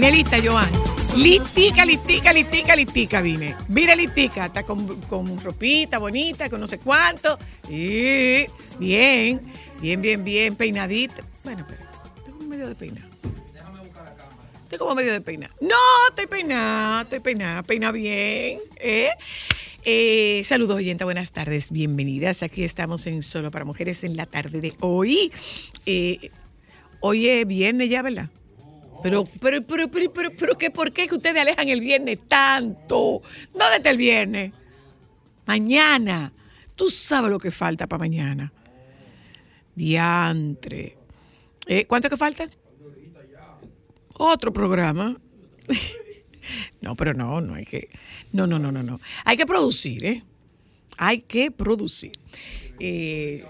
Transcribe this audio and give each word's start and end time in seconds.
Vine 0.00 0.12
lista, 0.12 0.38
Joan. 0.42 0.70
Listica, 1.14 1.84
listica, 1.84 2.32
listica, 2.32 2.74
listica 2.74 3.20
vine. 3.20 3.54
Vine 3.68 3.94
listica. 3.94 4.46
Está 4.46 4.62
con, 4.62 4.98
con 5.02 5.38
ropita 5.38 5.98
bonita, 5.98 6.48
con 6.48 6.58
no 6.58 6.66
sé 6.66 6.78
cuánto. 6.78 7.38
Y 7.68 8.46
bien, 8.78 9.42
bien, 9.78 10.00
bien, 10.00 10.24
bien, 10.24 10.56
peinadita. 10.56 11.22
Bueno, 11.44 11.66
pero 11.68 11.82
estoy 12.16 12.32
como 12.32 12.48
medio 12.48 12.66
de 12.66 12.74
peinar. 12.76 13.04
Estoy 14.62 14.78
como 14.78 14.94
medio 14.94 15.12
de 15.12 15.20
peinar. 15.20 15.50
No, 15.60 15.76
estoy 16.08 16.26
peinada, 16.28 17.02
estoy 17.02 17.20
peinada, 17.20 17.62
peina 17.62 17.92
bien. 17.92 18.58
¿eh? 18.76 19.10
Eh, 19.84 20.42
saludos, 20.46 20.76
oyenta, 20.76 21.04
buenas 21.04 21.30
tardes, 21.32 21.70
bienvenidas. 21.70 22.42
Aquí 22.42 22.64
estamos 22.64 23.06
en 23.06 23.22
Solo 23.22 23.50
para 23.50 23.66
Mujeres 23.66 24.02
en 24.02 24.16
la 24.16 24.24
tarde 24.24 24.62
de 24.62 24.72
hoy. 24.80 25.30
Eh, 25.84 26.30
hoy 27.00 27.28
es 27.28 27.46
viernes 27.46 27.90
ya, 27.90 28.00
¿verdad? 28.00 28.30
Pero, 29.02 29.24
pero, 29.40 29.62
pero, 29.66 29.90
pero, 29.90 30.12
pero, 30.12 30.30
pero, 30.36 30.58
¿qué, 30.58 30.70
¿por 30.70 30.92
qué 30.92 31.06
que 31.08 31.14
ustedes 31.14 31.40
alejan 31.40 31.68
el 31.68 31.80
viernes 31.80 32.18
tanto? 32.28 33.22
¿Dónde 33.52 33.76
está 33.76 33.90
el 33.90 33.96
viernes? 33.96 34.52
Mañana. 35.46 36.32
Tú 36.76 36.90
sabes 36.90 37.30
lo 37.30 37.38
que 37.38 37.50
falta 37.50 37.86
para 37.86 38.00
mañana. 38.00 38.52
Diantre. 39.74 40.96
Eh, 41.66 41.86
¿Cuánto 41.86 42.10
que 42.10 42.16
faltan? 42.16 42.50
Otro 44.14 44.52
programa. 44.52 45.16
no, 46.80 46.94
pero 46.96 47.14
no, 47.14 47.40
no 47.40 47.54
hay 47.54 47.64
que. 47.64 47.88
No, 48.32 48.46
no, 48.46 48.58
no, 48.58 48.70
no, 48.70 48.82
no. 48.82 49.00
Hay 49.24 49.36
que 49.36 49.46
producir, 49.46 50.04
¿eh? 50.04 50.22
Hay 50.98 51.22
que 51.22 51.50
producir. 51.50 52.12
Eh, 52.78 53.44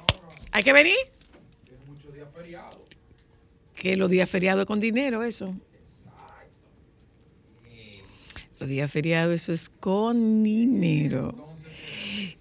¿Hay 0.52 0.62
que 0.62 0.72
venir? 0.72 0.96
Que 3.80 3.96
los 3.96 4.10
días 4.10 4.28
feriados 4.28 4.66
con 4.66 4.78
dinero, 4.78 5.24
eso. 5.24 5.54
Los 8.58 8.68
días 8.68 8.92
feriados, 8.92 9.34
eso 9.34 9.52
es 9.54 9.70
con 9.70 10.42
dinero. 10.42 11.48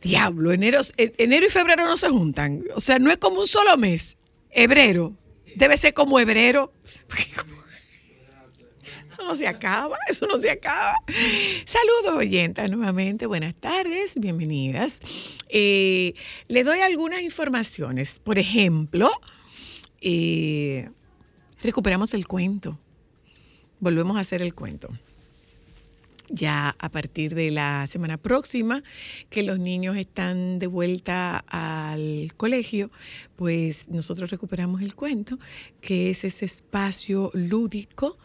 Diablo, 0.02 0.52
enero, 0.52 0.82
en- 0.98 1.14
enero 1.18 1.46
y 1.46 1.50
febrero 1.50 1.86
no 1.88 1.96
se 1.96 2.10
juntan. 2.10 2.62
O 2.76 2.82
sea, 2.82 3.00
no 3.00 3.10
es 3.10 3.18
como 3.20 3.40
un 3.40 3.48
solo 3.48 3.78
mes. 3.78 4.18
Hebrero. 4.52 5.16
Debe 5.56 5.78
ser 5.78 5.94
como 5.94 6.20
hebrero. 6.20 6.74
Eso 9.10 9.24
no 9.26 9.36
se 9.36 9.48
acaba, 9.48 9.98
eso 10.08 10.28
no 10.28 10.38
se 10.38 10.50
acaba. 10.52 10.94
Saludos, 11.66 12.20
oyentas, 12.20 12.70
nuevamente. 12.70 13.26
Buenas 13.26 13.56
tardes, 13.56 14.14
bienvenidas. 14.16 15.00
Eh, 15.50 16.14
le 16.48 16.64
doy 16.64 16.80
algunas 16.82 17.22
informaciones. 17.22 18.20
Por 18.20 18.38
ejemplo, 18.40 19.10
eh, 20.00 20.90
recuperamos 21.62 22.14
el 22.14 22.28
cuento. 22.28 22.80
Volvemos 23.80 24.18
a 24.18 24.22
hacer 24.22 24.42
el 24.42 24.54
cuento. 24.54 24.90
Ya 26.32 26.76
a 26.78 26.90
partir 26.90 27.34
de 27.34 27.50
la 27.50 27.88
semana 27.88 28.18
próxima, 28.18 28.84
que 29.32 29.42
los 29.42 29.58
niños 29.58 29.98
están 29.98 30.60
de 30.60 30.68
vuelta 30.68 31.44
al 31.48 32.34
colegio, 32.38 32.92
pues 33.36 33.90
nosotros 33.90 34.30
recuperamos 34.30 34.82
el 34.82 34.96
cuento, 34.96 35.40
que 35.82 36.12
es 36.12 36.24
ese 36.24 36.46
espacio 36.46 37.32
lúdico, 37.34 38.20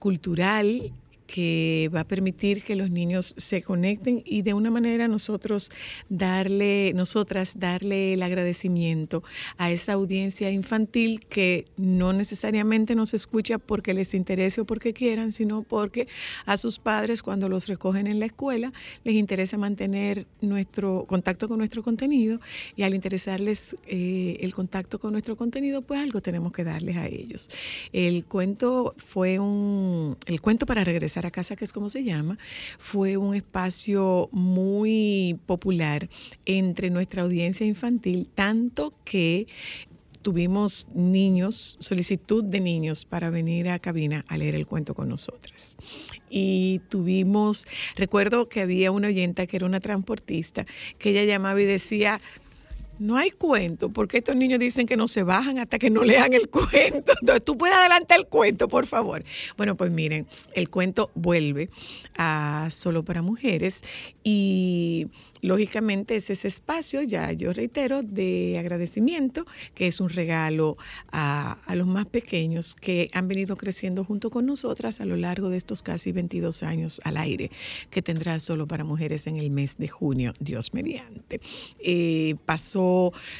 cultural, 0.00 0.92
que 1.26 1.90
va 1.94 2.00
a 2.00 2.04
permitir 2.04 2.62
que 2.62 2.76
los 2.76 2.90
niños 2.90 3.34
se 3.36 3.62
conecten 3.62 4.22
y 4.24 4.42
de 4.42 4.54
una 4.54 4.70
manera 4.70 5.08
nosotros 5.08 5.70
darle, 6.08 6.92
nosotras 6.94 7.58
darle 7.58 8.14
el 8.14 8.22
agradecimiento 8.22 9.22
a 9.56 9.70
esa 9.70 9.94
audiencia 9.94 10.50
infantil 10.50 11.20
que 11.20 11.66
no 11.76 12.12
necesariamente 12.12 12.94
nos 12.94 13.14
escucha 13.14 13.58
porque 13.58 13.94
les 13.94 14.14
interese 14.14 14.60
o 14.60 14.64
porque 14.64 14.92
quieran, 14.92 15.32
sino 15.32 15.62
porque 15.62 16.08
a 16.46 16.56
sus 16.56 16.78
padres 16.78 17.22
cuando 17.22 17.48
los 17.48 17.66
recogen 17.66 18.06
en 18.06 18.20
la 18.20 18.26
escuela 18.26 18.72
les 19.04 19.14
interesa 19.14 19.56
mantener 19.56 20.26
nuestro 20.40 21.04
contacto 21.06 21.48
con 21.48 21.58
nuestro 21.58 21.82
contenido 21.82 22.40
y 22.76 22.82
al 22.82 22.94
interesarles 22.94 23.76
eh, 23.86 24.38
el 24.40 24.54
contacto 24.54 24.98
con 24.98 25.12
nuestro 25.12 25.36
contenido, 25.36 25.82
pues 25.82 26.00
algo 26.00 26.20
tenemos 26.20 26.52
que 26.52 26.64
darles 26.64 26.96
a 26.96 27.06
ellos. 27.06 27.50
El 27.92 28.24
cuento 28.24 28.94
fue 28.96 29.38
un, 29.38 30.16
el 30.26 30.40
cuento 30.40 30.66
para 30.66 30.84
regresar 30.84 31.13
a 31.22 31.30
casa, 31.30 31.56
que 31.56 31.64
es 31.64 31.72
como 31.72 31.88
se 31.88 32.02
llama, 32.02 32.36
fue 32.78 33.16
un 33.16 33.34
espacio 33.34 34.28
muy 34.32 35.38
popular 35.46 36.08
entre 36.44 36.90
nuestra 36.90 37.22
audiencia 37.22 37.66
infantil, 37.66 38.28
tanto 38.34 38.94
que 39.04 39.46
tuvimos 40.22 40.88
niños, 40.94 41.76
solicitud 41.80 42.42
de 42.42 42.58
niños 42.58 43.04
para 43.04 43.30
venir 43.30 43.68
a 43.68 43.78
cabina 43.78 44.24
a 44.26 44.38
leer 44.38 44.54
el 44.54 44.66
cuento 44.66 44.94
con 44.94 45.08
nosotras. 45.08 45.76
Y 46.30 46.80
tuvimos, 46.88 47.66
recuerdo 47.94 48.48
que 48.48 48.62
había 48.62 48.90
una 48.90 49.08
oyenta 49.08 49.46
que 49.46 49.56
era 49.58 49.66
una 49.66 49.80
transportista, 49.80 50.66
que 50.98 51.10
ella 51.10 51.24
llamaba 51.24 51.60
y 51.60 51.66
decía, 51.66 52.20
no 52.98 53.16
hay 53.16 53.30
cuento, 53.30 53.90
porque 53.92 54.18
estos 54.18 54.36
niños 54.36 54.60
dicen 54.60 54.86
que 54.86 54.96
no 54.96 55.08
se 55.08 55.22
bajan 55.22 55.58
hasta 55.58 55.78
que 55.78 55.90
no 55.90 56.02
lean 56.04 56.32
el 56.32 56.48
cuento. 56.48 57.12
Entonces, 57.20 57.44
tú 57.44 57.56
puedes 57.56 57.76
adelantar 57.76 58.18
el 58.18 58.26
cuento, 58.26 58.68
por 58.68 58.86
favor. 58.86 59.24
Bueno, 59.56 59.76
pues 59.76 59.90
miren, 59.90 60.26
el 60.54 60.70
cuento 60.70 61.10
vuelve 61.14 61.68
a 62.16 62.68
Solo 62.70 63.04
para 63.04 63.22
Mujeres 63.22 63.80
y 64.22 65.08
lógicamente 65.40 66.16
es 66.16 66.30
ese 66.30 66.48
espacio, 66.48 67.02
ya 67.02 67.32
yo 67.32 67.52
reitero, 67.52 68.02
de 68.02 68.56
agradecimiento, 68.58 69.44
que 69.74 69.86
es 69.86 70.00
un 70.00 70.08
regalo 70.08 70.76
a, 71.12 71.58
a 71.66 71.74
los 71.74 71.86
más 71.86 72.06
pequeños 72.06 72.74
que 72.74 73.10
han 73.12 73.28
venido 73.28 73.56
creciendo 73.56 74.04
junto 74.04 74.30
con 74.30 74.46
nosotras 74.46 75.00
a 75.00 75.04
lo 75.04 75.16
largo 75.16 75.50
de 75.50 75.56
estos 75.56 75.82
casi 75.82 76.12
22 76.12 76.62
años 76.62 77.00
al 77.04 77.16
aire, 77.16 77.50
que 77.90 78.02
tendrá 78.02 78.38
Solo 78.38 78.66
para 78.66 78.84
Mujeres 78.84 79.26
en 79.26 79.36
el 79.36 79.50
mes 79.50 79.76
de 79.76 79.88
junio, 79.88 80.32
Dios 80.40 80.72
mediante. 80.74 81.40
Eh, 81.78 82.36
pasó 82.46 82.83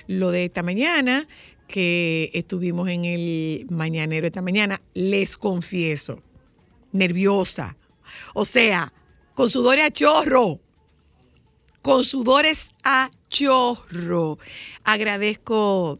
lo 0.06 0.30
de 0.30 0.44
esta 0.46 0.62
mañana, 0.62 1.26
que 1.66 2.30
estuvimos 2.34 2.88
en 2.88 3.04
el 3.04 3.66
mañanero 3.70 4.26
esta 4.26 4.42
mañana, 4.42 4.80
les 4.94 5.36
confieso, 5.36 6.22
nerviosa. 6.92 7.76
O 8.34 8.44
sea, 8.44 8.92
con 9.34 9.50
sudores 9.50 9.86
a 9.86 9.90
chorro. 9.90 10.60
Con 11.82 12.04
sudores 12.04 12.70
a 12.84 13.10
chorro. 13.28 14.38
Agradezco 14.84 15.98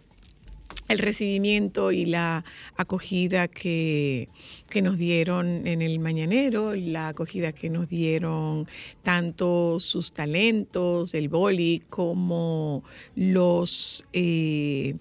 el 0.89 0.99
recibimiento 0.99 1.93
y 1.93 2.05
la 2.07 2.45
acogida 2.77 3.49
que, 3.49 4.29
que, 4.69 4.83
nos 4.83 4.99
dieron 4.99 5.67
en 5.67 5.81
el 5.81 5.99
mañanero, 5.99 6.75
la 6.75 7.09
acogida 7.09 7.53
que 7.53 7.71
nos 7.71 7.89
dieron 7.89 8.69
tanto 9.03 9.81
sus 9.81 10.13
talentos, 10.13 11.15
el 11.15 11.29
boli, 11.29 11.83
como 11.89 12.83
los, 13.17 14.05
eh, 14.13 14.97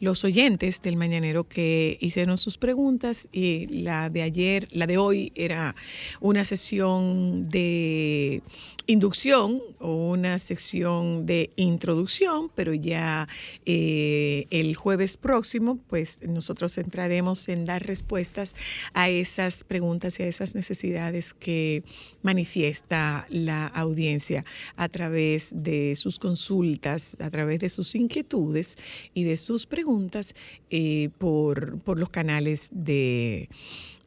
los 0.00 0.24
oyentes 0.24 0.80
del 0.80 0.96
mañanero 0.96 1.44
que 1.44 1.98
hicieron 2.00 2.38
sus 2.38 2.56
preguntas. 2.56 3.28
Y 3.32 3.66
la 3.82 4.08
de 4.08 4.22
ayer, 4.22 4.68
la 4.70 4.86
de 4.86 4.96
hoy, 4.96 5.32
era 5.34 5.74
una 6.20 6.44
sesión 6.44 7.44
de 7.44 8.42
inducción 8.86 9.60
o 9.80 10.10
una 10.10 10.38
sección 10.38 11.26
de 11.26 11.50
introducción, 11.56 12.50
pero 12.54 12.72
ya 12.72 13.28
eh, 13.64 14.46
el 14.50 14.74
jueves 14.74 15.16
próximo, 15.26 15.76
pues 15.88 16.20
nosotros 16.22 16.78
entraremos 16.78 17.48
en 17.48 17.64
dar 17.64 17.84
respuestas 17.84 18.54
a 18.94 19.08
esas 19.08 19.64
preguntas 19.64 20.20
y 20.20 20.22
a 20.22 20.28
esas 20.28 20.54
necesidades 20.54 21.34
que 21.34 21.82
manifiesta 22.22 23.26
la 23.28 23.66
audiencia 23.66 24.44
a 24.76 24.88
través 24.88 25.50
de 25.52 25.96
sus 25.96 26.20
consultas, 26.20 27.16
a 27.18 27.28
través 27.28 27.58
de 27.58 27.68
sus 27.68 27.96
inquietudes 27.96 28.78
y 29.14 29.24
de 29.24 29.36
sus 29.36 29.66
preguntas 29.66 30.32
eh, 30.70 31.08
por, 31.18 31.80
por 31.80 31.98
los 31.98 32.10
canales 32.10 32.68
de 32.70 33.48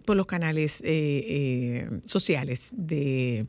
por 0.06 0.16
los 0.16 0.25
canales 0.25 0.81
eh, 0.86 1.88
sociales 2.06 2.71
de 2.77 3.45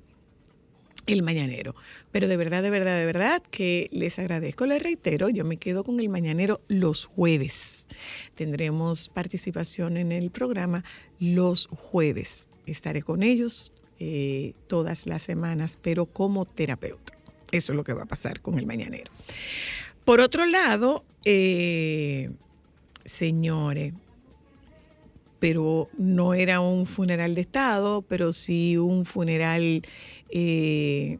el 1.12 1.22
mañanero. 1.22 1.74
Pero 2.12 2.28
de 2.28 2.36
verdad, 2.36 2.62
de 2.62 2.70
verdad, 2.70 2.98
de 2.98 3.06
verdad 3.06 3.42
que 3.50 3.88
les 3.92 4.18
agradezco, 4.18 4.66
les 4.66 4.82
reitero, 4.82 5.28
yo 5.28 5.44
me 5.44 5.56
quedo 5.56 5.84
con 5.84 6.00
el 6.00 6.08
mañanero 6.08 6.60
los 6.68 7.04
jueves. 7.04 7.88
Tendremos 8.34 9.08
participación 9.08 9.96
en 9.96 10.12
el 10.12 10.30
programa 10.30 10.84
los 11.18 11.66
jueves. 11.66 12.48
Estaré 12.66 13.02
con 13.02 13.22
ellos 13.22 13.72
eh, 13.98 14.54
todas 14.66 15.06
las 15.06 15.22
semanas, 15.22 15.78
pero 15.80 16.06
como 16.06 16.44
terapeuta. 16.44 17.12
Eso 17.52 17.72
es 17.72 17.76
lo 17.76 17.84
que 17.84 17.92
va 17.92 18.04
a 18.04 18.06
pasar 18.06 18.40
con 18.40 18.58
el 18.58 18.66
mañanero. 18.66 19.10
Por 20.04 20.20
otro 20.20 20.46
lado, 20.46 21.04
eh, 21.24 22.30
señores, 23.04 23.92
pero 25.40 25.88
no 25.96 26.34
era 26.34 26.60
un 26.60 26.86
funeral 26.86 27.34
de 27.34 27.40
Estado, 27.40 28.02
pero 28.02 28.32
sí 28.32 28.76
un 28.76 29.04
funeral 29.04 29.82
eh, 30.32 31.18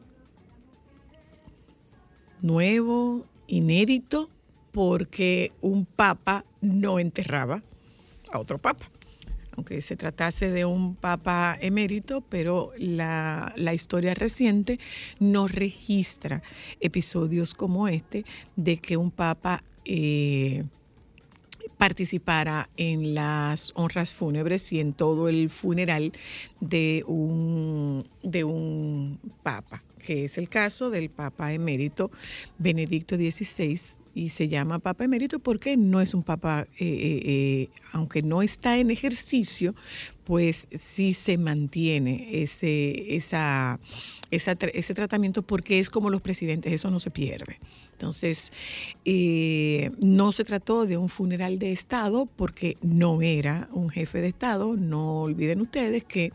nuevo, 2.42 3.26
inédito, 3.46 4.30
porque 4.72 5.52
un 5.60 5.84
papa 5.84 6.44
no 6.60 6.98
enterraba 6.98 7.62
a 8.30 8.38
otro 8.38 8.58
papa. 8.58 8.90
Aunque 9.56 9.82
se 9.82 9.96
tratase 9.96 10.50
de 10.50 10.64
un 10.64 10.94
papa 10.94 11.58
emérito, 11.60 12.22
pero 12.22 12.72
la, 12.78 13.52
la 13.56 13.74
historia 13.74 14.14
reciente 14.14 14.78
no 15.18 15.48
registra 15.48 16.42
episodios 16.80 17.52
como 17.52 17.88
este 17.88 18.24
de 18.56 18.78
que 18.78 18.96
un 18.96 19.10
papa 19.10 19.64
eh, 19.84 20.62
participara 21.80 22.68
en 22.76 23.14
las 23.14 23.72
honras 23.74 24.12
fúnebres 24.12 24.70
y 24.70 24.80
en 24.80 24.92
todo 24.92 25.30
el 25.30 25.48
funeral 25.48 26.12
de 26.60 27.02
un, 27.06 28.04
de 28.22 28.44
un 28.44 29.18
papa, 29.42 29.82
que 29.98 30.24
es 30.24 30.36
el 30.36 30.50
caso 30.50 30.90
del 30.90 31.08
papa 31.08 31.54
emérito 31.54 32.10
Benedicto 32.58 33.16
XVI, 33.16 33.98
y 34.14 34.28
se 34.28 34.48
llama 34.48 34.78
Papa 34.78 35.04
Emérito 35.04 35.38
porque 35.38 35.78
no 35.78 36.02
es 36.02 36.12
un 36.12 36.22
Papa, 36.22 36.66
eh, 36.78 36.84
eh, 36.84 37.22
eh, 37.24 37.68
aunque 37.92 38.20
no 38.20 38.42
está 38.42 38.76
en 38.76 38.90
ejercicio, 38.90 39.74
pues 40.24 40.68
sí 40.74 41.14
se 41.14 41.38
mantiene 41.38 42.42
ese, 42.42 43.14
esa, 43.14 43.80
esa, 44.30 44.56
ese 44.74 44.94
tratamiento 44.94 45.42
porque 45.42 45.78
es 45.78 45.88
como 45.88 46.10
los 46.10 46.20
presidentes, 46.20 46.72
eso 46.74 46.90
no 46.90 47.00
se 47.00 47.10
pierde. 47.10 47.58
Entonces, 48.00 48.50
no 50.00 50.32
se 50.32 50.44
trató 50.44 50.86
de 50.86 50.96
un 50.96 51.10
funeral 51.10 51.58
de 51.58 51.70
Estado 51.72 52.24
porque 52.24 52.78
no 52.80 53.20
era 53.20 53.68
un 53.72 53.90
jefe 53.90 54.22
de 54.22 54.28
Estado, 54.28 54.74
no 54.74 55.20
olviden 55.20 55.60
ustedes 55.60 56.04
que 56.04 56.32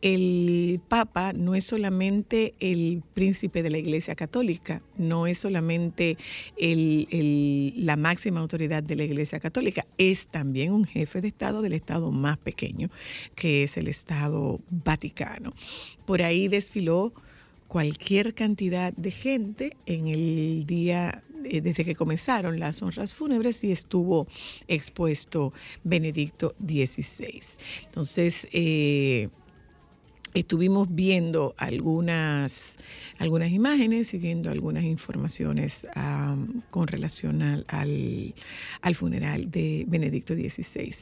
el 0.00 0.80
Papa 0.88 1.34
no 1.34 1.54
es 1.54 1.64
solamente 1.64 2.54
el 2.60 3.02
príncipe 3.12 3.62
de 3.62 3.68
la 3.68 3.76
Iglesia 3.76 4.14
Católica, 4.14 4.80
no 4.96 5.26
es 5.26 5.36
solamente 5.36 6.16
la 6.56 7.96
máxima 7.96 8.40
autoridad 8.40 8.82
de 8.82 8.96
la 8.96 9.04
Iglesia 9.04 9.40
Católica, 9.40 9.86
es 9.98 10.28
también 10.28 10.72
un 10.72 10.86
jefe 10.86 11.20
de 11.20 11.28
Estado 11.28 11.60
del 11.60 11.74
Estado 11.74 12.10
más 12.12 12.38
pequeño, 12.38 12.88
que 13.34 13.62
es 13.62 13.76
el 13.76 13.88
Estado 13.88 14.58
Vaticano. 14.70 15.52
Por 16.06 16.22
ahí 16.22 16.48
desfiló 16.48 17.12
cualquier 17.68 18.34
cantidad 18.34 18.92
de 18.94 19.10
gente 19.10 19.76
en 19.86 20.08
el 20.08 20.66
día 20.66 21.22
eh, 21.44 21.60
desde 21.60 21.84
que 21.84 21.94
comenzaron 21.94 22.58
las 22.58 22.82
honras 22.82 23.14
fúnebres 23.14 23.62
y 23.62 23.70
estuvo 23.70 24.26
expuesto 24.66 25.52
Benedicto 25.84 26.56
XVI. 26.58 27.40
Entonces, 27.84 28.48
eh, 28.52 29.28
estuvimos 30.40 30.88
viendo 30.90 31.54
algunas, 31.56 32.76
algunas 33.18 33.50
imágenes 33.50 34.14
y 34.14 34.18
viendo 34.18 34.50
algunas 34.50 34.84
informaciones 34.84 35.86
con 36.70 36.86
relación 36.86 37.42
al, 37.42 38.34
al, 38.80 38.94
funeral 38.94 39.50
de 39.50 39.84
Benedicto 39.88 40.34
XVI. 40.34 40.94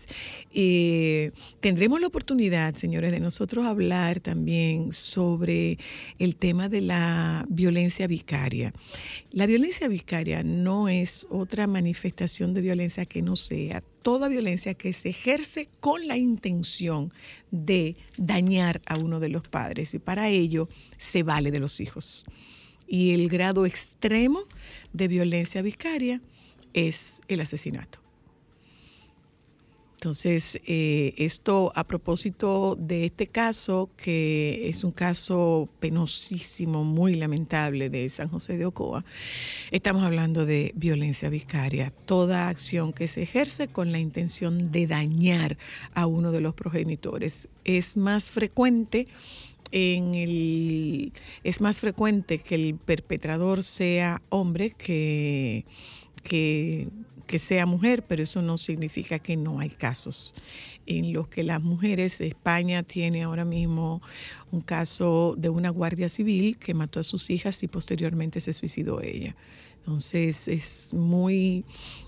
Eh, 0.53 1.33
tendremos 1.61 2.01
la 2.01 2.07
oportunidad, 2.07 2.75
señores, 2.75 3.13
de 3.13 3.21
nosotros 3.21 3.67
hablar 3.67 4.21
también 4.21 4.93
sobre 4.93 5.79
el 6.19 6.37
tema 6.37 6.69
de 6.69 6.81
la 6.81 7.45
violencia 7.49 8.07
vicaria. 8.07 8.73
La 9.33 9.47
violencia 9.47 9.89
vicaria 9.89 10.43
no 10.43 10.89
es 10.89 11.27
otra 11.31 11.67
manifestación 11.67 12.55
de 12.55 12.61
violencia 12.61 13.05
que 13.05 13.23
no 13.23 13.37
sea 13.37 13.83
toda 14.07 14.29
violencia 14.29 14.75
que 14.75 14.93
se 14.93 15.09
ejerce 15.09 15.69
con 15.81 16.07
la 16.07 16.17
intención 16.17 17.13
de 17.51 17.97
dañar 18.17 18.81
a 18.87 18.97
uno 18.97 19.19
de 19.19 19.29
los 19.29 19.49
padres 19.49 19.95
y 19.95 19.99
para 19.99 20.29
ello 20.29 20.69
se 20.97 21.25
vale 21.25 21.51
de 21.51 21.59
los 21.59 21.81
hijos. 21.81 22.25
Y 22.87 23.15
el 23.15 23.29
grado 23.29 23.67
extremo 23.67 24.45
de 24.93 25.09
violencia 25.09 25.61
vicaria 25.61 26.21
es 26.73 27.21
el 27.27 27.41
asesinato. 27.41 28.06
Entonces, 29.97 30.61
eh, 30.67 31.15
esto 31.17 31.73
a 31.75 31.85
propósito 31.85 32.77
de 32.79 33.07
este 33.07 33.27
caso, 33.27 33.89
que 33.97 34.69
es 34.69 34.85
un 34.85 34.93
caso 34.93 35.71
penosísimo, 35.81 36.85
muy 36.85 37.15
lamentable 37.15 37.89
de 37.89 38.07
San 38.11 38.29
José 38.29 38.59
de 38.59 38.67
Ocoa, 38.67 39.07
estamos 39.71 40.03
hablando 40.03 40.45
de 40.45 40.73
violencia 40.77 41.31
vicaria, 41.31 41.95
toda 42.05 42.51
acción 42.51 42.93
que 42.93 43.09
se 43.09 43.23
ejerce 43.23 43.69
con 43.69 43.91
la 43.91 43.99
intención 43.99 44.71
de 44.71 44.87
dañar 44.87 45.57
a 45.95 46.07
uno 46.07 46.31
de 46.31 46.43
los 46.43 46.53
progenitores. 46.53 47.49
Es 47.65 47.97
más 47.97 48.31
frecuente 48.31 49.07
en 49.73 50.15
el 50.15 51.13
es 51.43 51.63
más 51.63 51.79
frecuente 51.79 52.39
que 52.39 52.55
el 52.55 52.75
perpetrador 52.75 53.63
sea 53.63 54.21
hombre 54.29 54.71
que, 54.71 55.65
que 56.23 56.89
que 57.27 57.39
sea 57.39 57.67
mujer, 57.67 58.05
pero 58.07 58.23
eso 58.23 58.43
no 58.43 58.57
significa 58.57 59.19
que 59.19 59.37
no 59.37 59.61
hay 59.61 59.71
casos 59.71 60.35
en 60.87 61.13
los 61.13 61.29
que 61.29 61.43
las 61.43 61.63
mujeres, 61.63 62.21
España 62.21 62.83
tiene 62.83 63.25
ahora 63.25 63.45
mismo 63.45 64.01
un 64.51 64.61
caso 64.61 65.35
de 65.37 65.49
una 65.49 65.71
guardia 65.71 66.09
civil 66.09 66.57
que 66.59 66.75
mató 66.75 67.01
a 67.01 67.03
sus 67.03 67.29
hijas 67.31 67.63
y 67.63 67.69
posteriormente 67.69 68.41
se 68.41 68.53
suicidó 68.53 69.01
ella. 69.03 69.35
Entonces 69.79 70.49
es 70.49 70.93
muy, 70.93 71.65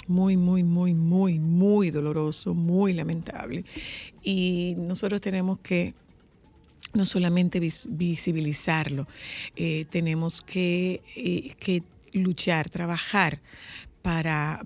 muy, 0.06 0.36
muy, 0.36 0.62
muy, 0.62 0.94
muy, 0.94 1.38
muy 1.38 1.90
doloroso, 1.90 2.54
muy 2.54 2.92
lamentable. 2.92 3.64
Y 4.22 4.74
nosotros 4.78 5.20
tenemos 5.20 5.58
que 5.58 5.94
no 6.94 7.04
solamente 7.04 7.60
visibilizarlo, 7.60 9.06
eh, 9.54 9.84
tenemos 9.90 10.42
eh, 10.54 11.00
que 11.58 11.82
luchar, 12.12 12.70
trabajar 12.70 13.40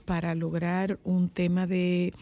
para, 0.05 0.35
lograr 0.37 1.01
un 1.03 1.29
tema 1.29 1.67
de, 1.67 2.15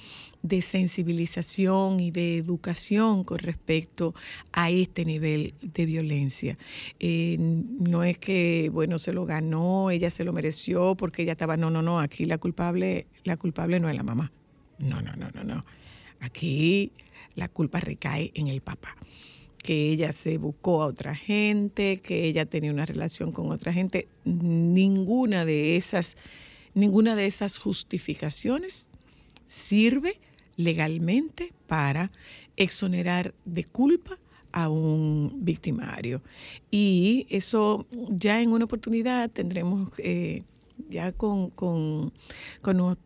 sensibilización 0.62 2.00
y 2.00 2.11
de 2.11 2.39
educación 2.39 3.25
con 3.25 3.39
respecto 3.39 4.15
a 4.53 4.71
este 4.71 5.05
nivel 5.05 5.53
de 5.61 5.85
violencia. 5.85 6.57
Eh, 6.99 7.37
no 7.39 8.05
es 8.05 8.17
que, 8.17 8.71
bueno, 8.73 8.99
se 8.99 9.12
lo 9.12 9.27
ganó, 9.27 9.91
ella 9.91 10.09
se 10.09 10.25
lo 10.25 10.33
mereció 10.33 10.95
porque 10.95 11.23
ella 11.23 11.33
estaba, 11.33 11.59
no, 11.59 11.69
no, 11.69 11.83
no, 11.83 12.00
aquí 12.00 12.25
la 12.25 12.39
culpable, 12.39 13.07
la 13.25 13.37
culpable 13.37 13.81
no 13.81 13.91
es 13.91 13.97
la 13.97 14.03
mamá. 14.03 14.33
No, 14.79 15.03
no, 15.03 15.12
no, 15.17 15.29
no, 15.35 15.45
no. 15.45 15.67
Aquí 16.21 16.91
la 17.35 17.49
culpa 17.49 17.81
recae 17.81 18.31
en 18.35 18.49
el 18.49 18.62
papá 18.62 18.97
que 19.62 19.91
ella 19.91 20.15
se 20.15 20.39
buscó 20.39 20.83
a 20.83 20.87
otra 20.87 21.15
gente, 21.15 21.99
que 21.99 22.25
ella 22.25 22.47
tenía 22.47 22.73
una 22.73 22.87
relación 22.87 23.31
con 23.31 23.50
otra 23.50 23.75
gente, 23.75 24.09
ninguna 24.25 25.45
de 25.45 25.77
esas 25.77 26.17
Ninguna 26.75 27.17
de 27.17 27.27
esas 27.27 27.59
justificaciones 27.59 28.89
sirve 29.47 30.21
legalmente 30.57 31.53
para 31.67 32.11
exonerar 32.57 33.35
de 33.45 33.65
culpa 33.65 34.19
a 34.53 34.69
un 34.69 35.33
victimario. 35.45 36.23
Y 36.71 37.27
eso 37.31 37.87
ya 38.09 38.41
en 38.41 38.53
una 38.53 38.65
oportunidad 38.65 39.31
tendremos... 39.31 39.91
eh, 39.99 40.43
ya 40.89 41.12
con, 41.12 41.50
con- 41.50 42.11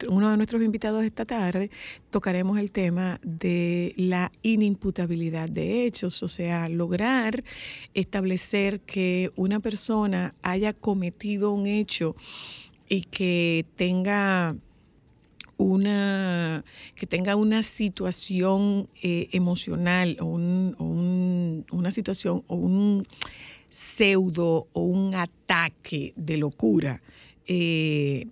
uno 0.09 0.30
de 0.30 0.37
nuestros 0.37 0.62
invitados 0.62 1.04
esta 1.04 1.25
tarde 1.25 1.71
tocaremos 2.09 2.56
el 2.59 2.71
tema 2.71 3.21
de 3.25 3.92
la 3.97 4.30
inimputabilidad 4.42 5.49
de 5.49 5.85
hechos, 5.85 6.23
o 6.23 6.28
sea, 6.28 6.68
lograr 6.68 7.42
establecer 7.92 8.80
que 8.80 9.33
una 9.35 9.59
persona 9.59 10.35
haya 10.42 10.73
cometido 10.73 11.50
un 11.50 11.66
hecho 11.66 12.14
y 12.88 13.02
que 13.02 13.64
tenga 13.76 14.56
una 15.56 16.64
que 16.96 17.06
tenga 17.06 17.36
una 17.36 17.62
situación 17.62 18.88
eh, 19.02 19.28
emocional 19.32 20.16
o, 20.20 20.26
un- 20.26 20.74
o 20.78 20.84
un- 20.84 21.66
una 21.70 21.90
situación 21.90 22.42
o 22.48 22.56
un 22.56 23.06
pseudo 23.68 24.68
o 24.72 24.80
un 24.82 25.14
ataque 25.14 26.12
de 26.16 26.36
locura. 26.38 27.02
Eh, 27.46 28.26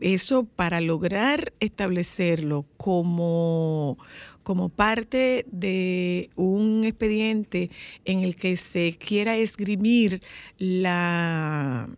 eso 0.00 0.44
para 0.44 0.80
lograr 0.80 1.52
establecerlo 1.58 2.64
como, 2.76 3.98
como 4.44 4.68
parte 4.68 5.44
de 5.50 6.30
un 6.36 6.84
expediente 6.84 7.70
en 8.04 8.20
el 8.22 8.36
que 8.36 8.56
se 8.56 8.96
quiera 8.96 9.36
esgrimir 9.36 10.20
la, 10.58 11.88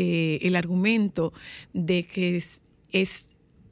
eh, 0.00 0.38
el 0.42 0.54
argumento 0.54 1.32
de 1.72 2.04
que 2.04 2.36
es, 2.36 2.62
es 2.92 3.30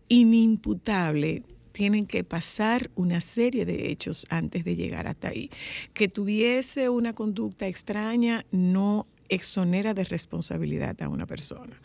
inimputable, 0.08 1.44
tienen 1.70 2.04
que 2.04 2.24
pasar 2.24 2.90
una 2.96 3.20
serie 3.20 3.64
de 3.64 3.92
hechos 3.92 4.26
antes 4.28 4.64
de 4.64 4.74
llegar 4.74 5.06
hasta 5.06 5.28
ahí. 5.28 5.50
Que 5.94 6.08
tuviese 6.08 6.88
una 6.88 7.12
conducta 7.12 7.68
extraña 7.68 8.44
no 8.50 9.06
exonera 9.28 9.94
de 9.94 10.02
responsabilidad 10.02 11.00
a 11.00 11.08
una 11.08 11.26
persona. 11.26 11.78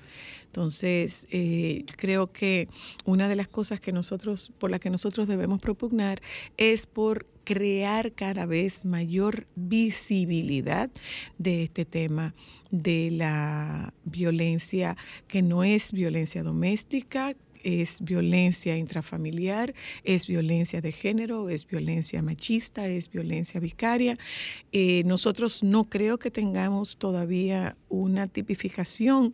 Entonces, 0.52 1.28
eh, 1.32 1.86
creo 1.96 2.34
que 2.34 2.68
una 3.06 3.30
de 3.30 3.38
las 3.38 3.48
cosas 3.48 3.80
que 3.80 3.94
nosotros, 3.94 4.52
por 4.60 4.70
las 4.70 4.82
que 4.82 4.90
nosotros 4.90 5.30
debemos 5.30 5.62
propugnar 5.62 6.22
es 6.58 6.86
por 6.88 7.26
crear 7.46 8.12
cada 8.12 8.46
vez 8.46 8.84
mayor 8.84 9.48
visibilidad 9.56 10.90
de 11.38 11.64
este 11.64 11.86
tema 11.86 12.36
de 12.70 13.12
la 13.12 13.94
violencia 14.04 14.98
que 15.30 15.42
no 15.42 15.64
es 15.64 15.94
violencia 15.94 16.44
doméstica, 16.44 17.34
es 17.64 18.02
violencia 18.02 18.78
intrafamiliar, 18.78 19.74
es 20.04 20.28
violencia 20.28 20.82
de 20.82 20.92
género, 20.92 21.50
es 21.50 21.68
violencia 21.68 22.22
machista, 22.22 22.88
es 22.88 23.10
violencia 23.10 23.60
vicaria. 23.60 24.18
Eh, 24.72 25.04
nosotros 25.06 25.64
no 25.64 25.90
creo 25.90 26.18
que 26.18 26.32
tengamos 26.32 26.98
todavía 26.98 27.76
una 27.90 28.28
tipificación 28.28 29.34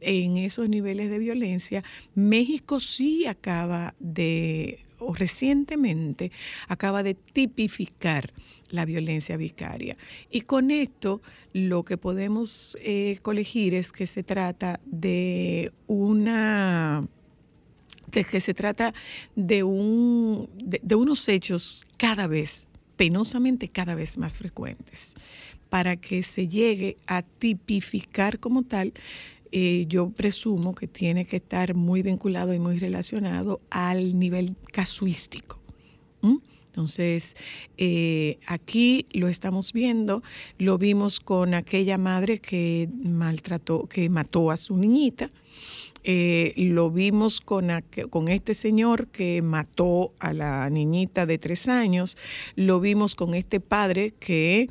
en 0.00 0.36
esos 0.36 0.68
niveles 0.68 1.10
de 1.10 1.18
violencia. 1.18 1.82
México 2.14 2.80
sí 2.80 3.26
acaba 3.26 3.94
de, 3.98 4.84
o 4.98 5.14
recientemente, 5.14 6.30
acaba 6.68 7.02
de 7.02 7.14
tipificar 7.14 8.32
la 8.70 8.84
violencia 8.84 9.36
vicaria. 9.36 9.96
Y 10.30 10.42
con 10.42 10.70
esto 10.70 11.22
lo 11.52 11.84
que 11.84 11.96
podemos 11.96 12.76
eh, 12.82 13.18
colegir 13.22 13.74
es 13.74 13.92
que 13.92 14.06
se 14.06 14.22
trata 14.22 14.80
de 14.84 15.72
una 15.86 17.08
de 18.14 18.24
que 18.24 18.40
se 18.40 18.54
trata 18.54 18.94
de, 19.36 19.62
un, 19.62 20.48
de, 20.62 20.94
unos 20.94 21.28
hechos 21.28 21.86
cada 21.96 22.26
vez, 22.26 22.68
penosamente 22.96 23.68
cada 23.68 23.94
vez 23.94 24.16
más 24.18 24.38
frecuentes, 24.38 25.14
para 25.68 25.96
que 25.96 26.22
se 26.22 26.48
llegue 26.48 26.96
a 27.06 27.22
tipificar 27.22 28.38
como 28.38 28.62
tal 28.62 28.92
eh, 29.56 29.86
yo 29.88 30.10
presumo 30.10 30.74
que 30.74 30.88
tiene 30.88 31.26
que 31.26 31.36
estar 31.36 31.76
muy 31.76 32.02
vinculado 32.02 32.54
y 32.54 32.58
muy 32.58 32.78
relacionado 32.78 33.60
al 33.70 34.18
nivel 34.18 34.56
casuístico. 34.72 35.60
Entonces, 36.74 37.36
eh, 37.78 38.36
aquí 38.48 39.06
lo 39.12 39.28
estamos 39.28 39.72
viendo, 39.72 40.24
lo 40.58 40.76
vimos 40.76 41.20
con 41.20 41.54
aquella 41.54 41.98
madre 41.98 42.40
que 42.40 42.88
maltrató, 43.04 43.86
que 43.86 44.08
mató 44.08 44.50
a 44.50 44.56
su 44.56 44.76
niñita, 44.76 45.30
eh, 46.02 46.52
lo 46.56 46.90
vimos 46.90 47.40
con, 47.40 47.68
con 48.10 48.26
este 48.26 48.54
señor 48.54 49.06
que 49.06 49.40
mató 49.40 50.14
a 50.18 50.32
la 50.32 50.68
niñita 50.68 51.26
de 51.26 51.38
tres 51.38 51.68
años, 51.68 52.18
lo 52.56 52.80
vimos 52.80 53.14
con 53.14 53.34
este 53.34 53.60
padre 53.60 54.12
que 54.18 54.68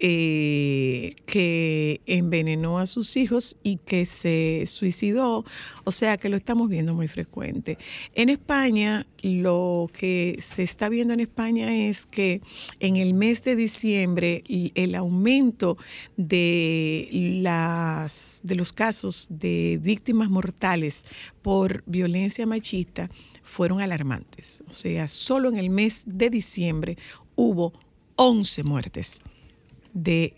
eh, 0.00 1.16
que 1.26 2.00
envenenó 2.06 2.78
a 2.78 2.86
sus 2.86 3.16
hijos 3.16 3.56
y 3.64 3.78
que 3.78 4.06
se 4.06 4.62
suicidó, 4.66 5.44
o 5.82 5.90
sea 5.90 6.16
que 6.16 6.28
lo 6.28 6.36
estamos 6.36 6.68
viendo 6.68 6.94
muy 6.94 7.08
frecuente. 7.08 7.78
En 8.14 8.28
España, 8.28 9.06
lo 9.22 9.90
que 9.92 10.36
se 10.40 10.62
está 10.62 10.88
viendo 10.88 11.14
en 11.14 11.20
España 11.20 11.74
es 11.74 12.06
que 12.06 12.42
en 12.78 12.96
el 12.96 13.12
mes 13.12 13.42
de 13.42 13.56
diciembre 13.56 14.44
el 14.48 14.94
aumento 14.94 15.76
de, 16.16 17.08
las, 17.42 18.40
de 18.44 18.54
los 18.54 18.72
casos 18.72 19.26
de 19.30 19.80
víctimas 19.82 20.30
mortales 20.30 21.06
por 21.42 21.82
violencia 21.86 22.46
machista 22.46 23.10
fueron 23.42 23.80
alarmantes. 23.80 24.62
O 24.68 24.72
sea, 24.72 25.08
solo 25.08 25.48
en 25.48 25.56
el 25.56 25.70
mes 25.70 26.04
de 26.06 26.30
diciembre 26.30 26.96
hubo 27.34 27.72
11 28.14 28.62
muertes 28.62 29.22
de, 29.92 30.34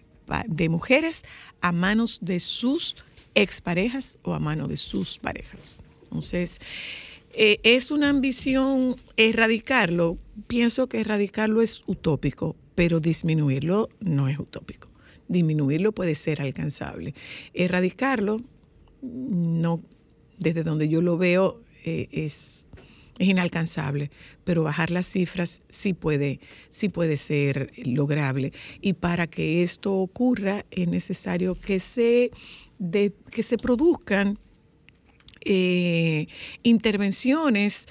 de 0.47 0.69
mujeres 0.69 1.23
a 1.61 1.73
manos 1.73 2.19
de 2.23 2.41
sus 2.41 2.97
exparejas 3.35 4.19
o 4.23 4.35
a 4.35 4.39
manos 4.39 4.69
de 4.69 4.77
sus 4.77 5.19
parejas. 5.19 5.83
Entonces, 6.05 6.59
eh, 7.33 7.61
¿es 7.63 7.91
una 7.91 8.09
ambición 8.09 8.97
erradicarlo? 9.17 10.19
Pienso 10.49 10.89
que 10.89 11.01
erradicarlo 11.01 11.63
es 11.63 11.83
utópico, 11.87 12.57
pero 12.75 12.99
disminuirlo 12.99 13.89
no 14.01 14.29
es 14.29 14.39
utópico. 14.39 14.89
Disminuirlo 15.29 15.93
puede 15.93 16.17
ser 16.17 16.43
alcanzable. 16.43 17.15
Erradicarlo, 17.55 18.39
no, 19.03 19.81
desde 20.39 20.65
donde 20.65 20.89
yo 20.89 21.03
lo 21.03 21.19
veo, 21.19 21.61
eh, 21.85 22.09
es, 22.11 22.69
es 23.21 23.29
inalcanzable, 23.29 24.11
pero 24.45 24.63
bajar 24.63 24.91
las 24.91 25.07
cifras 25.07 25.61
sí 25.69 25.93
puede, 25.93 26.41
sí 26.71 26.89
puede 26.89 27.19
ser 27.19 27.71
lograble. 27.85 28.53
Y 28.81 28.95
para 28.95 29.27
que 29.27 29.63
esto 29.63 29.95
ocurra 29.95 30.65
es 30.71 30.89
necesario 30.89 31.55
que 31.55 31.81
se, 31.81 32.31
que 33.31 33.43
se 33.43 33.59
produzcan 33.59 34.39
eh, 35.45 36.29
intervenciones 36.63 37.89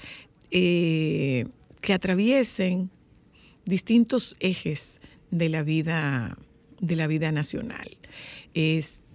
eh, 0.50 1.46
que 1.80 1.92
atraviesen 1.92 2.90
distintos 3.64 4.34
ejes 4.40 5.00
de 5.30 5.48
la 5.48 5.62
vida, 5.62 6.36
de 6.80 6.96
la 6.96 7.06
vida 7.06 7.30
nacional. 7.30 7.96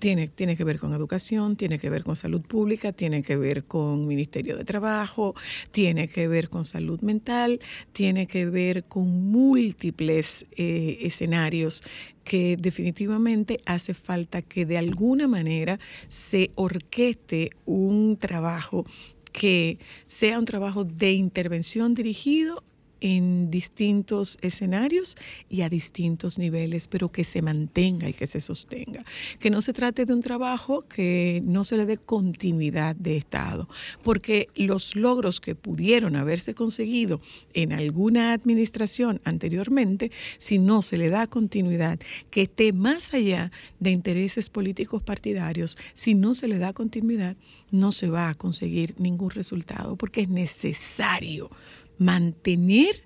Tiene, 0.06 0.28
tiene 0.28 0.56
que 0.56 0.64
ver 0.64 0.78
con 0.78 0.94
educación, 0.94 1.56
tiene 1.56 1.80
que 1.80 1.90
ver 1.90 2.04
con 2.04 2.16
salud 2.16 2.42
pública, 2.42 2.92
tiene 2.92 3.24
que 3.24 3.38
ver 3.38 3.64
con 3.64 4.08
Ministerio 4.08 4.56
de 4.56 4.64
Trabajo, 4.64 5.34
tiene 5.72 6.08
que 6.08 6.28
ver 6.28 6.48
con 6.50 6.64
salud 6.64 7.02
mental, 7.02 7.60
tiene 7.92 8.28
que 8.28 8.46
ver 8.46 8.84
con 8.84 9.32
múltiples 9.32 10.46
eh, 10.58 11.00
escenarios 11.02 11.82
que 12.24 12.56
definitivamente 12.56 13.62
hace 13.66 13.96
falta 13.96 14.44
que 14.44 14.68
de 14.68 14.78
alguna 14.78 15.28
manera 15.28 15.80
se 16.08 16.52
orqueste 16.54 17.50
un 17.66 18.18
trabajo 18.18 18.86
que 19.32 19.80
sea 20.06 20.38
un 20.38 20.46
trabajo 20.46 20.84
de 20.84 21.14
intervención 21.14 21.96
dirigido 21.96 22.64
en 23.02 23.52
distintos 23.52 24.38
escenarios 24.42 25.16
y 25.50 25.62
a 25.62 25.70
distintos 25.70 26.38
niveles, 26.40 26.88
pero 26.88 27.12
que 27.12 27.24
se 27.24 27.42
mantenga 27.42 28.10
y 28.10 28.14
que 28.14 28.28
se 28.28 28.40
sostenga. 28.40 29.04
Que 29.40 29.50
no 29.50 29.62
se 29.62 29.74
trate 29.74 30.06
de 30.06 30.14
un 30.14 30.22
trabajo 30.22 30.82
que 30.82 31.42
no 31.46 31.64
se 31.64 31.78
le 31.78 31.86
dé 31.86 31.98
continuidad 31.98 32.96
de 32.96 33.18
Estado, 33.18 33.68
porque 34.04 34.48
los 34.56 34.96
logros 34.96 35.42
que 35.42 35.56
pudieron 35.56 36.16
haberse 36.16 36.54
conseguido 36.54 37.22
en 37.54 37.74
alguna 37.74 38.34
administración 38.34 39.22
anteriormente, 39.24 40.12
si 40.38 40.60
no 40.60 40.82
se 40.82 40.98
le 40.98 41.10
da 41.10 41.28
continuidad, 41.28 42.00
que 42.30 42.44
esté 42.44 42.74
más 42.74 43.14
allá 43.14 43.52
de 43.80 43.92
intereses 43.92 44.50
políticos 44.50 45.02
partidarios, 45.04 45.78
si 45.94 46.16
no 46.16 46.34
se 46.36 46.48
le 46.48 46.60
da 46.60 46.74
continuidad, 46.74 47.36
no 47.72 47.92
se 47.92 48.08
va 48.08 48.30
a 48.30 48.36
conseguir 48.36 48.96
ningún 48.98 49.30
resultado, 49.30 49.96
porque 49.96 50.22
es 50.22 50.30
necesario 50.30 51.50
mantener 51.98 53.04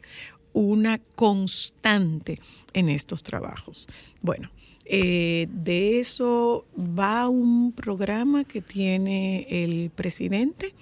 una 0.53 0.98
constante 1.15 2.39
en 2.74 2.89
estos 2.89 3.24
trabajos. 3.24 3.88
Bueno, 4.22 4.50
eh, 4.86 5.48
de 5.51 6.00
eso 6.00 6.65
va 6.77 7.29
un 7.29 7.72
programa 7.72 8.43
que 8.43 8.62
tiene 8.62 9.46
el 9.50 9.91
presidente 9.91 10.74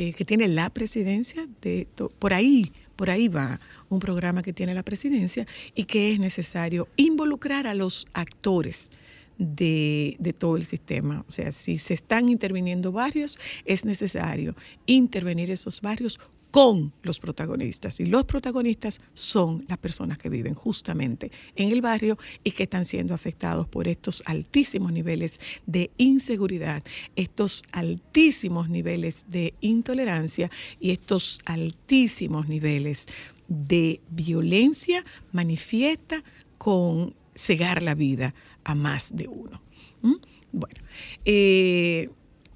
eh, 0.00 0.12
que 0.12 0.24
tiene 0.24 0.46
la 0.46 0.70
presidencia, 0.70 1.48
de 1.60 1.88
por 2.20 2.32
ahí, 2.32 2.70
por 2.94 3.10
ahí 3.10 3.26
va 3.26 3.58
un 3.88 3.98
programa 3.98 4.42
que 4.42 4.52
tiene 4.52 4.72
la 4.72 4.84
presidencia 4.84 5.44
y 5.74 5.86
que 5.86 6.12
es 6.12 6.20
necesario 6.20 6.86
involucrar 6.94 7.66
a 7.66 7.74
los 7.74 8.06
actores 8.12 8.92
de, 9.38 10.14
de 10.20 10.32
todo 10.32 10.56
el 10.56 10.62
sistema. 10.62 11.24
O 11.26 11.32
sea, 11.32 11.50
si 11.50 11.78
se 11.78 11.94
están 11.94 12.28
interviniendo 12.28 12.92
barrios, 12.92 13.40
es 13.64 13.84
necesario 13.84 14.54
intervenir 14.86 15.50
esos 15.50 15.80
barrios 15.80 16.20
con 16.50 16.92
los 17.02 17.20
protagonistas. 17.20 18.00
Y 18.00 18.06
los 18.06 18.24
protagonistas 18.24 19.00
son 19.14 19.64
las 19.68 19.78
personas 19.78 20.18
que 20.18 20.28
viven 20.28 20.54
justamente 20.54 21.30
en 21.56 21.72
el 21.72 21.80
barrio 21.80 22.18
y 22.44 22.52
que 22.52 22.64
están 22.64 22.84
siendo 22.84 23.14
afectados 23.14 23.68
por 23.68 23.88
estos 23.88 24.22
altísimos 24.26 24.92
niveles 24.92 25.40
de 25.66 25.90
inseguridad, 25.98 26.82
estos 27.16 27.64
altísimos 27.72 28.68
niveles 28.68 29.26
de 29.28 29.54
intolerancia 29.60 30.50
y 30.80 30.90
estos 30.90 31.40
altísimos 31.44 32.48
niveles 32.48 33.06
de 33.48 34.00
violencia 34.10 35.04
manifiesta 35.32 36.22
con 36.58 37.14
cegar 37.34 37.82
la 37.82 37.94
vida 37.94 38.34
a 38.64 38.74
más 38.74 39.14
de 39.14 39.28
uno. 39.28 39.62
¿Mm? 40.02 40.14
Bueno, 40.52 40.80
eh, 41.24 42.08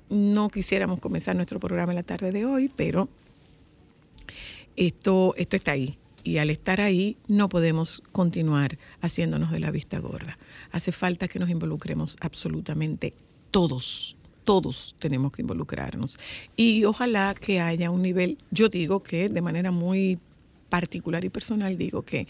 no 0.09 0.49
quisiéramos 0.49 1.01
comenzar 1.01 1.37
nuestro 1.37 1.61
programa 1.61 1.93
en 1.93 1.97
la 1.97 2.03
tarde 2.03 2.33
de 2.33 2.45
hoy, 2.45 2.71
pero 2.75 3.09
esto, 4.77 5.35
esto 5.37 5.57
está 5.57 5.73
ahí. 5.73 5.99
Y 6.25 6.39
al 6.39 6.51
estar 6.51 6.81
ahí 6.81 7.17
no 7.27 7.49
podemos 7.49 8.03
continuar 8.13 8.79
haciéndonos 9.01 9.51
de 9.51 9.61
la 9.61 9.71
vista 9.71 9.99
gorda. 9.99 10.39
Hace 10.71 10.93
falta 10.93 11.27
que 11.29 11.39
nos 11.39 11.51
involucremos 11.51 12.17
absolutamente 12.21 13.15
todos. 13.51 14.17
Todos 14.45 14.97
tenemos 14.99 15.33
que 15.33 15.43
involucrarnos. 15.43 16.19
Y 16.57 16.85
ojalá 16.85 17.35
que 17.35 17.61
haya 17.61 17.91
un 17.91 18.03
nivel, 18.03 18.39
yo 18.51 18.69
digo 18.69 19.03
que 19.03 19.29
de 19.29 19.43
manera 19.43 19.71
muy 19.71 20.19
particular 20.69 21.25
y 21.25 21.29
personal, 21.29 21.77
digo 21.77 22.03
que 22.03 22.27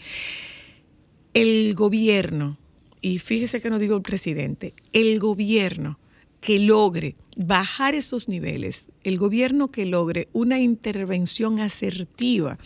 el 1.33 1.73
gobierno, 1.75 2.57
y 3.01 3.19
fíjese 3.19 3.61
que 3.61 3.69
no 3.69 3.79
digo 3.79 3.95
el 3.95 4.01
presidente, 4.01 4.73
el 4.91 5.19
gobierno 5.19 5.99
que 6.41 6.59
logre 6.59 7.15
bajar 7.35 7.95
esos 7.95 8.27
niveles, 8.27 8.89
el 9.03 9.17
gobierno 9.17 9.69
que 9.69 9.85
logre 9.85 10.29
una 10.33 10.59
intervención 10.59 11.59
asertiva 11.59 12.57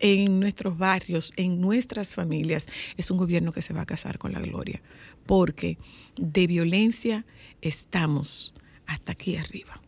en 0.00 0.40
nuestros 0.40 0.78
barrios, 0.78 1.32
en 1.36 1.60
nuestras 1.60 2.14
familias, 2.14 2.66
es 2.96 3.10
un 3.10 3.18
gobierno 3.18 3.52
que 3.52 3.62
se 3.62 3.74
va 3.74 3.82
a 3.82 3.86
casar 3.86 4.18
con 4.18 4.32
la 4.32 4.40
gloria, 4.40 4.82
porque 5.26 5.78
de 6.16 6.46
violencia 6.46 7.24
estamos 7.60 8.54
hasta 8.86 9.12
aquí 9.12 9.36
arriba 9.36 9.80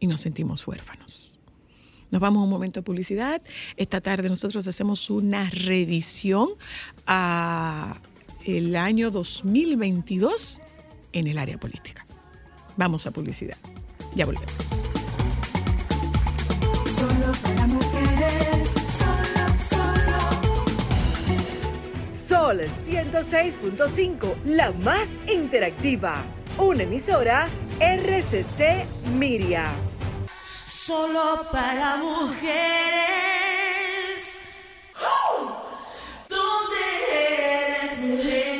y 0.00 0.06
nos 0.06 0.20
sentimos 0.20 0.66
huérfanos. 0.66 1.38
Nos 2.10 2.20
vamos 2.20 2.40
a 2.40 2.44
un 2.44 2.50
momento 2.50 2.80
de 2.80 2.84
publicidad. 2.84 3.42
Esta 3.76 4.00
tarde 4.00 4.28
nosotros 4.28 4.66
hacemos 4.66 5.10
una 5.10 5.50
revisión 5.50 6.48
a 7.06 8.00
el 8.44 8.76
año 8.76 9.10
2022 9.10 10.60
en 11.12 11.26
el 11.26 11.36
área 11.38 11.58
política. 11.58 12.05
Vamos 12.76 13.06
a 13.06 13.10
publicidad. 13.10 13.56
Ya 14.14 14.26
volvemos. 14.26 14.82
Solo 16.98 17.32
para 17.42 17.66
mujeres, 17.66 18.68
solo, 18.98 19.44
solo. 19.70 20.20
Sol 22.10 22.60
106.5, 22.60 24.36
la 24.44 24.72
más 24.72 25.10
interactiva. 25.26 26.24
Una 26.58 26.82
emisora 26.84 27.48
RCC 27.80 28.86
Miria. 29.18 29.66
Solo 30.66 31.46
para 31.50 31.96
mujeres. 31.96 32.46
¿Dónde 36.28 36.78
eres 37.18 37.98
mujer? 37.98 38.55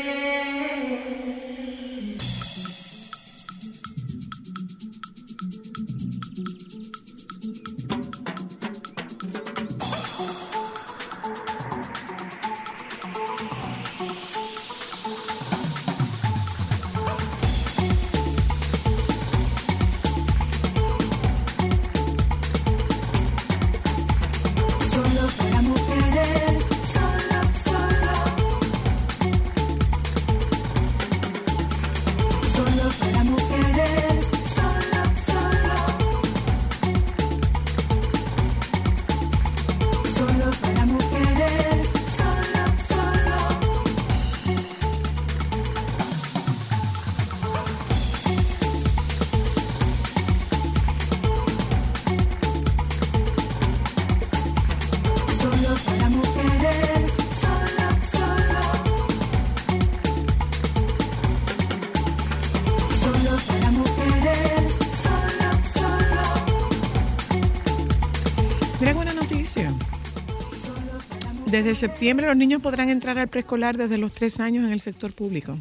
Desde 71.67 71.81
septiembre 71.89 72.29
los 72.29 72.37
niños 72.37 72.63
podrán 72.63 72.91
entrar 72.91 73.19
al 73.19 73.27
preescolar 73.27 73.77
desde 73.77 73.99
los 73.99 74.13
tres 74.13 74.39
años 74.39 74.65
en 74.65 74.73
el 74.73 74.79
sector 74.79 75.13
público. 75.13 75.59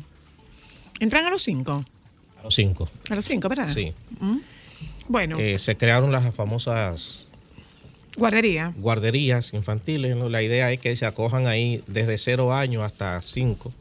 ¿Entran 0.99 1.25
a 1.25 1.31
los 1.31 1.41
cinco? 1.41 1.83
A 2.39 2.43
los 2.43 2.53
cinco. 2.53 2.87
A 3.09 3.15
los 3.15 3.25
cinco, 3.25 3.49
¿verdad? 3.49 3.67
Sí. 3.67 3.91
Mm. 4.19 4.37
Bueno, 5.07 5.39
Eh, 5.39 5.57
se 5.57 5.75
crearon 5.75 6.11
las 6.11 6.35
famosas 6.35 7.27
guardería. 8.17 8.71
guarderías 8.77 9.51
infantiles. 9.55 10.15
¿no? 10.15 10.29
La 10.29 10.43
idea 10.43 10.71
es 10.71 10.79
que 10.79 10.95
se 10.95 11.07
acojan 11.07 11.47
ahí 11.47 11.83
desde 11.87 12.19
cero 12.19 12.53
años 12.53 12.83
hasta 12.83 13.19
cinco, 13.23 13.73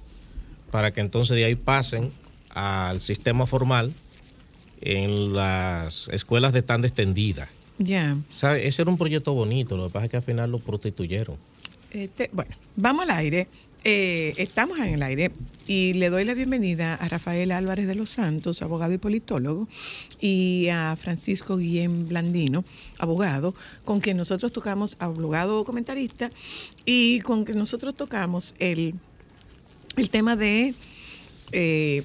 para 0.71 0.95
que 0.95 1.03
entonces 1.03 1.37
de 1.37 1.45
ahí 1.45 1.57
pasen 1.57 2.11
al 2.55 3.01
sistema 3.03 3.47
formal 3.47 3.93
en 4.81 5.35
las 5.35 6.09
escuelas 6.09 6.55
de 6.55 6.63
tanda 6.63 6.89
extendida. 6.89 7.51
Ya. 7.77 8.17
¿Sabe? 8.31 8.67
Ese 8.67 8.81
era 8.81 8.91
un 8.91 8.97
proyecto 8.97 9.35
bonito, 9.35 9.77
lo 9.77 9.89
que 9.89 9.93
pasa 9.93 10.07
es 10.07 10.11
que 10.11 10.17
al 10.17 10.23
final 10.23 10.51
lo 10.51 10.59
prostituyeron. 10.59 11.37
Este, 11.95 12.29
bueno, 12.33 12.51
vamos 12.75 13.05
al 13.05 13.13
aire. 13.13 13.47
Eh, 13.85 14.35
estamos 14.39 14.79
en 14.79 14.95
el 14.95 15.03
aire 15.05 15.31
y 15.69 15.93
le 15.93 16.11
doy 16.11 16.25
la 16.25 16.35
bienvenida 16.35 16.95
a 16.95 17.07
Rafael 17.07 17.53
Álvarez 17.53 17.87
de 17.87 17.95
los 17.95 18.11
Santos, 18.11 18.63
abogado 18.63 18.93
y 18.95 18.99
politólogo, 18.99 19.69
y 20.21 20.67
a 20.73 20.97
Francisco 21.01 21.57
Guillén 21.57 22.09
Blandino, 22.09 22.65
abogado, 22.99 23.55
con 23.85 24.01
quien 24.01 24.17
nosotros 24.17 24.51
tocamos, 24.51 24.97
abogado 24.99 25.65
comentarista, 25.65 26.33
y 26.85 27.21
con 27.21 27.45
quien 27.45 27.59
nosotros 27.59 27.95
tocamos 27.95 28.57
el, 28.59 28.97
el 29.97 30.11
tema 30.11 30.35
de 30.35 30.75
eh, 31.53 32.03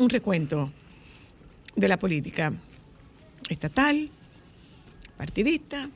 un 0.00 0.08
recuento 0.08 0.72
de 1.74 1.88
la 1.88 1.98
política 1.98 2.54
estatal, 3.50 4.08
partidista 5.18 5.90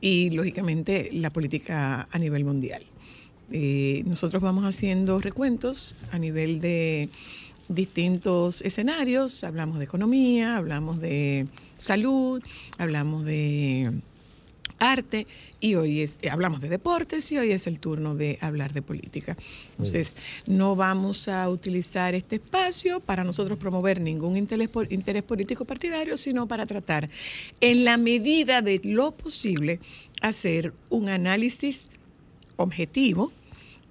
y 0.00 0.30
lógicamente 0.30 1.08
la 1.12 1.30
política 1.32 2.08
a 2.10 2.18
nivel 2.18 2.44
mundial. 2.44 2.82
Eh, 3.52 4.02
nosotros 4.06 4.42
vamos 4.42 4.64
haciendo 4.64 5.18
recuentos 5.18 5.94
a 6.10 6.18
nivel 6.18 6.60
de 6.60 7.08
distintos 7.68 8.62
escenarios, 8.62 9.44
hablamos 9.44 9.78
de 9.78 9.84
economía, 9.84 10.56
hablamos 10.56 11.00
de 11.00 11.46
salud, 11.76 12.42
hablamos 12.78 13.24
de 13.24 14.00
arte 14.78 15.26
y 15.60 15.74
hoy 15.74 16.02
es, 16.02 16.18
eh, 16.22 16.30
hablamos 16.30 16.60
de 16.60 16.68
deportes 16.68 17.30
y 17.32 17.38
hoy 17.38 17.52
es 17.52 17.66
el 17.66 17.80
turno 17.80 18.14
de 18.14 18.38
hablar 18.40 18.72
de 18.72 18.82
política. 18.82 19.36
Entonces, 19.70 20.16
no 20.46 20.76
vamos 20.76 21.28
a 21.28 21.48
utilizar 21.48 22.14
este 22.14 22.36
espacio 22.36 23.00
para 23.00 23.24
nosotros 23.24 23.58
promover 23.58 24.00
ningún 24.00 24.36
interés, 24.36 24.70
interés 24.90 25.22
político 25.22 25.64
partidario, 25.64 26.16
sino 26.16 26.46
para 26.46 26.66
tratar, 26.66 27.08
en 27.60 27.84
la 27.84 27.96
medida 27.96 28.62
de 28.62 28.80
lo 28.84 29.12
posible, 29.12 29.80
hacer 30.20 30.72
un 30.90 31.08
análisis 31.08 31.88
objetivo 32.56 33.32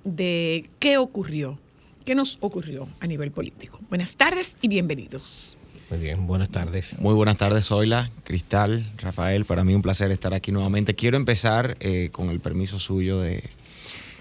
de 0.04 0.70
qué 0.80 0.98
ocurrió, 0.98 1.60
qué 2.04 2.16
nos 2.16 2.38
ocurrió 2.42 2.88
a 3.00 3.08
nivel 3.08 3.32
político. 3.32 3.80
Buenas 3.90 4.16
tardes 4.16 4.58
y 4.62 4.68
bienvenidos. 4.68 5.58
Muy 5.90 6.00
bien, 6.00 6.26
buenas 6.26 6.50
tardes. 6.50 6.98
Muy 7.00 7.14
buenas 7.14 7.38
tardes, 7.38 7.68
Zoila, 7.68 8.10
Cristal, 8.24 8.92
Rafael. 8.98 9.46
Para 9.46 9.64
mí 9.64 9.76
un 9.76 9.82
placer 9.84 10.10
estar 10.12 10.34
aquí 10.34 10.52
nuevamente. 10.52 10.96
Quiero 10.96 11.16
empezar 11.18 11.78
eh, 11.80 12.10
con 12.12 12.30
el 12.30 12.40
permiso 12.40 12.80
suyo 12.80 13.20
de 13.20 13.44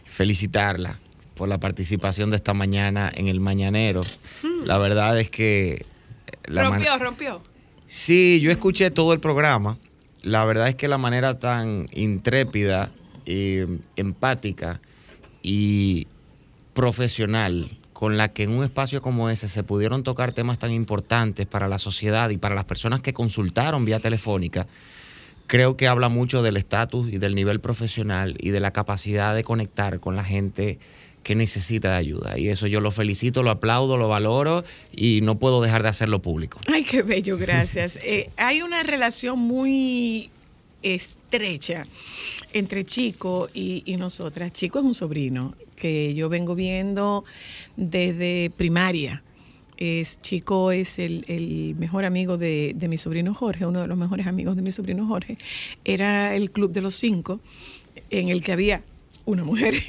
felicitarla 0.05 0.99
por 1.35 1.49
la 1.49 1.59
participación 1.59 2.31
de 2.31 2.37
esta 2.37 2.53
mañana 2.55 3.11
en 3.15 3.29
el 3.29 3.41
Mañanero. 3.41 4.03
La 4.65 4.79
verdad 4.79 5.19
es 5.19 5.31
que... 5.31 5.85
La 6.47 6.65
man- 6.69 6.73
rompió, 6.85 6.99
rompió. 6.99 7.43
Sí, 7.87 8.41
yo 8.43 8.51
escuché 8.51 8.91
todo 8.91 9.13
el 9.15 9.21
programa. 9.21 9.79
La 10.23 10.45
verdad 10.45 10.69
es 10.69 10.75
que 10.75 10.87
la 10.89 10.99
manera 10.99 11.39
tan 11.39 11.89
intrépida, 11.93 12.91
eh, 13.27 13.67
empática 13.97 14.81
y 15.43 16.07
profesional 16.75 17.71
con 18.05 18.19
la 18.19 18.35
que 18.35 18.43
en 18.43 18.51
un 18.51 18.63
espacio 18.63 19.01
como 19.01 19.31
ese 19.31 19.49
se 19.49 19.63
pudieron 19.63 20.03
tocar 20.03 20.35
temas 20.35 20.59
tan 20.59 20.71
importantes 20.71 21.47
para 21.47 21.69
la 21.69 21.79
sociedad 21.79 22.29
y 22.29 22.37
para 22.37 22.55
las 22.55 22.67
personas 22.67 23.01
que 23.01 23.15
consultaron 23.15 23.87
vía 23.87 23.99
telefónica, 23.99 24.67
creo 25.47 25.79
que 25.79 25.89
habla 25.89 26.11
mucho 26.11 26.43
del 26.43 26.59
estatus 26.59 27.11
y 27.11 27.17
del 27.17 27.35
nivel 27.35 27.61
profesional 27.61 28.37
y 28.41 28.51
de 28.51 28.61
la 28.61 28.73
capacidad 28.73 29.35
de 29.35 29.43
conectar 29.43 30.01
con 30.01 30.17
la 30.17 30.23
gente 30.23 30.79
que 31.23 31.35
necesita 31.35 31.93
de 31.93 31.97
ayuda. 31.97 32.39
Y 32.39 32.51
eso 32.51 32.67
yo 32.67 32.83
lo 32.83 32.91
felicito, 32.91 33.43
lo 33.43 33.51
aplaudo, 33.51 33.97
lo 33.97 34.07
valoro 34.07 34.65
y 34.95 35.23
no 35.23 35.39
puedo 35.39 35.63
dejar 35.63 35.83
de 35.83 35.89
hacerlo 35.89 36.21
público. 36.21 36.61
Ay, 36.71 36.85
qué 36.85 37.01
bello, 37.01 37.39
gracias. 37.39 37.99
Eh, 38.07 38.29
hay 38.37 38.61
una 38.61 38.83
relación 38.83 39.39
muy 39.39 40.31
estrecha 40.85 41.87
entre 42.53 42.85
Chico 42.85 43.49
y, 43.53 43.83
y 43.87 43.97
nosotras. 43.97 44.53
Chico 44.53 44.79
es 44.79 44.85
un 44.85 44.95
sobrino 44.95 45.55
que 45.75 46.15
yo 46.15 46.29
vengo 46.29 46.55
viendo 46.55 47.25
desde 47.77 48.53
primaria. 48.57 49.23
Es, 49.77 50.21
Chico 50.21 50.71
es 50.71 51.01
el, 51.01 51.25
el 51.27 51.75
mejor 51.77 52.05
amigo 52.05 52.39
de, 52.39 52.75
de 52.77 52.87
mi 52.87 52.99
sobrino 52.99 53.35
Jorge, 53.35 53.67
uno 53.67 53.81
de 53.81 53.89
los 53.89 53.99
mejores 53.99 54.27
amigos 54.29 54.55
de 54.55 54.63
mi 54.63 54.71
sobrino 54.71 55.07
Jorge. 55.07 55.37
Era 55.85 56.37
el 56.37 56.53
club 56.53 56.71
de 56.71 56.83
los 56.83 56.95
cinco 56.95 57.41
en 58.11 58.29
el 58.29 58.43
que 58.43 58.53
había 58.53 58.85
una 59.27 59.45
mujer. 59.45 59.75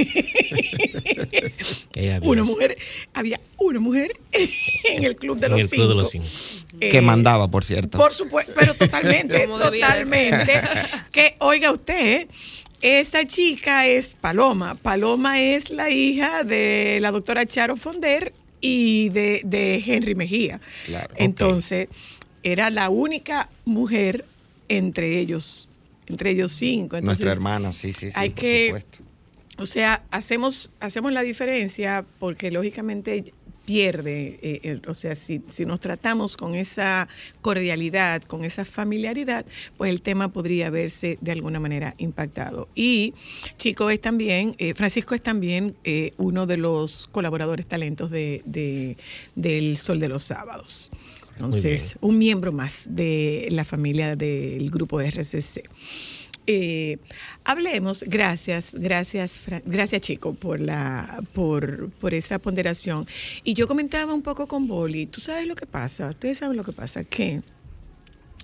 Ella 1.93 2.19
una 2.23 2.43
mujer. 2.43 2.77
Había 3.13 3.39
una 3.57 3.79
mujer 3.79 4.11
en 4.31 5.03
el 5.03 5.15
club 5.15 5.39
de 5.39 5.47
En 5.47 5.51
los 5.53 5.61
el 5.61 5.67
cinco. 5.69 5.81
Club 5.83 5.89
de 5.89 5.95
los 5.95 6.09
Cinco. 6.11 6.25
que 6.79 6.97
Eh, 6.97 7.01
mandaba, 7.01 7.49
por 7.49 7.63
cierto. 7.63 7.97
Por 7.97 8.13
supuesto, 8.13 8.53
pero 8.57 8.73
totalmente, 8.75 9.47
totalmente. 9.47 10.61
Que 11.11 11.35
oiga 11.39 11.71
usted, 11.71 12.27
esa 12.81 13.25
chica 13.25 13.87
es 13.87 14.15
Paloma. 14.19 14.75
Paloma 14.75 15.41
es 15.41 15.69
la 15.69 15.89
hija 15.89 16.43
de 16.43 16.99
la 17.01 17.11
doctora 17.11 17.45
Charo 17.45 17.75
Fonder 17.77 18.33
y 18.61 19.09
de, 19.09 19.41
de 19.45 19.81
Henry 19.85 20.15
Mejía. 20.15 20.59
Claro. 20.85 21.13
Entonces, 21.17 21.87
era 22.43 22.69
la 22.69 22.89
única 22.89 23.49
mujer 23.63 24.25
entre 24.67 25.19
ellos, 25.19 25.67
entre 26.07 26.31
ellos 26.31 26.51
cinco. 26.51 26.97
Entonces, 26.97 27.23
Nuestra 27.25 27.31
hermana, 27.31 27.71
sí, 27.73 27.93
sí, 27.93 28.07
sí, 28.11 28.13
hay 28.15 28.29
por 28.31 28.39
que- 28.39 28.65
supuesto. 28.67 28.97
O 29.57 29.65
sea, 29.65 30.03
hacemos, 30.11 30.71
hacemos 30.79 31.11
la 31.13 31.21
diferencia 31.21 32.05
porque 32.19 32.51
lógicamente 32.51 33.33
pierde, 33.65 34.37
eh, 34.43 34.59
eh, 34.63 34.81
o 34.87 34.93
sea, 34.93 35.15
si, 35.15 35.41
si 35.49 35.65
nos 35.65 35.79
tratamos 35.79 36.37
con 36.37 36.53
esa 36.53 37.07
cordialidad, 37.41 38.21
con 38.21 38.45
esa 38.45 38.63
familiaridad, 38.63 39.43
pues 39.75 39.91
el 39.91 40.03
tema 40.03 40.31
podría 40.31 40.69
verse 40.69 41.17
de 41.19 41.31
alguna 41.31 41.59
manera 41.59 41.95
impactado. 41.97 42.69
Y 42.75 43.15
Chico 43.57 43.89
es 43.89 43.99
también, 44.01 44.53
eh, 44.59 44.75
Francisco 44.75 45.15
es 45.15 45.23
también 45.23 45.75
eh, 45.83 46.11
uno 46.17 46.45
de 46.45 46.57
los 46.57 47.07
colaboradores 47.07 47.65
talentos 47.65 48.11
de, 48.11 48.43
de- 48.45 48.97
del 49.33 49.77
Sol 49.77 49.99
de 49.99 50.09
los 50.09 50.21
Sábados. 50.21 50.91
Entonces, 51.33 51.97
un 52.01 52.17
miembro 52.19 52.51
más 52.53 52.83
de 52.89 53.47
la 53.51 53.65
familia 53.65 54.15
del 54.15 54.69
grupo 54.69 55.01
RCC. 55.01 55.63
Eh, 56.47 56.97
hablemos, 57.43 58.03
gracias, 58.03 58.75
gracias, 58.75 59.39
gracias 59.65 60.01
Chico 60.01 60.33
por 60.33 60.59
la, 60.59 61.23
por, 61.33 61.89
por 61.91 62.13
esa 62.13 62.39
ponderación. 62.39 63.07
Y 63.43 63.53
yo 63.55 63.67
comentaba 63.67 64.13
un 64.13 64.21
poco 64.21 64.47
con 64.47 64.67
Boli, 64.67 65.07
tú 65.07 65.21
sabes 65.21 65.47
lo 65.47 65.55
que 65.55 65.65
pasa, 65.65 66.09
ustedes 66.09 66.37
saben 66.37 66.57
lo 66.57 66.63
que 66.63 66.71
pasa, 66.71 67.03
que 67.03 67.41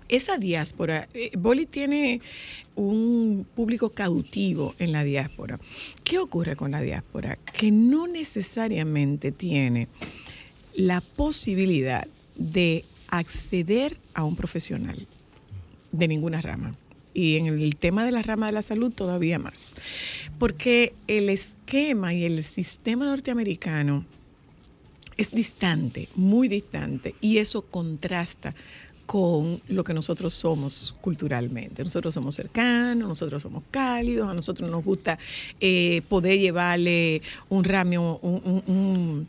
esa 0.09 0.37
diáspora, 0.37 1.07
eh, 1.13 1.31
Boli 1.37 1.65
tiene 1.65 2.21
un 2.75 3.47
público 3.55 3.91
cautivo 3.91 4.75
en 4.77 4.91
la 4.91 5.03
diáspora. 5.03 5.59
¿Qué 6.03 6.19
ocurre 6.19 6.55
con 6.55 6.71
la 6.71 6.81
diáspora? 6.81 7.37
Que 7.53 7.71
no 7.71 8.07
necesariamente 8.07 9.31
tiene 9.31 9.87
la 10.75 11.01
posibilidad 11.01 12.07
de 12.35 12.83
acceder 13.07 13.97
a 14.13 14.23
un 14.23 14.35
profesional 14.35 15.07
de 15.91 16.07
ninguna 16.07 16.41
rama. 16.41 16.75
Y 17.13 17.37
en 17.37 17.47
el 17.47 17.75
tema 17.75 18.05
de 18.05 18.11
la 18.11 18.21
rama 18.21 18.45
de 18.47 18.51
la 18.53 18.61
salud 18.61 18.91
todavía 18.91 19.37
más. 19.39 19.73
Porque 20.39 20.93
el 21.07 21.29
esquema 21.29 22.13
y 22.13 22.23
el 22.23 22.43
sistema 22.43 23.05
norteamericano 23.05 24.05
es 25.17 25.29
distante, 25.31 26.07
muy 26.15 26.47
distante, 26.47 27.15
y 27.21 27.37
eso 27.37 27.61
contrasta 27.63 28.55
con 29.05 29.61
lo 29.67 29.83
que 29.83 29.93
nosotros 29.93 30.33
somos 30.33 30.95
culturalmente. 31.01 31.83
Nosotros 31.83 32.13
somos 32.13 32.33
cercanos, 32.35 33.09
nosotros 33.09 33.41
somos 33.41 33.63
cálidos, 33.69 34.29
a 34.29 34.33
nosotros 34.33 34.69
nos 34.69 34.83
gusta 34.85 35.19
eh, 35.59 36.01
poder 36.07 36.39
llevarle 36.39 37.21
un 37.49 37.63
ramo, 37.65 38.19
un, 38.21 38.41
un- 38.45 38.63
un- 38.73 39.27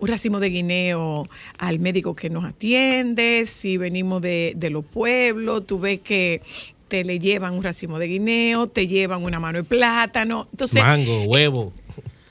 racimo 0.00 0.38
de 0.40 0.48
guineo 0.50 1.28
al 1.58 1.78
médico 1.80 2.14
que 2.16 2.30
nos 2.30 2.44
atiende, 2.44 3.44
si 3.46 3.76
venimos 3.76 4.22
de, 4.22 4.54
de 4.56 4.70
los 4.70 4.84
pueblos, 4.84 5.66
tú 5.66 5.78
ves 5.80 6.00
que 6.00 6.40
te 6.88 7.04
le 7.04 7.18
llevan 7.18 7.54
un 7.54 7.62
racimo 7.62 7.98
de 7.98 8.08
guineo, 8.08 8.66
te 8.66 8.86
llevan 8.86 9.22
una 9.22 9.38
mano 9.38 9.58
de 9.58 9.64
plátano. 9.64 10.48
Entonces, 10.50 10.82
Mango, 10.82 11.24
huevo. 11.24 11.72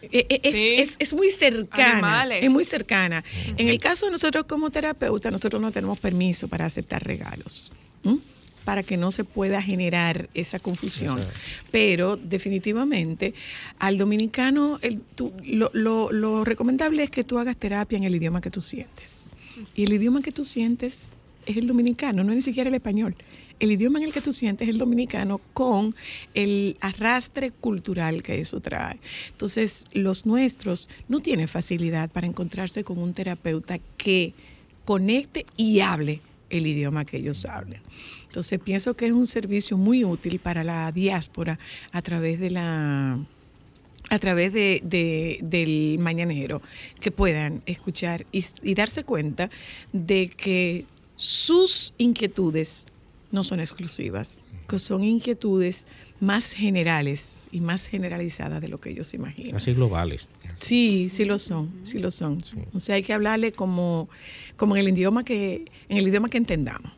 eh, 0.02 0.26
eh, 0.30 0.40
es, 0.44 0.54
Sí. 0.54 0.76
es- 0.78 0.96
es 1.00 1.14
muy 1.14 1.30
cercana. 1.32 1.92
Animales. 1.94 2.44
Es 2.44 2.50
muy 2.52 2.64
cercana. 2.64 3.24
En 3.58 3.68
el 3.70 3.78
caso 3.80 4.06
de 4.08 4.12
nosotros 4.14 4.46
como 4.46 4.70
terapeutas, 4.72 5.32
nosotros 5.32 5.62
no 5.62 5.72
tenemos 5.72 6.00
permiso 6.00 6.48
para 6.48 6.66
aceptar 6.66 7.04
regalos. 7.06 7.72
para 8.64 8.84
que 8.84 8.98
no 8.98 9.14
se 9.14 9.24
pueda 9.24 9.62
generar 9.62 10.28
esa 10.34 10.60
confusión. 10.60 11.18
Pero 11.72 12.18
definitivamente 12.18 13.34
al 13.80 13.98
dominicano 13.98 14.78
el- 14.82 15.00
tú- 15.16 15.32
lo, 15.46 15.70
lo- 15.74 16.12
lo 16.12 16.44
recomendable 16.44 17.02
es 17.04 17.10
que 17.10 17.24
tú 17.24 17.40
hagas 17.40 17.56
terapia 17.56 17.98
en 17.98 18.04
el 18.04 18.14
idioma 18.16 18.42
que 18.42 18.50
tú 18.52 18.60
sientes. 18.60 19.30
Y 19.74 19.84
el 19.86 19.94
idioma 19.94 20.22
que 20.22 20.34
tú 20.34 20.44
sientes 20.44 21.14
es 21.46 21.56
el 21.56 21.66
dominicano, 21.66 22.26
no 22.26 22.32
es 22.34 22.36
ni 22.36 22.42
siquiera 22.42 22.68
el 22.68 22.74
español. 22.76 23.16
El 23.60 23.72
idioma 23.72 24.00
en 24.00 24.06
el 24.06 24.14
que 24.14 24.22
tú 24.22 24.32
sientes 24.34 24.68
es 24.68 24.72
el 24.72 24.78
dominicano 24.78 25.42
con 25.54 25.96
el 26.36 26.78
arrastre 26.80 27.52
cultural 27.52 28.22
que 28.22 28.40
eso 28.40 28.60
trae. 28.60 29.00
Entonces, 29.32 29.86
los 29.94 30.26
nuestros 30.26 30.90
no 31.08 31.20
tienen 31.22 31.48
facilidad 31.48 32.10
para 32.12 32.28
encontrarse 32.28 32.84
con 32.84 33.00
un 33.00 33.14
terapeuta 33.14 33.80
que 33.98 34.34
conecte 34.86 35.46
y 35.58 35.80
hable 35.80 36.22
el 36.50 36.68
idioma 36.68 37.04
que 37.04 37.18
ellos 37.18 37.46
hablan. 37.46 37.82
Entonces, 38.26 38.60
pienso 38.60 38.94
que 38.94 39.08
es 39.08 39.12
un 39.12 39.28
servicio 39.28 39.76
muy 39.78 40.06
útil 40.06 40.40
para 40.40 40.64
la 40.64 40.92
diáspora 40.92 41.58
a 41.92 42.02
través 42.02 42.40
de 42.40 42.50
la 42.52 43.20
a 44.10 44.20
través 44.20 44.54
de, 44.54 44.80
de- 44.86 45.40
del 45.42 45.98
mañanero, 46.00 46.62
que 47.02 47.12
puedan 47.12 47.62
escuchar 47.66 48.26
y 48.32 48.74
darse 48.74 49.04
cuenta 49.04 49.50
de 49.92 50.30
que 50.30 50.86
sus 51.18 51.94
inquietudes 51.98 52.86
no 53.32 53.44
son 53.44 53.60
exclusivas, 53.60 54.46
que 54.68 54.80
son 54.80 55.04
inquietudes 55.04 55.88
más 56.20 56.52
generales 56.52 57.48
y 57.52 57.60
más 57.60 57.86
generalizadas 57.86 58.62
de 58.62 58.68
lo 58.68 58.80
que 58.80 58.90
ellos 58.90 59.14
imaginan. 59.14 59.56
Así 59.56 59.74
globales. 59.74 60.28
Sí, 60.56 61.10
sí 61.10 61.26
lo 61.26 61.38
son, 61.38 61.72
sí 61.84 62.00
lo 62.00 62.12
son. 62.12 62.40
O 62.74 62.80
sea, 62.80 62.96
hay 62.96 63.04
que 63.04 63.14
hablarle 63.14 63.52
como, 63.52 64.10
como 64.56 64.76
en 64.76 64.86
el 64.86 64.94
idioma 64.94 65.24
que, 65.24 65.66
en 65.90 65.98
el 65.98 66.08
idioma 66.08 66.30
que 66.30 66.38
entendamos. 66.38 66.92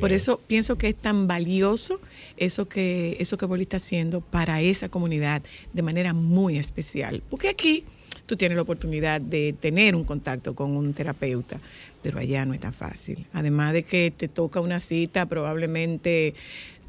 Por 0.00 0.12
eso 0.12 0.40
pienso 0.46 0.78
que 0.78 0.88
es 0.88 0.96
tan 0.96 1.26
valioso 1.26 2.00
eso 2.36 2.68
que, 2.68 3.16
eso 3.20 3.36
que 3.36 3.46
Boli 3.46 3.64
está 3.64 3.76
haciendo 3.76 4.20
para 4.20 4.60
esa 4.62 4.88
comunidad 4.88 5.42
de 5.72 5.82
manera 5.82 6.14
muy 6.14 6.56
especial. 6.56 7.22
Porque 7.28 7.48
aquí 7.48 7.84
tú 8.26 8.36
tienes 8.36 8.56
la 8.56 8.62
oportunidad 8.62 9.20
de 9.20 9.54
tener 9.58 9.94
un 9.94 10.04
contacto 10.04 10.54
con 10.54 10.76
un 10.76 10.94
terapeuta, 10.94 11.60
pero 12.02 12.18
allá 12.18 12.44
no 12.44 12.54
es 12.54 12.60
tan 12.60 12.72
fácil. 12.72 13.26
Además 13.32 13.72
de 13.72 13.82
que 13.82 14.10
te 14.10 14.28
toca 14.28 14.60
una 14.60 14.80
cita, 14.80 15.26
probablemente 15.26 16.34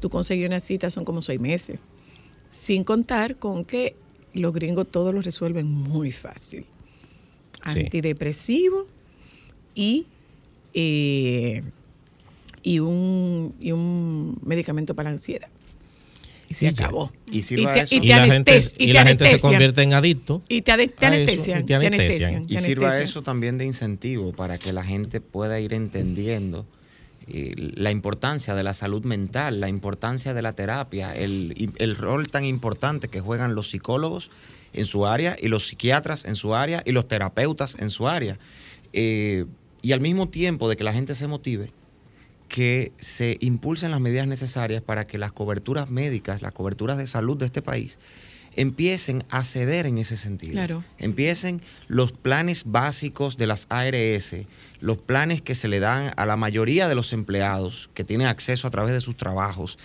tú 0.00 0.10
conseguir 0.10 0.46
una 0.46 0.60
cita 0.60 0.90
son 0.90 1.04
como 1.04 1.22
seis 1.22 1.40
meses 1.40 1.80
sin 2.48 2.84
contar 2.84 3.36
con 3.36 3.64
que 3.64 3.96
los 4.32 4.52
gringos 4.52 4.88
todo 4.90 5.12
lo 5.12 5.20
resuelven 5.20 5.66
muy 5.66 6.12
fácil. 6.12 6.64
Sí. 7.66 7.80
Antidepresivo 7.80 8.86
y, 9.74 10.06
eh, 10.74 11.62
y, 12.62 12.78
un, 12.78 13.54
y 13.60 13.72
un 13.72 14.38
medicamento 14.44 14.94
para 14.94 15.10
la 15.10 15.14
ansiedad. 15.14 15.48
Y 16.48 16.54
se 16.54 16.66
Y 16.66 16.68
acabó. 16.68 17.12
Y 17.30 17.42
te- 17.74 17.80
eso. 17.80 17.94
y 17.94 17.98
Y 17.98 18.00
te 18.02 18.06
la 18.08 18.26
gente, 18.26 18.58
y 18.78 18.86
te 18.88 18.92
la 18.92 19.04
gente 19.04 19.28
se 19.28 19.40
convierte 19.40 19.82
en 19.82 19.92
adicto. 19.94 20.42
Y 20.48 20.62
te, 20.62 20.72
eso, 20.72 20.92
anestesian. 21.06 21.58
y 21.60 21.62
te 21.62 21.66
te 21.66 21.74
anestesian. 21.74 22.34
anestesian, 22.34 22.42
Y 22.44 22.54
te 22.56 22.60
sirva 22.62 22.98
eso 23.00 23.22
también 23.22 23.58
de 23.58 23.64
incentivo 23.64 24.32
para 24.32 24.58
que 24.58 24.72
la 24.72 24.84
gente 24.84 25.20
pueda 25.20 25.58
ir 25.60 25.72
entendiendo 25.72 26.64
eh, 27.28 27.52
la 27.74 27.90
importancia 27.90 28.54
de 28.54 28.62
la 28.62 28.72
salud 28.74 29.04
mental, 29.04 29.60
la 29.60 29.68
importancia 29.68 30.32
de 30.34 30.42
la 30.42 30.52
terapia, 30.52 31.14
el, 31.16 31.72
el 31.78 31.96
rol 31.96 32.28
tan 32.28 32.44
importante 32.44 33.08
que 33.08 33.20
juegan 33.20 33.54
los 33.56 33.68
psicólogos 33.70 34.30
en 34.72 34.86
su 34.86 35.06
área 35.06 35.36
y 35.40 35.48
los 35.48 35.66
psiquiatras 35.66 36.24
en 36.24 36.36
su 36.36 36.54
área 36.54 36.82
y 36.86 36.92
los 36.92 37.08
terapeutas 37.08 37.76
en 37.80 37.90
su 37.90 38.06
área. 38.06 38.38
Eh, 38.92 39.44
y 39.82 39.92
al 39.92 40.00
mismo 40.00 40.28
tiempo 40.28 40.68
de 40.68 40.76
que 40.76 40.84
la 40.84 40.92
gente 40.92 41.14
se 41.16 41.26
motive, 41.26 41.70
que 42.48 42.92
se 42.98 43.36
impulsen 43.40 43.90
las 43.90 44.00
medidas 44.00 44.26
necesarias 44.26 44.82
para 44.82 45.04
que 45.04 45.18
las 45.18 45.32
coberturas 45.32 45.90
médicas, 45.90 46.42
las 46.42 46.52
coberturas 46.52 46.98
de 46.98 47.06
salud 47.06 47.36
de 47.36 47.46
este 47.46 47.62
país, 47.62 47.98
empiecen 48.54 49.24
a 49.30 49.44
ceder 49.44 49.86
en 49.86 49.98
ese 49.98 50.16
sentido. 50.16 50.52
Claro. 50.52 50.84
Empiecen 50.98 51.60
los 51.88 52.12
planes 52.12 52.64
básicos 52.66 53.36
de 53.36 53.46
las 53.46 53.66
ARS, 53.68 54.34
los 54.80 54.98
planes 54.98 55.42
que 55.42 55.54
se 55.54 55.68
le 55.68 55.80
dan 55.80 56.12
a 56.16 56.26
la 56.26 56.36
mayoría 56.36 56.88
de 56.88 56.94
los 56.94 57.12
empleados 57.12 57.90
que 57.94 58.04
tienen 58.04 58.26
acceso 58.26 58.66
a 58.66 58.70
través 58.70 58.92
de 58.92 59.00
sus 59.00 59.16
trabajos, 59.16 59.78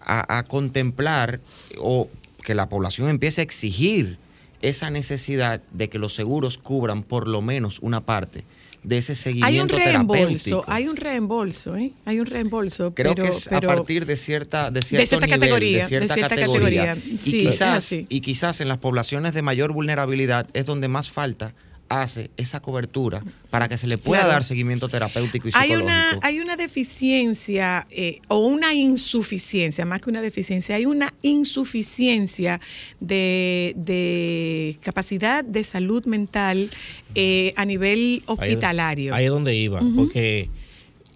a, 0.00 0.38
a 0.38 0.42
contemplar 0.44 1.40
o 1.78 2.08
que 2.42 2.54
la 2.54 2.68
población 2.68 3.08
empiece 3.08 3.40
a 3.40 3.44
exigir 3.44 4.18
esa 4.62 4.90
necesidad 4.90 5.62
de 5.72 5.88
que 5.88 5.98
los 5.98 6.14
seguros 6.14 6.58
cubran 6.58 7.04
por 7.04 7.28
lo 7.28 7.42
menos 7.42 7.78
una 7.80 8.00
parte 8.00 8.44
de 8.82 8.98
ese 8.98 9.12
Hay 9.12 9.60
un 9.60 9.68
seguimiento 9.68 9.76
reembolso, 9.76 10.64
hay 10.66 10.88
un 10.88 10.96
reembolso, 10.96 11.76
¿eh? 11.76 11.92
Hay 12.04 12.20
un 12.20 12.26
reembolso. 12.26 12.94
Creo 12.94 13.14
pero, 13.14 13.24
que 13.24 13.30
es 13.36 13.48
pero- 13.48 13.70
a 13.70 13.74
partir 13.76 14.06
de 14.06 14.16
cierta 14.16 14.70
de 14.70 14.82
cierto 14.82 15.06
cierta 15.06 15.26
nivel, 15.26 15.40
categoría, 15.40 15.82
de 15.82 15.88
cierta, 15.88 16.14
de 16.14 16.20
cierta 16.20 16.36
categoría. 16.36 16.86
categoría. 16.94 17.14
Y 17.14 17.18
Sí, 17.30 17.38
quizás 17.40 17.92
y 17.92 18.20
quizás 18.20 18.60
en 18.60 18.68
las 18.68 18.78
poblaciones 18.78 19.34
de 19.34 19.42
mayor 19.42 19.72
vulnerabilidad 19.72 20.46
es 20.54 20.66
donde 20.66 20.88
más 20.88 21.10
falta 21.10 21.54
hace 21.88 22.30
esa 22.36 22.60
cobertura 22.60 23.22
para 23.50 23.68
que 23.68 23.78
se 23.78 23.86
le 23.86 23.96
pueda 23.98 24.20
Claro. 24.22 24.32
dar 24.34 24.44
seguimiento 24.44 24.88
terapéutico 24.88 25.48
y 25.48 25.52
hay 25.54 25.70
psicológico. 25.70 25.86
una, 25.86 26.18
hay 26.22 26.40
una 26.40 26.56
deficiencia 26.56 27.86
eh, 27.90 28.20
o 28.28 28.38
una 28.46 28.74
insuficiencia, 28.74 29.84
más 29.84 30.02
que 30.02 30.10
una 30.10 30.20
deficiencia, 30.20 30.76
hay 30.76 30.86
una 30.86 31.14
insuficiencia 31.22 32.60
de, 33.00 33.74
de 33.76 34.78
capacidad 34.82 35.44
de 35.44 35.64
salud 35.64 36.04
mental 36.06 36.70
eh, 37.14 37.52
a 37.56 37.64
nivel 37.64 38.22
hospitalario. 38.26 39.14
Ahí, 39.14 39.24
es 39.26 39.30
donde 39.30 39.54
iba, 39.54 39.80
porque 39.96 40.50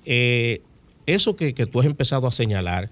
eh, 0.06 0.62
eso 1.06 1.36
que, 1.36 1.54
que 1.54 1.66
tú 1.66 1.80
has 1.80 1.86
empezado 1.86 2.26
a 2.26 2.32
señalar, 2.32 2.90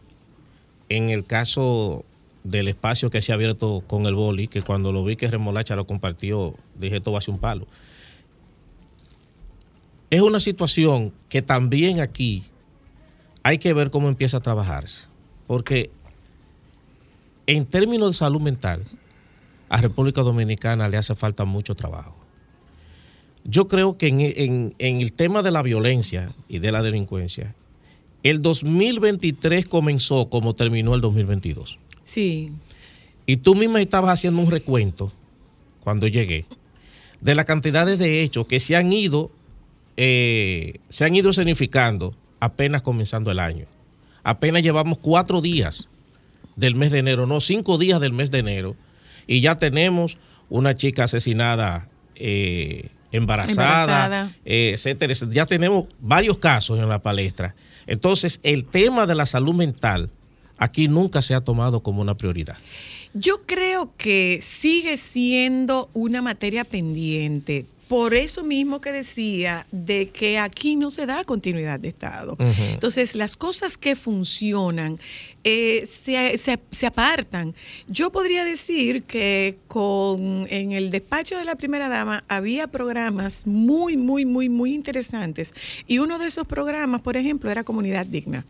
en 0.89 1.09
el 1.11 1.25
caso 1.25 2.05
del 2.45 2.69
espacio 2.69 3.11
que 3.11 3.21
se 3.23 3.33
ha 3.33 3.35
abierto 3.35 3.83
con 3.87 4.07
el 4.07 4.15
boli, 4.15 4.49
que 4.49 4.63
cuando 4.63 4.93
lo 4.93 5.05
vi 5.05 5.17
que 5.17 5.31
Remolacha 5.31 5.77
lo 5.77 5.87
compartió, 5.87 6.55
dije, 6.79 6.97
esto 6.97 7.13
va 7.13 7.19
a 7.19 7.23
ser 7.23 7.35
un 7.35 7.41
palo. 7.41 7.67
Es 10.11 10.23
una 10.23 10.41
situación 10.41 11.13
que 11.29 11.43
también 11.43 12.01
aquí 12.01 12.45
hay 13.43 13.59
que 13.59 13.73
ver 13.73 13.91
cómo 13.91 14.09
empieza 14.09 14.39
a 14.39 14.41
trabajarse, 14.41 15.05
porque 15.47 15.91
en 17.47 17.67
términos 17.67 18.11
de 18.11 18.15
salud 18.19 18.41
mental, 18.41 18.85
a 19.69 19.81
República 19.81 20.23
Dominicana 20.23 20.89
le 20.89 20.97
hace 20.97 21.15
falta 21.15 21.45
mucho 21.45 21.75
trabajo. 21.77 22.17
Yo 23.45 23.69
creo 23.69 23.97
que 23.97 24.09
en, 24.09 24.21
en- 24.79 25.01
el 25.01 25.13
tema 25.13 25.43
de 25.43 25.51
la 25.51 25.63
violencia 25.63 26.31
y 26.49 26.59
de 26.59 26.73
la 26.73 26.83
delincuencia, 26.83 27.55
el 28.23 28.43
2023 28.43 29.67
comenzó 29.67 30.29
como 30.29 30.55
terminó 30.55 30.95
el 30.95 31.01
2022. 31.01 31.79
Sí, 32.13 32.51
Y 33.27 33.37
tú 33.37 33.55
misma 33.55 33.81
estabas 33.81 34.11
haciendo 34.11 34.43
un 34.43 34.51
recuento 34.51 35.13
cuando 35.85 36.09
llegué 36.09 36.45
de 37.21 37.35
la 37.37 37.45
cantidad 37.45 37.87
de 37.87 38.23
hechos 38.23 38.47
que 38.47 38.59
se 38.59 38.75
han 38.75 38.93
ido, 38.93 39.31
eh, 39.97 40.79
se 40.89 41.05
han 41.05 41.15
ido 41.15 41.33
significando 41.33 42.15
apenas 42.41 42.83
comenzando 42.83 43.31
el 43.31 43.39
año. 43.39 43.67
Apenas 44.25 44.63
llevamos 44.63 44.99
cuatro 44.99 45.41
días 45.41 45.89
del 46.57 46.75
mes 46.75 46.91
de 46.91 46.99
enero, 46.99 47.27
no 47.27 47.41
cinco 47.41 47.79
días 47.79 48.01
del 48.01 48.13
mes 48.13 48.31
de 48.33 48.39
enero, 48.41 48.75
y 49.29 49.41
ya 49.41 49.57
tenemos 49.57 50.19
una 50.49 50.75
chica 50.75 51.05
asesinada 51.05 51.89
eh, 52.17 52.89
embarazada, 53.13 53.53
Embarazada. 53.53 54.37
eh, 54.45 54.73
etcétera, 54.75 55.13
etcétera. 55.13 55.35
Ya 55.35 55.47
tenemos 55.47 55.87
varios 56.01 56.39
casos 56.39 56.81
en 56.81 56.89
la 56.89 57.01
palestra. 57.03 57.55
Entonces, 57.87 58.41
el 58.43 58.65
tema 58.65 59.07
de 59.07 59.15
la 59.15 59.27
salud 59.27 59.55
mental 59.55 60.11
aquí 60.61 60.87
nunca 60.87 61.21
se 61.23 61.35
ha 61.35 61.41
tomado 61.41 61.83
como 61.83 62.01
una 62.01 62.17
prioridad. 62.17 62.57
Yo 63.13 63.39
creo 63.39 63.93
que 63.97 64.39
sigue 64.41 64.97
siendo 64.97 65.91
una 65.95 66.23
materia 66.23 66.63
pendiente. 66.65 67.67
Por 67.89 68.15
eso 68.15 68.45
mismo 68.45 68.81
que 68.81 68.93
decía 68.93 69.67
de 69.73 70.11
que 70.11 70.39
aquí 70.39 70.77
no 70.77 70.91
se 70.91 71.07
da 71.07 71.25
continuidad 71.25 71.81
de 71.81 71.89
Estado. 71.89 72.37
Entonces, 72.39 73.17
las 73.17 73.35
cosas 73.35 73.77
que 73.77 73.97
funcionan 73.97 74.97
eh, 75.43 75.83
se, 75.87 76.39
se- 76.39 76.61
se 76.71 76.87
apartan. 76.87 77.53
Yo 77.89 78.13
podría 78.13 78.45
decir 78.45 79.03
que 79.03 79.57
con 79.67 80.47
en 80.51 80.71
el 80.71 80.93
despacho 80.93 81.37
de 81.37 81.45
la 81.45 81.57
primera 81.57 81.89
dama 81.89 82.23
había 82.29 82.69
programas 82.69 83.45
muy, 83.45 83.97
muy, 83.97 84.25
muy, 84.25 84.49
muy 84.49 84.73
interesantes. 84.73 85.53
Y 85.89 85.99
uno 85.99 86.21
de 86.21 86.27
esos 86.29 86.47
programas, 86.47 87.01
por 87.01 87.17
ejemplo, 87.17 87.51
era 87.51 87.65
Comunidad 87.65 88.07
Digna, 88.07 88.47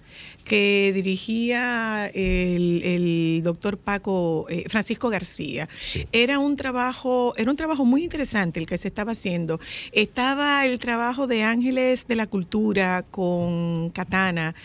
que 0.51 0.91
dirigía 0.93 2.11
el, 2.13 2.83
el 2.83 3.41
doctor 3.45 3.79
Paco 3.79 4.47
eh, 4.49 4.65
Francisco 4.69 5.09
García. 5.09 5.69
Sí. 5.81 6.09
Era 6.11 6.41
un 6.41 6.57
trabajo, 6.57 7.35
era 7.37 7.53
un 7.53 7.57
trabajo 7.57 7.85
muy 7.85 8.03
interesante 8.03 8.59
el 8.59 8.67
que 8.67 8.77
se 8.77 8.89
estaba 8.89 9.13
haciendo. 9.13 9.61
Estaba 9.93 10.67
el 10.67 10.81
trabajo 10.81 11.29
de 11.29 11.45
Ángeles 11.45 12.09
de 12.09 12.17
la 12.17 12.27
Cultura 12.27 13.05
con 13.13 13.91
Katana 13.91 14.57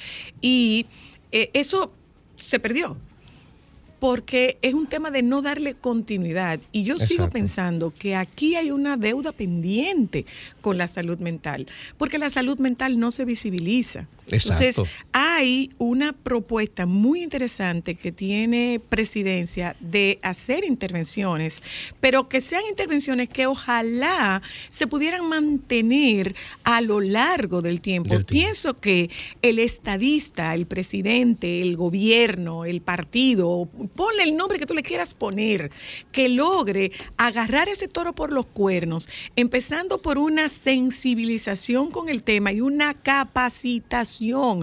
y 0.42 0.88
eh, 1.32 1.52
eso 1.54 1.94
se 2.36 2.60
perdió. 2.60 2.98
Porque 4.00 4.58
es 4.62 4.74
un 4.74 4.88
tema 4.88 5.10
de 5.10 5.22
no 5.22 5.42
darle 5.42 5.74
continuidad. 5.74 6.60
Y 6.72 6.84
yo 6.84 6.98
sigo 6.98 7.30
pensando 7.30 7.94
que 7.98 8.16
aquí 8.16 8.56
hay 8.56 8.70
una 8.70 8.98
deuda 8.98 9.32
pendiente 9.32 10.26
con 10.62 10.78
la 10.78 10.88
salud 10.88 11.20
mental, 11.20 11.66
porque 11.98 12.20
la 12.20 12.30
salud 12.30 12.60
mental 12.60 13.00
no 13.00 13.10
se 13.10 13.24
visibiliza. 13.24 14.08
Entonces, 14.32 14.78
Exacto. 14.78 14.86
hay 15.12 15.72
una 15.78 16.14
propuesta 16.14 16.86
muy 16.86 17.22
interesante 17.22 17.96
que 17.96 18.12
tiene 18.12 18.82
presidencia 18.90 19.76
de 19.80 20.20
hacer 20.24 20.64
intervenciones, 20.64 21.62
pero 22.00 22.28
que 22.28 22.42
sean 22.42 22.64
intervenciones 22.70 23.30
que 23.30 23.46
ojalá 23.46 24.42
se 24.70 24.88
pudieran 24.88 25.28
mantener 25.30 26.36
a 26.64 26.82
lo 26.82 27.02
largo 27.02 27.62
del 27.62 27.82
tiempo. 27.82 28.10
Del 28.10 28.26
tiempo. 28.26 28.46
Pienso 28.46 28.76
que 28.76 29.10
el 29.42 29.60
estadista, 29.60 30.54
el 30.54 30.66
presidente, 30.66 31.62
el 31.62 31.76
gobierno, 31.76 32.66
el 32.66 32.82
partido, 32.82 33.70
ponle 33.96 34.24
el 34.24 34.36
nombre 34.36 34.58
que 34.58 34.66
tú 34.66 34.74
le 34.74 34.84
quieras 34.84 35.14
poner, 35.14 35.72
que 36.12 36.30
logre 36.30 36.92
agarrar 37.18 37.70
ese 37.70 37.88
toro 37.88 38.14
por 38.14 38.34
los 38.34 38.48
cuernos, 38.48 39.08
empezando 39.36 40.02
por 40.02 40.18
una 40.18 40.50
sensibilización 40.50 41.92
con 41.92 42.10
el 42.10 42.24
tema 42.24 42.52
y 42.52 42.62
una 42.62 42.94
capacitación. 42.94 44.15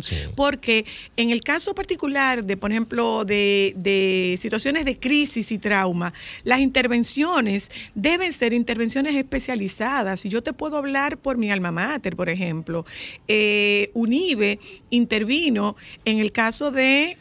Sí. 0.03 0.17
Porque 0.35 0.85
en 1.17 1.31
el 1.31 1.41
caso 1.43 1.75
particular 1.75 2.45
de, 2.45 2.57
por 2.57 2.71
ejemplo, 2.71 3.25
de, 3.25 3.73
de 3.77 4.37
situaciones 4.41 4.85
de 4.85 4.99
crisis 4.99 5.51
y 5.53 5.59
trauma, 5.59 6.13
las 6.45 6.61
intervenciones 6.61 7.71
deben 7.95 8.33
ser 8.33 8.53
intervenciones 8.53 9.15
especializadas. 9.15 10.25
Y 10.25 10.29
yo 10.29 10.43
te 10.43 10.53
puedo 10.53 10.77
hablar 10.77 11.19
por 11.19 11.37
mi 11.39 11.51
alma 11.51 11.71
mater, 11.73 12.17
por 12.17 12.29
ejemplo. 12.29 12.85
Eh, 13.29 13.91
UNIBE 13.95 14.59
intervino 14.91 15.77
en 16.05 16.19
el 16.19 16.33
caso 16.33 16.71
de 16.71 17.17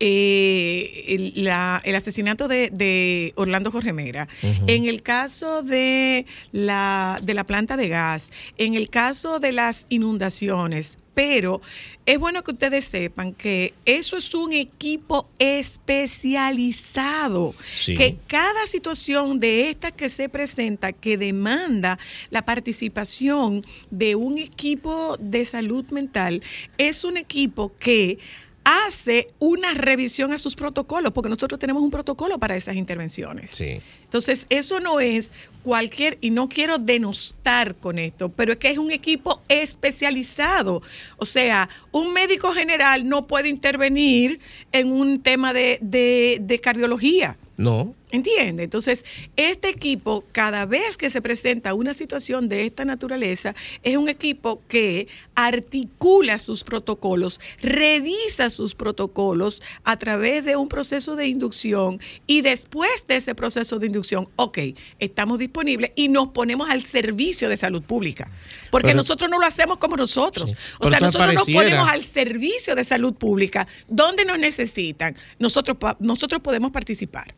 eh, 0.00 1.04
el, 1.08 1.44
la- 1.44 1.80
el 1.84 1.94
asesinato 1.94 2.48
de, 2.48 2.68
de 2.70 3.32
Orlando 3.36 3.70
Jorge 3.70 3.92
Mera, 3.92 4.26
en 4.66 4.84
el 4.86 5.02
caso 5.02 5.62
de 5.62 6.26
la, 6.52 7.20
de 7.22 7.32
la 7.34 7.44
planta 7.44 7.76
de 7.76 7.88
gas, 7.88 8.30
en 8.58 8.74
el 8.74 8.90
caso 8.90 9.38
de 9.38 9.52
las 9.52 9.86
inundaciones. 9.90 10.98
Pero 11.14 11.60
es 12.06 12.18
bueno 12.18 12.42
que 12.42 12.50
ustedes 12.50 12.84
sepan 12.84 13.32
que 13.32 13.72
eso 13.84 14.16
es 14.16 14.34
un 14.34 14.52
equipo 14.52 15.28
especializado, 15.38 17.54
Sí. 17.72 17.94
que 17.94 18.16
cada 18.26 18.66
situación 18.66 19.38
de 19.38 19.70
estas 19.70 19.92
que 19.92 20.08
se 20.08 20.28
presenta, 20.28 20.92
que 20.92 21.16
demanda 21.16 21.98
la 22.30 22.44
participación 22.44 23.62
de 23.90 24.16
un 24.16 24.38
equipo 24.38 25.16
de 25.20 25.44
salud 25.44 25.84
mental, 25.90 26.42
es 26.78 27.04
un 27.04 27.16
equipo 27.16 27.72
que 27.78 28.18
hace 28.64 29.28
una 29.38 29.74
revisión 29.74 30.32
a 30.32 30.38
sus 30.38 30.56
protocolos, 30.56 31.12
porque 31.12 31.28
nosotros 31.28 31.58
tenemos 31.60 31.82
un 31.82 31.90
protocolo 31.90 32.38
para 32.38 32.56
esas 32.56 32.76
intervenciones. 32.76 33.50
Sí. 33.50 33.80
Entonces, 34.04 34.46
eso 34.48 34.80
no 34.80 35.00
es 35.00 35.32
cualquier, 35.62 36.16
y 36.20 36.30
no 36.30 36.48
quiero 36.48 36.78
denostar 36.78 37.74
con 37.76 37.98
esto, 37.98 38.30
pero 38.30 38.52
es 38.52 38.58
que 38.58 38.70
es 38.70 38.78
un 38.78 38.90
equipo 38.90 39.42
especializado. 39.48 40.82
O 41.16 41.24
sea, 41.26 41.68
un 41.92 42.12
médico 42.12 42.52
general 42.52 43.08
no 43.08 43.26
puede 43.26 43.48
intervenir 43.48 44.40
en 44.72 44.92
un 44.92 45.20
tema 45.22 45.52
de, 45.52 45.78
de- 45.82 46.38
de 46.40 46.58
cardiología. 46.60 47.36
No. 47.56 47.94
¿Entiende? 48.10 48.62
Entonces, 48.62 49.04
este 49.36 49.68
equipo, 49.68 50.24
cada 50.30 50.66
vez 50.66 50.96
que 50.96 51.10
se 51.10 51.20
presenta 51.20 51.74
una 51.74 51.92
situación 51.92 52.48
de 52.48 52.64
esta 52.64 52.84
naturaleza, 52.84 53.56
es 53.82 53.96
un 53.96 54.08
equipo 54.08 54.62
que 54.68 55.08
articula 55.34 56.38
sus 56.38 56.62
protocolos, 56.62 57.40
revisa 57.60 58.50
sus 58.50 58.76
protocolos 58.76 59.62
a 59.82 59.96
través 59.98 60.44
de 60.44 60.54
un 60.54 60.68
proceso 60.68 61.16
de 61.16 61.26
inducción 61.26 62.00
y 62.28 62.42
después 62.42 63.04
de 63.08 63.16
ese 63.16 63.34
proceso 63.34 63.80
de 63.80 63.86
inducción, 63.88 64.28
ok, 64.36 64.58
estamos 65.00 65.40
disponibles 65.40 65.90
y 65.96 66.06
nos 66.06 66.28
ponemos 66.28 66.70
al 66.70 66.84
servicio 66.84 67.48
de 67.48 67.56
salud 67.56 67.82
pública. 67.82 68.30
Porque 68.70 68.88
Pero- 68.88 68.98
nosotros 68.98 69.28
no 69.30 69.38
lo 69.40 69.46
hacemos 69.46 69.78
como 69.78 69.96
nosotros. 69.96 70.50
Sí. 70.50 70.56
O 70.78 70.88
sea, 70.88 71.00
nosotros 71.00 71.34
nos 71.34 71.46
ponemos 71.46 71.90
al 71.90 72.04
servicio 72.04 72.74
de 72.74 72.84
salud 72.84 73.14
pública. 73.14 73.66
donde 73.88 74.24
nos 74.24 74.38
necesitan? 74.38 75.14
Nosotros, 75.38 75.76
nosotros 75.98 76.40
podemos 76.42 76.70
participar. 76.70 77.34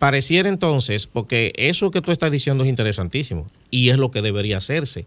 Pareciera 0.00 0.48
entonces, 0.48 1.06
porque 1.06 1.52
eso 1.56 1.90
que 1.90 2.00
tú 2.00 2.10
estás 2.10 2.30
diciendo 2.30 2.64
es 2.64 2.70
interesantísimo 2.70 3.46
y 3.70 3.90
es 3.90 3.98
lo 3.98 4.10
que 4.10 4.22
debería 4.22 4.56
hacerse. 4.56 5.06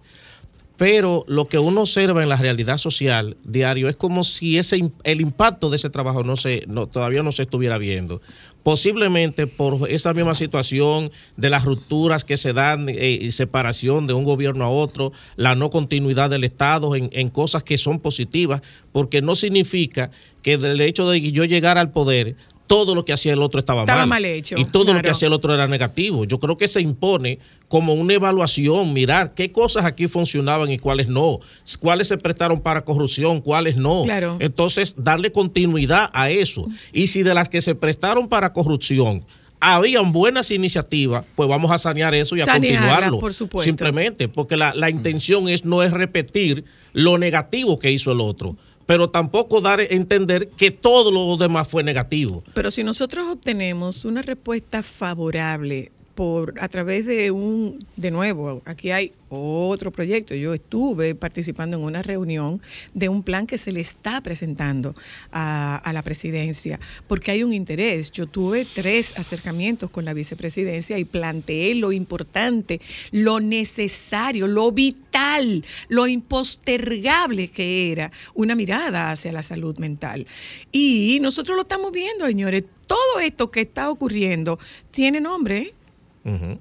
Pero 0.77 1.25
lo 1.27 1.47
que 1.47 1.57
uno 1.57 1.81
observa 1.81 2.21
en 2.21 2.29
la 2.29 2.35
realidad 2.35 2.77
social 2.77 3.35
diario 3.43 3.89
es 3.89 3.95
como 3.95 4.23
si 4.23 4.59
ese 4.59 4.91
el 5.03 5.21
impacto 5.21 5.71
de 5.71 5.77
ese 5.77 5.89
trabajo 5.89 6.23
no 6.23 6.37
se 6.37 6.63
no, 6.67 6.85
todavía 6.85 7.23
no 7.23 7.31
se 7.31 7.41
estuviera 7.41 7.79
viendo. 7.79 8.21
Posiblemente 8.61 9.47
por 9.47 9.89
esa 9.89 10.13
misma 10.13 10.35
situación 10.35 11.11
de 11.37 11.49
las 11.49 11.65
rupturas 11.65 12.23
que 12.23 12.37
se 12.37 12.53
dan 12.53 12.87
eh, 12.87 13.17
y 13.19 13.31
separación 13.31 14.05
de 14.05 14.13
un 14.13 14.23
gobierno 14.23 14.63
a 14.63 14.69
otro, 14.69 15.11
la 15.37 15.55
no 15.55 15.71
continuidad 15.71 16.29
del 16.29 16.43
Estado 16.43 16.95
en, 16.95 17.09
en 17.13 17.29
cosas 17.29 17.63
que 17.63 17.79
son 17.79 17.99
positivas, 17.99 18.61
porque 18.91 19.23
no 19.23 19.33
significa 19.33 20.11
que 20.43 20.59
del 20.59 20.81
hecho 20.81 21.09
de 21.09 21.31
yo 21.31 21.45
llegar 21.45 21.79
al 21.79 21.91
poder 21.91 22.35
todo 22.67 22.95
lo 22.95 23.05
que 23.05 23.13
hacía 23.13 23.33
el 23.33 23.41
otro 23.41 23.59
estaba, 23.59 23.81
Estaba 23.81 24.05
mal 24.05 24.23
hecho, 24.25 24.55
y 24.57 24.65
todo 24.65 24.93
lo 24.93 25.01
que 25.01 25.09
hacía 25.09 25.27
el 25.27 25.33
otro 25.33 25.53
era 25.53 25.67
negativo. 25.67 26.25
Yo 26.25 26.39
creo 26.39 26.57
que 26.57 26.67
se 26.67 26.81
impone 26.81 27.39
como 27.67 27.93
una 27.93 28.13
evaluación, 28.13 28.93
mirar 28.93 29.33
qué 29.33 29.51
cosas 29.51 29.85
aquí 29.85 30.07
funcionaban 30.07 30.71
y 30.71 30.79
cuáles 30.79 31.07
no, 31.07 31.39
cuáles 31.79 32.07
se 32.07 32.17
prestaron 32.17 32.61
para 32.61 32.83
corrupción, 32.85 33.41
cuáles 33.41 33.75
no. 33.77 34.03
Claro. 34.03 34.37
Entonces, 34.39 34.95
darle 34.97 35.31
continuidad 35.31 36.09
a 36.13 36.29
eso. 36.29 36.67
Y 36.91 37.07
si 37.07 37.23
de 37.23 37.33
las 37.33 37.49
que 37.49 37.61
se 37.61 37.75
prestaron 37.75 38.29
para 38.29 38.53
corrupción 38.53 39.25
habían 39.59 40.11
buenas 40.11 40.51
iniciativas, 40.51 41.23
pues 41.35 41.47
vamos 41.47 41.71
a 41.71 41.77
sanear 41.77 42.13
eso 42.13 42.35
y 42.35 42.41
a 42.41 42.45
Sanearlas, 42.45 42.81
continuarlo. 42.81 43.19
por 43.19 43.33
supuesto. 43.33 43.63
Simplemente, 43.63 44.27
porque 44.27 44.57
la, 44.57 44.73
la 44.73 44.89
intención 44.89 45.47
es 45.47 45.63
no 45.63 45.83
es 45.83 45.91
repetir 45.93 46.65
lo 46.91 47.17
negativo 47.17 47.79
que 47.79 47.91
hizo 47.91 48.11
el 48.11 48.19
otro, 48.19 48.57
pero 48.85 49.07
tampoco 49.07 49.61
dar 49.61 49.79
a 49.79 49.85
entender 49.85 50.49
que 50.49 50.71
todo 50.71 51.11
lo 51.11 51.37
demás 51.37 51.67
fue 51.67 51.83
negativo. 51.83 52.43
Pero 52.53 52.71
si 52.71 52.83
nosotros 52.83 53.27
obtenemos 53.27 54.05
una 54.05 54.21
respuesta 54.21 54.83
favorable 54.83 55.91
por 56.15 56.53
a 56.59 56.67
través 56.67 57.05
de 57.05 57.31
un, 57.31 57.79
de 57.95 58.11
nuevo, 58.11 58.61
aquí 58.65 58.91
hay 58.91 59.11
otro 59.29 59.91
proyecto. 59.91 60.35
Yo 60.35 60.53
estuve 60.53 61.15
participando 61.15 61.77
en 61.77 61.83
una 61.83 62.01
reunión 62.01 62.61
de 62.93 63.09
un 63.09 63.23
plan 63.23 63.47
que 63.47 63.57
se 63.57 63.71
le 63.71 63.81
está 63.81 64.21
presentando 64.21 64.95
a, 65.31 65.77
a 65.77 65.93
la 65.93 66.03
presidencia, 66.03 66.79
porque 67.07 67.31
hay 67.31 67.43
un 67.43 67.53
interés. 67.53 68.11
Yo 68.11 68.27
tuve 68.27 68.65
tres 68.65 69.17
acercamientos 69.17 69.89
con 69.89 70.05
la 70.05 70.13
vicepresidencia 70.13 70.97
y 70.97 71.05
planteé 71.05 71.75
lo 71.75 71.91
importante, 71.91 72.81
lo 73.11 73.39
necesario, 73.39 74.47
lo 74.47 74.71
vital, 74.71 75.63
lo 75.89 76.07
impostergable 76.07 77.49
que 77.49 77.91
era 77.91 78.11
una 78.33 78.55
mirada 78.55 79.11
hacia 79.11 79.31
la 79.31 79.43
salud 79.43 79.77
mental. 79.77 80.27
Y 80.71 81.19
nosotros 81.21 81.55
lo 81.55 81.63
estamos 81.63 81.91
viendo, 81.91 82.27
señores. 82.27 82.63
Todo 82.87 83.19
esto 83.21 83.49
que 83.49 83.61
está 83.61 83.89
ocurriendo 83.89 84.59
tiene 84.91 85.21
nombre, 85.21 85.57
¿eh? 85.57 85.73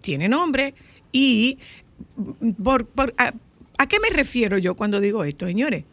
Tiene 0.00 0.28
nombre. 0.28 0.74
Y 1.12 1.58
por, 2.62 2.86
por- 2.86 3.14
¿a 3.18 3.86
qué 3.86 4.00
me 4.00 4.10
refiero 4.10 4.58
yo 4.58 4.74
cuando 4.74 5.00
digo 5.00 5.24
esto, 5.24 5.46
señores? 5.46 5.84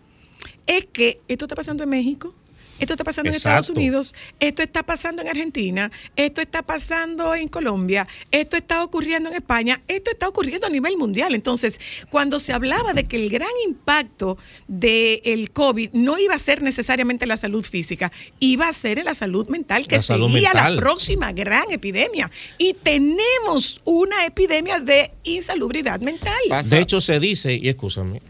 Es 0.65 0.85
que 0.85 1.19
esto 1.27 1.45
está 1.45 1.55
pasando 1.55 1.83
en 1.83 1.89
México, 1.89 2.33
esto 2.79 2.93
está 2.93 3.03
pasando 3.03 3.29
en 3.29 3.35
Estados. 3.35 3.69
Unidos, 3.69 4.15
esto 4.39 4.61
está 4.63 4.83
pasando 4.83 5.21
en 5.21 5.27
Argentina, 5.27 5.91
esto 6.15 6.41
está 6.41 6.61
pasando 6.63 7.35
en 7.35 7.47
Colombia, 7.47 8.07
esto 8.31 8.57
está 8.57 8.83
ocurriendo 8.83 9.29
en 9.29 9.35
España, 9.35 9.81
esto 9.87 10.11
está 10.11 10.27
ocurriendo 10.27 10.67
a 10.67 10.69
nivel 10.69 10.97
mundial. 10.97 11.33
Entonces, 11.35 11.79
cuando 12.09 12.39
se 12.39 12.53
hablaba 12.53 12.93
de 12.93 13.03
que 13.03 13.17
el 13.17 13.29
gran 13.29 13.49
impacto 13.67 14.37
del 14.67 15.51
COVID 15.51 15.89
no 15.93 16.17
iba 16.19 16.35
a 16.35 16.39
ser 16.39 16.61
necesariamente 16.61 17.25
la 17.25 17.37
salud 17.37 17.65
física, 17.65 18.11
iba 18.39 18.67
a 18.67 18.73
ser 18.73 18.99
en 18.99 19.05
la 19.05 19.13
salud 19.13 19.47
mental, 19.49 19.87
que 19.87 19.97
La 19.97 20.03
salud 20.03 20.31
sería 20.31 20.53
mental. 20.53 20.75
la 20.75 20.81
próxima 20.81 21.31
gran 21.31 21.69
epidemia. 21.71 22.31
Y 22.57 22.73
tenemos 22.73 23.81
una 23.83 24.25
epidemia 24.25 24.79
de 24.79 25.11
insalubridad 25.23 25.99
mental. 26.01 26.33
Pasa- 26.49 26.75
De 26.75 26.81
hecho, 26.81 27.01
se 27.01 27.19
dice, 27.19 27.53
y 27.55 27.69
escúchame, 27.69 28.21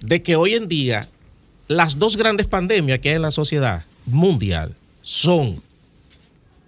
de 0.00 0.22
que 0.22 0.36
hoy 0.36 0.54
en 0.54 0.68
día 0.68 1.08
las 1.68 1.98
dos 1.98 2.16
grandes 2.16 2.46
pandemias 2.46 2.98
que 3.00 3.10
hay 3.10 3.16
en 3.16 3.22
la 3.22 3.30
sociedad 3.30 3.84
mundial 4.06 4.74
son 5.02 5.62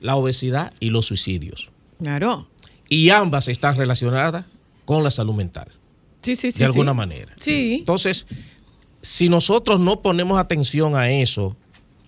la 0.00 0.16
obesidad 0.16 0.72
y 0.80 0.90
los 0.90 1.06
suicidios. 1.06 1.70
Claro. 1.98 2.48
Y 2.88 3.10
ambas 3.10 3.48
están 3.48 3.76
relacionadas 3.76 4.44
con 4.84 5.02
la 5.04 5.10
salud 5.10 5.34
mental, 5.34 5.68
Sí, 6.22 6.36
sí, 6.36 6.50
sí. 6.52 6.58
de 6.58 6.64
alguna 6.64 6.92
sí. 6.92 6.96
manera. 6.96 7.32
Sí. 7.36 7.76
Entonces, 7.80 8.26
si 9.02 9.28
nosotros 9.28 9.78
no 9.80 10.00
ponemos 10.00 10.38
atención 10.38 10.96
a 10.96 11.10
eso, 11.10 11.56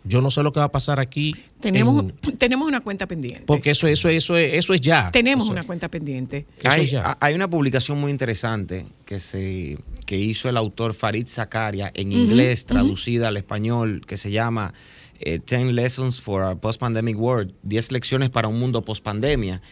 yo 0.04 0.22
no 0.22 0.30
sé 0.30 0.42
lo 0.42 0.50
que 0.52 0.60
va 0.60 0.66
a 0.66 0.72
pasar 0.72 0.98
aquí. 0.98 1.34
Tenemos, 1.60 2.02
en- 2.04 2.12
tenemos 2.38 2.66
una 2.66 2.80
cuenta 2.80 3.06
pendiente. 3.06 3.42
porque 3.46 3.70
eso, 3.70 3.86
eso, 3.86 4.08
eso, 4.08 4.36
es- 4.38 4.54
eso 4.54 4.72
es 4.72 4.80
ya. 4.80 5.10
tenemos 5.12 5.44
O 5.44 5.46
sea, 5.48 5.52
una 5.52 5.64
cuenta 5.64 5.88
pendiente. 5.88 6.46
Eso 6.58 6.68
Hay, 6.70 6.86
ya. 6.86 7.18
hay 7.20 7.34
una 7.34 7.48
publicación 7.50 8.00
muy 8.00 8.10
interesante 8.10 8.86
que 9.04 9.20
se 9.20 9.78
que 10.10 10.18
hizo 10.18 10.48
el 10.48 10.56
autor 10.56 10.92
Farid 10.92 11.28
Zakaria 11.28 11.92
en 11.94 12.10
inglés, 12.10 12.66
traducida 12.66 13.28
al 13.28 13.36
español, 13.36 14.02
que 14.04 14.16
se 14.16 14.32
llama 14.32 14.74
eh, 15.20 15.38
10 15.38 15.72
Lessons 15.72 16.20
for 16.20 16.42
a 16.42 16.56
Post-Pandemic 16.56 17.16
World, 17.16 17.54
10 17.62 17.92
lecciones 17.92 18.28
para 18.28 18.48
un 18.48 18.58
mundo 18.58 18.84
post-pandemia. 18.84 19.62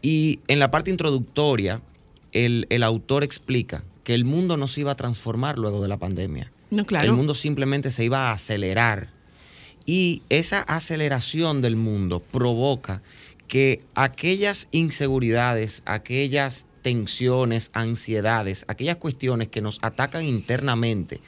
Y 0.00 0.40
en 0.48 0.60
la 0.60 0.70
parte 0.70 0.90
introductoria, 0.90 1.82
el, 2.32 2.66
el 2.70 2.84
autor 2.84 3.22
explica 3.22 3.84
que 4.02 4.14
el 4.14 4.24
mundo 4.24 4.56
no 4.56 4.66
se 4.66 4.80
iba 4.80 4.92
a 4.92 4.96
transformar 4.96 5.58
luego 5.58 5.82
de 5.82 5.88
la 5.88 5.98
pandemia. 5.98 6.50
No, 6.70 6.86
claro. 6.86 7.10
El 7.10 7.14
mundo 7.14 7.34
simplemente 7.34 7.90
se 7.90 8.02
iba 8.02 8.30
a 8.30 8.32
acelerar. 8.32 9.10
Y 9.84 10.22
esa 10.30 10.62
aceleración 10.62 11.60
del 11.60 11.76
mundo 11.76 12.20
provoca 12.20 13.02
que 13.46 13.82
aquellas 13.94 14.68
inseguridades, 14.70 15.82
aquellas 15.84 16.64
tensiones, 16.82 17.70
ansiedades, 17.72 18.64
aquellas 18.68 18.96
cuestiones 18.96 19.48
que 19.48 19.60
nos 19.60 19.78
atacan 19.82 20.26
internamente 20.26 21.20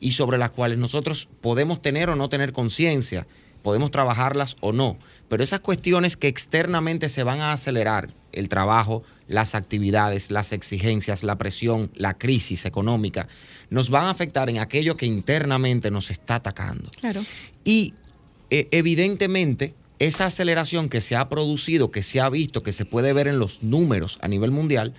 y 0.00 0.12
sobre 0.12 0.38
las 0.38 0.50
cuales 0.50 0.78
nosotros 0.78 1.28
podemos 1.40 1.80
tener 1.80 2.10
o 2.10 2.16
no 2.16 2.28
tener 2.28 2.52
conciencia, 2.52 3.26
podemos 3.62 3.90
trabajarlas 3.90 4.56
o 4.60 4.72
no, 4.72 4.98
pero 5.28 5.44
esas 5.44 5.60
cuestiones 5.60 6.16
que 6.16 6.28
externamente 6.28 7.08
se 7.08 7.22
van 7.22 7.40
a 7.40 7.52
acelerar, 7.52 8.10
el 8.32 8.48
trabajo, 8.48 9.04
las 9.28 9.54
actividades, 9.54 10.30
las 10.30 10.52
exigencias, 10.52 11.22
la 11.22 11.36
presión, 11.36 11.90
la 11.94 12.14
crisis 12.14 12.64
económica, 12.64 13.28
nos 13.70 13.90
van 13.90 14.06
a 14.06 14.10
afectar 14.10 14.50
en 14.50 14.58
aquello 14.58 14.96
que 14.96 15.06
internamente 15.06 15.90
nos 15.90 16.10
está 16.10 16.36
atacando. 16.36 16.90
Claro. 17.00 17.20
Y 17.64 17.94
eh, 18.50 18.68
evidentemente 18.70 19.74
esa 20.06 20.26
aceleración 20.26 20.88
que 20.88 21.00
se 21.00 21.14
ha 21.14 21.28
producido, 21.28 21.90
que 21.90 22.02
se 22.02 22.20
ha 22.20 22.28
visto, 22.28 22.62
que 22.62 22.72
se 22.72 22.84
puede 22.84 23.12
ver 23.12 23.28
en 23.28 23.38
los 23.38 23.62
números 23.62 24.18
a 24.20 24.28
nivel 24.28 24.50
mundial, 24.50 24.94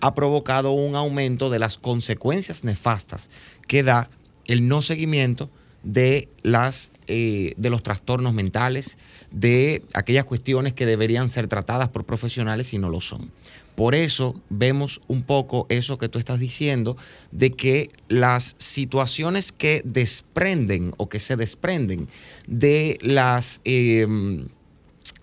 ha 0.00 0.14
provocado 0.14 0.72
un 0.72 0.96
aumento 0.96 1.50
de 1.50 1.58
las 1.58 1.76
consecuencias 1.76 2.64
nefastas 2.64 3.30
que 3.66 3.82
da 3.82 4.08
el 4.46 4.66
no 4.66 4.80
seguimiento 4.80 5.50
de 5.82 6.28
las 6.42 6.92
eh, 7.08 7.54
de 7.56 7.70
los 7.70 7.82
trastornos 7.82 8.34
mentales, 8.34 8.98
de 9.30 9.82
aquellas 9.94 10.24
cuestiones 10.24 10.72
que 10.72 10.86
deberían 10.86 11.28
ser 11.28 11.48
tratadas 11.48 11.88
por 11.88 12.04
profesionales 12.04 12.74
y 12.74 12.78
no 12.78 12.90
lo 12.90 13.00
son. 13.00 13.30
Por 13.78 13.94
eso 13.94 14.34
vemos 14.50 15.00
un 15.06 15.22
poco 15.22 15.66
eso 15.68 15.98
que 15.98 16.08
tú 16.08 16.18
estás 16.18 16.40
diciendo, 16.40 16.96
de 17.30 17.52
que 17.52 17.92
las 18.08 18.56
situaciones 18.58 19.52
que 19.52 19.82
desprenden 19.84 20.94
o 20.96 21.08
que 21.08 21.20
se 21.20 21.36
desprenden 21.36 22.08
de 22.48 22.98
las 23.02 23.60
eh, 23.64 24.04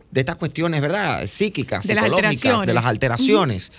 de 0.10 0.20
estas 0.22 0.38
cuestiones, 0.38 0.82
¿verdad? 0.82 1.28
Psíquicas, 1.28 1.86
De 1.86 1.96
las 1.96 2.06
psicológicas, 2.06 2.66
de 2.66 2.74
las 2.74 2.86
alteraciones. 2.86 3.74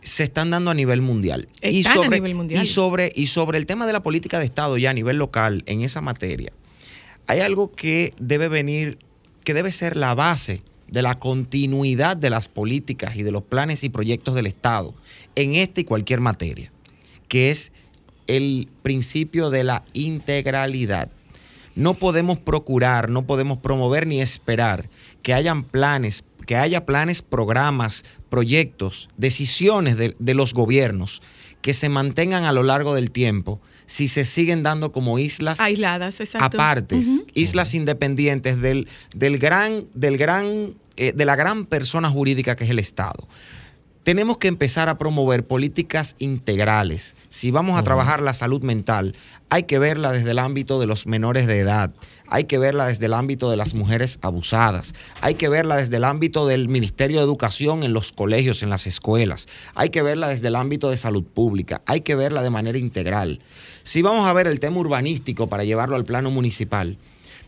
se 0.00 0.22
están 0.22 0.48
dando 0.48 0.70
a 0.70 0.74
nivel 0.74 1.02
mundial. 1.02 1.46
y 1.60 1.80
Están 1.80 1.92
a 1.92 1.94
sobre, 1.96 2.16
nivel 2.16 2.34
mundial. 2.34 2.64
Y 2.64 2.66
sobre, 2.66 3.12
y 3.14 3.26
sobre 3.26 3.58
el 3.58 3.66
tema 3.66 3.84
de 3.84 3.92
la 3.92 4.02
política 4.02 4.38
de 4.38 4.46
Estado 4.46 4.78
ya 4.78 4.88
a 4.88 4.94
nivel 4.94 5.18
local, 5.18 5.64
en 5.66 5.82
esa 5.82 6.00
materia, 6.00 6.50
hay 7.26 7.40
algo 7.40 7.72
que 7.72 8.14
debe 8.18 8.48
venir, 8.48 8.96
que 9.44 9.52
debe 9.52 9.70
ser 9.70 9.98
la 9.98 10.14
base 10.14 10.62
de 10.88 11.02
la 11.02 11.18
continuidad 11.18 12.16
de 12.16 12.30
las 12.30 12.48
políticas 12.48 13.16
y 13.16 13.22
de 13.22 13.32
los 13.32 13.42
planes 13.42 13.84
y 13.84 13.88
proyectos 13.88 14.34
del 14.34 14.46
Estado 14.46 14.94
en 15.34 15.54
esta 15.54 15.80
y 15.80 15.84
cualquier 15.84 16.20
materia, 16.20 16.72
que 17.28 17.50
es 17.50 17.72
el 18.26 18.68
principio 18.82 19.50
de 19.50 19.64
la 19.64 19.84
integralidad. 19.92 21.10
No 21.74 21.94
podemos 21.94 22.38
procurar, 22.38 23.10
no 23.10 23.26
podemos 23.26 23.58
promover 23.58 24.06
ni 24.06 24.20
esperar 24.20 24.88
que 25.22 25.34
hayan 25.34 25.64
planes, 25.64 26.24
que 26.46 26.56
haya 26.56 26.86
planes, 26.86 27.22
programas, 27.22 28.04
proyectos, 28.30 29.08
decisiones 29.16 29.96
de, 29.96 30.14
de 30.18 30.34
los 30.34 30.54
gobiernos 30.54 31.20
que 31.62 31.74
se 31.74 31.88
mantengan 31.88 32.44
a 32.44 32.52
lo 32.52 32.62
largo 32.62 32.94
del 32.94 33.10
tiempo 33.10 33.60
si 33.86 34.08
se 34.08 34.24
siguen 34.24 34.62
dando 34.62 34.92
como 34.92 35.18
islas 35.18 35.60
Aisladas, 35.60 36.20
exacto. 36.20 36.46
apartes, 36.46 37.06
islas 37.34 37.74
independientes 37.74 38.60
del, 38.60 38.88
del 39.14 39.38
gran, 39.38 39.84
del 39.94 40.18
gran, 40.18 40.74
eh, 40.96 41.12
de 41.14 41.24
la 41.24 41.36
gran 41.36 41.66
persona 41.66 42.08
jurídica 42.08 42.56
que 42.56 42.64
es 42.64 42.70
el 42.70 42.78
Estado. 42.78 43.28
Tenemos 44.04 44.36
que 44.36 44.48
empezar 44.48 44.90
a 44.90 44.98
promover 44.98 45.46
políticas 45.46 46.14
integrales. 46.18 47.16
Si 47.30 47.50
vamos 47.50 47.78
a 47.78 47.82
trabajar 47.82 48.20
la 48.20 48.34
salud 48.34 48.62
mental, 48.62 49.14
hay 49.48 49.62
que 49.62 49.78
verla 49.78 50.12
desde 50.12 50.32
el 50.32 50.38
ámbito 50.38 50.78
de 50.78 50.86
los 50.86 51.06
menores 51.06 51.46
de 51.46 51.58
edad, 51.58 51.90
hay 52.28 52.44
que 52.44 52.58
verla 52.58 52.86
desde 52.86 53.06
el 53.06 53.14
ámbito 53.14 53.50
de 53.50 53.56
las 53.56 53.74
mujeres 53.74 54.18
abusadas, 54.20 54.94
hay 55.22 55.34
que 55.34 55.48
verla 55.48 55.76
desde 55.76 55.96
el 55.96 56.04
ámbito 56.04 56.46
del 56.46 56.68
Ministerio 56.68 57.18
de 57.18 57.24
Educación 57.24 57.82
en 57.82 57.94
los 57.94 58.12
colegios, 58.12 58.62
en 58.62 58.68
las 58.68 58.86
escuelas, 58.86 59.46
hay 59.74 59.88
que 59.88 60.02
verla 60.02 60.28
desde 60.28 60.48
el 60.48 60.56
ámbito 60.56 60.90
de 60.90 60.98
salud 60.98 61.24
pública, 61.24 61.80
hay 61.86 62.02
que 62.02 62.14
verla 62.14 62.42
de 62.42 62.50
manera 62.50 62.76
integral. 62.76 63.40
Si 63.84 64.02
vamos 64.02 64.26
a 64.28 64.32
ver 64.32 64.46
el 64.48 64.58
tema 64.58 64.78
urbanístico 64.78 65.46
para 65.48 65.62
llevarlo 65.62 65.94
al 65.94 66.04
plano 66.04 66.30
municipal, 66.30 66.96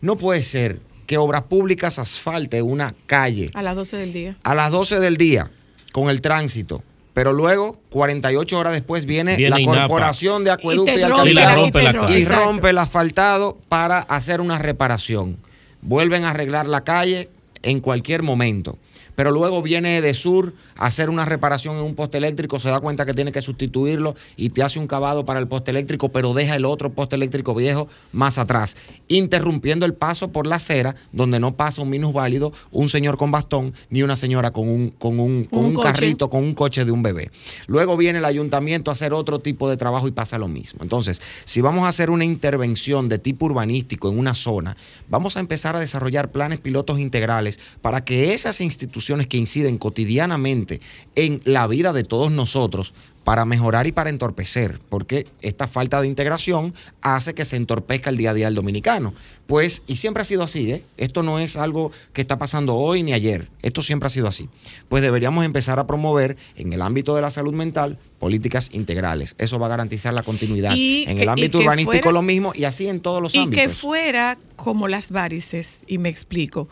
no 0.01 0.17
puede 0.17 0.43
ser 0.43 0.79
que 1.05 1.17
Obras 1.17 1.41
Públicas 1.43 1.99
asfalte 1.99 2.61
una 2.61 2.93
calle 3.07 3.49
A 3.55 3.61
las 3.63 3.75
12 3.75 3.97
del 3.97 4.13
día. 4.13 4.35
a 4.43 4.55
las 4.55 4.71
12 4.71 4.99
del 4.99 5.17
día 5.17 5.51
con 5.93 6.09
el 6.09 6.21
tránsito, 6.21 6.83
pero 7.13 7.33
luego 7.33 7.79
48 7.89 8.57
horas 8.59 8.73
después 8.73 9.05
viene, 9.05 9.35
Viene 9.35 9.49
la 9.55 9.59
INAPA. 9.61 9.79
Corporación 9.87 10.43
de 10.43 10.51
Acueducto 10.51 10.91
y, 10.93 11.01
rompe- 11.01 11.29
Y 11.31 11.33
la 11.33 11.55
rompe 11.55 11.81
la 11.83 12.11
y 12.19 12.25
rompe 12.25 12.69
el 12.69 12.77
asfaltado 12.77 13.57
para 13.67 13.99
hacer 13.99 14.39
una 14.41 14.59
reparación. 14.59 15.37
Vuelven 15.81 16.23
a 16.23 16.29
arreglar 16.31 16.67
la 16.67 16.83
calle 16.83 17.29
en 17.63 17.79
cualquier 17.79 18.21
momento. 18.21 18.77
Pero 19.17 19.31
luego 19.31 19.63
viene 19.63 19.99
de 19.99 20.13
sur 20.13 20.53
a 20.75 20.85
hacer 20.85 21.09
una 21.09 21.25
reparación 21.25 21.75
en 21.75 21.81
un 21.81 21.95
poste 21.95 22.19
eléctrico, 22.19 22.59
se 22.59 22.69
da 22.69 22.79
cuenta 22.79 23.03
que 23.03 23.15
tiene 23.15 23.31
que 23.31 23.41
sustituirlo 23.41 24.13
y 24.35 24.49
te 24.49 24.61
hace 24.61 24.77
un 24.77 24.85
cavado 24.85 25.25
para 25.25 25.39
el 25.39 25.47
poste 25.47 25.71
eléctrico, 25.71 26.09
pero 26.09 26.35
deja 26.35 26.55
el 26.55 26.65
otro 26.65 26.91
poste 26.91 27.15
eléctrico 27.15 27.55
viejo 27.55 27.87
más 28.11 28.37
atrás, 28.37 28.77
interrumpiendo 29.07 29.87
el 29.87 29.95
paso 29.95 30.27
por 30.31 30.45
la 30.45 30.57
acera 30.57 30.95
donde 31.13 31.39
no 31.39 31.55
pasa 31.55 31.81
un 31.81 31.89
minusválido, 31.89 32.53
un 32.69 32.89
señor 32.89 33.17
con 33.17 33.31
bastón, 33.31 33.73
ni 33.89 34.03
una 34.03 34.15
señora 34.15 34.51
con 34.51 34.69
un, 34.69 34.91
con 34.91 35.19
un, 35.19 35.45
con 35.45 35.65
Un 35.65 35.73
carrito, 35.73 36.29
con 36.29 36.43
un 36.43 36.53
coche 36.53 36.85
de 36.85 36.91
un 36.91 37.01
bebé. 37.01 37.31
Luego 37.65 37.97
viene 37.97 38.19
el 38.19 38.25
ayuntamiento 38.25 38.91
a 38.91 38.93
hacer 38.93 39.13
otro 39.13 39.39
tipo 39.39 39.67
de 39.67 39.77
trabajo 39.77 40.07
y 40.07 40.11
pasa 40.11 40.37
lo 40.37 40.47
mismo. 40.47 40.83
Entonces, 40.83 41.23
si 41.43 41.61
vamos 41.61 41.85
a 41.85 41.87
hacer 41.87 42.11
una 42.11 42.23
intervención 42.23 43.09
de 43.09 43.17
tipo 43.17 43.47
urbanístico 43.47 44.09
en 44.09 44.19
una 44.19 44.35
zona, 44.35 44.77
vamos 45.09 45.37
a 45.37 45.39
empezar 45.39 45.75
a 45.75 45.79
desarrollar 45.79 46.31
planes 46.31 46.59
pilotos 46.59 46.99
integrales 46.99 47.59
para 47.81 48.05
que 48.05 48.35
esas 48.35 48.61
instituciones 48.61 49.06
que 49.27 49.37
inciden 49.37 49.77
cotidianamente 49.77 50.81
en 51.15 51.41
la 51.45 51.65
vida 51.67 51.93
de 51.93 52.03
todos 52.03 52.31
nosotros 52.31 52.93
para 53.23 53.43
mejorar 53.43 53.87
y 53.87 53.91
para 53.91 54.09
entorpecer, 54.09 54.79
porque 54.87 55.27
esta 55.41 55.67
falta 55.67 55.99
de 55.99 56.07
integración 56.07 56.73
hace 57.01 57.33
que 57.33 57.43
se 57.43 57.57
entorpezca 57.57 58.09
el 58.09 58.15
día 58.15 58.31
a 58.31 58.33
día 58.33 58.45
del 58.45 58.55
dominicano. 58.55 59.13
Pues, 59.47 59.81
y 59.85 59.97
siempre 59.97 60.21
ha 60.21 60.25
sido 60.25 60.43
así, 60.43 60.71
¿eh? 60.71 60.83
Esto 60.95 61.23
no 61.23 61.37
es 61.39 61.57
algo 61.57 61.91
que 62.13 62.21
está 62.21 62.37
pasando 62.37 62.75
hoy 62.75 63.03
ni 63.03 63.11
ayer, 63.11 63.49
esto 63.61 63.81
siempre 63.81 64.07
ha 64.07 64.09
sido 64.09 64.27
así. 64.29 64.47
Pues 64.87 65.03
deberíamos 65.03 65.43
empezar 65.43 65.77
a 65.77 65.87
promover 65.87 66.37
en 66.55 66.71
el 66.71 66.81
ámbito 66.81 67.15
de 67.15 67.21
la 67.21 67.29
salud 67.29 67.53
mental 67.53 67.97
políticas 68.17 68.69
integrales. 68.71 69.35
Eso 69.39 69.59
va 69.59 69.65
a 69.65 69.69
garantizar 69.69 70.13
la 70.13 70.23
continuidad. 70.23 70.73
Y 70.73 71.03
en 71.07 71.17
que- 71.17 71.23
el 71.23 71.27
y 71.27 71.31
ámbito 71.31 71.59
urbanístico 71.59 71.91
fuera- 72.03 72.11
lo 72.13 72.21
mismo 72.21 72.53
y 72.55 72.63
así 72.63 72.87
en 72.87 73.01
todos 73.01 73.21
los 73.21 73.35
Y 73.35 73.39
ámbitos. 73.39 73.61
que 73.61 73.69
fuera 73.69 74.37
como 74.55 74.87
las 74.87 75.11
varices, 75.11 75.83
y 75.85 75.97
me 75.97 76.07
explico. 76.09 76.69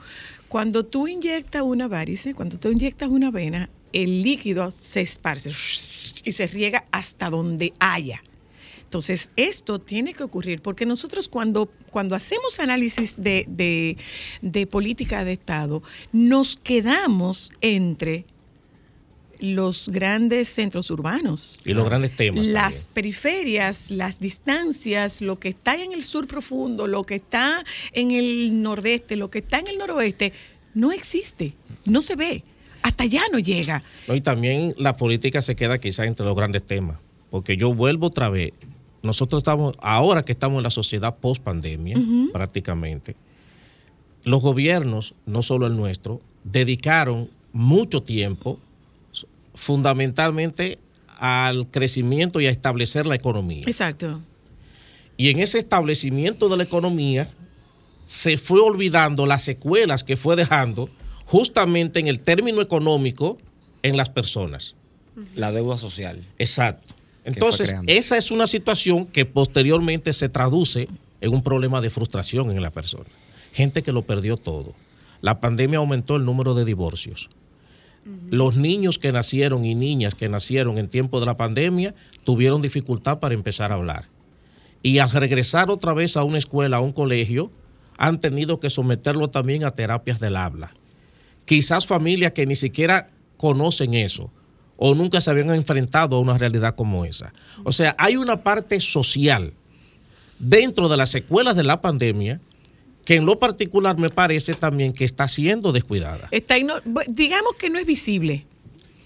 Cuando 0.55 0.85
tú 0.85 1.09
inyectas 1.09 1.63
una 1.63 1.89
varice, 1.89 2.33
cuando 2.33 2.57
tú 2.57 2.69
inyectas 2.71 3.09
una 3.09 3.29
vena, 3.29 3.69
el 3.91 4.23
líquido 4.23 4.71
se 4.71 5.01
esparce 5.01 5.49
y 6.23 6.31
se 6.31 6.47
riega 6.47 6.85
hasta 6.93 7.29
donde 7.29 7.73
haya. 7.77 8.23
Entonces, 8.83 9.31
esto 9.35 9.79
tiene 9.79 10.13
que 10.13 10.23
ocurrir 10.23 10.61
porque 10.61 10.85
nosotros 10.85 11.27
cuando, 11.27 11.69
cuando 11.91 12.15
hacemos 12.15 12.57
análisis 12.61 13.21
de, 13.21 13.43
de- 13.49 13.97
de 14.41 14.65
política 14.65 15.25
de 15.25 15.33
Estado, 15.33 15.83
nos 16.13 16.55
quedamos 16.55 17.51
entre 17.59 18.23
los 19.39 19.89
grandes 19.89 20.47
centros 20.49 20.89
urbanos 20.89 21.59
Y 21.65 21.73
los 21.73 21.85
grandes 21.85 22.15
temas. 22.15 22.47
las 22.47 22.63
también. 22.63 22.89
periferias, 22.93 23.91
las 23.91 24.19
distancias, 24.19 25.21
lo 25.21 25.39
que 25.39 25.49
está 25.49 25.75
en 25.75 25.93
el 25.93 26.01
sur 26.01 26.27
profundo, 26.27 26.87
lo 26.87 27.03
que 27.03 27.15
está 27.15 27.63
en 27.91 28.11
el 28.11 28.61
nordeste, 28.61 29.15
lo 29.15 29.29
que 29.29 29.39
está 29.39 29.59
en 29.59 29.67
el 29.67 29.77
noroeste, 29.77 30.33
no 30.73 30.91
existe, 30.91 31.53
no 31.85 32.01
se 32.01 32.15
ve, 32.15 32.43
hasta 32.81 33.03
allá 33.03 33.23
no 33.31 33.39
llega. 33.39 33.83
No, 34.07 34.15
y 34.15 34.21
también 34.21 34.73
la 34.77 34.93
política 34.93 35.41
se 35.41 35.55
queda 35.55 35.79
quizás 35.79 36.05
entre 36.07 36.25
los 36.25 36.35
grandes 36.35 36.65
temas. 36.65 36.99
Porque 37.29 37.57
yo 37.57 37.73
vuelvo 37.73 38.07
otra 38.07 38.29
vez. 38.29 38.53
Nosotros 39.01 39.39
estamos, 39.39 39.75
ahora 39.81 40.23
que 40.23 40.31
estamos 40.31 40.57
en 40.57 40.63
la 40.63 40.69
sociedad 40.71 41.17
post 41.17 41.41
pandemia, 41.41 41.97
prácticamente, 42.31 43.15
los 44.23 44.41
gobiernos, 44.41 45.13
no 45.25 45.41
solo 45.41 45.67
el 45.67 45.75
nuestro, 45.75 46.21
dedicaron 46.43 47.29
mucho 47.53 48.03
tiempo 48.03 48.59
fundamentalmente 49.55 50.77
al 51.17 51.67
crecimiento 51.71 52.39
y 52.39 52.47
a 52.47 52.51
establecer 52.51 53.05
la 53.05 53.15
economía. 53.15 53.63
Exacto. 53.65 54.21
Y 55.17 55.29
en 55.29 55.39
ese 55.39 55.57
establecimiento 55.57 56.49
de 56.49 56.57
la 56.57 56.63
economía 56.63 57.29
se 58.05 58.37
fue 58.37 58.59
olvidando 58.59 59.25
las 59.25 59.41
secuelas 59.41 60.03
que 60.03 60.17
fue 60.17 60.35
dejando 60.35 60.89
justamente 61.25 61.99
en 61.99 62.07
el 62.07 62.21
término 62.21 62.61
económico 62.61 63.37
en 63.81 63.97
las 63.97 64.09
personas. 64.09 64.75
La 65.33 65.51
deuda 65.51 65.77
social. 65.77 66.27
Exacto. 66.37 66.93
Entonces, 67.23 67.73
esa 67.87 68.17
es 68.17 68.29
una 68.29 68.45
situación 68.45 69.05
que 69.07 69.25
posteriormente 69.25 70.13
se 70.13 70.29
traduce 70.29 70.87
en 71.21 71.33
un 71.33 71.41
problema 71.41 71.81
de 71.81 71.89
frustración 71.89 72.51
en 72.51 72.61
la 72.61 72.69
persona. 72.69 73.05
Gente 73.53 73.81
que 73.81 73.91
lo 73.91 74.03
perdió 74.03 74.37
todo. 74.37 74.75
La 75.21 75.39
pandemia 75.39 75.79
aumentó 75.79 76.17
el 76.17 76.25
número 76.25 76.53
de 76.53 76.65
divorcios. 76.65 77.29
Los 78.29 78.55
niños 78.55 78.99
que 78.99 79.11
nacieron 79.11 79.65
y 79.65 79.73
niñas 79.73 80.13
que 80.13 80.29
nacieron 80.29 80.77
en 80.77 80.89
tiempo 80.89 81.19
de 81.19 81.25
la 81.25 81.37
pandemia 81.37 81.95
tuvieron 82.23 82.61
dificultad 82.61 83.19
para 83.19 83.33
empezar 83.33 83.71
a 83.71 83.75
hablar. 83.75 84.09
Y 84.83 84.99
al 84.99 85.09
regresar 85.09 85.71
otra 85.71 85.93
vez 85.93 86.15
a 86.15 86.23
una 86.23 86.37
escuela, 86.37 86.77
a 86.77 86.81
un 86.81 86.91
colegio, 86.91 87.49
han 87.97 88.19
tenido 88.19 88.59
que 88.59 88.69
someterlo 88.69 89.31
también 89.31 89.63
a 89.63 89.71
terapias 89.71 90.19
del 90.19 90.35
habla. 90.35 90.75
Quizás 91.45 91.87
familias 91.87 92.33
que 92.33 92.45
ni 92.45 92.55
siquiera 92.55 93.09
conocen 93.37 93.95
eso 93.95 94.31
o 94.77 94.93
nunca 94.93 95.21
se 95.21 95.29
habían 95.31 95.49
enfrentado 95.51 96.15
a 96.15 96.19
una 96.19 96.37
realidad 96.37 96.75
como 96.75 97.05
esa. 97.05 97.33
O 97.63 97.71
sea, 97.71 97.95
hay 97.97 98.17
una 98.17 98.43
parte 98.43 98.79
social 98.79 99.53
dentro 100.37 100.89
de 100.89 100.97
las 100.97 101.09
secuelas 101.09 101.55
de 101.55 101.63
la 101.63 101.81
pandemia 101.81 102.39
que 103.05 103.15
en 103.15 103.25
lo 103.25 103.39
particular 103.39 103.97
me 103.97 104.09
parece 104.09 104.53
también 104.55 104.91
que 104.91 105.05
está 105.05 105.27
siendo 105.27 105.71
descuidada. 105.71 106.27
Está 106.31 106.55
digamos 107.07 107.53
que 107.57 107.69
no 107.69 107.79
es 107.79 107.85
visible. 107.85 108.45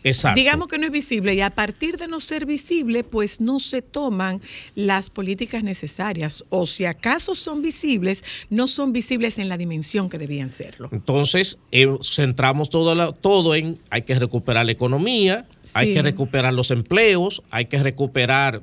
Exacto. 0.01 0.39
Digamos 0.39 0.69
que 0.69 0.77
no 0.77 0.85
es 0.85 0.93
visible 0.93 1.33
y 1.33 1.41
a 1.41 1.49
partir 1.49 1.97
de 1.97 2.07
no 2.07 2.21
ser 2.21 2.45
visible, 2.45 3.03
pues 3.03 3.41
no 3.41 3.59
se 3.59 3.81
toman 3.81 4.39
las 4.73 5.09
políticas 5.09 5.61
necesarias 5.61 6.41
o 6.47 6.65
si 6.65 6.85
acaso 6.85 7.35
son 7.35 7.61
visibles, 7.61 8.23
no 8.49 8.67
son 8.67 8.93
visibles 8.93 9.37
en 9.39 9.49
la 9.49 9.57
dimensión 9.57 10.07
que 10.07 10.17
debían 10.17 10.51
serlo. 10.51 10.87
Entonces, 10.93 11.59
eh, 11.73 11.85
centramos 12.01 12.69
todo, 12.69 12.95
la- 12.95 13.11
todo 13.11 13.55
en 13.55 13.77
hay 13.89 14.03
que 14.03 14.15
recuperar 14.17 14.65
la 14.65 14.71
economía, 14.71 15.45
hay 15.73 15.87
Sí. 15.89 15.93
que 15.95 16.01
recuperar 16.01 16.53
los 16.53 16.71
empleos, 16.71 17.43
hay 17.51 17.65
que 17.65 17.77
recuperar 17.83 18.61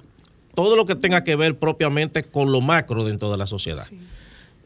todo 0.55 0.75
lo 0.75 0.87
que 0.87 0.95
tenga 0.95 1.23
que 1.23 1.37
ver 1.37 1.59
propiamente 1.59 2.23
con 2.23 2.51
lo 2.51 2.63
macro 2.63 3.05
dentro 3.05 3.31
de 3.31 3.37
la 3.37 3.47
sociedad. 3.47 3.87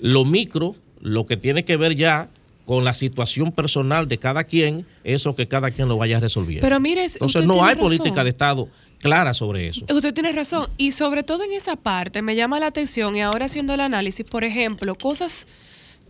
Lo 0.01 0.25
micro, 0.25 0.75
lo 1.01 1.27
que 1.27 1.37
tiene 1.37 1.65
que 1.65 1.77
ver 1.77 1.95
ya 1.95 2.29
con 2.65 2.85
la 2.85 2.95
situación 2.95 3.53
personal 3.53 4.07
de 4.07 4.19
cada 4.19 4.45
quien, 4.45 4.87
eso 5.03 5.35
que 5.35 5.49
cada 5.49 5.71
quien 5.71 5.89
lo 5.89 5.97
vaya 5.97 6.21
resolviendo. 6.21 6.63
Pero 6.63 6.79
mire, 6.79 7.05
Entonces, 7.05 7.45
no 7.45 7.65
hay 7.65 7.75
razón. 7.75 7.89
política 7.89 8.23
de 8.23 8.31
Estado 8.31 8.69
clara 9.01 9.35
sobre 9.35 9.69
eso. 9.69 9.85
Usted 9.93 10.15
tiene 10.15 10.31
razón. 10.33 10.69
Y 10.77 10.93
sobre 10.93 11.23
todo 11.23 11.43
en 11.43 11.53
esa 11.53 11.77
parte 11.77 12.23
me 12.23 12.37
llama 12.37 12.61
la 12.61 12.67
atención 12.67 13.17
y 13.17 13.23
ahora 13.23 13.47
haciendo 13.47 13.75
el 13.75 13.81
análisis, 13.81 14.25
por 14.25 14.45
ejemplo, 14.45 14.95
cosas 14.95 15.47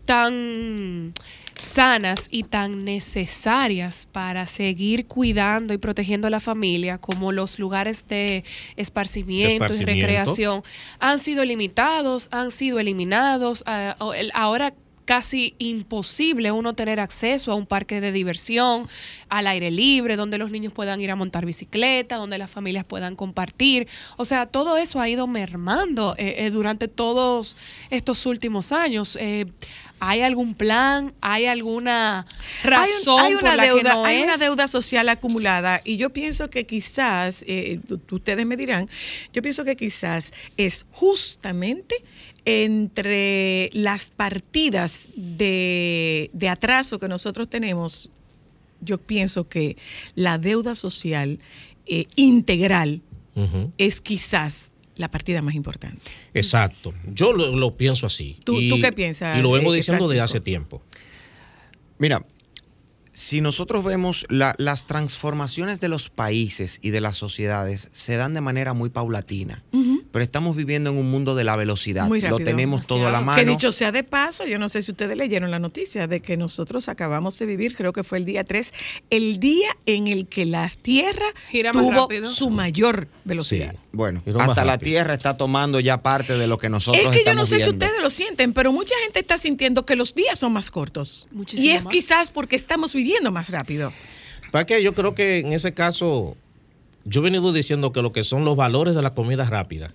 tan 0.05 1.15
sanas 1.61 2.27
y 2.31 2.45
tan 2.45 2.85
necesarias 2.85 4.09
para 4.11 4.47
seguir 4.47 5.07
cuidando 5.07 5.75
y 5.75 5.79
protegiendo 5.79 6.27
a 6.27 6.31
la 6.31 6.41
familia 6.41 6.99
como 6.99 7.33
los 7.33 7.59
lugares 7.59 8.07
de 8.09 8.45
esparcimiento, 8.77 9.65
Esparcimiento. 9.65 9.93
y 9.93 9.95
recreación 10.03 10.63
han 10.99 11.19
sido 11.19 11.45
limitados, 11.45 12.29
han 12.33 12.51
sido 12.51 12.79
eliminados. 12.81 13.63
ah, 13.67 13.97
ahora 14.35 14.75
casi 15.11 15.57
imposible 15.59 16.53
uno 16.53 16.75
tener 16.75 17.01
acceso 17.01 17.51
a 17.51 17.57
un 17.57 17.67
parque 17.67 18.01
de 18.01 18.13
diversión 18.13 18.89
al 19.29 19.49
aire 19.49 19.73
libre, 19.73 20.15
donde 20.15 20.39
los 20.39 20.53
niños 20.53 20.73
puedan 20.73 21.01
ir 21.01 21.11
a 21.11 21.17
montar 21.17 21.45
bicicleta, 21.45 22.15
donde 22.15 22.39
las 22.39 22.49
familias 22.49 22.85
puedan 22.85 23.17
compartir. 23.17 23.89
O 24.19 24.25
sea, 24.25 24.47
todo 24.47 24.77
eso 24.77 25.01
ha 25.01 25.09
ido 25.09 25.27
mermando 25.27 26.15
eh, 26.17 26.47
eh, 26.47 26.51
durante 26.51 26.87
todos 26.87 27.57
estos 27.91 28.25
últimos 28.25 28.71
años. 28.71 29.19
Eh, 29.21 29.47
¿Hay 29.99 30.23
algún 30.23 30.55
plan? 30.55 31.13
¿Hay 31.21 31.47
alguna 31.47 32.21
Hay, 32.21 32.31
un- 32.63 32.71
razón 32.71 33.19
hay 33.21 33.35
una 33.35 33.41
por 33.51 33.57
la 33.57 33.63
deuda, 33.65 33.83
que 33.83 33.97
no 33.97 34.05
hay 34.05 34.17
es? 34.19 34.25
una 34.25 34.37
deuda 34.37 34.69
social 34.69 35.09
acumulada 35.09 35.81
y 35.85 35.97
yo 35.97 36.11
pienso 36.11 36.49
que 36.51 36.67
quizás, 36.67 37.45
ustedes 38.13 38.47
me 38.47 38.57
dirán, 38.57 38.89
yo 39.33 39.43
pienso 39.43 39.65
que 39.65 39.75
quizás 39.75 40.33
es 40.57 40.87
justamente 40.93 41.97
entre 42.45 43.71
las 43.73 44.11
partidas 44.11 45.09
de, 45.17 46.31
de 46.33 46.49
atraso 46.49 46.99
que 46.99 47.09
nosotros 47.09 47.49
tenemos, 47.49 48.11
yo 48.81 48.99
pienso 48.99 49.49
que 49.49 49.77
la 50.15 50.39
deuda 50.39 50.75
social 50.75 51.39
eh, 51.87 52.07
integral 52.17 53.03
es 53.79 54.03
quizás 54.03 54.75
la 54.97 55.11
partida 55.11 55.41
más 55.41 55.55
importante. 55.55 56.03
Exacto. 56.35 56.93
Yo 57.15 57.33
lo, 57.33 57.57
lo 57.57 57.75
pienso 57.75 58.05
así. 58.07 58.37
¿Tú- 58.45 58.61
y, 58.61 58.69
tú 58.69 58.79
qué 58.81 58.93
piensas, 58.93 59.39
Y 59.39 59.43
lo 59.43 59.51
vengo 59.53 59.73
diciendo 59.73 60.07
desde 60.09 60.21
hace 60.21 60.41
tiempo. 60.41 60.83
Mira, 61.99 62.25
si 63.13 63.41
nosotros 63.41 63.85
vemos 63.85 64.25
la- 64.29 64.55
las 64.59 64.87
transformaciones 64.87 65.81
de 65.81 65.89
los 65.89 66.11
países 66.11 66.79
y 66.83 66.91
de 66.91 67.01
las 67.01 67.17
sociedades 67.17 67.89
se 67.93 68.17
dan 68.17 68.35
de 68.35 68.41
manera 68.41 68.73
muy 68.73 68.89
paulatina, 68.91 69.63
pero 70.13 70.23
estamos 70.25 70.57
viviendo 70.57 70.91
en 70.91 70.97
un 70.97 71.11
mundo 71.11 71.35
de 71.35 71.45
la 71.45 71.57
velocidad. 71.57 72.07
Muy 72.09 72.21
Lo 72.21 72.31
rápido, 72.31 72.47
tenemos 72.47 72.87
todo 72.87 73.07
a 73.07 73.11
la 73.11 73.21
mano. 73.21 73.39
Que 73.39 73.45
dicho 73.49 73.73
sea 73.73 73.93
de 73.93 74.05
paso, 74.05 74.47
yo 74.47 74.59
no 74.59 74.69
sé 74.69 74.83
si 74.83 74.91
ustedes 74.93 75.17
leyeron 75.17 75.51
la 75.51 75.59
noticia 75.59 76.07
de 76.07 76.21
que 76.21 76.37
nosotros 76.37 76.89
acabamos 76.89 77.39
de 77.39 77.47
vivir, 77.47 77.77
creo 77.77 77.93
que 77.93 78.05
fue 78.05 78.19
el 78.19 78.25
día 78.25 78.45
3, 78.45 78.73
el 79.11 79.39
día 79.41 79.69
en 79.87 80.07
el 80.09 80.27
que 80.27 80.47
la 80.47 80.71
Tierra 80.83 81.27
Gira 81.51 81.73
tuvo 81.73 82.09
su 82.27 82.51
mayor 82.51 83.09
velocidad. 83.25 83.73
Sí. 83.73 83.79
Bueno, 83.93 84.23
hasta 84.39 84.65
la. 84.65 84.79
Tierra 84.79 85.15
está 85.15 85.37
tomando 85.37 85.81
ya 85.81 86.03
parte 86.03 86.39
de 86.39 86.47
lo 86.47 86.59
que 86.59 86.69
nosotros 86.69 87.03
Es 87.05 87.11
que 87.11 87.19
yo 87.25 87.35
no 87.35 87.43
estamos 87.43 87.49
sé 87.49 87.57
si 87.59 87.65
viendo. 87.67 87.85
ustedes 87.87 88.03
lo 88.03 88.11
sienten, 88.11 88.53
pero 88.53 88.73
mucha 88.73 88.95
gente 89.03 89.19
está 89.19 89.37
sintiendo 89.37 89.85
que 89.85 89.97
los 89.97 90.15
días 90.15 90.39
son 90.39 90.53
más 90.53 90.71
cortos. 90.71 91.27
Muchísimo 91.33 91.67
y 91.67 91.71
es 91.73 91.85
más. 91.85 91.93
quizás 91.93 92.31
porque 92.31 92.55
estamos 92.57 92.95
viviendo 92.95 93.31
más 93.33 93.49
rápido. 93.51 93.93
¿Para 94.53 94.65
qué? 94.65 94.83
Yo 94.83 94.95
creo 94.95 95.15
que 95.15 95.41
en 95.41 95.53
ese 95.53 95.75
caso, 95.75 96.37
yo 97.05 97.21
he 97.21 97.25
venido 97.25 97.53
diciendo 97.53 97.93
que 97.93 98.01
lo 98.03 98.13
que 98.13 98.23
son 98.25 98.45
los 98.45 98.55
valores 98.57 98.95
de 98.95 99.03
la 99.03 99.13
comida 99.15 99.45
rápida, 99.45 99.93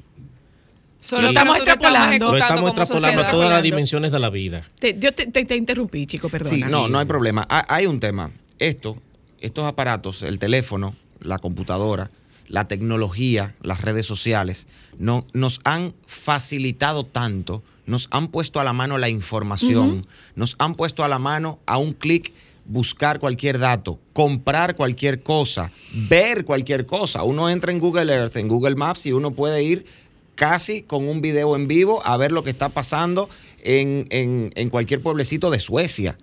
Solo 1.00 1.22
Lo 1.22 1.28
que 1.28 1.34
estamos 1.34 1.58
extrapolando. 1.58 2.32
lo 2.32 2.38
estamos 2.38 2.70
extrapolando 2.72 3.22
a 3.22 3.30
todas 3.30 3.50
las 3.52 3.62
dimensiones 3.62 4.12
de 4.12 4.18
la 4.20 4.32
vida. 4.32 4.64
Te- 4.80 4.98
yo 4.98 5.14
te, 5.14 5.28
te- 5.28 5.46
te 5.46 5.56
interrumpí, 5.56 6.08
chico, 6.08 6.30
perdona. 6.30 6.56
Sí, 6.56 6.64
no, 6.64 6.88
no 6.88 6.98
hay 6.98 7.06
problema. 7.06 7.46
Ha- 7.48 7.76
Hay 7.76 7.86
un 7.86 8.00
tema. 8.00 8.32
Esto, 8.58 8.98
estos 9.40 9.66
aparatos, 9.66 10.24
el 10.24 10.40
teléfono, 10.40 10.96
la 11.20 11.38
computadora, 11.38 12.10
la 12.48 12.68
tecnología, 12.68 13.56
las 13.62 13.82
redes 13.82 14.06
sociales, 14.06 14.68
no, 15.00 15.26
nos 15.34 15.60
han 15.64 15.94
facilitado 16.06 17.06
tanto, 17.06 17.64
nos 17.86 18.08
han 18.12 18.28
puesto 18.30 18.60
a 18.60 18.64
la 18.64 18.74
mano 18.74 18.98
la 18.98 19.10
información, 19.10 20.08
nos 20.36 20.56
han 20.60 20.76
puesto 20.76 21.04
a 21.04 21.08
la 21.08 21.20
mano 21.20 21.60
a 21.66 21.78
un 21.78 21.94
clic 21.94 22.34
buscar 22.66 23.20
cualquier 23.20 23.60
dato, 23.60 24.00
comprar 24.14 24.76
cualquier 24.76 25.22
cosa, 25.22 25.72
ver 26.10 26.46
cualquier 26.46 26.86
cosa. 26.86 27.24
Uno 27.24 27.50
entra 27.50 27.72
en 27.72 27.80
Google 27.80 28.12
Earth, 28.12 28.36
en 28.38 28.48
Google 28.48 28.76
Maps 28.76 29.06
y 29.06 29.12
uno 29.12 29.32
puede 29.32 29.62
ir 29.64 29.86
casi 30.34 30.82
con 30.82 31.08
un 31.08 31.22
video 31.22 31.56
en 31.56 31.68
vivo 31.68 32.02
a 32.06 32.18
ver 32.18 32.32
lo 32.32 32.44
que 32.44 32.50
está 32.50 32.70
pasando 32.70 33.30
en, 33.64 34.08
en- 34.10 34.52
en 34.56 34.70
cualquier 34.70 35.02
pueblecito 35.02 35.50
de 35.52 35.60
Suecia. 35.60 36.18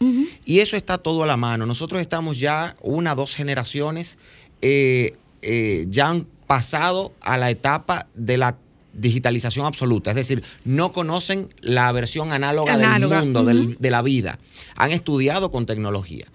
Y 0.44 0.58
eso 0.58 0.76
está 0.76 0.98
todo 0.98 1.22
a 1.22 1.26
la 1.26 1.36
mano. 1.36 1.64
Nosotros 1.64 2.00
estamos 2.00 2.38
ya 2.40 2.76
una, 2.82 3.14
dos 3.14 3.34
generaciones, 3.34 4.18
eh, 4.62 5.16
eh, 5.42 5.86
ya 5.90 6.08
han 6.08 6.26
pasado 6.46 7.12
a 7.20 7.36
la 7.38 7.50
etapa 7.50 8.06
de 8.14 8.36
la 8.38 8.56
digitalización 8.94 9.64
absoluta, 9.64 10.10
es 10.10 10.16
decir, 10.16 10.42
no 10.64 10.92
conocen 10.92 11.48
la 11.62 11.90
versión 11.92 12.32
análoga, 12.32 12.74
Análoga, 12.74 13.16
del 13.16 13.24
mundo, 13.24 13.44
del- 13.44 13.76
de 13.78 13.90
la 13.90 14.02
vida. 14.02 14.38
Han 14.76 14.92
estudiado 14.92 15.50
con 15.50 15.64
tecnología. 15.66 16.26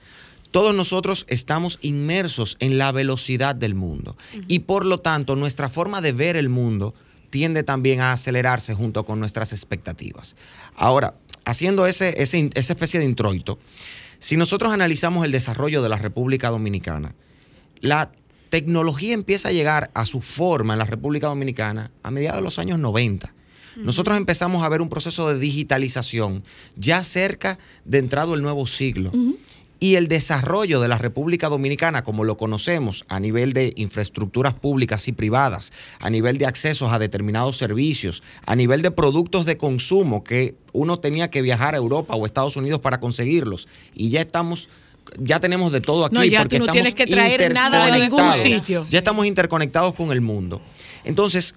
Todos 0.50 0.74
nosotros 0.74 1.26
estamos 1.30 1.78
inmersos 1.82 2.58
en 2.60 2.78
la 2.80 2.92
velocidad 2.92 3.54
del 3.54 3.76
mundo 3.76 4.18
y 4.48 4.60
por 4.60 4.86
lo 4.86 5.00
tanto 5.02 5.36
nuestra 5.36 5.70
forma 5.70 6.02
de 6.02 6.14
ver 6.14 6.36
el 6.36 6.50
mundo 6.50 6.96
tiende 7.30 7.62
también 7.62 8.00
a 8.00 8.14
acelerarse 8.14 8.74
junto 8.74 9.06
con 9.06 9.20
nuestras 9.20 9.52
expectativas. 9.52 10.36
Ahora, 10.76 11.14
haciendo 11.46 11.86
ese, 11.86 12.16
esa 12.24 12.38
especie 12.74 13.00
de 13.00 13.06
introito, 13.06 13.60
si 14.18 14.36
nosotros 14.36 14.74
analizamos 14.74 15.26
el 15.26 15.32
desarrollo 15.32 15.84
de 15.84 15.90
la 15.90 15.98
República 15.98 16.50
Dominicana, 16.50 17.14
la 17.82 18.12
tecnología 18.50 19.14
empieza 19.14 19.50
a 19.50 19.52
llegar 19.52 19.92
a 19.94 20.06
su 20.06 20.22
forma 20.22 20.74
en 20.74 20.80
la 20.80 20.86
República 20.86 21.28
Dominicana 21.28 21.92
a 22.04 22.12
mediados 22.12 22.40
de 22.40 22.44
los 22.44 22.60
años 22.60 22.80
90. 22.80 23.34
Nosotros 23.78 24.18
empezamos 24.18 24.64
a 24.64 24.70
ver 24.70 24.82
un 24.82 24.90
proceso 24.90 25.30
de 25.30 25.38
digitalización 25.38 26.44
ya 26.76 27.04
cerca 27.04 27.60
de 27.86 28.00
entrado 28.00 28.34
el 28.34 28.42
nuevo 28.42 28.66
siglo. 28.66 29.12
Y 29.80 29.96
el 29.96 30.08
desarrollo 30.08 30.82
de 30.82 30.88
la 30.88 30.98
República 30.98 31.50
Dominicana, 31.50 32.04
como 32.04 32.24
lo 32.24 32.36
conocemos, 32.36 33.06
a 33.10 33.20
nivel 33.20 33.54
de 33.54 33.74
infraestructuras 33.76 34.56
públicas 34.56 35.08
y 35.08 35.12
privadas, 35.12 35.72
a 36.00 36.10
nivel 36.10 36.40
de 36.40 36.48
accesos 36.48 36.92
a 36.92 36.98
determinados 36.98 37.58
servicios, 37.58 38.24
a 38.48 38.56
nivel 38.56 38.82
de 38.82 38.90
productos 38.90 39.46
de 39.46 39.58
consumo 39.58 40.24
que 40.24 40.56
uno 40.74 41.00
tenía 41.00 41.30
que 41.30 41.44
viajar 41.44 41.76
a 41.76 41.78
Europa 41.78 42.16
o 42.16 42.26
Estados 42.26 42.56
Unidos 42.56 42.80
para 42.80 43.00
conseguirlos. 43.00 43.68
Y 43.94 44.10
ya 44.10 44.22
estamos, 44.22 44.68
ya 45.20 45.40
tenemos 45.40 45.72
de 45.72 45.82
todo 45.82 46.06
aquí. 46.06 46.16
No, 46.16 46.24
ya 46.24 46.40
porque 46.40 46.58
tú 46.58 46.66
no 46.66 46.72
estamos 46.72 46.94
tienes 46.94 46.96
que 46.96 47.06
traer 47.14 47.54
nada 47.54 47.86
de 47.92 48.00
ningún 48.00 48.32
sitio. 48.32 48.86
Ya 48.90 49.00
estamos 49.00 49.26
interconectados 49.26 49.94
con 49.94 50.12
el 50.12 50.22
mundo. 50.22 50.62
Entonces, 51.04 51.56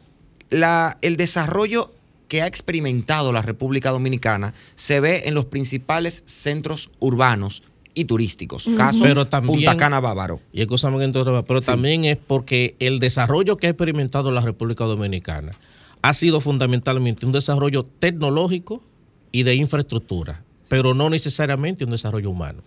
la- 0.50 0.98
el 1.02 1.16
desarrollo 1.16 1.92
que 2.28 2.42
ha 2.42 2.46
experimentado 2.46 3.32
la 3.32 3.42
República 3.42 3.90
Dominicana 3.90 4.54
se 4.76 5.00
ve 5.00 5.22
en 5.26 5.34
los 5.34 5.46
principales 5.46 6.22
centros 6.26 6.90
urbanos 7.00 7.62
y 7.92 8.04
turísticos. 8.04 8.68
Caso 8.76 9.00
Pero 9.02 9.26
también- 9.26 9.56
Punta 9.58 9.76
Cana 9.76 9.98
Bávaro. 10.00 10.40
Y 10.52 10.64
pero 10.64 11.60
también 11.60 12.04
es 12.04 12.16
porque 12.16 12.76
el 12.78 13.00
desarrollo 13.00 13.56
que 13.56 13.66
ha 13.66 13.70
experimentado 13.70 14.30
la 14.30 14.40
República 14.40 14.84
Dominicana 14.84 15.52
ha 16.02 16.12
sido 16.12 16.40
fundamentalmente 16.40 17.26
un 17.26 17.32
desarrollo 17.32 17.84
tecnológico 17.84 18.82
y 19.32 19.42
de 19.42 19.54
infraestructura, 19.54 20.42
pero 20.68 20.94
no 20.94 21.10
necesariamente 21.10 21.84
un 21.84 21.90
desarrollo 21.90 22.30
humano, 22.30 22.62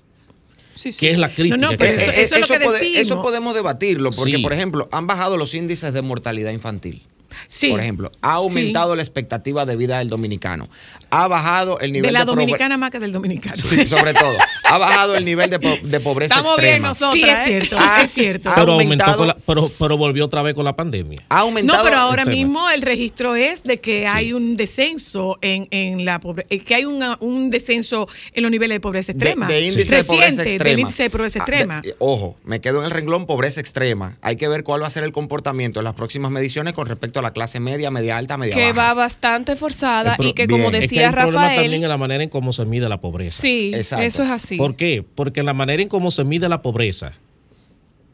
Sí, 0.76 0.92
sí. 0.92 0.98
que 1.00 1.10
es 1.12 1.18
la 1.20 1.30
crítica. 1.34 1.58
No, 1.58 1.68
no, 1.68 1.72
que 1.72 1.78
pero 1.78 2.00
se 2.00 2.06
eso- 2.06 2.12
eso 2.36 2.36
es 2.36 2.50
lo 2.66 2.74
que 2.74 3.00
eso 3.00 3.22
podemos 3.22 3.54
debatirlo, 3.54 4.10
porque, 4.12 4.36
Sí. 4.36 4.42
por 4.42 4.54
ejemplo, 4.54 4.88
han 4.92 5.08
bajado 5.08 5.38
los 5.38 5.54
índices 5.54 5.94
de 5.94 6.02
mortalidad 6.02 6.52
infantil. 6.52 7.04
Sí. 7.48 7.70
Por 7.70 7.80
ejemplo, 7.80 8.12
ha 8.22 8.34
aumentado 8.34 8.96
la 8.96 9.02
expectativa 9.02 9.66
de 9.66 9.76
vida 9.76 9.98
del 10.00 10.08
dominicano. 10.08 10.70
Ha 11.14 11.28
bajado 11.28 11.80
el 11.80 11.92
nivel 11.92 12.08
de 12.08 12.12
la 12.14 12.20
de, 12.22 12.26
dominicana 12.26 12.78
más 12.78 12.90
que 12.92 13.00
del 13.00 13.12
dominicano. 13.12 13.56
Sí, 13.56 13.88
sobre 13.88 14.14
todo. 14.14 14.36
Ha 14.64 14.78
bajado 14.78 15.16
el 15.16 15.24
nivel 15.26 15.50
de, 15.50 15.60
po- 15.60 15.78
de 15.84 16.00
pobreza 16.00 16.36
Estamos 16.36 16.58
bien 16.60 16.84
extrema. 16.84 16.88
nosotros. 16.90 17.14
Sí, 17.14 17.24
es 17.24 17.38
¿eh? 17.40 17.44
cierto, 17.46 17.78
es 18.02 18.12
cierto. 18.12 18.50
ah, 18.50 18.54
pero, 18.58 18.72
aumentó 18.74 19.06
aumentado- 19.06 19.18
con 19.18 19.28
la- 19.28 19.38
pero, 19.46 19.72
pero 19.78 19.98
volvió 19.98 20.26
otra 20.26 20.42
vez 20.42 20.56
con 20.56 20.66
la 20.66 20.76
pandemia. 20.76 21.22
Ha 21.30 21.40
aumentado. 21.42 21.78
No, 21.80 21.86
pero 21.86 21.98
ahora 22.00 22.24
el 22.24 22.30
mismo 22.30 22.70
el 22.72 22.82
registro 22.82 23.36
es 23.36 23.62
de 23.64 23.80
que 23.80 24.08
hay 24.08 24.34
un 24.34 24.56
descenso 24.58 25.38
en, 25.42 25.68
en 25.72 26.04
la 26.06 26.20
pobreza, 26.20 26.50
que 26.66 26.76
hay 26.76 26.86
una- 26.86 27.18
un 27.20 27.50
descenso 27.52 28.08
en 28.34 28.42
los 28.44 28.52
niveles 28.52 28.76
de 28.76 28.80
pobreza 28.80 29.12
extrema. 29.12 29.48
de 29.48 29.62
índice 29.62 29.96
de 29.96 30.04
pobreza 30.04 30.26
Reciente, 30.30 30.44
extrema. 30.54 30.70
Del 30.72 30.80
índice 30.80 31.04
de 31.04 31.10
pobreza 31.12 31.40
Ah, 31.40 31.44
extrema. 31.44 31.82
de- 31.82 31.96
ojo, 32.00 32.38
me 32.44 32.60
quedo 32.62 32.80
en 32.80 32.86
el 32.86 32.92
renglón 32.92 33.26
pobreza 33.28 33.60
extrema. 33.60 34.18
Hay 34.22 34.36
que 34.36 34.48
ver 34.48 34.64
cuál 34.64 34.82
va 34.82 34.88
a 34.88 34.90
ser 34.90 35.04
el 35.04 35.12
comportamiento 35.12 35.80
en 35.80 35.84
las 35.84 35.94
próximas 35.94 36.32
mediciones 36.32 36.74
con 36.74 36.88
respecto 36.88 37.20
a 37.20 37.22
la 37.22 37.32
clase 37.34 37.60
media, 37.60 37.92
media 37.92 38.18
alta, 38.18 38.38
media 38.38 38.56
que 38.56 38.72
baja. 38.74 38.88
va 38.90 38.94
bastante 38.96 39.56
forzada 39.56 40.16
y 40.20 40.34
que 40.34 40.48
bien. 40.48 40.60
como 40.62 40.72
que 40.72 40.80
que 40.88 41.03
decía 41.08 41.20
el 41.24 41.26
problema 41.30 41.48
también 41.48 41.64
Rafael, 41.72 41.84
es 41.84 41.90
la 41.90 41.98
manera 41.98 42.24
en 42.24 42.30
cómo 42.30 42.54
se 42.54 42.66
mide 42.66 42.90
la 42.90 43.00
pobreza. 43.02 43.42
sí, 43.42 43.72
Exacto. 43.74 44.06
eso 44.06 44.24
es 44.24 44.30
así. 44.30 44.58
¿Por 44.58 44.76
qué? 44.76 45.04
Porque 45.16 45.44
la 45.44 45.54
manera 45.54 45.82
en 45.82 45.90
cómo 45.90 46.12
se 46.12 46.24
mide 46.24 46.50
la 46.50 46.62
pobreza, 46.62 47.14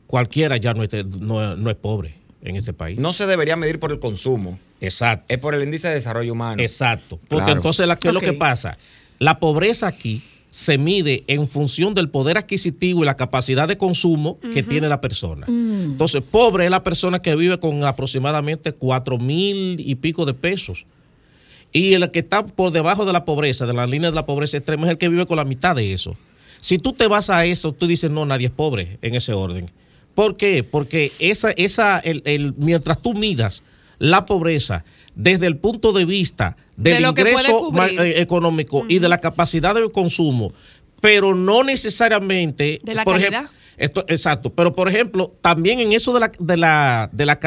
cualquiera 0.08 0.58
ya 0.58 0.74
no 0.74 0.84
es, 0.84 0.90
no- 1.20 1.56
no 1.56 1.70
es 1.70 1.76
pobre 1.76 2.16
en 2.44 2.56
este 2.56 2.74
país. 2.74 3.00
No 3.00 3.14
se 3.14 3.26
debería 3.28 3.56
medir 3.56 3.80
por 3.80 3.92
el 3.92 4.00
consumo, 4.00 4.60
Exacto. 4.82 5.26
es 5.34 5.38
por 5.40 5.54
el 5.56 5.64
índice 5.64 5.88
de 5.88 5.96
desarrollo 5.96 6.34
humano. 6.34 6.62
Exacto. 6.62 7.20
Porque 7.28 7.46
Claro. 7.46 7.60
entonces, 7.60 7.88
¿qué 8.02 8.08
es 8.08 8.14
lo 8.14 8.20
que 8.22 8.34
pasa? 8.34 8.78
La 9.20 9.40
pobreza 9.40 9.88
aquí 9.88 10.24
se 10.52 10.78
mide 10.80 11.24
en 11.28 11.48
función 11.48 11.94
del 11.94 12.10
poder 12.10 12.38
adquisitivo 12.38 13.04
y 13.04 13.06
la 13.06 13.16
capacidad 13.16 13.68
de 13.68 13.78
consumo 13.78 14.40
que 14.54 14.64
tiene 14.64 14.90
la 14.90 15.00
persona. 15.00 15.46
Entonces, 15.48 16.24
pobre 16.24 16.66
es 16.66 16.72
la 16.72 16.84
persona 16.84 17.20
que 17.20 17.36
vive 17.36 17.60
con 17.60 17.84
aproximadamente 17.84 18.72
cuatro 18.72 19.20
mil 19.20 19.80
y 19.80 19.96
pico 19.96 20.26
de 20.26 20.34
pesos. 20.34 20.86
Y 21.72 21.94
el 21.94 22.10
que 22.12 22.20
está 22.20 22.46
por 22.46 22.72
debajo 22.72 23.06
de 23.06 23.14
la 23.14 23.26
pobreza, 23.26 23.66
de 23.66 23.74
la 23.74 23.86
línea 23.86 24.10
de 24.10 24.16
la 24.16 24.26
pobreza 24.26 24.58
extrema, 24.58 24.86
es 24.88 24.92
el 24.92 24.98
que 24.98 25.10
vive 25.10 25.26
con 25.26 25.38
la 25.38 25.46
mitad 25.46 25.76
de 25.76 25.94
eso. 25.94 26.16
Si 26.62 26.78
tú 26.80 26.94
te 26.94 27.08
vas 27.08 27.30
a 27.30 27.46
eso, 27.46 27.72
tú 27.74 27.88
dices, 27.88 28.10
no, 28.10 28.26
nadie 28.26 28.48
es 28.48 28.52
pobre 28.54 28.98
en 29.02 29.16
ese 29.16 29.34
orden. 29.34 29.70
¿Por 30.16 30.36
qué? 30.36 30.64
Porque 30.64 31.12
esa, 31.20 31.52
esa, 31.52 32.00
el, 32.00 32.22
el- 32.26 32.54
mientras 32.58 33.02
tú 33.02 33.14
midas 33.14 33.64
la 34.00 34.26
pobreza 34.26 34.84
desde 35.16 35.46
el 35.48 35.58
punto 35.58 35.94
de 35.94 36.06
vista 36.06 36.58
del 36.76 37.02
De 37.04 37.10
ingreso 37.10 37.72
eh, 37.86 38.16
económico 38.22 38.86
y 38.90 39.00
de 39.00 39.10
la 39.10 39.20
capacidad 39.20 39.76
de 39.76 39.90
consumo, 39.92 40.52
pero 41.02 41.36
no 41.36 41.64
necesariamente 41.64 42.80
De 42.84 42.94
la 42.96 43.04
por 43.04 43.14
calidad. 43.14 43.44
ejemplo, 43.44 43.58
esto, 43.78 44.06
exacto, 44.08 44.50
pero 44.54 44.76
por 44.76 44.88
ejemplo, 44.90 45.34
también 45.42 45.80
en 45.80 45.92
eso 45.94 46.14
de 46.14 46.20
la, 46.22 46.32
de 46.40 46.58
la, 46.58 47.10
de 47.14 47.26
la 47.26 47.40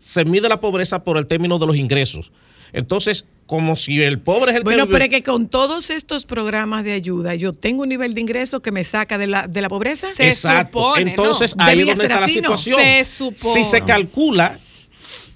se 0.00 0.24
mide 0.24 0.48
la 0.48 0.60
pobreza 0.60 1.02
por 1.04 1.16
el 1.18 1.26
término 1.26 1.58
de 1.58 1.66
los 1.66 1.76
ingresos. 1.76 2.30
Entonces, 2.72 3.26
como 3.46 3.76
si 3.76 4.02
el 4.02 4.20
pobre 4.20 4.52
es 4.52 4.56
el 4.56 4.64
Bueno, 4.64 4.86
que 4.86 4.92
pero 4.92 5.04
es 5.04 5.10
que 5.10 5.22
con 5.22 5.48
todos 5.48 5.90
estos 5.90 6.24
programas 6.24 6.84
de 6.84 6.92
ayuda, 6.92 7.34
yo 7.34 7.52
tengo 7.52 7.82
un 7.82 7.88
nivel 7.88 8.14
de 8.14 8.20
ingreso 8.20 8.60
que 8.62 8.72
me 8.72 8.84
saca 8.84 9.18
de 9.18 9.26
la, 9.26 9.46
de 9.46 9.60
la 9.60 9.68
pobreza. 9.68 10.06
Se 10.14 10.26
Exacto. 10.26 10.78
supone, 10.78 11.10
Entonces, 11.10 11.56
¿no? 11.56 11.64
ahí 11.64 11.80
es 11.80 11.86
donde 11.86 12.04
está 12.04 12.20
la 12.20 12.28
situación. 12.28 12.80
Se 12.80 13.04
supone. 13.04 13.64
Si 13.64 13.70
se 13.70 13.80
calcula 13.82 14.58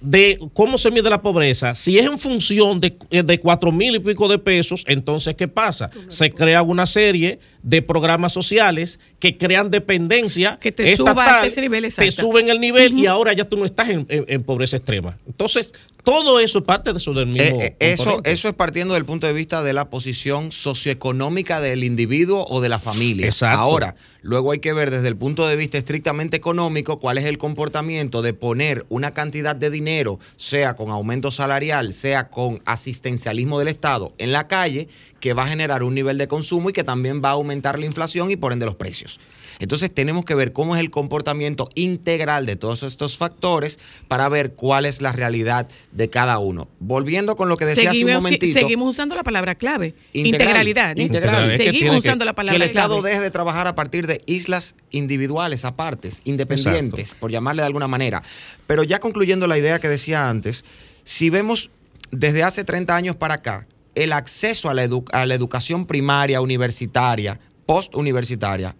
de 0.00 0.38
cómo 0.54 0.78
se 0.78 0.90
mide 0.90 1.10
la 1.10 1.20
pobreza, 1.20 1.74
si 1.74 1.98
es 1.98 2.06
en 2.06 2.18
función 2.18 2.80
de, 2.80 2.96
eh, 3.10 3.22
de 3.22 3.40
cuatro 3.40 3.72
mil 3.72 3.96
y 3.96 3.98
pico 3.98 4.28
de 4.28 4.38
pesos, 4.38 4.84
entonces, 4.86 5.34
¿qué 5.34 5.48
pasa? 5.48 5.90
Se 6.08 6.30
crea 6.30 6.62
una 6.62 6.86
serie 6.86 7.38
de 7.68 7.82
programas 7.82 8.32
sociales 8.32 8.98
que 9.18 9.36
crean 9.36 9.70
dependencia 9.70 10.58
Que 10.58 10.72
te 10.72 10.96
suba 10.96 11.42
a 11.42 11.46
ese 11.46 11.60
nivel, 11.60 11.82
te 11.82 11.88
exacto. 11.88 12.22
suben 12.22 12.48
el 12.48 12.60
nivel 12.60 12.98
y 12.98 13.06
ahora 13.06 13.34
ya 13.34 13.44
tú 13.44 13.56
no 13.58 13.64
estás 13.66 13.90
en, 13.90 14.06
en- 14.08 14.24
en 14.26 14.42
pobreza 14.42 14.78
extrema. 14.78 15.18
Entonces, 15.26 15.72
todo 16.02 16.40
eso 16.40 16.58
es 16.60 16.64
parte 16.64 16.92
de 16.92 16.96
eso 16.98 17.12
del 17.12 17.26
mismo. 17.26 17.42
Eh, 17.60 17.76
eh, 17.80 17.92
eso, 17.92 18.04
componente. 18.04 18.32
eso 18.32 18.48
es 18.48 18.54
partiendo 18.54 18.94
del 18.94 19.04
punto 19.04 19.26
de 19.26 19.34
vista 19.34 19.62
de 19.62 19.74
la 19.74 19.90
posición 19.90 20.50
socioeconómica 20.52 21.60
del 21.60 21.84
individuo 21.84 22.46
o 22.48 22.60
de 22.62 22.70
la 22.70 22.78
familia. 22.78 23.26
Exacto. 23.26 23.58
Ahora, 23.60 23.96
luego 24.22 24.52
hay 24.52 24.60
que 24.60 24.72
ver 24.72 24.90
desde 24.90 25.08
el 25.08 25.16
punto 25.16 25.46
de 25.46 25.56
vista 25.56 25.76
estrictamente 25.76 26.36
económico 26.38 26.98
cuál 26.98 27.18
es 27.18 27.24
el 27.26 27.36
comportamiento 27.36 28.22
de 28.22 28.32
poner 28.32 28.86
una 28.88 29.12
cantidad 29.12 29.54
de 29.54 29.68
dinero, 29.70 30.18
sea 30.36 30.74
con 30.76 30.90
aumento 30.90 31.30
salarial, 31.30 31.92
sea 31.92 32.28
con 32.28 32.60
asistencialismo 32.64 33.58
del 33.58 33.68
Estado, 33.68 34.14
en 34.16 34.32
la 34.32 34.48
calle, 34.48 34.88
que 35.20 35.32
va 35.32 35.44
a 35.44 35.46
generar 35.48 35.82
un 35.82 35.94
nivel 35.94 36.16
de 36.18 36.28
consumo 36.28 36.70
y 36.70 36.72
que 36.72 36.84
también 36.84 37.20
va 37.24 37.30
a 37.30 37.32
aumentar 37.32 37.78
la 37.78 37.86
inflación 37.86 38.30
y 38.30 38.36
por 38.36 38.52
ende 38.52 38.64
los 38.66 38.76
precios. 38.76 39.18
Entonces 39.58 39.92
tenemos 39.92 40.24
que 40.24 40.36
ver 40.36 40.52
cómo 40.52 40.76
es 40.76 40.80
el 40.80 40.90
comportamiento 40.90 41.68
integral 41.74 42.46
de 42.46 42.54
todos 42.54 42.84
estos 42.84 43.18
factores 43.18 43.80
para 44.06 44.28
ver 44.28 44.52
cuál 44.52 44.86
es 44.86 45.02
la 45.02 45.10
realidad 45.12 45.66
de 45.90 46.08
cada 46.10 46.38
uno. 46.38 46.68
Volviendo 46.78 47.34
con 47.34 47.48
lo 47.48 47.56
que 47.56 47.64
decía 47.64 47.90
hace 47.90 47.98
un 47.98 48.04
Seguimos, 48.06 48.22
momentito. 48.22 48.58
seguimos 48.60 48.88
usando 48.90 49.16
la 49.16 49.24
palabra 49.24 49.56
clave. 49.56 49.94
Integral, 50.12 50.26
Integralidad. 50.64 50.96
¿eh? 50.98 51.02
integral. 51.02 51.50
Es 51.50 51.58
que 51.58 51.64
Seguimos 51.64 51.94
que- 51.94 52.08
usando 52.08 52.24
la 52.24 52.30
que 52.32 52.36
palabra 52.36 52.56
el 52.64 52.70
Estado 52.70 52.94
clave. 53.00 53.10
deje 53.10 53.22
de 53.22 53.30
trabajar 53.32 53.66
a 53.66 53.74
partir 53.74 54.06
de 54.06 54.22
islas 54.26 54.76
individuales, 54.92 55.64
apartes, 55.64 56.20
independientes, 56.24 57.14
por 57.14 57.32
llamarle 57.32 57.62
de 57.62 57.66
alguna 57.66 57.88
manera. 57.88 58.22
Pero 58.68 58.84
ya 58.84 59.00
concluyendo 59.00 59.48
la 59.48 59.58
idea 59.58 59.80
que 59.80 59.88
decía 59.88 60.28
antes, 60.30 60.64
si 61.02 61.30
vemos 61.30 61.70
desde 62.12 62.44
hace 62.44 62.62
30 62.62 62.94
años 62.94 63.16
para 63.16 63.34
acá, 63.34 63.66
el 64.04 64.12
acceso 64.12 64.68
a 64.70 64.74
la, 64.74 64.84
edu- 64.86 65.08
a 65.12 65.26
la 65.26 65.34
educación 65.34 65.86
primaria, 65.86 66.40
universitaria, 66.40 67.38
postuniversitaria, 67.66 68.74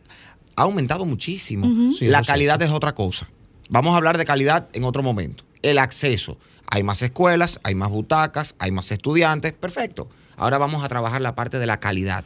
ha 0.57 0.63
aumentado 0.63 1.05
muchísimo. 1.05 1.93
Sí, 1.97 2.07
la 2.07 2.23
calidad 2.23 2.61
es 2.63 2.71
otra 2.71 2.95
cosa. 2.95 3.29
Vamos 3.71 3.95
a 3.95 3.97
hablar 3.97 4.19
de 4.19 4.25
calidad 4.25 4.69
en 4.73 4.85
otro 4.85 5.03
momento. 5.03 5.45
El 5.63 5.79
acceso. 5.79 6.39
Hay 6.71 6.83
más 6.83 7.01
escuelas, 7.03 7.61
hay 7.65 7.75
más 7.75 7.91
butacas, 7.91 8.55
hay 8.59 8.71
más 8.73 8.91
estudiantes. 8.93 9.53
Perfecto. 9.53 10.09
Ahora 10.37 10.59
vamos 10.59 10.85
a 10.85 10.89
trabajar 10.89 11.21
la 11.21 11.35
parte 11.35 11.59
de 11.59 11.67
la 11.67 11.79
calidad. 11.79 12.25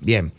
Bien. 0.00 0.32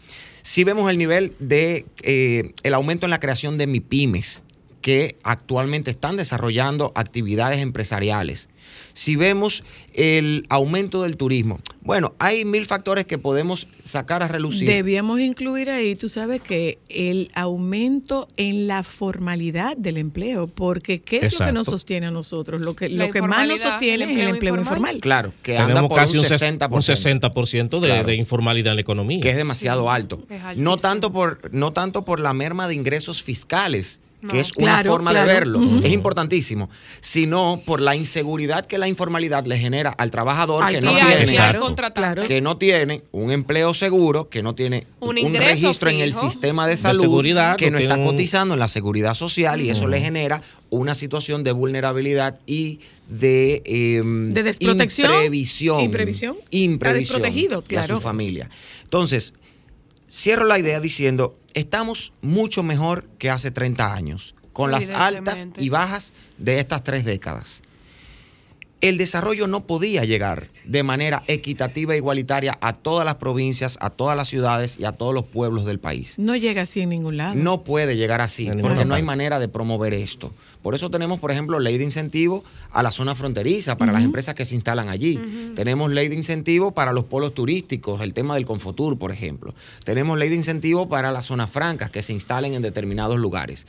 Si 0.43 0.63
vemos 0.63 0.89
el 0.89 0.97
nivel 0.97 1.35
de 1.39 1.85
eh, 2.01 2.53
el 2.63 2.73
aumento 2.73 3.05
en 3.05 3.09
la 3.11 3.19
creación 3.19 3.57
de 3.57 3.67
MIPIMES, 3.67 4.43
que 4.81 5.15
actualmente 5.23 5.89
están 5.91 6.17
desarrollando 6.17 6.91
actividades 6.95 7.59
empresariales. 7.59 8.49
Si 8.93 9.15
vemos 9.15 9.63
el 9.93 10.45
aumento 10.49 11.03
del 11.03 11.15
turismo, 11.17 11.59
bueno, 11.81 12.13
hay 12.19 12.45
mil 12.45 12.65
factores 12.65 13.05
que 13.05 13.17
podemos 13.17 13.67
sacar 13.83 14.21
a 14.21 14.27
relucir. 14.27 14.67
Debíamos 14.67 15.19
incluir 15.19 15.69
ahí, 15.69 15.95
tú 15.95 16.09
sabes 16.09 16.41
que 16.41 16.77
el 16.89 17.31
aumento 17.33 18.27
en 18.37 18.67
la 18.67 18.83
formalidad 18.83 19.77
del 19.77 19.97
empleo, 19.97 20.47
porque 20.47 21.01
¿qué 21.01 21.17
es 21.17 21.39
lo 21.39 21.45
que 21.45 21.51
nos 21.53 21.67
sostiene 21.67 22.07
a 22.07 22.11
nosotros? 22.11 22.61
Lo 22.61 22.75
que, 22.75 22.89
La 22.89 23.05
lo 23.05 23.11
que 23.11 23.21
más 23.21 23.47
nos 23.47 23.61
sostiene 23.61 24.03
el 24.05 24.11
es 24.11 24.17
el 24.19 24.27
empleo 24.29 24.55
informal. 24.55 24.95
informal. 24.95 24.99
Claro, 25.01 25.33
que 25.41 25.57
anda 25.57 25.67
Tenemos 25.67 25.89
por 25.89 25.97
casi 25.99 26.13
un 26.17 26.19
un 26.19 26.25
60%. 26.25 26.69
60%, 26.69 26.71
un 26.73 26.81
60 26.81 27.29
de, 27.79 27.87
Claro. 27.87 28.07
de 28.07 28.15
informalidad 28.15 28.71
en 28.71 28.75
la 28.75 28.81
economía. 28.81 29.21
que 29.21 29.29
es 29.29 29.37
demasiado 29.37 29.89
alto. 29.89 30.21
Es 30.29 30.57
No 30.57 30.77
tanto 30.77 31.11
por 31.11 31.53
no 31.53 31.71
tanto 31.71 32.03
por 32.05 32.19
la 32.19 32.33
merma 32.33 32.67
de 32.67 32.75
ingresos 32.75 33.23
fiscales, 33.23 34.01
que 34.21 34.35
No. 34.35 34.39
es 34.39 34.51
una 34.55 34.67
Claro, 34.75 34.91
forma 34.91 35.11
claro. 35.11 35.27
de 35.27 35.33
verlo, 35.33 35.59
es 35.83 35.91
importantísimo, 35.91 36.69
sino 36.99 37.61
por 37.65 37.81
la 37.81 37.95
inseguridad 37.95 38.65
que 38.67 38.77
la 38.77 38.87
informalidad 38.87 39.45
le 39.47 39.57
genera 39.57 39.89
al 39.89 40.11
trabajador 40.11 40.63
Al 40.63 40.75
que 40.75 40.81
no 40.81 40.93
tiene. 40.95 41.25
Claro. 41.25 41.75
que 42.27 42.39
no 42.41 42.57
tiene 42.57 43.03
un 43.11 43.31
empleo 43.31 43.73
seguro, 43.73 44.29
que 44.29 44.43
no 44.43 44.53
tiene 44.55 44.85
Un 44.99 45.33
registro 45.33 45.89
en 45.89 45.99
el 46.01 46.13
sistema 46.13 46.65
de 46.67 46.75
De 46.75 46.81
salud, 46.81 47.01
seguridad, 47.01 47.55
que 47.57 47.71
no 47.71 47.77
está 47.79 47.97
un- 47.97 48.05
cotizando 48.05 48.53
en 48.53 48.59
la 48.59 48.67
seguridad 48.67 49.15
social 49.15 49.59
y 49.61 49.69
eso 49.69 49.87
le 49.87 49.99
genera 49.99 50.41
una 50.69 50.93
situación 50.95 51.43
de 51.43 51.51
vulnerabilidad 51.51 52.39
y 52.45 52.79
de, 53.09 53.61
eh, 53.65 54.01
De 54.03 54.43
desprotección. 54.43 55.11
imprevisión, 55.11 55.81
Imprevisión. 55.81 56.35
Está 56.37 56.47
imprevisión 56.57 57.21
desprotegido, 57.21 57.61
de 57.61 57.65
a 57.77 57.81
claro. 57.81 57.95
su 57.95 58.01
familia. 58.01 58.49
Entonces, 58.83 59.33
cierro 60.09 60.45
la 60.45 60.59
idea 60.59 60.79
diciendo, 60.79 61.35
estamos 61.53 62.13
mucho 62.21 62.63
mejor 62.63 63.07
que 63.17 63.29
hace 63.29 63.51
30 63.51 63.93
años, 63.93 64.35
con 64.53 64.71
las 64.71 64.89
altas 64.89 65.47
y 65.57 65.69
bajas 65.69 66.13
de 66.37 66.59
estas 66.59 66.83
tres 66.83 67.05
décadas. 67.05 67.61
El 68.81 68.97
desarrollo 68.97 69.45
no 69.45 69.67
podía 69.67 70.05
llegar 70.05 70.47
de 70.65 70.81
manera 70.81 71.21
equitativa 71.27 71.93
e 71.93 71.97
igualitaria 71.97 72.57
a 72.61 72.73
todas 72.73 73.05
las 73.05 73.15
provincias, 73.15 73.77
a 73.79 73.91
todas 73.91 74.17
las 74.17 74.27
ciudades 74.27 74.79
y 74.79 74.85
a 74.85 74.91
todos 74.91 75.13
los 75.13 75.23
pueblos 75.23 75.65
del 75.65 75.79
país. 75.79 76.17
No 76.17 76.35
llega 76.35 76.63
así 76.63 76.81
en 76.81 76.89
ningún 76.89 77.15
lado. 77.15 77.35
No 77.35 77.63
puede 77.63 77.95
llegar 77.95 78.21
así, 78.21 78.49
porque 78.59 78.83
no 78.83 78.95
hay 78.95 79.03
manera 79.03 79.39
de 79.39 79.47
promover 79.47 79.93
esto. 79.93 80.33
Por 80.63 80.73
eso 80.73 80.89
tenemos, 80.89 81.19
por 81.19 81.29
ejemplo, 81.29 81.59
ley 81.59 81.77
de 81.77 81.83
incentivo 81.83 82.43
a 82.71 82.81
la 82.81 82.91
zona 82.91 83.13
fronteriza 83.13 83.77
para 83.77 83.91
las 83.91 84.03
empresas 84.03 84.33
que 84.33 84.45
se 84.45 84.55
instalan 84.55 84.89
allí. 84.89 85.19
Tenemos 85.55 85.91
ley 85.91 86.07
de 86.07 86.15
incentivo 86.15 86.71
para 86.71 86.91
los 86.91 87.03
polos 87.03 87.35
turísticos, 87.35 88.01
el 88.01 88.15
tema 88.15 88.33
del 88.33 88.47
Confotur, 88.47 88.97
por 88.97 89.11
ejemplo. 89.11 89.53
Tenemos 89.85 90.17
ley 90.17 90.29
de 90.29 90.35
incentivo 90.35 90.89
para 90.89 91.11
las 91.11 91.27
zonas 91.27 91.51
francas 91.51 91.91
que 91.91 92.01
se 92.01 92.13
instalen 92.13 92.55
en 92.55 92.63
determinados 92.63 93.19
lugares. 93.19 93.67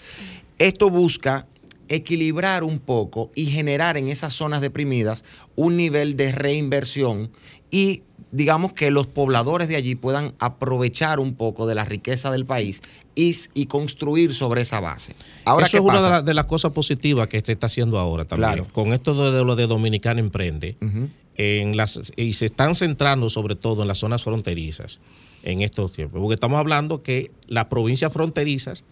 Esto 0.59 0.89
busca 0.89 1.47
equilibrar 1.89 2.65
un 2.65 2.79
poco 2.79 3.31
y 3.35 3.47
generar 3.47 3.97
en 3.97 4.09
esas 4.09 4.33
zonas 4.35 4.61
deprimidas 4.61 5.25
un 5.57 5.77
nivel 5.77 6.17
de 6.17 6.33
reinversión 6.33 7.31
y 7.71 8.03
digamos 8.31 8.73
que 8.73 8.91
los 8.91 9.07
pobladores 9.07 9.69
de 9.69 9.77
allí 9.77 9.95
puedan 9.95 10.35
aprovechar 10.39 11.21
un 11.21 11.35
poco 11.35 11.67
de 11.67 11.75
la 11.75 11.85
riqueza 11.85 12.31
del 12.31 12.47
país 12.47 12.83
y, 13.15 13.37
y 13.53 13.67
construir 13.67 14.33
sobre 14.35 14.63
esa 14.63 14.81
base. 14.81 15.15
Ahora, 15.45 15.67
Eso 15.67 15.73
¿qué 15.73 15.77
es 15.79 15.83
una 15.85 16.03
de, 16.03 16.09
la- 16.09 16.23
de 16.23 16.33
las 16.33 16.47
cosas 16.47 16.73
positivas 16.73 17.29
que 17.29 17.43
se 17.43 17.53
está 17.53 17.67
haciendo 17.67 17.99
ahora 17.99 18.25
también. 18.25 18.53
Claro. 18.53 18.69
Con 18.73 18.95
esto 18.95 19.15
de, 19.31 19.37
de 19.37 19.45
lo 19.45 19.55
de 19.55 19.67
Dominicana 19.67 20.21
Emprende, 20.21 20.79
Ujú. 20.81 21.11
en 21.37 21.77
las, 21.77 22.13
y 22.17 22.33
se 22.33 22.47
están 22.47 22.75
centrando 22.75 23.29
sobre 23.29 23.55
todo 23.55 23.83
en 23.83 23.89
las 23.89 23.99
zonas 23.99 24.23
fronterizas 24.23 24.99
en 25.43 25.61
estos 25.61 25.93
tiempos. 25.93 26.19
Porque 26.19 26.35
estamos 26.35 26.59
hablando 26.59 27.03
que 27.03 27.33
las 27.49 27.67
provincias 27.67 28.13
fronterizas, 28.15 28.83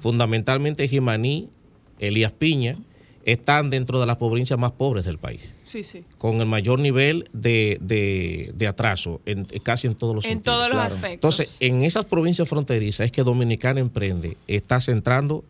fundamentalmente 0.00 0.88
Jimaní, 0.88 1.50
Elías 1.98 2.32
Piña, 2.32 2.76
están 3.24 3.68
dentro 3.68 4.00
de 4.00 4.06
las 4.06 4.16
provincias 4.16 4.58
más 4.58 4.72
pobres 4.72 5.04
del 5.04 5.18
país, 5.18 5.52
Sí, 5.64 5.84
sí. 5.84 6.02
con 6.16 6.40
el 6.40 6.46
mayor 6.46 6.78
nivel 6.78 7.28
de, 7.34 7.76
de- 7.82 8.52
de 8.54 8.66
atraso 8.66 9.20
en, 9.26 9.44
casi 9.62 9.86
en 9.86 9.94
todos 9.94 10.14
los 10.14 10.24
En 10.24 10.30
sentidos. 10.32 10.56
todos 10.56 10.68
los 10.70 10.76
claro. 10.78 10.94
aspectos. 10.94 11.14
Entonces, 11.40 11.56
en 11.60 11.82
esas 11.82 12.06
provincias 12.06 12.48
fronterizas 12.48 13.04
es 13.06 13.12
que 13.12 13.22
Dominicana 13.22 13.80
Emprende 13.80 14.38
está 14.46 14.80
centrando 14.80 15.44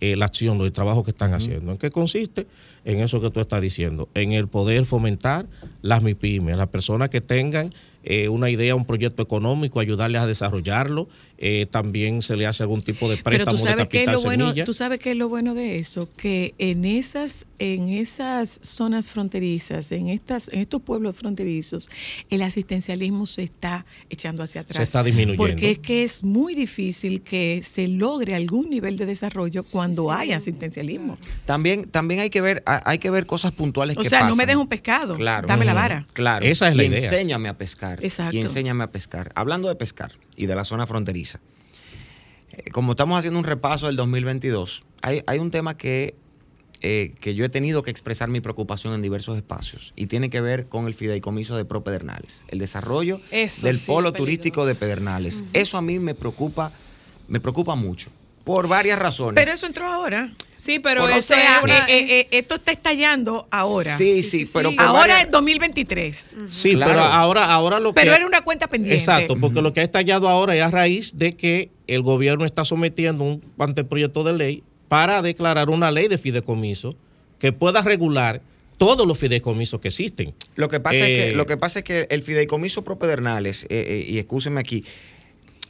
eh, 0.00 0.16
la 0.16 0.26
acción, 0.26 0.60
el 0.60 0.72
trabajo 0.72 1.02
que 1.02 1.12
están 1.12 1.32
haciendo. 1.32 1.72
¿En 1.72 1.78
qué 1.78 1.90
consiste? 1.90 2.46
En 2.84 3.00
eso 3.00 3.22
que 3.22 3.30
tú 3.30 3.40
estás 3.40 3.62
diciendo, 3.62 4.10
en 4.12 4.32
el 4.32 4.46
poder 4.48 4.84
fomentar 4.84 5.46
las 5.80 6.02
MIPIMES, 6.02 6.58
las 6.58 6.68
personas 6.68 7.08
que 7.08 7.22
tengan 7.22 7.72
eh, 8.04 8.28
una 8.28 8.50
idea, 8.50 8.74
un 8.74 8.84
proyecto 8.86 9.22
económico, 9.22 9.80
ayudarles 9.80 10.20
a 10.20 10.26
desarrollarlo. 10.26 11.08
eh, 11.36 11.66
también 11.68 12.22
se 12.22 12.36
le 12.36 12.46
hace 12.46 12.62
algún 12.62 12.80
tipo 12.80 13.10
de 13.10 13.16
Pero 13.16 13.24
préstamo 13.24 13.58
tú 13.58 13.64
de 13.64 13.70
sabes 13.70 13.88
qué 13.88 13.98
es 13.98 14.04
capital 14.06 14.14
lo 14.14 14.22
bueno, 14.22 14.54
tú 14.64 14.72
sabes 14.72 15.00
qué 15.00 15.10
es 15.10 15.16
lo 15.16 15.28
bueno 15.28 15.52
de 15.54 15.76
eso, 15.76 16.08
que 16.16 16.54
en 16.58 16.84
esas, 16.84 17.46
en 17.58 17.88
esas 17.88 18.60
zonas 18.62 19.10
fronterizas, 19.10 19.90
en 19.92 20.08
estas, 20.08 20.48
en 20.52 20.60
estos 20.60 20.80
pueblos 20.80 21.16
fronterizos, 21.16 21.90
el 22.30 22.40
asistencialismo 22.42 23.26
se 23.26 23.42
está 23.42 23.84
echando 24.10 24.42
hacia 24.44 24.60
atrás. 24.62 24.82
está 24.82 25.02
disminuyendo. 25.02 25.44
Porque 25.44 25.72
es 25.72 25.78
que 25.80 26.04
es 26.04 26.22
muy 26.22 26.54
difícil 26.54 27.20
que 27.20 27.60
se 27.68 27.88
logre 27.88 28.34
algún 28.36 28.70
nivel 28.70 28.96
de 28.96 29.04
desarrollo 29.04 29.62
cuando 29.70 30.12
hay 30.12 30.32
asistencialismo. 30.32 31.18
También, 31.46 31.90
también 31.90 32.20
hay 32.20 32.30
que 32.30 32.40
ver, 32.40 32.62
ha- 32.64 32.88
hay 32.88 32.98
que 32.98 33.10
ver 33.10 33.26
cosas 33.26 33.50
puntuales 33.52 33.96
O 33.98 34.02
que 34.02 34.08
sea, 34.08 34.28
no 34.28 34.36
me 34.36 34.46
dejes 34.46 34.60
un 34.62 34.68
pescado, 34.68 35.14
Claro. 35.16 35.48
dame 35.48 35.64
la 35.64 35.74
vara. 35.74 36.06
Claro. 36.12 36.46
Esa 36.46 36.68
es 36.68 36.76
la 36.76 36.84
y 36.84 36.86
idea. 36.86 37.04
enséñame 37.10 37.48
a 37.48 37.58
pescar. 37.58 37.93
Exacto. 38.02 38.36
Y 38.36 38.40
enséñame 38.40 38.84
a 38.84 38.90
pescar. 38.92 39.32
Hablando 39.34 39.68
de 39.68 39.76
pescar 39.76 40.12
y 40.36 40.46
de 40.46 40.54
la 40.54 40.64
zona 40.64 40.86
fronteriza. 40.86 41.40
eh, 42.50 42.70
como 42.70 42.92
estamos 42.92 43.18
haciendo 43.18 43.38
un 43.38 43.44
repaso 43.44 43.86
del 43.86 43.96
2022, 43.96 44.84
hay, 45.02 45.22
hay 45.26 45.38
un 45.38 45.50
tema 45.50 45.76
que, 45.76 46.14
eh, 46.82 47.14
que 47.20 47.34
yo 47.34 47.44
he 47.44 47.48
tenido 47.48 47.82
que 47.82 47.90
expresar 47.90 48.28
mi 48.28 48.40
preocupación 48.40 48.94
en 48.94 49.02
diversos 49.02 49.36
espacios 49.36 49.92
y 49.96 50.06
tiene 50.06 50.30
que 50.30 50.40
ver 50.40 50.66
con 50.66 50.86
el 50.86 50.94
fideicomiso 50.94 51.56
de 51.56 51.64
Pro 51.64 51.82
Pedernales, 51.84 52.44
el 52.48 52.58
desarrollo 52.58 53.20
Eso 53.30 53.66
del 53.66 53.78
sí, 53.78 53.86
polo 53.86 54.12
peligroso. 54.12 54.24
turístico 54.24 54.66
de 54.66 54.74
Pedernales. 54.74 55.44
Eso 55.52 55.78
a 55.78 55.82
mí 55.82 55.98
me 55.98 56.14
preocupa, 56.14 56.72
me 57.28 57.40
preocupa 57.40 57.74
mucho, 57.74 58.10
por 58.44 58.68
varias 58.68 58.98
razones. 58.98 59.34
Pero 59.42 59.52
eso 59.54 59.66
entró 59.66 59.86
ahora. 59.86 60.30
Sí, 60.54 60.78
pero 60.78 61.06
eso 61.08 61.20
sea, 61.34 61.58
es 61.58 61.64
una- 61.64 61.78
eh, 61.80 61.84
eh, 61.88 62.20
eh, 62.20 62.26
esto 62.30 62.54
está 62.54 62.72
estallando 62.72 63.46
ahora. 63.50 63.98
sí, 63.98 64.22
sí, 64.22 64.30
sí, 64.30 64.46
sí, 64.46 64.50
pero 64.54 64.70
sí. 64.70 64.76
Ahora 64.78 64.98
varias- 65.00 65.24
es 65.24 65.30
2023. 65.30 66.36
Sí, 66.48 66.72
Claro. 66.74 66.92
pero 66.92 67.04
ahora, 67.04 67.52
ahora 67.52 67.80
lo 67.80 67.92
Pero 67.94 68.10
que... 68.12 68.16
era 68.16 68.26
una 68.26 68.40
cuenta 68.42 68.68
pendiente. 68.68 68.98
Exacto, 68.98 69.36
porque 69.38 69.60
lo 69.62 69.72
que 69.72 69.80
ha 69.80 69.84
estallado 69.84 70.28
ahora 70.28 70.54
es 70.56 70.62
a 70.62 70.70
raíz 70.70 71.16
de 71.16 71.36
que 71.36 71.70
el 71.86 72.02
gobierno 72.02 72.44
está 72.46 72.64
sometiendo 72.64 73.24
un 73.24 73.42
anteproyecto 73.58 74.24
de 74.24 74.32
ley 74.34 74.62
para 74.88 75.20
declarar 75.22 75.70
una 75.70 75.90
ley 75.90 76.08
de 76.08 76.18
fideicomiso 76.18 76.94
que 77.38 77.52
pueda 77.52 77.82
regular 77.82 78.40
todos 78.78 79.06
los 79.06 79.18
fideicomisos 79.18 79.80
que 79.80 79.88
existen. 79.88 80.34
Lo 80.56 80.68
que 80.68 80.80
pasa, 80.80 81.06
es, 81.06 81.24
que, 81.30 81.32
lo 81.34 81.46
que 81.46 81.56
pasa 81.56 81.78
es 81.80 81.84
que 81.84 82.06
el 82.10 82.22
fideicomiso 82.22 82.82
pro 82.84 82.98
Pedernales, 82.98 83.64
eh, 83.64 83.84
eh, 83.86 84.06
y 84.08 84.18
excúsenme 84.18 84.60
aquí, 84.60 84.82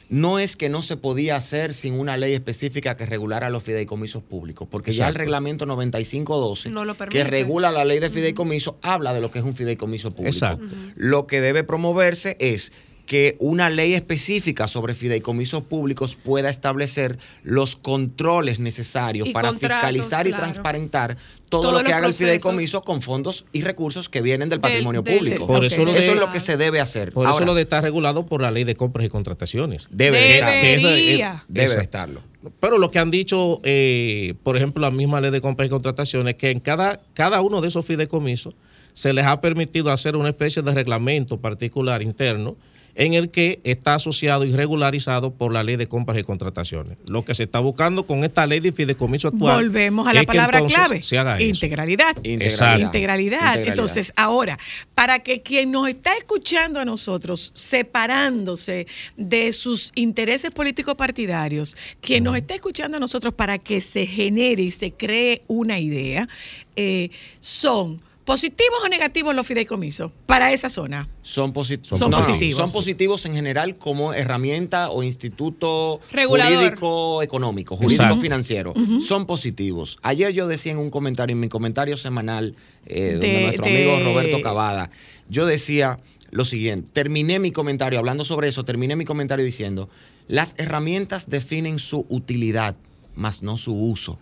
no 0.09 0.39
es 0.39 0.55
que 0.55 0.69
no 0.69 0.81
se 0.83 0.97
podía 0.97 1.35
hacer 1.35 1.73
sin 1.73 1.93
una 1.93 2.17
ley 2.17 2.33
específica 2.33 2.95
que 2.97 3.05
regulara 3.05 3.49
los 3.49 3.63
fideicomisos 3.63 4.23
públicos, 4.23 4.67
porque 4.69 4.91
ya 4.91 5.07
el 5.07 5.15
reglamento 5.15 5.65
9512, 5.65 6.69
No 6.69 6.85
lo 6.85 6.93
que 6.93 6.97
permite. 6.99 7.23
regula 7.25 7.71
la 7.71 7.85
ley 7.85 7.99
de 7.99 8.09
fideicomiso, 8.09 8.77
habla 8.81 9.13
de 9.13 9.21
lo 9.21 9.31
que 9.31 9.39
es 9.39 9.45
un 9.45 9.55
fideicomiso 9.55 10.11
público. 10.11 10.29
Exacto. 10.35 10.75
Lo 10.95 11.27
que 11.27 11.41
debe 11.41 11.63
promoverse 11.63 12.37
es 12.39 12.71
que 13.05 13.35
una 13.39 13.69
ley 13.69 13.93
específica 13.93 14.67
sobre 14.67 14.93
fideicomisos 14.93 15.61
públicos 15.63 16.15
pueda 16.15 16.49
establecer 16.49 17.17
los 17.43 17.75
controles 17.75 18.59
necesarios 18.59 19.27
Y 19.27 19.31
para 19.31 19.53
fiscalizar 19.53 20.25
y 20.27 20.31
claro. 20.31 20.43
transparentar 20.45 21.17
todo 21.49 21.61
Todos 21.61 21.73
lo 21.73 21.83
que 21.83 21.93
haga 21.93 22.07
el 22.07 22.13
fideicomiso 22.13 22.81
con 22.81 23.01
fondos 23.01 23.45
y 23.51 23.61
recursos 23.61 24.09
que 24.09 24.21
vienen 24.21 24.49
del 24.49 24.59
patrimonio 24.59 25.03
del- 25.03 25.17
público. 25.17 25.45
Por 25.47 25.63
eso 25.63 25.85
lo 25.85 25.91
Eso 25.91 25.99
de- 26.01 26.13
es 26.13 26.19
lo 26.19 26.31
que 26.31 26.39
se 26.39 26.57
debe 26.57 26.79
hacer. 26.81 27.11
Por 27.13 27.27
Ahora, 27.27 27.37
eso 27.37 27.45
lo 27.45 27.53
de 27.53 27.61
estar 27.61 27.83
regulado 27.83 28.25
por 28.25 28.41
la 28.41 28.49
ley 28.51 28.63
de 28.63 28.75
compras 28.75 29.05
y 29.05 29.09
contrataciones. 29.09 29.87
debe 29.91 30.19
de 30.19 30.33
estar. 30.35 30.57
Es- 30.57 30.83
Debería. 30.83 31.43
Debe 31.47 31.75
de 31.75 31.81
estarlo. 31.81 32.21
Pero 32.59 32.77
lo 32.77 32.91
que 32.91 32.99
han 32.99 33.11
dicho, 33.11 33.59
eh, 33.63 34.33
por 34.43 34.57
ejemplo, 34.57 34.81
la 34.81 34.91
misma 34.91 35.21
ley 35.21 35.31
de 35.31 35.41
compras 35.41 35.67
y 35.67 35.69
contrataciones, 35.69 36.35
que 36.35 36.49
en 36.51 36.59
cada, 36.59 37.01
cada 37.13 37.41
uno 37.41 37.61
de 37.61 37.67
esos 37.67 37.85
fideicomisos 37.85 38.55
se 38.93 39.13
les 39.13 39.25
ha 39.25 39.41
permitido 39.41 39.91
hacer 39.91 40.15
una 40.15 40.29
especie 40.29 40.61
de 40.61 40.73
reglamento 40.73 41.39
particular 41.39 42.01
interno 42.01 42.55
en 42.95 43.13
el 43.13 43.29
que 43.29 43.59
está 43.63 43.95
asociado 43.95 44.45
y 44.45 44.51
regularizado 44.51 45.33
por 45.33 45.51
la 45.51 45.63
ley 45.63 45.75
de 45.75 45.87
compras 45.87 46.17
y 46.17 46.23
contrataciones. 46.23 46.97
Lo 47.05 47.25
que 47.25 47.35
se 47.35 47.43
está 47.43 47.59
buscando 47.59 48.05
con 48.05 48.23
esta 48.23 48.47
ley 48.47 48.61
de 48.61 48.71
fideicomiso 48.71 49.27
actual. 49.27 49.65
Volvemos 49.65 50.07
a 50.07 50.13
la 50.13 50.23
palabra 50.23 50.65
clave. 50.65 51.03
Se 51.03 51.17
haga 51.17 51.35
eso. 51.37 51.43
Integralidad. 51.43 52.15
Integralidad. 52.23 52.79
Integralidad. 52.79 52.85
Integralidad. 52.85 53.67
Entonces, 53.67 54.13
ahora, 54.15 54.57
para 54.95 55.19
que 55.19 55.41
quien 55.41 55.71
nos 55.71 55.89
está 55.89 56.15
escuchando 56.17 56.79
a 56.79 56.85
nosotros, 56.85 57.51
separándose 57.53 58.87
de 59.17 59.51
sus 59.51 59.91
intereses 59.95 60.51
políticos 60.51 60.95
partidarios, 60.95 61.75
quien 61.99 62.23
nos 62.23 62.37
está 62.37 62.55
escuchando 62.55 62.97
a 62.97 62.99
nosotros 62.99 63.33
para 63.33 63.57
que 63.57 63.81
se 63.81 64.05
genere 64.05 64.63
y 64.63 64.71
se 64.71 64.91
cree 64.91 65.41
una 65.47 65.79
idea, 65.79 66.27
eh, 66.75 67.09
son 67.39 68.01
positivos 68.25 68.79
o 68.83 68.89
negativos 68.89 69.35
los 69.35 69.45
fideicomisos 69.47 70.11
para 70.25 70.51
esa 70.51 70.69
zona. 70.69 71.07
Son, 71.21 71.53
posi- 71.53 71.79
Son 71.83 71.99
no, 71.99 72.09
no, 72.09 72.17
positivos. 72.17 72.57
son 72.57 72.71
positivos 72.73 73.25
en 73.25 73.33
general 73.33 73.77
como 73.77 74.13
herramienta 74.13 74.89
o 74.89 75.03
instituto 75.03 75.99
Regulador. 76.11 76.55
jurídico 76.63 77.21
económico, 77.21 77.75
jurídico 77.77 78.01
Exacto. 78.03 78.21
financiero. 78.21 78.73
Son 78.99 79.25
positivos. 79.27 79.97
Ayer 80.01 80.33
yo 80.33 80.47
decía 80.47 80.71
en 80.71 80.79
un 80.79 80.89
comentario, 80.89 81.33
en 81.33 81.39
mi 81.39 81.49
comentario 81.49 81.97
semanal, 81.97 82.55
eh, 82.87 83.11
donde 83.13 83.27
De- 83.27 83.41
nuestro 83.43 83.65
de- 83.65 83.71
amigo 83.93 84.03
Roberto 84.11 84.41
Cavada, 84.41 84.89
yo 85.29 85.45
decía 85.45 85.99
lo 86.31 86.43
siguiente, 86.45 86.89
terminé 86.91 87.39
mi 87.39 87.51
comentario, 87.51 87.99
hablando 87.99 88.25
sobre 88.25 88.47
eso, 88.49 88.65
terminé 88.65 88.95
mi 88.95 89.05
comentario 89.05 89.45
diciendo, 89.45 89.87
las 90.27 90.55
herramientas 90.57 91.29
definen 91.29 91.77
su 91.79 92.05
utilidad, 92.09 92.75
mas 93.15 93.43
no 93.43 93.55
su 93.57 93.73
uso. 93.75 94.17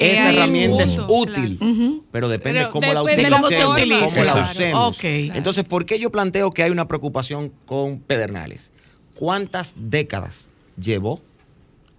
Eh, 0.00 0.12
Esa 0.14 0.30
herramienta 0.30 0.82
es 0.82 0.98
útil, 1.08 2.02
pero 2.10 2.28
depende 2.28 2.60
Pero 2.60 2.70
cómo 2.70 2.92
la 2.92 3.00
depende 3.02 3.28
de 3.28 3.34
utilicemos, 3.34 3.40
cómo 3.40 3.50
se 3.50 3.62
cómo 3.62 4.06
utilice. 4.06 4.24
la 4.34 4.42
usemos. 4.42 4.96
Ok. 4.96 5.04
Entonces, 5.36 5.64
¿por 5.64 5.84
qué 5.84 5.98
yo 5.98 6.10
planteo 6.10 6.50
que 6.50 6.62
hay 6.62 6.70
una 6.70 6.88
preocupación 6.88 7.52
con 7.66 8.00
Pedernales? 8.00 8.72
¿Cuántas 9.14 9.74
décadas 9.76 10.48
llevó 10.80 11.20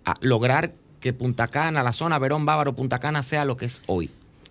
a 0.03 0.15
lograr 0.21 0.73
que 0.99 1.13
Punta 1.13 1.47
Cana, 1.47 1.83
la 1.83 1.93
zona 1.93 2.17
Verón 2.17 2.45
Bávaro, 2.45 2.75
Punta 2.75 2.99
Cana 2.99 3.21
sea 3.21 3.45
lo 3.45 3.55
que 3.55 3.65
es 3.65 3.83
hoy? 3.85 4.09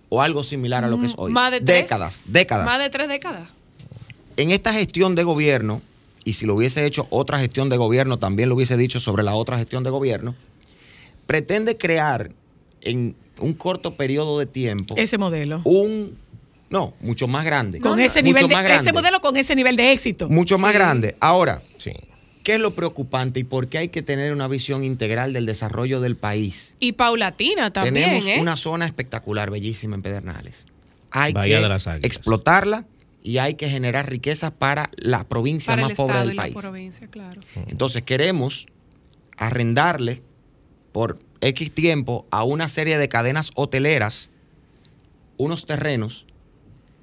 O 0.08 0.22
algo 0.22 0.42
similar 0.44 0.84
a 0.84 0.88
lo 0.88 1.00
que 1.00 1.06
es 1.06 1.14
hoy. 1.16 1.32
Más 1.32 1.50
de 1.50 1.60
tres. 1.60 1.82
décadas, 1.82 2.22
décadas. 2.26 2.66
Más 2.66 2.78
de 2.78 2.90
tres 2.90 3.08
décadas. 3.08 3.48
En 4.36 4.50
esta 4.52 4.72
gestión 4.72 5.14
de 5.16 5.24
gobierno, 5.24 5.82
y 6.24 6.34
si 6.34 6.46
lo 6.46 6.54
hubiese 6.54 6.86
hecho 6.86 7.06
otra 7.10 7.38
gestión 7.40 7.68
de 7.68 7.76
gobierno, 7.76 8.18
también 8.18 8.48
lo 8.48 8.54
hubiese 8.54 8.76
dicho 8.76 9.00
sobre 9.00 9.22
la 9.24 9.34
otra 9.34 9.58
gestión 9.58 9.82
de 9.84 9.90
gobierno, 9.90 10.34
pretende 11.26 11.76
crear 11.76 12.30
en 12.82 13.14
un 13.40 13.52
corto 13.54 13.94
periodo 13.94 14.38
de 14.38 14.46
tiempo 14.46 14.94
Ese 14.98 15.16
modelo. 15.18 15.60
un, 15.64 16.16
no, 16.68 16.94
mucho 17.00 17.26
más 17.28 17.44
grande. 17.44 17.80
Con 17.80 17.98
no, 17.98 18.04
ese 18.04 18.22
mucho 18.22 18.24
nivel 18.24 18.48
de, 18.48 18.54
más 18.54 18.70
ese 18.70 18.92
modelo 18.92 19.20
con 19.20 19.36
ese 19.36 19.54
nivel 19.56 19.76
de 19.76 19.92
éxito. 19.92 20.28
Mucho 20.28 20.58
más 20.58 20.72
grande. 20.74 21.16
Ahora, 21.20 21.62
Sí. 21.78 21.92
¿qué 22.42 22.54
es 22.54 22.60
lo 22.60 22.74
preocupante 22.74 23.40
y 23.40 23.44
por 23.44 23.68
qué 23.68 23.78
hay 23.78 23.88
que 23.88 24.02
tener 24.02 24.32
una 24.32 24.46
visión 24.48 24.84
integral 24.84 25.32
del 25.32 25.46
desarrollo 25.46 26.00
del 26.00 26.16
país? 26.16 26.74
Y 26.78 26.92
paulatina 26.92 27.72
también, 27.72 27.94
Tenemos 27.94 28.26
¿eh? 28.26 28.36
una 28.40 28.56
zona 28.56 28.84
espectacular, 28.86 29.50
bellísima 29.50 29.94
en 29.96 30.02
Pedernales. 30.02 30.66
Hay 31.10 31.32
Bahía 31.32 31.56
que 31.56 31.62
de 31.62 31.68
las 31.68 31.86
Águilas. 31.86 32.06
explotarla 32.06 32.86
y 33.22 33.38
hay 33.38 33.54
que 33.54 33.68
generar 33.68 34.08
riquezas 34.08 34.50
para 34.52 34.90
la 34.96 35.24
provincia 35.24 35.72
Para 35.72 35.82
más 35.82 35.90
el 35.90 35.96
pobre 35.96 36.12
estado 36.14 36.26
del 36.28 36.34
y 36.34 36.36
la 36.36 36.42
país. 36.42 36.54
provincia, 36.54 37.06
claro. 37.08 37.40
Entonces 37.66 38.02
queremos 38.02 38.66
arrendarle 39.36 40.22
por 40.92 41.18
X 41.40 41.72
tiempo 41.72 42.26
a 42.30 42.44
una 42.44 42.68
serie 42.68 42.98
de 42.98 43.08
cadenas 43.08 43.50
hoteleras 43.54 44.30
unos 45.36 45.64
terrenos 45.66 46.26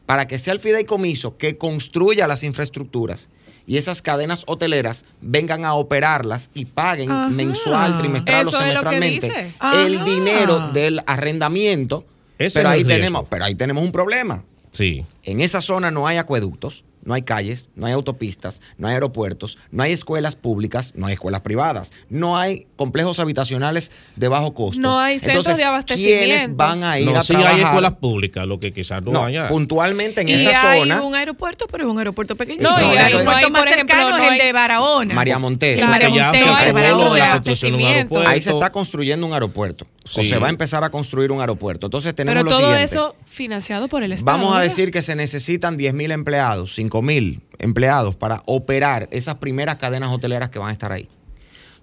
para 0.05 0.27
que 0.27 0.39
sea 0.39 0.53
el 0.53 0.59
fideicomiso 0.59 1.37
que 1.37 1.57
construya 1.57 2.27
las 2.27 2.43
infraestructuras 2.43 3.29
y 3.67 3.75
esas 3.77 4.01
cadenas 4.01 4.43
hoteleras 4.47 5.05
vengan 5.21 5.65
a 5.65 5.73
operarlas 5.73 6.49
y 6.53 6.65
paguen 6.65 7.11
Ajá. 7.11 7.29
mensual, 7.29 7.97
trimestral 7.97 8.47
Eso 8.47 8.57
o 8.57 8.61
semestralmente 8.61 9.53
el 9.73 9.95
Ajá. 9.97 10.05
dinero 10.05 10.69
del 10.69 11.01
arrendamiento. 11.05 12.05
Ese 12.39 12.59
Pero 12.59 12.69
ahí, 12.69 12.85
tenemos, 12.85 13.25
pero 13.29 13.43
ahí 13.43 13.55
tenemos 13.55 13.83
un 13.83 13.91
problema. 13.91 14.45
Sí. 14.71 15.05
En 15.23 15.41
esa 15.41 15.59
zona 15.59 15.91
no 15.91 16.07
hay 16.07 16.17
acueductos, 16.17 16.85
no 17.07 17.13
hay 17.13 17.21
calles, 17.21 17.69
no 17.75 17.85
hay 17.87 17.93
autopistas, 17.93 18.61
no 18.77 18.87
hay 18.89 18.95
aeropuertos, 18.95 19.57
no 19.71 19.81
hay 19.83 19.93
escuelas 19.93 20.35
públicas, 20.35 20.91
no 20.95 21.07
hay 21.07 21.13
escuelas 21.13 21.39
privadas, 21.39 21.93
no 22.09 22.37
hay 22.37 22.67
complejos 22.75 23.19
habitacionales 23.19 23.91
de 24.17 24.27
bajo 24.27 24.53
costo. 24.53 24.81
No 24.81 24.99
hay 24.99 25.17
centros 25.19 25.55
de 25.55 25.63
abastecimiento. 25.63 26.19
¿Quiénes 26.25 26.55
van 26.57 26.83
a 26.83 26.99
ir 26.99 27.05
No, 27.09 27.15
a 27.17 27.21
sí 27.21 27.27
trabajar? 27.29 27.55
hay 27.55 27.61
escuelas 27.61 27.93
públicas, 27.93 28.45
lo 28.45 28.59
que 28.59 28.73
quizás 28.73 29.01
no, 29.01 29.11
No, 29.13 29.23
haya. 29.23 29.47
puntualmente 29.47 30.19
en 30.21 30.27
y 30.29 30.33
esa 30.33 30.71
hay 30.73 30.79
zona, 30.81 31.01
un 31.01 31.15
aeropuerto, 31.15 31.65
pero 31.71 31.85
es 31.85 31.89
un 31.89 31.97
aeropuerto 31.97 32.35
pequeño. 32.35 32.61
No, 32.61 32.77
y 32.77 32.91
el 32.91 32.97
aeropuerto 32.97 33.45
hay, 33.47 33.51
más 33.51 33.61
por 33.63 33.71
cercano 33.73 34.09
no 34.09 34.23
es 34.23 34.31
el 34.33 34.37
de 34.39 34.51
Barahona. 34.53 35.13
María 35.15 35.39
Montero. 35.39 35.81
El 35.81 35.87
María 35.89 36.29
aeropuerto. 36.29 38.27
ahí 38.27 38.41
se 38.41 38.49
está 38.49 38.69
construyendo 38.69 39.25
un 39.25 39.33
aeropuerto. 39.33 39.87
O 40.15 40.23
se 40.23 40.37
va 40.39 40.47
a 40.47 40.49
empezar 40.49 40.83
a 40.83 40.89
construir 40.89 41.31
un 41.31 41.41
aeropuerto. 41.41 41.87
Entonces 41.87 42.15
tenemos 42.15 42.43
Pero 42.43 42.49
lo 42.49 42.51
todo 42.51 42.69
siguiente. 42.71 42.95
eso 42.95 43.15
financiado 43.25 43.87
por 43.87 44.03
el 44.03 44.11
Estado. 44.13 44.37
Vamos 44.37 44.55
a 44.55 44.61
decir 44.61 44.91
que 44.91 45.01
se 45.01 45.15
necesitan 45.15 45.77
10 45.77 45.93
mil 45.93 46.11
empleados, 46.11 46.73
5 46.75 47.01
mil 47.01 47.41
empleados 47.59 48.15
para 48.15 48.43
operar 48.45 49.07
esas 49.11 49.35
primeras 49.35 49.75
cadenas 49.77 50.11
hoteleras 50.11 50.49
que 50.49 50.59
van 50.59 50.69
a 50.69 50.71
estar 50.71 50.91
ahí. 50.91 51.09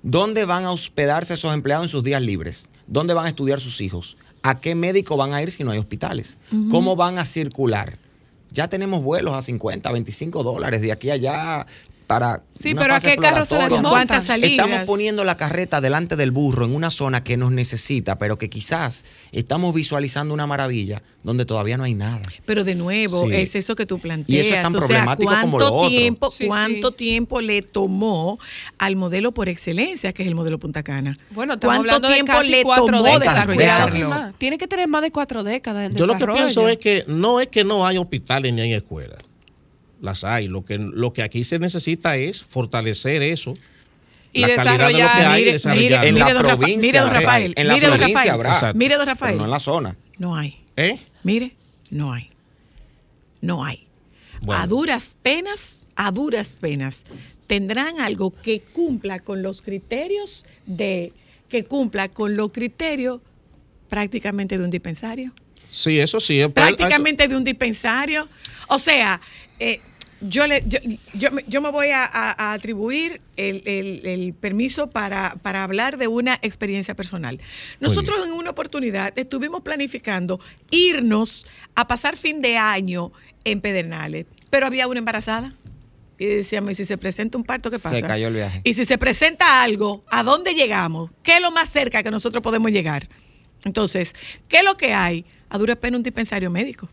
¿Dónde 0.03 0.45
van 0.45 0.65
a 0.65 0.71
hospedarse 0.73 1.35
esos 1.35 1.55
empleados 1.55 1.85
en 1.85 1.89
sus 1.89 2.05
días 2.05 2.23
libres? 2.23 2.69
¿Dónde 2.87 3.15
van 3.15 3.27
a 3.27 3.29
estudiar 3.29 3.61
sus 3.61 3.81
hijos? 3.81 4.17
¿A 4.43 4.61
qué 4.61 4.75
médico 4.75 5.17
van 5.17 5.33
a 5.33 5.43
ir 5.43 5.51
si 5.51 5.65
no 5.65 5.71
hay 5.71 5.79
hospitales? 5.79 6.37
¿Cómo 6.71 6.95
van 6.97 7.19
a 7.19 7.25
circular? 7.25 7.99
Ya 8.51 8.69
tenemos 8.69 9.03
vuelos 9.03 9.35
a 9.35 9.41
50, 9.41 9.91
25 9.91 10.43
dólares 10.43 10.83
de 10.83 10.93
aquí 10.93 11.11
a 11.11 11.15
allá 11.15 11.67
para. 12.07 12.43
Sí, 12.55 12.73
una 12.73 12.83
pero 12.83 12.95
¿a 12.95 13.01
qué 13.01 13.17
carro 13.17 13.45
se 13.45 13.57
cuántas 13.83 14.25
salidas? 14.25 14.51
Estamos 14.67 14.87
poniendo 14.87 15.25
la 15.25 15.37
carreta 15.37 15.81
delante 15.81 16.17
del 16.17 16.31
burro 16.31 16.65
en 16.65 16.75
una 16.75 16.91
zona 16.91 17.25
que 17.25 17.37
nos 17.37 17.51
necesita, 17.53 18.19
pero 18.19 18.39
que 18.39 18.49
quizás 18.51 19.05
estamos 19.33 19.75
visualizando 19.75 20.33
una 20.35 20.47
maravilla 20.47 21.03
donde 21.23 21.45
todavía 21.47 21.77
no 21.77 21.85
hay 21.85 21.95
nada. 21.95 22.23
Pero 22.45 22.65
de 22.65 22.75
nuevo, 22.75 23.27
Sí. 23.27 23.35
es 23.35 23.55
eso 23.55 23.75
que 23.75 23.87
tú 23.87 23.99
planteas. 23.99 24.37
Y 24.37 24.41
eso 24.49 24.55
es 24.55 24.63
tan 24.63 24.75
o 24.75 24.79
sea, 24.79 24.87
problemático 24.87 25.33
como 25.41 25.59
lo 25.59 25.65
¿cuánto 25.71 25.75
otro. 25.79 25.89
Tiempo, 25.91 26.31
Sí, 26.31 26.47
¿Cuánto 26.47 26.89
sí. 26.91 26.95
tiempo 26.97 27.41
le 27.41 27.63
tomó 27.63 28.39
al 28.79 28.97
modelo 28.97 29.33
por 29.33 29.49
excelencia, 29.49 30.13
que 30.13 30.23
es 30.23 30.29
el 30.29 30.35
modelo 30.35 30.59
Punta 30.59 30.83
Cana? 30.83 31.17
Bueno, 31.31 31.55
estamos 31.55 31.77
¿Cuánto 31.77 31.95
hablando 31.95 32.09
de 32.09 32.15
tiempo 32.15 32.33
casi 32.33 32.51
le 32.51 32.63
cuatro 32.63 32.87
tomó 32.87 33.03
décadas. 33.03 33.47
desarrollarlo? 33.49 34.33
Tiene 34.39 34.59
que 34.59 34.67
tener 34.69 34.89
más 34.89 35.03
de 35.03 35.11
cuatro 35.11 35.43
décadas 35.43 35.91
en 35.91 35.97
Yo 35.97 36.07
lo 36.07 36.13
que 36.15 36.19
desarrollo. 36.19 36.39
pienso 36.45 36.69
es 36.69 36.79
que 36.79 37.05
no 37.09 37.41
es 37.41 37.49
que 37.49 37.65
no 37.65 37.87
hay 37.87 37.99
hospitales 37.99 38.53
ni 38.53 38.61
hay 38.63 38.73
escuelas. 38.75 39.19
Las 40.05 40.23
hay. 40.25 40.49
Lo 40.49 40.65
que, 40.65 40.79
lo 40.79 41.13
que 41.13 41.23
aquí 41.23 41.43
se 41.45 41.59
necesita 41.59 42.17
es 42.17 42.45
fortalecer 42.45 43.23
eso 43.23 43.55
Y 44.33 44.41
la 44.41 44.55
calidad 44.55 44.89
de 44.89 44.93
lo 44.93 44.99
que 44.99 45.05
desarrollar- 45.05 45.11
hay 45.27 45.41
y 45.41 45.45
Mire, 45.45 45.53
desarrollarlo. 45.53 45.99
mire, 45.99 46.09
En 46.09 46.19
la 46.19 46.35
don 46.35 46.43
provincia, 46.59 46.77
mire, 46.87 46.99
don. 47.01 47.11
Rafael, 47.11 47.53
En 47.57 47.69
la 47.69 47.75
mire, 47.75 47.87
don 47.89 47.97
provincia 47.97 48.21
Rafael. 48.21 48.35
habrá. 48.35 48.53
Exacto. 48.53 48.79
Mire, 48.79 48.95
don 48.97 49.05
pero 49.05 49.15
Rafael. 49.15 49.37
no 49.39 49.45
en 49.45 49.51
la 49.51 49.61
zona. 49.61 49.97
No 50.19 50.37
hay. 50.37 50.61
¿Eh? 50.77 50.99
Mire, 51.23 51.55
no 51.91 52.13
hay. 52.13 52.31
No 53.41 53.65
hay. 53.65 53.87
Bueno. 54.41 54.63
A 54.63 54.67
duras 54.67 55.17
penas, 55.23 55.83
a 55.97 56.11
duras 56.11 56.57
penas, 56.61 57.05
tendrán 57.47 58.01
algo 58.01 58.31
que 58.35 58.61
cumpla 58.61 59.19
con 59.19 59.43
los 59.43 59.63
criterios 59.63 60.45
de, 60.67 61.13
que 61.49 61.65
cumpla 61.65 62.09
con 62.09 62.37
los 62.37 62.53
criterios 62.53 63.21
prácticamente 63.89 64.59
de 64.59 64.65
un 64.65 64.71
dispensario. 64.71 65.33
Sí, 65.71 65.99
eso 65.99 66.21
sí. 66.21 66.41
es- 66.41 66.49
Prácticamente 66.49 67.27
de 67.29 67.37
un 67.37 67.45
dispensario. 67.45 68.29
O 68.69 68.79
sea, 68.79 69.21
eh, 69.59 69.81
yo, 70.29 70.47
le, 70.47 70.63
yo, 70.67 70.79
yo 71.15 71.31
me- 71.31 71.45
yo 71.47 71.61
me 71.61 71.71
voy 71.71 71.89
a, 71.89 72.05
a- 72.05 72.35
a 72.51 72.53
atribuir 72.53 73.21
el, 73.37 73.63
el- 73.67 74.07
el 74.07 74.35
permiso 74.35 74.91
para, 74.91 75.37
para 75.43 75.63
hablar 75.65 75.97
de 75.99 76.09
una 76.09 76.39
experiencia 76.43 76.95
personal. 76.95 77.41
Nosotros 77.81 78.19
en 78.27 78.33
una 78.33 78.51
oportunidad 78.51 79.17
estuvimos 79.19 79.63
planificando 79.63 80.41
irnos 80.71 81.47
a 81.75 81.87
pasar 81.87 82.17
fin 82.17 82.41
de 82.43 82.57
año 82.57 83.13
en 83.45 83.61
Pedernales, 83.61 84.27
pero 84.51 84.67
había 84.67 84.87
una 84.89 84.99
embarazada. 84.99 85.55
Y 86.17 86.27
decíamos, 86.27 86.71
¿y 86.71 86.75
si 86.77 86.85
se 86.85 86.97
presenta 86.97 87.37
un 87.37 87.45
parto, 87.45 87.71
qué 87.71 87.79
Se 87.79 87.83
pasa? 87.83 88.01
cayó 88.07 88.29
el 88.29 88.35
viaje. 88.35 88.61
Y 88.65 88.75
si 88.75 88.85
se 88.85 88.99
presenta 88.99 89.63
algo, 89.63 90.05
¿a 90.11 90.23
dónde 90.23 90.55
llegamos? 90.55 91.11
¿Qué 91.25 91.37
es 91.37 91.41
lo 91.43 91.51
más 91.51 91.69
cerca 91.71 92.03
que 92.05 92.11
nosotros 92.13 92.41
podemos 92.41 92.71
llegar? 92.71 93.09
Entonces, 93.65 94.15
¿qué 94.47 94.59
es 94.59 94.65
lo 94.65 94.77
que 94.77 94.93
hay? 94.95 95.25
A 95.49 95.59
dura 95.59 95.75
pena 95.75 95.97
un 95.97 96.03
dispensario 96.05 96.51
médico. 96.51 96.89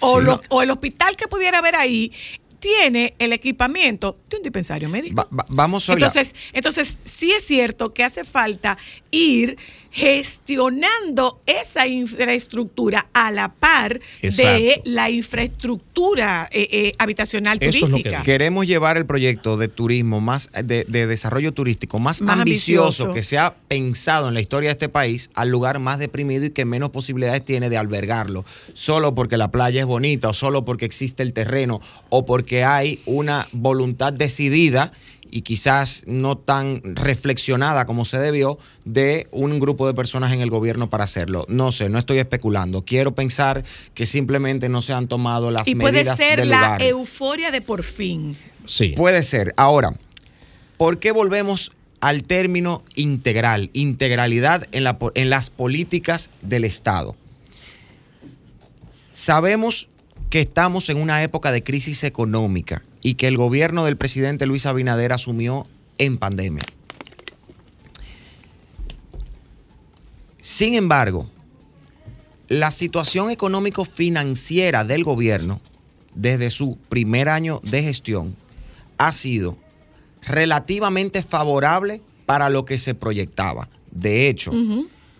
O, 0.00 0.20
lo- 0.20 0.40
o 0.50 0.62
el 0.62 0.70
hospital 0.70 1.16
que 1.16 1.26
pudiera 1.26 1.58
haber 1.58 1.74
ahí 1.74 2.12
tiene 2.58 3.14
el 3.18 3.32
equipamiento 3.32 4.18
de 4.28 4.36
un 4.38 4.42
dispensario 4.42 4.88
médico. 4.88 5.16
Va- 5.16 5.28
va- 5.38 5.44
vamos 5.50 5.88
a 5.88 5.92
hablar. 5.92 6.08
entonces, 6.08 6.34
entonces, 6.52 6.98
sí 7.04 7.32
es 7.32 7.44
cierto 7.46 7.92
que 7.94 8.04
hace 8.04 8.24
falta 8.24 8.76
ir 9.10 9.56
gestionando 9.96 11.40
esa 11.46 11.86
infraestructura 11.86 13.06
a 13.14 13.30
la 13.30 13.54
par 13.54 13.98
de 14.20 14.82
la 14.84 15.08
infraestructura 15.08 16.50
eh, 16.52 16.68
eh, 16.70 16.92
habitacional 16.98 17.56
Eso 17.62 17.70
es 17.70 17.80
lo 17.80 17.86
que 17.86 18.02
turística. 18.02 18.22
Queremos 18.22 18.66
llevar 18.66 18.98
el 18.98 19.06
proyecto 19.06 19.56
de 19.56 19.68
turismo 19.68 20.20
más 20.20 20.50
de, 20.52 20.84
de 20.86 21.06
desarrollo 21.06 21.52
turístico 21.52 21.98
más, 21.98 22.20
Más 22.20 22.40
ambicioso, 22.40 23.04
ambicioso. 23.04 23.14
que 23.14 23.22
se 23.22 23.38
ha 23.38 23.54
pensado 23.68 24.28
en 24.28 24.34
la 24.34 24.42
historia 24.42 24.68
de 24.68 24.72
este 24.72 24.90
país 24.90 25.30
al 25.32 25.48
lugar 25.48 25.78
más 25.78 25.98
deprimido 25.98 26.44
y 26.44 26.50
que 26.50 26.66
menos 26.66 26.90
posibilidades 26.90 27.42
tiene 27.42 27.70
de 27.70 27.78
albergarlo, 27.78 28.44
solo 28.74 29.14
porque 29.14 29.38
la 29.38 29.50
playa 29.50 29.80
es 29.80 29.86
bonita 29.86 30.28
o 30.28 30.34
solo 30.34 30.66
porque 30.66 30.84
existe 30.84 31.22
el 31.22 31.32
terreno 31.32 31.80
o 32.10 32.26
porque 32.26 32.64
hay 32.64 33.00
una 33.06 33.48
voluntad 33.52 34.12
decidida 34.12 34.92
y 35.30 35.42
quizás 35.42 36.04
no 36.06 36.36
tan 36.38 36.80
reflexionada 36.84 37.86
como 37.86 38.04
se 38.04 38.18
debió 38.18 38.58
de 38.84 39.26
un 39.30 39.58
grupo 39.58 39.86
de 39.86 39.94
personas 39.94 40.32
en 40.32 40.40
el 40.40 40.50
gobierno 40.50 40.88
para 40.88 41.04
hacerlo. 41.04 41.44
No 41.48 41.72
sé, 41.72 41.88
no 41.88 41.98
estoy 41.98 42.18
especulando. 42.18 42.84
Quiero 42.84 43.14
pensar 43.14 43.64
que 43.94 44.06
simplemente 44.06 44.68
no 44.68 44.82
se 44.82 44.92
han 44.92 45.08
tomado 45.08 45.50
las 45.50 45.66
y 45.68 45.74
puede 45.74 45.92
medidas 45.92 46.16
ser 46.16 46.40
del 46.40 46.50
la 46.50 46.60
lugar. 46.60 46.82
euforia 46.82 47.50
de 47.50 47.60
por 47.60 47.82
fin. 47.82 48.36
Sí. 48.66 48.94
Puede 48.96 49.22
ser. 49.22 49.54
Ahora, 49.56 49.94
¿por 50.76 50.98
qué 50.98 51.12
volvemos 51.12 51.72
al 52.00 52.24
término 52.24 52.82
integral, 52.94 53.70
integralidad 53.72 54.66
en, 54.72 54.84
la 54.84 54.98
en 55.14 55.30
las 55.30 55.50
políticas 55.50 56.30
del 56.42 56.64
Estado? 56.64 57.16
Sabemos 59.12 59.88
que 60.30 60.40
estamos 60.40 60.88
en 60.88 60.98
una 60.98 61.22
época 61.22 61.52
de 61.52 61.62
crisis 61.62 62.04
económica 62.04 62.82
y 63.06 63.14
que 63.14 63.28
el 63.28 63.36
gobierno 63.36 63.84
del 63.84 63.96
presidente 63.96 64.46
Luis 64.46 64.66
Abinader 64.66 65.12
asumió 65.12 65.68
en 65.96 66.18
pandemia. 66.18 66.64
Sin 70.38 70.74
embargo, 70.74 71.30
la 72.48 72.72
situación 72.72 73.30
económico-financiera 73.30 74.82
del 74.82 75.04
gobierno 75.04 75.60
desde 76.16 76.50
su 76.50 76.78
primer 76.88 77.28
año 77.28 77.60
de 77.62 77.84
gestión 77.84 78.34
ha 78.98 79.12
sido 79.12 79.56
relativamente 80.22 81.22
favorable 81.22 82.02
para 82.26 82.50
lo 82.50 82.64
que 82.64 82.76
se 82.76 82.96
proyectaba. 82.96 83.68
De 83.92 84.28
hecho, 84.28 84.50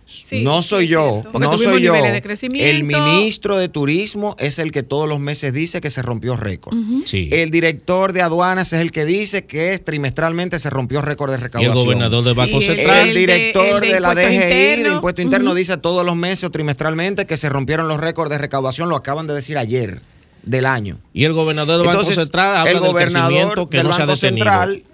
Sí, 0.09 0.43
no 0.45 0.63
soy 0.63 0.87
yo. 0.87 1.23
Porque 1.33 1.47
no 1.49 1.59
soy 1.59 1.83
yo. 1.83 1.93
crecimiento. 2.23 2.65
El 2.71 2.85
ministro 2.85 3.59
de 3.59 3.69
Turismo 3.69 4.37
es 4.39 4.61
el 4.61 4.71
que 4.71 4.85
todos 4.85 5.09
los 5.09 5.19
meses 5.19 5.53
dice 5.53 5.81
que 5.81 5.91
se 5.91 6.01
rompió 6.01 6.37
récord. 6.37 6.77
Sí. 7.05 7.29
El 7.33 7.51
director 7.51 8.13
de 8.13 8.23
aduanas 8.23 8.73
es 8.73 8.81
el 8.81 8.93
que 8.93 9.05
dice 9.05 9.47
que 9.47 9.79
trimestralmente 9.79 10.61
se 10.61 10.71
rompió 10.71 11.03
récord 11.03 11.31
de 11.31 11.35
y 11.35 11.39
el 11.39 11.43
recaudación. 11.43 11.85
gobernador 11.85 12.23
del 12.25 12.35
Banco 12.35 12.53
Y 12.61 12.65
el- 12.65 12.77
Central. 12.77 13.09
El 13.09 13.15
de- 13.15 13.21
director 13.21 13.83
el 13.85 13.89
de, 13.89 13.95
de 13.95 14.01
la 14.01 14.15
DGI, 14.15 14.83
de. 14.85 14.89
Impuesto 14.93 15.23
Interno, 15.23 15.55
dice 15.55 15.77
todos 15.77 16.07
los 16.07 16.15
meses 16.15 16.45
o 16.45 16.51
trimestralmente 16.53 17.27
que 17.27 17.37
se 17.37 17.49
rompieron 17.49 17.89
los 17.89 17.99
récords 17.99 18.31
de 18.31 18.39
recaudación. 18.39 18.89
Lo 18.89 18.95
acaban 18.97 19.27
de 19.27 19.35
decir 19.35 19.59
ayer 19.59 20.03
del 20.45 20.67
año. 20.67 21.01
Y 21.13 21.25
el 21.25 21.33
gobernador 21.33 21.79
del 21.79 21.87
Banco 21.89 21.99
Entonces, 22.03 22.23
Central 22.23 22.57
habla 22.59 22.71
el 22.71 22.79
del 22.81 22.87
gobernador 22.93 23.29
crecimiento 23.33 23.69
que 23.69 23.77
del 23.79 23.87
no 23.89 23.93
se 23.93 24.03
ha 24.03 24.07
Banco 24.07 24.21
detenido. 24.21 24.45
Central, 24.47 24.85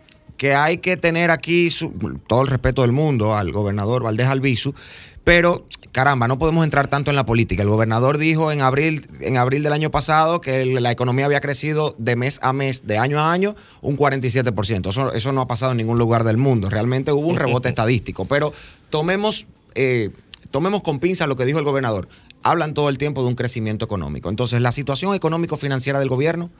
que 0.42 0.54
hay 0.54 0.78
que 0.78 0.96
tener 0.96 1.30
aquí 1.30 1.70
su- 1.70 1.92
todo 2.26 2.42
el 2.42 2.48
respeto 2.48 2.82
del 2.82 2.90
mundo 2.90 3.32
al 3.36 3.52
gobernador 3.52 4.02
Valdés 4.02 4.26
Albizu, 4.26 4.74
pero 5.22 5.68
caramba, 5.92 6.26
no 6.26 6.36
podemos 6.36 6.64
entrar 6.64 6.88
tanto 6.88 7.10
en 7.10 7.14
la 7.14 7.24
política. 7.24 7.62
El 7.62 7.68
gobernador 7.68 8.18
dijo 8.18 8.50
en 8.50 8.60
abril, 8.60 9.06
en 9.20 9.36
abril 9.36 9.62
del 9.62 9.72
año 9.72 9.92
pasado 9.92 10.40
que 10.40 10.66
la 10.66 10.90
economía 10.90 11.26
había 11.26 11.38
crecido 11.38 11.94
de 11.96 12.16
mes 12.16 12.40
a 12.42 12.52
mes, 12.52 12.88
de 12.88 12.98
año 12.98 13.20
a 13.20 13.30
año, 13.32 13.54
un 13.82 13.96
47%. 13.96 14.90
Eso, 14.90 15.12
eso 15.12 15.30
no 15.30 15.42
ha 15.42 15.46
pasado 15.46 15.70
en 15.70 15.76
ningún 15.78 15.96
lugar 16.00 16.24
del 16.24 16.38
mundo. 16.38 16.68
Realmente 16.70 17.12
hubo 17.12 17.28
un 17.28 17.36
rebote 17.36 17.68
estadístico, 17.74 18.24
pero 18.24 18.52
tomemos... 18.90 19.46
eh, 19.76 20.10
tomemos 20.50 20.82
con 20.82 20.98
pinza 20.98 21.28
lo 21.28 21.36
que 21.36 21.44
dijo 21.44 21.60
el 21.60 21.64
gobernador. 21.64 22.08
Hablan 22.42 22.74
todo 22.74 22.88
el 22.88 22.98
tiempo 22.98 23.22
de 23.22 23.28
un 23.28 23.36
crecimiento 23.36 23.84
económico. 23.84 24.28
Entonces, 24.28 24.60
la 24.60 24.72
situación 24.72 25.14
económico-financiera 25.14 26.00
del 26.00 26.08
gobierno 26.08 26.50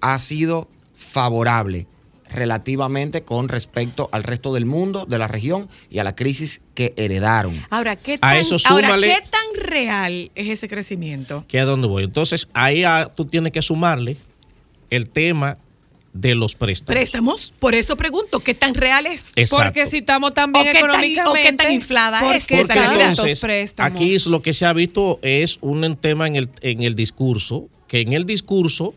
ha 0.00 0.18
sido 0.20 0.68
favorable 0.96 1.86
relativamente 2.30 3.22
con 3.22 3.48
respecto 3.48 4.08
al 4.12 4.22
resto 4.22 4.52
del 4.52 4.66
mundo, 4.66 5.06
de 5.06 5.18
la 5.18 5.28
región 5.28 5.68
y 5.90 5.98
a 5.98 6.04
la 6.04 6.14
crisis 6.14 6.60
que 6.74 6.92
heredaron. 6.96 7.60
Ahora, 7.70 7.96
¿qué 7.96 8.14
A 8.14 8.18
tan, 8.18 8.36
eso 8.36 8.56
ahora, 8.66 8.88
súmale- 8.88 9.08
¿qué 9.14 9.22
tan 9.30 9.64
real 9.70 10.30
es 10.34 10.48
ese 10.48 10.68
crecimiento? 10.68 11.44
que 11.48 11.58
es 11.58 11.62
a 11.62 11.66
donde 11.66 11.86
voy. 11.88 12.04
Entonces, 12.04 12.48
ahí 12.52 12.84
ah, 12.84 13.10
tú 13.14 13.24
tienes 13.24 13.52
que 13.52 13.62
sumarle 13.62 14.16
el 14.90 15.08
tema 15.08 15.58
de 16.12 16.34
los 16.34 16.54
préstamos. 16.54 16.94
Préstamos, 16.96 17.52
por 17.58 17.74
eso 17.74 17.94
pregunto, 17.96 18.40
¿qué 18.40 18.54
tan 18.54 18.74
real 18.74 19.04
es? 19.04 19.32
Exacto. 19.36 19.64
Porque 19.64 19.84
si 19.84 19.98
estamos 19.98 20.32
tan 20.32 20.50
bien 20.50 20.66
O 20.68 20.72
qué 20.72 20.80
tan- 20.80 20.88
económicamente. 20.90 21.30
o 21.30 21.42
qué 21.42 21.52
tan 21.52 21.72
inflada 21.72 22.20
¿por 22.20 22.34
es 22.34 22.46
qué 22.46 22.60
esa 22.60 22.74
Porque 22.74 23.02
entonces, 23.04 23.40
préstamos? 23.40 23.92
aquí 23.92 24.14
es 24.14 24.26
lo 24.26 24.40
que 24.40 24.54
se 24.54 24.64
ha 24.64 24.72
visto 24.72 25.18
es 25.22 25.58
un 25.60 25.96
tema 25.96 26.26
en 26.26 26.36
el, 26.36 26.48
en 26.62 26.82
el 26.82 26.94
discurso, 26.94 27.68
que 27.86 28.00
en 28.00 28.14
el 28.14 28.24
discurso, 28.24 28.94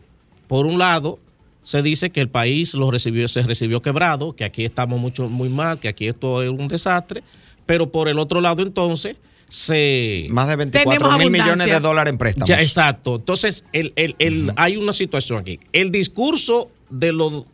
por 0.48 0.64
un 0.64 0.78
lado, 0.78 1.18
se 1.62 1.82
dice 1.82 2.10
que 2.10 2.20
el 2.20 2.28
país 2.28 2.74
lo 2.74 2.90
recibió, 2.90 3.28
se 3.28 3.42
recibió 3.42 3.82
quebrado, 3.82 4.34
que 4.34 4.44
aquí 4.44 4.64
estamos 4.64 4.98
mucho, 5.00 5.28
muy 5.28 5.48
mal, 5.48 5.78
que 5.78 5.88
aquí 5.88 6.06
esto 6.08 6.42
es 6.42 6.50
un 6.50 6.68
desastre, 6.68 7.22
pero 7.66 7.90
por 7.90 8.08
el 8.08 8.18
otro 8.18 8.40
lado 8.40 8.62
entonces 8.62 9.16
se... 9.48 10.26
Más 10.30 10.48
de 10.48 10.56
24 10.56 10.90
Tenemos 10.90 11.12
mil 11.18 11.22
abundancia. 11.22 11.54
millones 11.54 11.74
de 11.74 11.80
dólares 11.80 12.12
en 12.12 12.18
préstamos. 12.18 12.48
Ya, 12.48 12.60
exacto. 12.60 13.16
Entonces, 13.16 13.64
el, 13.72 13.92
el- 13.96 14.14
el- 14.18 14.52
hay 14.56 14.76
una 14.76 14.94
situación 14.94 15.38
aquí. 15.38 15.58
El 15.72 15.90
discurso 15.90 16.70
de 16.88 17.12
lo, 17.12 17.46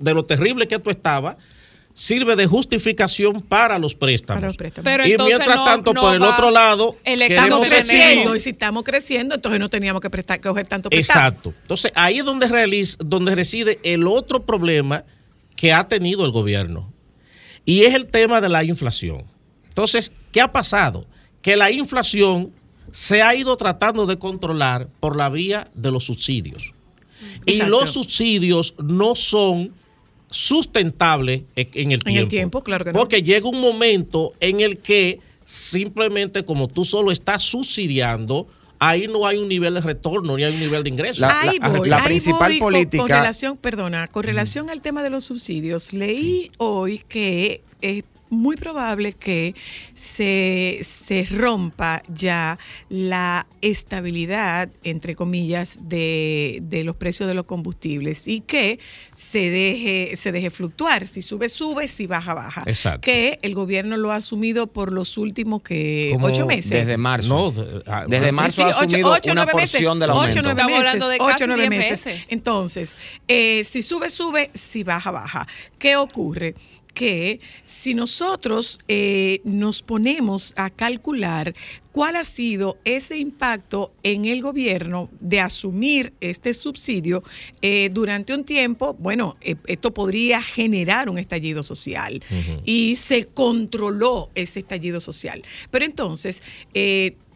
de 0.00 0.14
lo 0.14 0.24
terrible 0.24 0.66
que 0.66 0.76
esto 0.76 0.90
estaba 0.90 1.36
sirve 1.94 2.36
de 2.36 2.46
justificación 2.46 3.40
para 3.40 3.78
los 3.78 3.94
préstamos. 3.94 4.38
Para 4.38 4.46
los 4.48 4.56
préstamos. 4.56 4.84
Pero 4.84 5.06
y 5.06 5.16
mientras 5.16 5.56
no- 5.56 5.64
tanto, 5.64 5.92
no 5.92 6.00
por 6.00 6.14
el 6.14 6.22
otro 6.22 6.50
lado, 6.50 6.96
el 7.04 7.22
Estamos 7.22 7.68
creciendo 7.68 8.34
y 8.34 8.40
si 8.40 8.50
estamos 8.50 8.82
creciendo, 8.82 9.34
entonces 9.34 9.60
no 9.60 9.68
teníamos 9.68 10.00
que 10.00 10.10
prestar, 10.10 10.40
coger 10.40 10.66
tanto 10.66 10.90
prestado. 10.90 11.28
Exacto. 11.28 11.54
Entonces, 11.62 11.92
ahí 11.94 12.18
es 12.18 12.24
donde, 12.24 12.46
realiza, 12.46 12.96
donde 13.00 13.34
reside 13.34 13.78
el 13.82 14.06
otro 14.06 14.44
problema 14.44 15.04
que 15.56 15.72
ha 15.72 15.88
tenido 15.88 16.24
el 16.24 16.32
gobierno. 16.32 16.92
Y 17.64 17.82
es 17.82 17.94
el 17.94 18.06
tema 18.06 18.40
de 18.40 18.48
la 18.48 18.64
inflación. 18.64 19.24
Entonces, 19.68 20.12
¿qué 20.32 20.40
ha 20.40 20.50
pasado? 20.50 21.06
Que 21.40 21.56
la 21.56 21.70
inflación 21.70 22.52
se 22.90 23.22
ha 23.22 23.34
ido 23.34 23.56
tratando 23.56 24.06
de 24.06 24.18
controlar 24.18 24.88
por 25.00 25.16
la 25.16 25.28
vía 25.28 25.70
de 25.74 25.90
los 25.90 26.04
subsidios. 26.04 26.72
Y 27.46 27.62
los 27.62 27.90
subsidios 27.90 28.74
no 28.82 29.14
son 29.14 29.72
sustentables 30.32 31.42
en 31.56 31.68
en 31.74 31.92
el 31.92 32.02
tiempo. 32.02 32.08
En 32.10 32.16
el 32.18 32.28
tiempo, 32.28 32.60
claro 32.62 32.84
que 32.84 32.92
no. 32.92 32.98
Porque 32.98 33.22
llega 33.22 33.48
un 33.48 33.60
momento 33.60 34.32
en 34.40 34.60
el 34.60 34.78
que 34.78 35.20
simplemente 35.44 36.44
como 36.44 36.68
tú 36.68 36.84
solo 36.84 37.10
estás 37.12 37.42
subsidiando, 37.42 38.46
ahí 38.78 39.06
no 39.06 39.26
hay 39.26 39.38
un 39.38 39.48
nivel 39.48 39.74
de 39.74 39.80
retorno 39.80 40.36
ni 40.36 40.44
hay 40.44 40.52
un 40.54 40.60
nivel 40.60 40.82
de 40.82 40.90
ingreso. 40.90 41.20
La- 41.20 41.40
ahí 41.42 41.58
la- 41.60 41.68
voy, 41.68 41.88
la 41.88 41.96
ahí 41.98 42.04
principal 42.04 42.50
con- 42.52 42.58
política- 42.72 43.02
Con, 43.02 43.08
relación, 43.10 43.56
perdona, 43.56 44.08
con 44.08 44.22
relación 44.24 44.70
al 44.70 44.80
tema 44.80 45.02
de 45.02 45.10
los 45.10 45.24
subsidios, 45.24 45.92
leí 45.92 46.50
hoy 46.58 47.02
que 47.08 47.62
eh, 47.82 48.02
muy 48.32 48.56
probable 48.56 49.12
que 49.12 49.54
se, 49.94 50.80
se 50.82 51.26
rompa 51.30 52.02
ya 52.12 52.58
la 52.88 53.46
estabilidad, 53.60 54.70
entre 54.84 55.14
comillas, 55.14 55.78
de, 55.88 56.58
de 56.62 56.82
los 56.84 56.96
precios 56.96 57.28
de 57.28 57.34
los 57.34 57.44
combustibles 57.44 58.26
y 58.26 58.40
que 58.40 58.78
se 59.14 59.50
deje, 59.50 60.16
se 60.16 60.32
deje 60.32 60.50
fluctuar. 60.50 61.06
Si 61.06 61.22
sube, 61.22 61.48
sube, 61.48 61.86
si 61.88 62.06
baja, 62.06 62.34
baja. 62.34 62.62
Exacto. 62.66 63.02
Que 63.02 63.38
el 63.42 63.54
gobierno 63.54 63.96
lo 63.96 64.12
ha 64.12 64.16
asumido 64.16 64.66
por 64.66 64.92
los 64.92 65.18
últimos 65.18 65.62
que 65.62 66.10
Como 66.12 66.26
ocho 66.28 66.46
meses. 66.46 66.70
Desde 66.70 66.96
marzo. 66.96 67.52
No, 67.54 67.82
ah, 67.86 68.04
Desde 68.08 68.32
marzo 68.32 68.56
Sí, 68.56 68.62
ha 68.62 68.72
sí, 68.72 68.78
ocho- 68.78 68.86
asumido 68.86 69.10
ocho, 69.12 69.32
una 69.32 69.44
nueve 69.44 69.52
meses. 69.60 69.70
porción 69.72 70.00
del 70.00 70.10
Ocho, 70.10 70.18
aumento. 70.20 70.42
nueve 70.42 70.60
Estamos 70.62 70.72
meses. 70.72 70.86
hablando 70.86 71.08
de 71.08 71.16
ocho, 71.20 71.46
nueve 71.46 71.62
10 71.68 71.70
meses. 71.70 72.04
veces. 72.04 72.24
Entonces, 72.28 72.96
eh, 73.28 73.64
si 73.68 73.82
sube, 73.82 74.08
sube, 74.10 74.48
si 74.54 74.82
baja, 74.84 75.10
baja. 75.10 75.46
¿Qué 75.78 75.96
ocurre? 75.96 76.54
Que 76.94 77.40
si 77.64 77.94
nosotros 77.94 78.78
eh, 78.88 79.40
nos 79.44 79.82
ponemos 79.82 80.52
a 80.56 80.70
calcular 80.70 81.54
cuál 81.90 82.16
ha 82.16 82.24
sido 82.24 82.78
ese 82.84 83.18
impacto 83.18 83.92
en 84.02 84.24
el 84.24 84.42
gobierno 84.42 85.10
de 85.20 85.40
asumir 85.40 86.12
este 86.20 86.52
subsidio 86.52 87.22
eh, 87.60 87.90
durante 87.92 88.34
un 88.34 88.44
tiempo, 88.44 88.94
bueno, 88.94 89.36
eh, 89.40 89.56
esto 89.66 89.92
podría 89.92 90.42
generar 90.42 91.08
un 91.08 91.18
estallido 91.18 91.62
social 91.62 92.22
y 92.64 92.96
se 92.96 93.26
controló 93.26 94.30
ese 94.34 94.60
estallido 94.60 95.00
social. 95.00 95.42
Pero 95.70 95.84
entonces, 95.84 96.42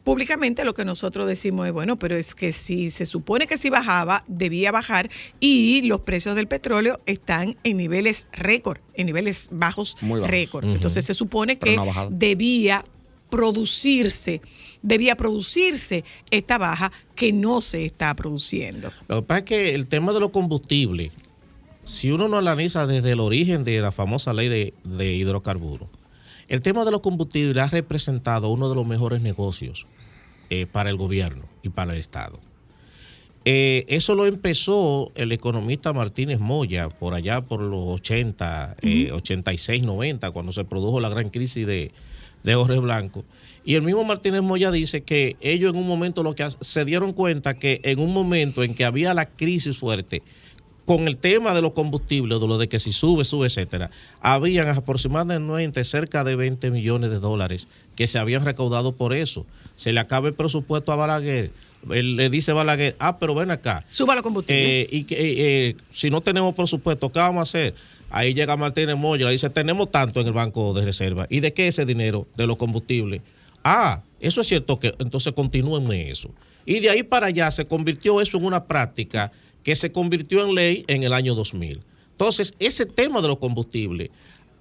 públicamente 0.06 0.64
lo 0.64 0.72
que 0.72 0.84
nosotros 0.84 1.26
decimos 1.26 1.66
es, 1.66 1.72
bueno, 1.72 1.98
pero 1.98 2.16
es 2.16 2.36
que 2.36 2.52
si 2.52 2.92
se 2.92 3.04
supone 3.06 3.48
que 3.48 3.58
si 3.58 3.70
bajaba, 3.70 4.22
debía 4.28 4.70
bajar 4.70 5.10
y 5.40 5.82
los 5.82 6.02
precios 6.02 6.36
del 6.36 6.46
petróleo 6.46 7.00
están 7.06 7.56
en 7.64 7.76
niveles 7.76 8.28
récord, 8.30 8.78
en 8.94 9.06
niveles 9.06 9.48
bajos, 9.50 9.96
bajos. 10.00 10.28
récord. 10.28 10.64
Entonces 10.64 11.04
se 11.04 11.12
supone 11.12 11.56
Pero 11.56 11.82
que 11.82 12.08
debía 12.10 12.84
producirse, 13.30 14.42
debía 14.80 15.16
producirse 15.16 16.04
esta 16.30 16.56
baja 16.56 16.92
que 17.16 17.32
no 17.32 17.60
se 17.60 17.84
está 17.84 18.14
produciendo. 18.14 18.92
Lo 19.08 19.22
que 19.22 19.26
pasa 19.26 19.38
es 19.40 19.44
que 19.44 19.74
el 19.74 19.88
tema 19.88 20.12
de 20.12 20.20
los 20.20 20.30
combustibles, 20.30 21.10
si 21.82 22.12
uno 22.12 22.28
no 22.28 22.38
analiza 22.38 22.86
desde 22.86 23.10
el 23.10 23.18
origen 23.18 23.64
de 23.64 23.80
la 23.80 23.90
famosa 23.90 24.32
ley 24.32 24.48
de, 24.48 24.72
de 24.84 25.14
hidrocarburos, 25.14 25.88
el 26.46 26.62
tema 26.62 26.84
de 26.84 26.92
los 26.92 27.00
combustibles 27.00 27.60
ha 27.60 27.66
representado 27.66 28.50
uno 28.50 28.68
de 28.68 28.76
los 28.76 28.86
mejores 28.86 29.20
negocios 29.20 29.84
eh, 30.50 30.66
para 30.66 30.90
el 30.90 30.96
gobierno 30.96 31.44
y 31.62 31.68
para 31.68 31.92
el 31.92 31.98
Estado. 31.98 32.38
Eh, 33.44 33.84
eso 33.88 34.16
lo 34.16 34.26
empezó 34.26 35.12
el 35.14 35.30
economista 35.30 35.92
Martínez 35.92 36.40
Moya 36.40 36.88
por 36.88 37.14
allá 37.14 37.42
por 37.42 37.60
los 37.60 38.00
80, 38.00 38.76
eh, 38.82 39.10
86, 39.12 39.84
90, 39.84 40.32
cuando 40.32 40.50
se 40.50 40.64
produjo 40.64 40.98
la 40.98 41.08
gran 41.08 41.30
crisis 41.30 41.64
de, 41.64 41.92
de 42.42 42.54
Jorge 42.54 42.80
Blanco. 42.80 43.24
Y 43.64 43.74
el 43.74 43.82
mismo 43.82 44.04
Martínez 44.04 44.42
Moya 44.42 44.72
dice 44.72 45.02
que 45.02 45.36
ellos 45.40 45.72
en 45.72 45.80
un 45.80 45.86
momento 45.86 46.24
lo 46.24 46.34
que 46.34 46.48
se 46.60 46.84
dieron 46.84 47.12
cuenta 47.12 47.54
que 47.54 47.80
en 47.84 48.00
un 48.00 48.12
momento 48.12 48.64
en 48.64 48.74
que 48.74 48.84
había 48.84 49.14
la 49.14 49.26
crisis 49.26 49.76
fuerte, 49.76 50.22
con 50.86 51.08
el 51.08 51.16
tema 51.16 51.52
de 51.52 51.62
los 51.62 51.72
combustibles, 51.72 52.40
de 52.40 52.46
lo 52.46 52.58
de 52.58 52.68
que 52.68 52.78
si 52.78 52.92
sube, 52.92 53.24
sube, 53.24 53.48
etcétera, 53.48 53.90
habían 54.20 54.68
aproximadamente 54.68 55.82
cerca 55.84 56.22
de 56.22 56.36
20 56.36 56.70
millones 56.70 57.10
de 57.10 57.18
dólares 57.18 57.66
que 57.96 58.06
se 58.06 58.18
habían 58.18 58.44
recaudado 58.44 58.94
por 58.94 59.12
eso. 59.12 59.44
Se 59.76 59.92
le 59.92 60.00
acaba 60.00 60.28
el 60.28 60.34
presupuesto 60.34 60.90
a 60.92 60.96
Balaguer. 60.96 61.50
Él 61.90 62.16
le 62.16 62.30
dice 62.30 62.52
Balaguer, 62.52 62.96
ah, 62.98 63.18
pero 63.18 63.34
ven 63.34 63.50
acá. 63.50 63.84
Suba 63.86 64.14
los 64.14 64.22
combustibles. 64.22 64.64
Eh, 64.64 64.88
y 64.90 65.04
que 65.04 65.14
eh, 65.14 65.68
eh, 65.68 65.76
si 65.92 66.10
no 66.10 66.20
tenemos 66.20 66.54
presupuesto, 66.54 67.12
¿qué 67.12 67.20
vamos 67.20 67.40
a 67.40 67.42
hacer? 67.42 67.74
Ahí 68.10 68.34
llega 68.34 68.56
Martínez 68.56 68.96
Moya, 68.96 69.26
le 69.26 69.32
dice, 69.32 69.50
tenemos 69.50 69.90
tanto 69.90 70.20
en 70.20 70.26
el 70.26 70.32
Banco 70.32 70.72
de 70.72 70.84
Reserva. 70.84 71.26
¿Y 71.30 71.40
de 71.40 71.52
qué 71.52 71.68
ese 71.68 71.84
dinero? 71.84 72.26
De 72.36 72.46
los 72.46 72.56
combustibles. 72.56 73.20
Ah, 73.62 74.02
eso 74.20 74.40
es 74.40 74.46
cierto 74.46 74.78
que 74.78 74.94
entonces 74.98 75.32
continúen 75.32 75.90
eso. 75.92 76.30
Y 76.64 76.80
de 76.80 76.90
ahí 76.90 77.02
para 77.02 77.28
allá 77.28 77.50
se 77.50 77.66
convirtió 77.66 78.20
eso 78.20 78.38
en 78.38 78.44
una 78.44 78.64
práctica 78.64 79.30
que 79.62 79.76
se 79.76 79.92
convirtió 79.92 80.44
en 80.44 80.54
ley 80.54 80.84
en 80.88 81.02
el 81.02 81.12
año 81.12 81.34
2000. 81.34 81.80
Entonces, 82.12 82.54
ese 82.58 82.86
tema 82.86 83.20
de 83.20 83.28
los 83.28 83.38
combustibles, 83.38 84.10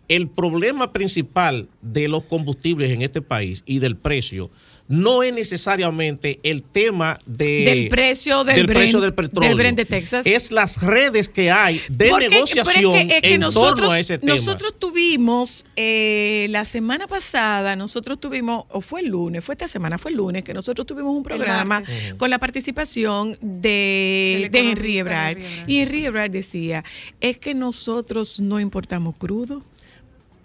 el 0.08 0.28
problema 0.28 0.91
principal 0.93 1.68
de 1.82 2.08
los 2.08 2.24
combustibles 2.24 2.91
en 2.91 3.01
este 3.01 3.22
país 3.22 3.64
y 3.66 3.80
del 3.80 3.95
precio 3.97 4.49
no 4.88 5.24
es 5.24 5.34
necesariamente 5.34 6.39
el 6.43 6.62
tema 6.62 7.18
de- 7.26 7.66
Del 7.66 7.89
precio 7.89 8.43
del 8.43 8.68
Brent- 8.68 8.74
precio 8.76 9.01
del 9.01 9.16
petróleo. 9.16 9.49
del 9.49 9.58
Brent 9.58 9.78
de 9.78 9.86
Texas. 9.86 10.28
Es 10.28 10.51
las 10.51 10.84
redes 10.84 11.28
que 11.28 11.49
hay 11.49 11.82
de 11.89 12.10
Porque- 12.10 12.30
negociación 12.30 12.68
pero 12.76 12.95
es 12.95 13.06
que- 13.08 13.16
es 13.16 13.22
que 13.22 13.34
en 13.34 13.39
nosotros, 13.41 13.76
torno 13.80 13.91
a 13.91 13.99
ese 13.99 14.20
tema. 14.20 14.36
Nosotros 14.36 14.76
tuvimos, 14.78 15.66
eh, 15.76 16.45
la 16.51 16.66
semana 16.66 17.08
pasada, 17.08 17.76
nosotros 17.76 18.20
tuvimos, 18.20 18.66
o 18.70 18.80
fue 18.82 19.01
el 19.01 19.08
lunes, 19.08 19.43
fue 19.43 19.53
esta 19.56 19.68
semana, 19.68 19.97
fue 19.97 20.12
el 20.12 20.18
lunes, 20.18 20.43
que 20.43 20.53
nosotros 20.53 20.86
tuvimos 20.86 21.16
un 21.18 21.24
programa 21.24 21.82
con 22.18 22.30
la 22.30 22.38
participación 22.38 23.36
de, 23.41 24.49
de. 24.51 24.60
Henry 24.60 24.99
Ebrard. 24.99 25.38
Y 25.66 25.80
Henry 25.80 26.06
Ebrard 26.06 26.30
decía, 26.30 26.84
es 27.22 27.39
que 27.39 27.56
nosotros 27.56 28.39
no 28.39 28.60
importamos 28.60 29.16
crudo. 29.18 29.64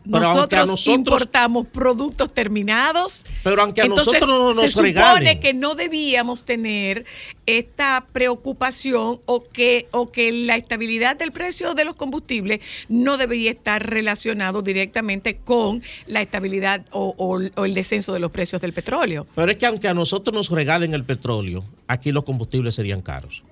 Pero 0.05 0.21
Nosotros, 0.21 0.67
nosotros- 0.69 0.97
importamos 0.97 1.67
productos 1.67 2.33
terminados. 2.33 3.27
Pero 3.45 3.63
aunque 3.63 3.83
a 3.83 3.85
Entonces, 3.85 4.15
nosotros 4.15 4.29
no 4.39 4.55
nos 4.55 4.65
se 4.65 4.71
supone 4.73 5.39
que 5.41 5.53
no 5.53 5.75
debíamos 5.75 6.45
tener 6.45 7.05
esta 7.45 8.07
preocupación 8.13 9.21
o 9.27 9.43
que, 9.43 9.89
o 9.91 10.11
que 10.11 10.33
la 10.33 10.57
estabilidad 10.57 11.17
del 11.17 11.33
precio 11.33 11.75
de 11.75 11.85
los 11.85 11.97
combustibles 11.97 12.61
no 12.89 13.19
debería 13.19 13.51
estar 13.51 13.85
relacionado 13.89 14.63
directamente 14.63 15.37
con 15.37 15.83
la 16.07 16.23
estabilidad 16.23 16.85
o, 16.93 17.15
o- 17.19 17.61
o 17.61 17.65
el 17.67 17.75
descenso 17.75 18.13
de 18.15 18.21
los 18.21 18.31
precios 18.31 18.61
del 18.63 18.73
petróleo. 18.73 19.27
Pero 19.35 19.51
es 19.53 19.59
que 19.59 19.67
aunque 19.67 19.89
a 19.89 19.95
nosotros 19.95 20.33
nos 20.35 20.49
regalen 20.51 20.95
el 20.95 21.05
petróleo, 21.05 21.65
aquí 21.87 22.11
los 22.11 22.25
combustibles 22.25 22.75
serían 22.75 23.03
caros. 23.03 23.45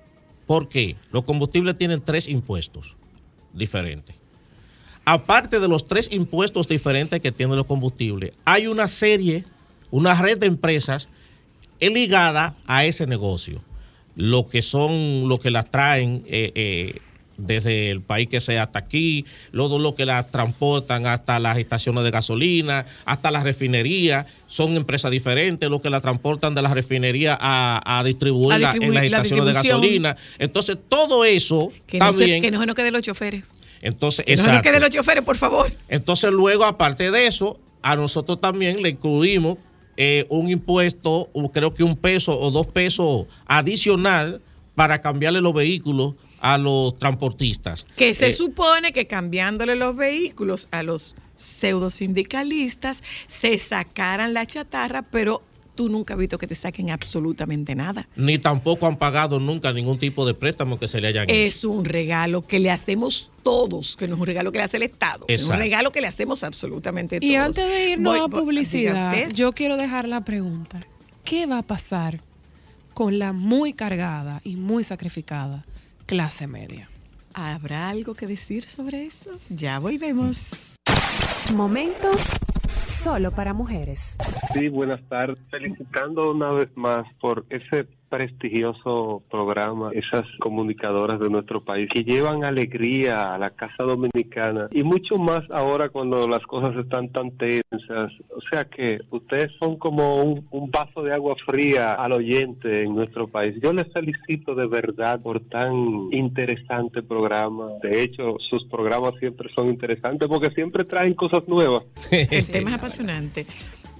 ¿Por 0.47 0.67
qué? 0.67 0.95
Los 1.11 1.25
combustibles 1.25 1.77
tienen 1.77 2.01
tres 2.03 2.27
impuestos 2.27 2.95
diferentes. 3.53 4.15
Aparte 5.13 5.59
de 5.59 5.67
los 5.67 5.87
tres 5.87 6.07
impuestos 6.11 6.67
diferentes 6.67 7.19
que 7.19 7.31
tienen 7.31 7.55
los 7.57 7.65
combustibles, 7.65 8.31
hay 8.45 8.67
una 8.67 8.87
serie, 8.87 9.43
una 9.89 10.13
red 10.21 10.37
de 10.37 10.45
empresas 10.45 11.09
es 11.79 11.91
ligada 11.91 12.53
a 12.67 12.85
ese 12.85 13.07
negocio. 13.07 13.61
Lo 14.15 14.47
que 14.47 14.61
son, 14.61 15.27
lo 15.27 15.39
que 15.39 15.49
las 15.49 15.69
traen 15.71 16.23
eh, 16.27 16.51
eh, 16.53 16.99
desde 17.37 17.89
el 17.89 18.01
país 18.01 18.27
que 18.29 18.39
sea 18.41 18.63
hasta 18.63 18.79
aquí, 18.79 19.25
luego 19.51 19.79
lo 19.79 19.95
que 19.95 20.05
las 20.05 20.29
transportan 20.29 21.07
hasta 21.07 21.39
las 21.39 21.57
estaciones 21.57 22.03
de 22.03 22.11
gasolina, 22.11 22.85
hasta 23.05 23.31
las 23.31 23.43
refinerías, 23.43 24.25
son 24.45 24.75
empresas 24.75 25.09
diferentes, 25.09 25.69
lo 25.69 25.79
que 25.81 25.89
la 25.89 26.01
transportan 26.01 26.53
de 26.53 26.61
las 26.61 26.73
refinerías 26.73 27.37
a, 27.39 27.99
a 27.99 28.03
distribuirla 28.03 28.69
A 28.69 28.73
distribuir- 28.73 28.87
en 28.89 28.93
las 28.93 29.09
la 29.11 29.17
estaciones 29.21 29.45
de 29.45 29.53
gasolina. 29.53 30.17
Entonces, 30.37 30.77
todo 30.87 31.23
eso 31.25 31.71
Que 31.87 31.97
no, 31.97 32.11
se, 32.13 32.19
también. 32.19 32.41
que 32.41 32.51
no 32.51 32.59
se 32.59 32.65
nos 32.65 32.75
queden 32.75 32.93
los 32.93 33.01
choferes. 33.01 33.43
Entonces, 33.81 34.25
Que 34.25 34.35
no 34.35 34.61
queden 34.61 34.81
los 34.81 34.89
choferes, 34.89 35.23
por 35.23 35.37
favor. 35.37 35.71
Entonces 35.87 36.31
luego, 36.31 36.65
aparte 36.65 37.11
de 37.11 37.27
eso, 37.27 37.59
a 37.81 37.95
nosotros 37.95 38.39
también 38.41 38.81
le 38.83 38.89
incluimos 38.89 39.57
eh, 39.97 40.25
un 40.29 40.49
impuesto, 40.49 41.29
o 41.33 41.51
creo 41.51 41.73
que 41.73 41.83
un 41.83 41.95
peso 41.97 42.37
o 42.39 42.51
dos 42.51 42.67
pesos 42.67 43.25
adicional 43.45 44.41
para 44.75 45.01
cambiarle 45.01 45.41
los 45.41 45.53
vehículos 45.53 46.15
a 46.41 46.57
los 46.57 46.97
transportistas. 46.97 47.85
Que 47.97 48.13
se 48.13 48.27
Eh, 48.27 48.31
supone 48.31 48.93
que 48.93 49.07
cambiándole 49.07 49.75
los 49.75 49.95
vehículos 49.95 50.69
a 50.71 50.83
los 50.83 51.15
pseudo 51.35 51.89
sindicalistas 51.89 53.03
se 53.27 53.57
sacaran 53.57 54.33
la 54.33 54.45
chatarra, 54.45 55.01
pero 55.01 55.41
tú 55.79 55.87
nunca 55.87 56.13
has 56.15 56.19
visto 56.19 56.37
que 56.37 56.45
te 56.45 56.55
saquen 56.55 56.91
absolutamente 56.91 57.73
nada. 57.73 58.05
ni 58.17 58.37
tampoco 58.37 58.85
han 58.85 58.97
pagado 58.97 59.39
nunca 59.39 59.71
ningún 59.71 59.97
tipo 59.97 60.25
de 60.25 60.33
préstamo 60.33 60.77
que 60.77 60.89
se 60.89 60.99
le 60.99 61.07
hayan 61.07 61.23
hecho. 61.23 61.33
Es 61.33 61.63
un 61.63 61.85
regalo 61.85 62.41
que 62.45 62.59
le 62.59 62.69
hacemos 62.69 63.31
todos, 63.43 63.95
que 63.95 64.05
no 64.09 64.15
es 64.15 64.19
un 64.19 64.27
regalo 64.27 64.51
que 64.51 64.57
le 64.57 64.65
hace 64.65 64.75
el 64.75 64.83
Estado, 64.83 65.23
es 65.29 65.43
un 65.47 65.55
regalo 65.55 65.93
que 65.93 66.01
le 66.01 66.07
hacemos 66.07 66.43
absolutamente 66.43 67.21
todos. 67.21 67.31
Y 67.31 67.35
antes 67.37 67.65
de 67.65 67.91
irnos 67.91 68.13
Voy- 68.13 68.19
a 68.19 68.27
voy- 68.27 68.41
publicidad, 68.41 69.29
yo 69.29 69.53
quiero 69.53 69.77
dejar 69.77 70.05
la 70.09 70.25
pregunta. 70.25 70.81
¿Qué 71.23 71.45
va 71.45 71.59
a 71.59 71.63
pasar 71.63 72.19
con 72.93 73.17
la 73.17 73.31
muy 73.31 73.71
cargada 73.71 74.41
y 74.43 74.57
muy 74.57 74.83
sacrificada 74.83 75.63
clase 76.07 76.45
media? 76.45 76.89
¿Habrá 77.33 77.87
algo 77.87 78.15
que 78.15 78.27
decir 78.27 78.63
sobre 78.65 79.05
eso? 79.05 79.31
Ya 79.47 79.79
volvemos. 79.79 80.75
Momentos 81.55 82.19
solo 82.89 83.31
para 83.31 83.53
mujeres. 83.53 84.17
Sí, 84.53 84.67
buenas 84.69 85.01
tardes. 85.07 85.37
Felicitando 85.49 86.31
una 86.31 86.51
vez 86.51 86.69
más 86.75 87.05
por 87.21 87.45
ese 87.49 87.87
prestigioso 88.09 89.23
programa, 89.29 89.91
esas 89.93 90.25
comunicadoras 90.39 91.19
de 91.19 91.29
nuestro 91.29 91.63
país 91.63 91.89
que 91.93 92.03
llevan 92.03 92.43
alegría 92.43 93.33
a 93.33 93.37
la 93.37 93.51
casa 93.51 93.83
dominicana 93.83 94.67
y 94.71 94.83
mucho 94.83 95.17
más 95.17 95.43
ahora 95.51 95.89
cuando 95.89 96.27
las 96.27 96.41
cosas 96.43 96.75
están 96.75 97.09
tan 97.09 97.31
tensas. 97.37 98.11
O 98.29 98.41
sea 98.51 98.65
que 98.65 98.99
ustedes 99.11 99.51
son 99.59 99.77
como 99.77 100.23
un, 100.23 100.47
un 100.51 100.71
vaso 100.71 101.03
de 101.03 101.13
agua 101.13 101.35
fría 101.45 101.93
al 101.93 102.13
oyente 102.13 102.83
en 102.83 102.95
nuestro 102.95 103.27
país. 103.27 103.55
Yo 103.61 103.73
les 103.73 103.91
felicito 103.93 104.55
de 104.55 104.67
verdad 104.67 105.21
por 105.21 105.39
tan 105.41 105.73
interesante 106.11 107.03
programa. 107.03 107.69
De 107.81 108.01
hecho, 108.01 108.37
sus 108.39 108.65
programas 108.65 109.13
siempre 109.19 109.49
son 109.55 109.67
interesantes 109.67 110.27
porque 110.27 110.49
siempre 110.51 110.83
traen 110.83 111.13
cosas 111.13 111.47
nuevas. 111.47 111.83
El 112.11 112.47
tema 112.47 112.71
es 112.71 112.75
apasionante, 112.77 113.45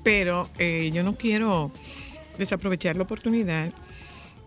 pero 0.04 0.48
eh, 0.58 0.90
yo 0.94 1.04
no 1.04 1.14
quiero 1.16 1.72
desaprovechar 2.38 2.96
la 2.96 3.04
oportunidad 3.04 3.72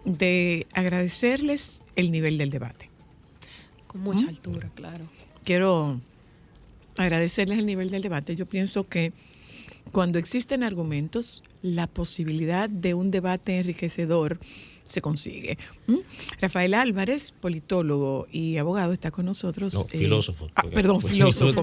de 0.04 0.66
agradecerles 0.72 1.82
el 1.96 2.10
nivel 2.10 2.38
del 2.38 2.50
debate. 2.50 2.90
Con 3.86 4.00
mucha 4.02 4.28
altura, 4.28 4.70
claro. 4.74 5.08
Quiero 5.44 6.00
agradecerles 6.98 7.58
el 7.58 7.66
nivel 7.66 7.90
del 7.90 8.02
debate. 8.02 8.34
Yo 8.34 8.46
pienso 8.46 8.84
que 8.84 9.12
cuando 9.90 10.18
existen 10.18 10.62
argumentos, 10.62 11.42
la 11.60 11.86
posibilidad 11.86 12.70
de 12.70 12.94
un 12.94 13.10
debate 13.10 13.58
enriquecedor 13.58 14.38
se 14.82 15.00
consigue. 15.00 15.58
¿Mm? 15.86 15.96
Rafael 16.40 16.74
Álvarez, 16.74 17.32
politólogo 17.32 18.26
y 18.30 18.56
abogado, 18.56 18.92
está 18.92 19.10
con 19.10 19.26
nosotros. 19.26 19.74
No, 19.74 19.84
filósofo. 19.86 20.48
ah, 20.54 20.62
perdón, 20.72 21.00
Porque 21.00 21.14
filósofo. 21.14 21.60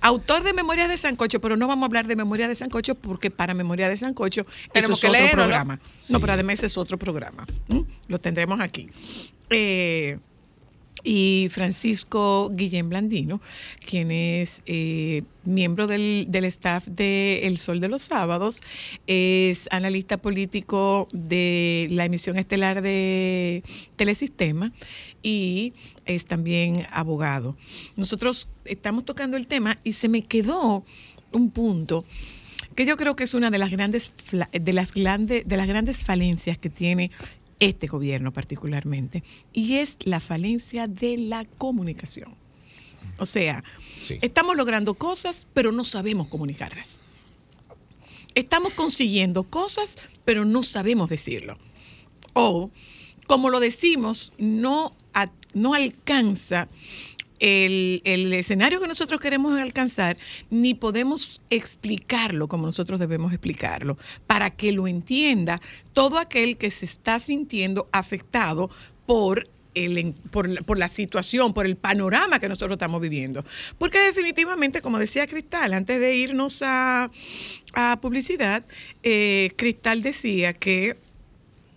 Autor 0.00 0.42
de 0.42 0.52
Memorias 0.52 0.88
de 0.88 0.96
Sancocho, 0.96 1.40
pero 1.40 1.56
no 1.56 1.66
vamos 1.66 1.84
a 1.84 1.86
hablar 1.86 2.06
de 2.06 2.16
Memorias 2.16 2.48
de 2.48 2.54
Sancocho 2.54 2.94
porque 2.94 3.30
para 3.30 3.54
Memorias 3.54 3.90
de 3.90 3.96
Sancocho 3.96 4.44
Tenemos 4.72 5.02
es 5.02 5.10
que 5.10 5.16
otro 5.16 5.30
programa. 5.32 5.80
No, 6.08 6.20
pero 6.20 6.32
además 6.32 6.62
es 6.62 6.76
otro 6.76 6.98
programa. 6.98 7.46
¿Mm? 7.68 7.80
Lo 8.08 8.18
tendremos 8.18 8.60
aquí. 8.60 8.88
Eh, 9.50 10.18
y 11.04 11.48
Francisco 11.50 12.50
Guillén 12.52 12.88
Blandino, 12.88 13.40
quien 13.86 14.10
es 14.10 14.62
eh, 14.66 15.22
miembro 15.44 15.86
del, 15.86 16.26
del 16.28 16.44
staff 16.44 16.86
de 16.86 17.46
El 17.46 17.58
Sol 17.58 17.80
de 17.80 17.88
los 17.88 18.02
Sábados, 18.02 18.60
es 19.06 19.68
analista 19.70 20.18
político 20.18 21.08
de 21.12 21.86
la 21.90 22.04
emisión 22.04 22.38
estelar 22.38 22.82
de 22.82 23.62
Telesistema 23.96 24.72
y 25.22 25.72
es 26.04 26.26
también 26.26 26.86
abogado. 26.90 27.56
Nosotros 27.96 28.48
estamos 28.64 29.04
tocando 29.04 29.36
el 29.36 29.46
tema 29.46 29.78
y 29.84 29.92
se 29.94 30.08
me 30.08 30.22
quedó 30.22 30.84
un 31.32 31.50
punto 31.50 32.04
que 32.74 32.86
yo 32.86 32.96
creo 32.96 33.16
que 33.16 33.24
es 33.24 33.34
una 33.34 33.50
de 33.50 33.58
las 33.58 33.70
grandes 33.70 34.12
de 34.52 34.72
las 34.72 34.92
grandes 34.92 35.46
de 35.46 35.56
las 35.56 35.66
grandes 35.66 36.04
falencias 36.04 36.58
que 36.58 36.70
tiene 36.70 37.10
este 37.60 37.86
gobierno 37.86 38.32
particularmente 38.32 39.22
y 39.52 39.74
es 39.74 39.98
la 40.04 40.20
falencia 40.20 40.86
de 40.86 41.16
la 41.18 41.44
comunicación. 41.44 42.34
O 43.18 43.26
sea, 43.26 43.64
Sí. 43.98 44.18
estamos 44.22 44.56
logrando 44.56 44.94
cosas, 44.94 45.46
pero 45.54 45.72
no 45.72 45.84
sabemos 45.84 46.28
comunicarlas. 46.28 47.00
Estamos 48.34 48.72
consiguiendo 48.74 49.42
cosas, 49.44 49.96
pero 50.24 50.44
no 50.44 50.62
sabemos 50.62 51.08
decirlo. 51.10 51.58
O, 52.34 52.70
como 53.26 53.50
lo 53.50 53.58
decimos, 53.60 54.32
no, 54.38 54.94
a- 55.14 55.30
no 55.54 55.74
alcanza 55.74 56.68
el, 57.40 58.00
el 58.04 58.32
escenario 58.32 58.80
que 58.80 58.86
nosotros 58.88 59.20
queremos 59.20 59.58
alcanzar, 59.60 60.16
ni 60.50 60.74
podemos 60.74 61.40
explicarlo 61.50 62.48
como 62.48 62.66
nosotros 62.66 62.98
debemos 63.00 63.32
explicarlo, 63.32 63.96
para 64.26 64.50
que 64.50 64.72
lo 64.72 64.86
entienda 64.88 65.60
todo 65.92 66.18
aquel 66.18 66.56
que 66.56 66.70
se 66.70 66.84
está 66.84 67.18
sintiendo 67.18 67.86
afectado 67.92 68.70
por 69.06 69.48
el 69.74 70.14
por, 70.32 70.48
la- 70.48 70.60
por 70.62 70.76
la 70.78 70.88
situación, 70.88 71.52
por 71.54 71.64
el 71.66 71.76
panorama 71.76 72.40
que 72.40 72.48
nosotros 72.48 72.72
estamos 72.72 73.00
viviendo. 73.00 73.44
Porque 73.78 73.98
definitivamente, 74.00 74.80
como 74.82 74.98
decía 74.98 75.26
Cristal, 75.28 75.72
antes 75.72 76.00
de 76.00 76.16
irnos 76.16 76.62
a, 76.62 77.08
a 77.74 77.98
publicidad, 78.00 78.64
eh, 79.04 79.50
Cristal 79.56 80.02
decía 80.02 80.52
que 80.52 80.96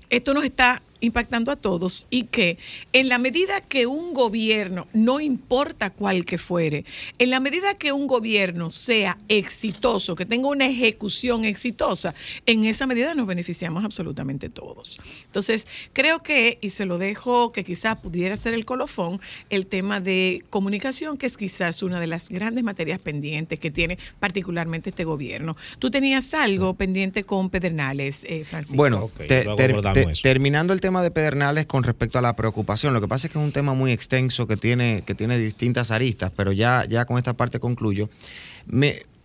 esto 0.10 0.34
nos 0.34 0.44
está 0.46 0.82
impactando 1.02 1.52
a 1.52 1.56
todos 1.56 2.08
y 2.10 2.24
que 2.24 2.58
en 2.94 3.10
la 3.10 3.18
medida 3.18 3.60
que 3.62 3.86
un 3.88 4.14
gobierno, 4.14 4.88
no 4.94 5.20
importa 5.20 5.90
cuál 5.90 6.26
que 6.26 6.38
fuere, 6.38 6.86
en 7.20 7.30
la 7.30 7.40
medida 7.40 7.74
que 7.74 7.92
un 7.92 8.08
gobierno 8.08 8.70
sea 8.70 9.18
exitoso, 9.28 10.16
que 10.16 10.26
tenga 10.26 10.48
una 10.48 10.68
ejecución 10.68 11.44
exitosa, 11.46 12.14
en 12.46 12.66
esa 12.66 12.88
medida 12.88 13.14
nos 13.14 13.28
beneficiamos 13.28 13.84
absolutamente 13.84 14.50
todos. 14.50 15.00
Entonces, 15.26 15.68
creo 15.94 16.22
que, 16.24 16.58
y 16.62 16.70
se 16.70 16.86
lo 16.86 16.98
dejo 16.98 17.52
que 17.52 17.64
quizás 17.64 17.98
pudiera 17.98 18.38
ser 18.38 18.54
el 18.54 18.66
colofón, 18.66 19.20
el 19.50 19.66
tema 19.68 20.00
de 20.00 20.44
comunicación, 20.50 21.18
que 21.18 21.26
es 21.26 21.38
quizás 21.38 21.84
una 21.84 22.00
de 22.00 22.08
las 22.08 22.30
grandes 22.30 22.64
materias 22.64 23.00
pendientes 23.00 23.60
que 23.60 23.72
tiene 23.72 23.98
particularmente 24.20 24.90
este 24.92 25.04
gobierno. 25.04 25.58
Tú 25.80 25.90
tenías 25.90 26.34
algo 26.34 26.74
pendiente 26.76 27.24
con 27.24 27.50
Pedernales, 27.50 28.24
eh, 28.26 28.44
Francisco. 28.46 28.78
Bueno, 28.78 29.04
Ok, 29.06 29.22
te- 29.28 29.44
luego 29.44 29.56
ter- 29.58 29.72
abordamos 29.72 30.04
te- 30.06 30.12
eso. 30.12 30.22
terminando 30.22 30.74
el 30.74 30.82
tema 30.82 30.91
de 31.00 31.12
Pedernales 31.12 31.66
con 31.66 31.84
respecto 31.84 32.20
a 32.20 32.22
la 32.22 32.36
preocupación, 32.36 32.94
lo 32.94 33.00
que 33.00 33.08
pasa 33.08 33.28
es 33.28 33.34
que 33.34 33.40
es 33.40 33.46
un 33.46 33.54
tema 33.54 33.74
muy 33.74 33.94
extenso 33.94 34.48
que 34.48 34.58
tiene, 34.58 35.04
que 35.06 35.16
tiene 35.16 35.38
distintas 35.38 35.92
aristas, 35.92 36.32
pero 36.36 36.52
ya, 36.52 36.84
ya 36.90 37.06
con 37.06 37.18
esta 37.18 37.34
parte 37.34 37.62
concluyo. 37.62 38.10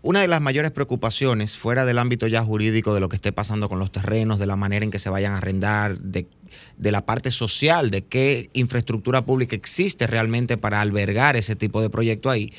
Una 0.02 0.20
de 0.20 0.28
las 0.28 0.40
mayores 0.40 0.70
preocupaciones, 0.70 1.56
fuera 1.56 1.84
del 1.84 1.98
ámbito 1.98 2.28
ya 2.28 2.40
jurídico 2.40 2.94
de 2.94 3.00
lo 3.00 3.08
que 3.08 3.16
esté 3.16 3.32
pasando 3.32 3.68
con 3.68 3.80
los 3.80 3.90
terrenos, 3.90 4.38
de 4.38 4.46
la 4.46 4.54
manera 4.54 4.84
en 4.84 4.92
que 4.92 5.00
se 5.00 5.10
vayan 5.10 5.32
a 5.32 5.38
arrendar, 5.38 5.98
de, 5.98 6.28
de 6.76 6.92
la 6.92 7.04
parte 7.04 7.32
social, 7.32 7.90
de 7.90 8.02
qué 8.04 8.48
infraestructura 8.52 9.24
pública 9.24 9.56
existe 9.56 10.06
realmente 10.06 10.56
para 10.58 10.80
albergar 10.80 11.36
ese 11.36 11.56
tipo 11.56 11.82
de 11.82 11.90
proyecto 11.90 12.30
ahí, 12.30 12.52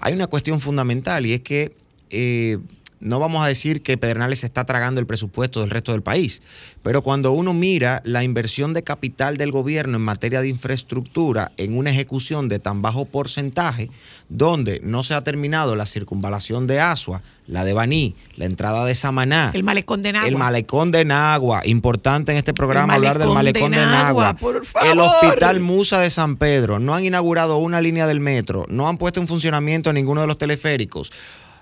hay 0.00 0.14
una 0.14 0.28
cuestión 0.28 0.60
fundamental 0.60 1.26
y 1.26 1.34
es 1.34 1.40
que 1.40 1.76
eh, 2.08 2.58
no 3.00 3.18
vamos 3.18 3.44
a 3.44 3.48
decir 3.48 3.82
que 3.82 3.98
Pedernales 3.98 4.44
está 4.44 4.64
tragando 4.64 5.00
el 5.00 5.06
presupuesto 5.06 5.60
del 5.60 5.70
resto 5.70 5.92
del 5.92 6.02
país, 6.02 6.42
pero 6.82 7.02
cuando 7.02 7.32
uno 7.32 7.52
mira 7.52 8.00
la 8.04 8.24
inversión 8.24 8.72
de 8.72 8.82
capital 8.82 9.36
del 9.36 9.52
gobierno 9.52 9.96
en 9.96 10.02
materia 10.02 10.40
de 10.40 10.48
infraestructura 10.48 11.52
en 11.56 11.76
una 11.76 11.90
ejecución 11.90 12.48
de 12.48 12.58
tan 12.58 12.82
bajo 12.82 13.04
porcentaje, 13.04 13.90
donde 14.28 14.80
no 14.82 15.02
se 15.02 15.14
ha 15.14 15.22
terminado 15.22 15.76
la 15.76 15.86
circunvalación 15.86 16.66
de 16.66 16.80
Asua, 16.80 17.22
la 17.46 17.64
de 17.64 17.74
Baní, 17.74 18.16
la 18.36 18.46
entrada 18.46 18.86
de 18.86 18.94
Samaná, 18.94 19.50
el 19.52 19.64
malecón 19.64 20.02
de 20.02 20.12
Nagua. 20.12 20.28
el 20.28 20.36
malecón 20.36 20.90
de 20.90 21.04
Nagua, 21.04 21.62
importante 21.66 22.32
en 22.32 22.38
este 22.38 22.54
programa 22.54 22.94
hablar 22.94 23.18
del 23.18 23.28
malecón 23.28 23.70
de 23.70 23.80
de 23.80 23.86
Nagua, 23.86 24.34
el 24.82 24.98
hospital 24.98 25.60
Musa 25.60 26.00
de 26.00 26.10
San 26.10 26.36
Pedro, 26.36 26.78
no 26.78 26.94
han 26.94 27.04
inaugurado 27.04 27.58
una 27.58 27.80
línea 27.80 28.06
del 28.06 28.20
metro, 28.20 28.64
no 28.68 28.88
han 28.88 28.96
puesto 28.96 29.20
en 29.20 29.28
funcionamiento 29.28 29.92
ninguno 29.92 30.22
de 30.22 30.26
los 30.26 30.38
teleféricos. 30.38 31.12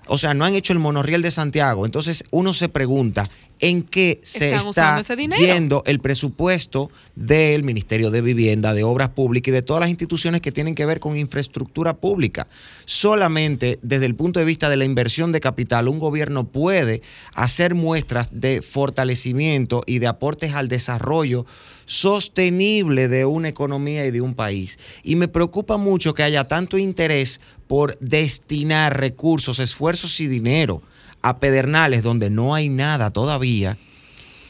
O 0.07 0.17
sea, 0.17 0.33
no 0.33 0.45
han 0.45 0.55
hecho 0.55 0.73
el 0.73 0.79
monorriel 0.79 1.21
de 1.21 1.31
Santiago. 1.31 1.85
Entonces 1.85 2.25
uno 2.31 2.53
se 2.53 2.69
pregunta, 2.69 3.29
¿en 3.59 3.83
qué 3.83 4.19
se 4.21 4.53
está 4.53 5.01
yendo 5.39 5.83
el 5.85 5.99
presupuesto 5.99 6.91
del 7.15 7.63
Ministerio 7.63 8.11
de 8.11 8.21
Vivienda, 8.21 8.73
de 8.73 8.83
Obras 8.83 9.09
Públicas 9.09 9.49
y 9.49 9.51
de 9.51 9.61
todas 9.61 9.81
las 9.81 9.89
instituciones 9.89 10.41
que 10.41 10.51
tienen 10.51 10.75
que 10.75 10.85
ver 10.85 10.99
con 10.99 11.15
infraestructura 11.15 11.93
pública? 11.93 12.47
Solamente 12.85 13.79
desde 13.81 14.05
el 14.05 14.15
punto 14.15 14.39
de 14.39 14.45
vista 14.45 14.69
de 14.69 14.77
la 14.77 14.85
inversión 14.85 15.31
de 15.31 15.39
capital, 15.39 15.87
un 15.87 15.99
gobierno 15.99 16.45
puede 16.45 17.01
hacer 17.33 17.73
muestras 17.73 18.29
de 18.31 18.61
fortalecimiento 18.61 19.83
y 19.85 19.99
de 19.99 20.07
aportes 20.07 20.53
al 20.53 20.67
desarrollo 20.67 21.45
sostenible 21.85 23.07
de 23.07 23.25
una 23.25 23.49
economía 23.49 24.05
y 24.05 24.11
de 24.11 24.21
un 24.21 24.33
país. 24.33 24.79
Y 25.03 25.15
me 25.15 25.27
preocupa 25.27 25.77
mucho 25.77 26.13
que 26.13 26.23
haya 26.23 26.47
tanto 26.47 26.77
interés 26.77 27.41
por 27.67 27.97
destinar 27.99 28.99
recursos, 28.99 29.59
esfuerzos 29.59 30.19
y 30.19 30.27
dinero 30.27 30.81
a 31.21 31.39
Pedernales, 31.39 32.03
donde 32.03 32.29
no 32.29 32.53
hay 32.53 32.69
nada 32.69 33.11
todavía, 33.11 33.77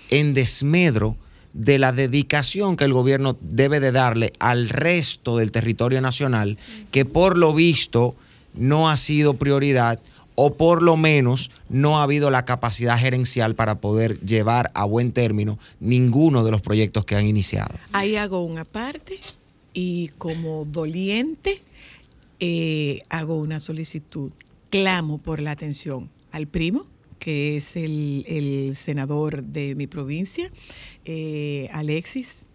en 0.09 0.33
desmedro 0.33 1.15
de 1.53 1.77
la 1.77 1.91
dedicación 1.91 2.75
que 2.75 2.85
el 2.85 2.93
gobierno 2.93 3.37
debe 3.39 3.79
de 3.79 3.91
darle 3.91 4.33
al 4.39 4.69
resto 4.69 5.37
del 5.37 5.51
territorio 5.51 6.01
nacional, 6.01 6.57
que 6.91 7.05
por 7.05 7.37
lo 7.37 7.53
visto 7.53 8.15
no 8.55 8.89
ha 8.89 8.97
sido 8.97 9.35
prioridad 9.35 9.99
o 10.35 10.55
por 10.55 10.83
lo 10.83 10.97
menos 10.97 11.51
no 11.69 11.99
ha 11.99 12.03
habido 12.03 12.31
la 12.31 12.45
capacidad 12.45 12.97
gerencial 12.97 13.55
para 13.55 13.79
poder 13.79 14.19
llevar 14.21 14.71
a 14.73 14.85
buen 14.85 15.11
término 15.11 15.59
ninguno 15.79 16.43
de 16.43 16.51
los 16.51 16.61
proyectos 16.61 17.05
que 17.05 17.15
han 17.15 17.25
iniciado. 17.25 17.75
Ahí 17.91 18.15
hago 18.15 18.43
una 18.43 18.65
parte 18.65 19.19
y 19.73 20.09
como 20.17 20.65
doliente 20.65 21.61
eh, 22.39 23.03
hago 23.09 23.35
una 23.37 23.59
solicitud. 23.59 24.31
Clamo 24.69 25.19
por 25.19 25.39
la 25.39 25.51
atención 25.51 26.09
al 26.31 26.47
primo, 26.47 26.85
que 27.19 27.55
es 27.55 27.75
el, 27.75 28.71
senador 28.73 29.43
de 29.43 29.75
mi 29.75 29.87
provincia, 29.87 30.51
eh, 31.05 31.69
Alexis. 31.71 32.47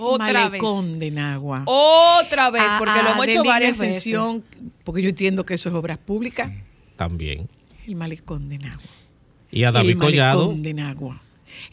Otra 0.00 0.48
Malecón 0.48 0.90
vez. 0.92 0.98
de 1.00 1.10
Nagua. 1.10 1.62
Otra 1.66 2.50
vez, 2.50 2.62
porque 2.78 2.98
A- 2.98 3.02
lo 3.02 3.08
a 3.08 3.12
hemos 3.12 3.26
hecho 3.28 3.44
varias 3.44 3.78
veces. 3.78 4.14
Porque 4.84 5.02
yo 5.02 5.08
entiendo 5.10 5.44
que 5.44 5.54
eso 5.54 5.68
es 5.68 5.74
obras 5.74 5.98
públicas. 5.98 6.50
También. 6.96 7.48
El 7.86 7.96
malecón 7.96 8.48
de 8.48 8.58
Nagua. 8.58 8.82
Y 9.50 9.64
a 9.64 9.72
David 9.72 9.90
el 9.90 9.98
Collado, 9.98 10.38
malecón 10.40 10.62
de 10.62 10.74
Nagua. 10.74 11.22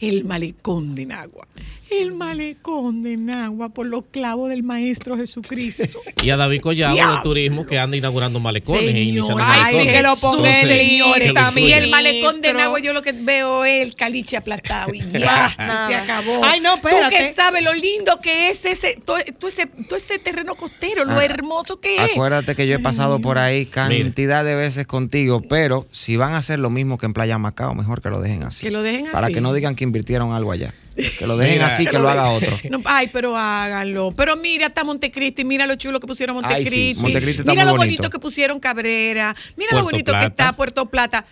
El 0.00 0.24
malecón 0.24 0.94
de 0.94 1.06
Nagua. 1.06 1.46
El 1.90 2.12
malecón 2.12 3.00
de 3.02 3.16
Nagua 3.16 3.70
por 3.70 3.86
los 3.86 4.04
clavos 4.10 4.50
del 4.50 4.62
Maestro 4.62 5.16
Jesucristo. 5.16 5.84
Y 6.22 6.30
a 6.30 6.36
David 6.36 6.60
Collado 6.60 6.94
de 6.94 7.00
Diablo. 7.00 7.22
Turismo 7.22 7.64
que 7.64 7.78
anda 7.78 7.96
inaugurando 7.96 8.40
malecones 8.40 8.82
e 8.94 9.00
iniciando 9.00 9.26
Señor, 9.38 9.42
Ay, 9.46 9.60
malecones. 9.74 9.94
que 9.94 10.02
lo 10.02 10.16
ponga 10.16 10.36
Entonces, 10.50 10.62
en 10.80 10.88
señores, 10.88 11.32
también. 11.32 11.78
El 11.84 11.90
malecón 11.90 12.40
de. 12.42 12.52
Nagua, 12.52 12.80
yo 12.80 12.92
lo 12.92 13.00
que 13.02 13.12
veo 13.12 13.64
es 13.64 13.80
el 13.82 13.94
caliche 13.94 14.36
aplastado 14.36 14.92
y 14.92 14.98
ya, 15.12 15.48
y 15.54 15.88
se 15.88 15.94
acabó. 15.94 16.44
Ay, 16.44 16.60
no, 16.60 16.76
Tú 16.78 16.88
espérate. 16.88 17.16
que 17.16 17.34
sabes 17.34 17.62
lo 17.64 17.72
lindo 17.72 18.20
que 18.20 18.50
es 18.50 18.64
ese, 18.66 19.00
todo, 19.04 19.16
todo 19.38 19.48
ese, 19.48 19.66
todo 19.66 19.96
ese 19.96 20.18
terreno 20.18 20.56
costero, 20.56 21.04
lo 21.06 21.12
Ah, 21.12 21.24
hermoso 21.24 21.80
que 21.80 21.96
es. 21.96 22.12
Acuérdate 22.12 22.54
que 22.56 22.66
yo 22.66 22.74
he 22.74 22.78
pasado 22.80 23.20
por 23.20 23.38
ahí 23.38 23.64
cantidad 23.64 24.44
de 24.44 24.54
veces 24.56 24.86
contigo, 24.86 25.40
pero 25.40 25.86
si 25.92 26.16
van 26.16 26.32
a 26.34 26.38
hacer 26.38 26.58
lo 26.58 26.68
mismo 26.68 26.98
que 26.98 27.06
en 27.06 27.14
Playa 27.14 27.38
Macao, 27.38 27.74
mejor 27.74 28.02
que 28.02 28.10
lo 28.10 28.20
dejen 28.20 28.42
así. 28.42 28.66
Que 28.66 28.70
lo 28.72 28.82
dejen 28.82 29.06
Para 29.12 29.26
así. 29.28 29.34
que 29.34 29.40
no 29.40 29.52
digan 29.54 29.74
que 29.76 29.84
invirtieron 29.88 30.32
algo 30.32 30.52
allá. 30.52 30.72
Que 31.18 31.26
lo 31.26 31.36
dejen 31.36 31.54
Mira, 31.54 31.66
así, 31.66 31.86
que, 31.86 31.98
lo 31.98 32.08
haga 32.08 32.30
otro. 32.30 32.56
No, 32.70 32.80
ay, 32.84 33.08
pero 33.12 33.36
háganlo. 33.36 34.12
Pero 34.16 34.36
mira, 34.36 34.66
está 34.66 34.84
Montecristi, 34.84 35.44
mira 35.44 35.66
lo 35.66 35.74
chulo 35.76 35.98
que 36.00 36.06
pusieron 36.06 36.36
Ay, 36.36 36.42
Montecristi. 36.42 36.94
sí, 36.94 37.00
Montecristi 37.00 37.42
mira 37.44 37.64
lo 37.64 37.72
bonito. 37.72 37.86
bonito 37.96 38.10
que 38.10 38.18
pusieron 38.18 38.60
Cabrera. 38.60 39.34
Mira 39.56 39.76
lo 39.76 39.82
bonito 39.84 40.12
que 40.12 40.24
está 40.26 40.52
Puerto 40.52 40.86
Plata. 40.86 41.24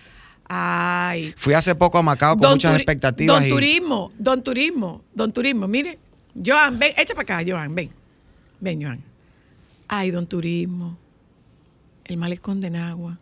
Ay. 0.49 1.35
Fui 1.37 1.55
hace 1.55 1.75
poco 1.75 1.99
a 1.99 2.03
Macao 2.03 2.37
con 2.37 2.51
muchas 2.51 2.77
expectativas. 2.77 3.37
Don 3.41 3.47
y- 3.47 3.51
Turismo, 3.51 4.11
Don 4.19 4.43
Turismo, 4.43 5.03
Don 5.15 5.33
Turismo, 5.33 5.67
mire. 5.67 5.99
Joan, 6.45 6.79
ven, 6.79 6.93
echa 6.97 7.15
para 7.15 7.23
acá, 7.41 7.45
Joan, 7.51 7.75
ven. 7.75 7.91
Ven, 8.61 8.81
Joan. 8.83 9.01
Ay, 9.89 10.11
Don 10.11 10.27
Turismo, 10.27 10.97
el 12.05 12.17
malecón 12.17 12.61
de 12.61 12.71
Nagua. 12.71 13.19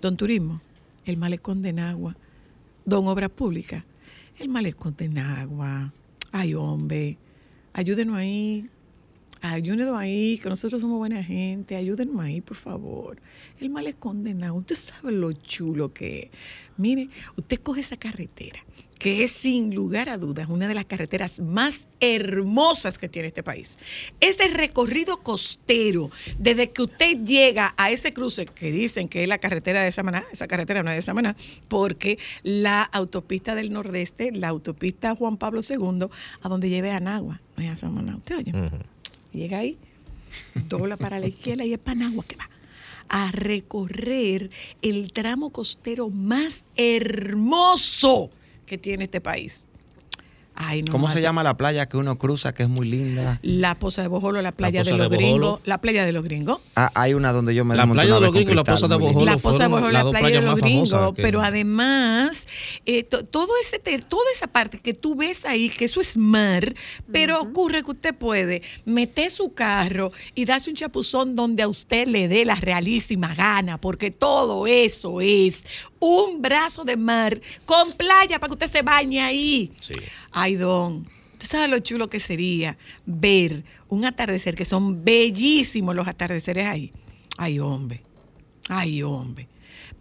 Don 0.00 0.16
Turismo, 0.16 0.60
el 1.04 1.16
malecón 1.16 1.62
de 1.62 1.72
Nagua. 1.72 2.14
Don 2.84 3.06
Obra 3.08 3.28
Pública, 3.28 3.84
el 4.38 4.48
malecón 4.48 4.94
de 4.96 5.08
Nagua. 5.08 5.92
Ay, 6.30 6.54
hombre, 6.54 7.18
ayúdenos 7.72 8.16
ahí. 8.16 8.68
Ayúdenos 9.44 9.98
ahí, 9.98 10.38
que 10.38 10.48
nosotros 10.48 10.80
somos 10.80 10.98
buena 10.98 11.22
gente. 11.24 11.74
Ayúdenos 11.74 12.18
ahí, 12.20 12.40
por 12.40 12.56
favor. 12.56 13.20
El 13.58 13.70
malecón 13.70 14.22
de 14.22 14.34
Nagua, 14.34 14.60
usted 14.60 14.76
sabe 14.76 15.10
lo 15.10 15.32
chulo 15.32 15.92
que 15.92 16.20
es. 16.20 16.30
Mire, 16.76 17.08
usted 17.36 17.58
coge 17.58 17.80
esa 17.80 17.96
carretera, 17.96 18.64
que 19.00 19.24
es 19.24 19.32
sin 19.32 19.74
lugar 19.74 20.08
a 20.08 20.16
dudas 20.16 20.48
una 20.48 20.68
de 20.68 20.74
las 20.74 20.84
carreteras 20.84 21.40
más 21.40 21.88
hermosas 21.98 22.98
que 22.98 23.08
tiene 23.08 23.28
este 23.28 23.42
país. 23.42 23.80
Ese 24.20 24.46
recorrido 24.46 25.18
costero, 25.24 26.10
desde 26.38 26.70
que 26.70 26.82
usted 26.82 27.24
llega 27.24 27.74
a 27.76 27.90
ese 27.90 28.12
cruce 28.12 28.46
que 28.46 28.70
dicen 28.70 29.08
que 29.08 29.24
es 29.24 29.28
la 29.28 29.38
carretera 29.38 29.82
de 29.82 29.90
Samaná, 29.90 30.24
esa 30.32 30.46
carretera 30.46 30.84
no 30.84 30.90
es 30.90 30.96
de 30.96 31.02
Samaná, 31.02 31.36
porque 31.66 32.16
la 32.44 32.82
autopista 32.82 33.56
del 33.56 33.72
Nordeste, 33.72 34.30
la 34.30 34.48
autopista 34.48 35.16
Juan 35.16 35.36
Pablo 35.36 35.62
II, 35.68 36.06
a 36.42 36.48
donde 36.48 36.70
lleve 36.70 36.92
a 36.92 37.00
Nagua, 37.00 37.40
no 37.56 37.64
es 37.64 37.70
a 37.70 37.76
Samaná. 37.76 38.16
¿Usted 38.16 38.38
oye? 38.38 38.52
Llega 39.32 39.58
ahí, 39.58 39.78
dobla 40.68 40.96
para 40.96 41.18
la 41.18 41.26
izquierda 41.26 41.64
y 41.64 41.72
es 41.72 41.78
Panagua 41.78 42.24
que 42.24 42.36
va 42.36 42.48
a 43.08 43.30
recorrer 43.30 44.50
el 44.80 45.12
tramo 45.12 45.50
costero 45.50 46.08
más 46.08 46.64
hermoso 46.76 48.30
que 48.66 48.78
tiene 48.78 49.04
este 49.04 49.20
país. 49.20 49.68
Ay, 50.54 50.82
no 50.82 50.92
¿Cómo 50.92 51.08
se 51.10 51.22
llama 51.22 51.42
la 51.42 51.56
playa 51.56 51.88
que 51.88 51.96
uno 51.96 52.18
cruza 52.18 52.52
que 52.52 52.64
es 52.64 52.68
muy 52.68 52.86
linda? 52.88 53.38
La 53.42 53.74
Poza 53.78 54.02
de 54.02 54.08
Bojolo, 54.08 54.42
la 54.42 54.52
playa 54.52 54.84
de 54.84 54.90
los 54.96 55.10
de 55.10 55.16
gringos. 55.16 55.60
La 55.64 55.80
playa 55.80 56.04
de 56.04 56.12
los 56.12 56.22
gringos. 56.24 56.60
Ah, 56.76 56.90
hay 56.94 57.14
una 57.14 57.32
donde 57.32 57.54
yo 57.54 57.64
me 57.64 57.74
La 57.74 57.86
playa 57.86 58.14
de 58.14 58.20
los 58.20 58.32
gringos 58.32 58.52
y 58.52 58.56
la 58.56 58.64
Poza 58.64 58.86
de 58.88 58.96
Bojolo. 58.96 59.24
La 59.26 59.38
Poza 59.38 59.62
de 59.62 59.68
Bojolo, 59.68 59.90
la 59.90 60.10
playa 60.10 60.40
de 60.40 60.46
los 60.46 60.56
gringos. 60.60 61.14
que- 61.14 61.22
Pero 61.22 61.40
además, 61.40 62.46
eh, 62.86 63.02
to- 63.02 63.24
todo 63.24 63.48
ese, 63.62 63.78
toda 63.78 64.24
esa 64.34 64.46
parte 64.46 64.78
que 64.78 64.92
tú 64.92 65.14
ves 65.14 65.44
ahí, 65.46 65.70
que 65.70 65.84
eso 65.86 66.00
es 66.00 66.16
mar, 66.16 66.74
pero 67.10 67.40
ocurre 67.40 67.82
que 67.82 67.90
usted 67.90 68.14
puede 68.14 68.62
meter 68.84 69.30
su 69.30 69.54
carro 69.54 70.12
y 70.34 70.44
darse 70.44 70.68
un 70.70 70.76
chapuzón 70.76 71.34
donde 71.34 71.62
a 71.62 71.68
usted 71.68 72.06
le 72.08 72.28
dé 72.28 72.44
la 72.44 72.56
realísima 72.56 73.34
gana, 73.34 73.80
porque 73.80 74.10
todo 74.10 74.66
eso 74.66 75.20
es 75.20 75.64
un 76.02 76.42
brazo 76.42 76.84
de 76.84 76.96
mar 76.96 77.40
con 77.64 77.92
playa 77.92 78.40
para 78.40 78.48
que 78.48 78.54
usted 78.54 78.66
se 78.66 78.82
bañe 78.82 79.22
ahí. 79.22 79.70
Sí. 79.80 79.92
Ay, 80.32 80.56
don. 80.56 81.08
¿Tú 81.38 81.46
sabes 81.46 81.70
lo 81.70 81.78
chulo 81.78 82.10
que 82.10 82.18
sería 82.18 82.76
ver 83.06 83.64
un 83.88 84.04
atardecer, 84.04 84.56
que 84.56 84.64
son 84.64 85.04
bellísimos 85.04 85.94
los 85.94 86.08
atardeceres 86.08 86.66
ahí? 86.66 86.92
Ay, 87.38 87.60
hombre. 87.60 88.02
Ay, 88.68 89.02
hombre. 89.04 89.46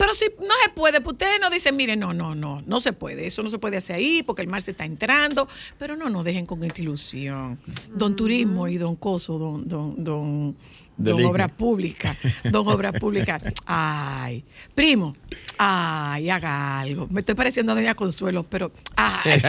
Pero 0.02 0.15
si 0.15 0.26
no 0.40 0.53
se 0.64 0.69
puede, 0.72 0.99
pues 0.99 1.14
ustedes 1.14 1.40
nos 1.40 1.52
dicen, 1.52 1.76
mire, 1.76 1.95
no, 1.95 2.11
no, 2.11 2.34
no, 2.34 2.64
no 2.65 2.80
se 2.80 2.91
puede, 2.91 3.28
eso 3.28 3.44
no 3.44 3.52
se 3.52 3.60
puede 3.60 3.78
hacer 3.78 3.98
ahí 3.98 4.23
porque 4.23 4.41
el 4.41 4.48
mar 4.48 4.60
se 4.64 4.72
está 4.72 4.84
entrando, 4.84 5.48
pero 5.78 5.95
no 5.95 6.10
nos 6.10 6.26
dejen 6.26 6.48
con 6.48 6.64
esta 6.64 6.82
ilusión. 6.82 7.60
Don 7.94 8.15
Turismo 8.15 8.68
y 8.68 8.80
Don 8.80 8.95
Coso, 8.95 9.38
Don, 9.38 9.68
Don, 9.69 10.03
Don, 10.03 10.57
don. 10.98 11.23
Obra 11.23 11.49
Pública, 11.49 12.15
Don 12.45 12.68
Obra 12.68 12.91
Pública. 12.91 13.40
Ay, 13.68 14.44
primo, 14.73 15.15
ay, 15.60 16.32
haga 16.32 16.80
algo. 16.80 17.06
Me 17.11 17.19
estoy 17.19 17.36
pareciendo 17.36 17.73
a 17.73 17.76
Doña 17.76 17.94
Consuelo, 17.94 18.41
pero, 18.41 18.72
ay. 18.95 19.40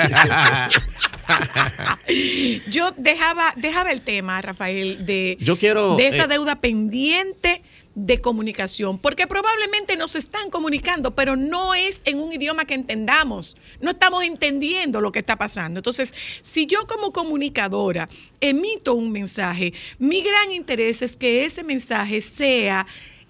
Yo 2.70 2.90
dejaba, 2.98 3.54
dejaba 3.56 3.90
el 3.90 4.02
tema, 4.02 4.42
Rafael, 4.42 5.06
de, 5.06 5.38
Yo 5.40 5.56
quiero, 5.56 5.96
de 5.96 6.08
esa 6.08 6.24
eh, 6.24 6.28
deuda 6.28 6.60
pendiente 6.60 7.62
de 7.94 8.20
comunicación, 8.20 8.98
porque 8.98 9.26
probablemente 9.26 9.96
nos 9.96 10.14
están 10.14 10.50
comunicando, 10.50 11.14
pero 11.14 11.36
no 11.36 11.74
es 11.74 12.00
en 12.04 12.20
un 12.20 12.32
idioma 12.32 12.64
que 12.64 12.74
entendamos. 12.74 13.56
No 13.80 13.90
estamos 13.90 14.24
entendiendo 14.24 15.00
lo 15.00 15.12
que 15.12 15.18
está 15.18 15.36
pasando. 15.36 15.80
Entonces, 15.80 16.14
si 16.40 16.66
yo 16.66 16.86
como 16.86 17.12
comunicadora 17.12 18.08
emito 18.40 18.94
un 18.94 19.12
mensaje, 19.12 19.72
mi 19.98 20.22
gran 20.22 20.52
interés 20.52 21.02
es 21.02 21.16
que 21.16 21.44
ese 21.44 21.64
mensaje 21.64 22.20
sea 22.20 22.86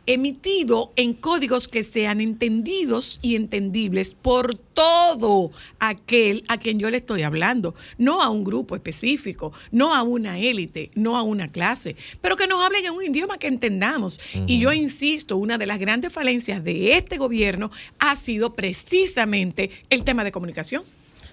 emitido 0.06 0.92
en 0.96 1.14
códigos 1.14 1.68
que 1.68 1.82
sean 1.82 2.20
entendidos 2.20 3.18
y 3.22 3.36
entendibles 3.36 4.14
por 4.14 4.56
todo 4.56 5.50
aquel 5.78 6.44
a 6.48 6.58
quien 6.58 6.78
yo 6.78 6.90
le 6.90 6.96
estoy 6.96 7.22
hablando, 7.22 7.74
no 7.98 8.22
a 8.22 8.28
un 8.30 8.44
grupo 8.44 8.74
específico, 8.74 9.52
no 9.70 9.94
a 9.94 10.02
una 10.02 10.38
élite, 10.38 10.90
no 10.94 11.16
a 11.16 11.22
una 11.22 11.48
clase, 11.48 11.96
pero 12.20 12.36
que 12.36 12.46
nos 12.46 12.64
hablen 12.64 12.86
en 12.86 12.92
un 12.92 13.04
idioma 13.04 13.38
que 13.38 13.46
entendamos. 13.46 14.20
Y 14.46 14.58
yo 14.58 14.72
insisto, 14.72 15.36
una 15.36 15.58
de 15.58 15.66
las 15.66 15.78
grandes 15.78 16.12
falencias 16.12 16.64
de 16.64 16.96
este 16.96 17.18
gobierno 17.18 17.70
ha 17.98 18.16
sido 18.16 18.54
precisamente 18.54 19.70
el 19.90 20.04
tema 20.04 20.24
de 20.24 20.32
comunicación. 20.32 20.82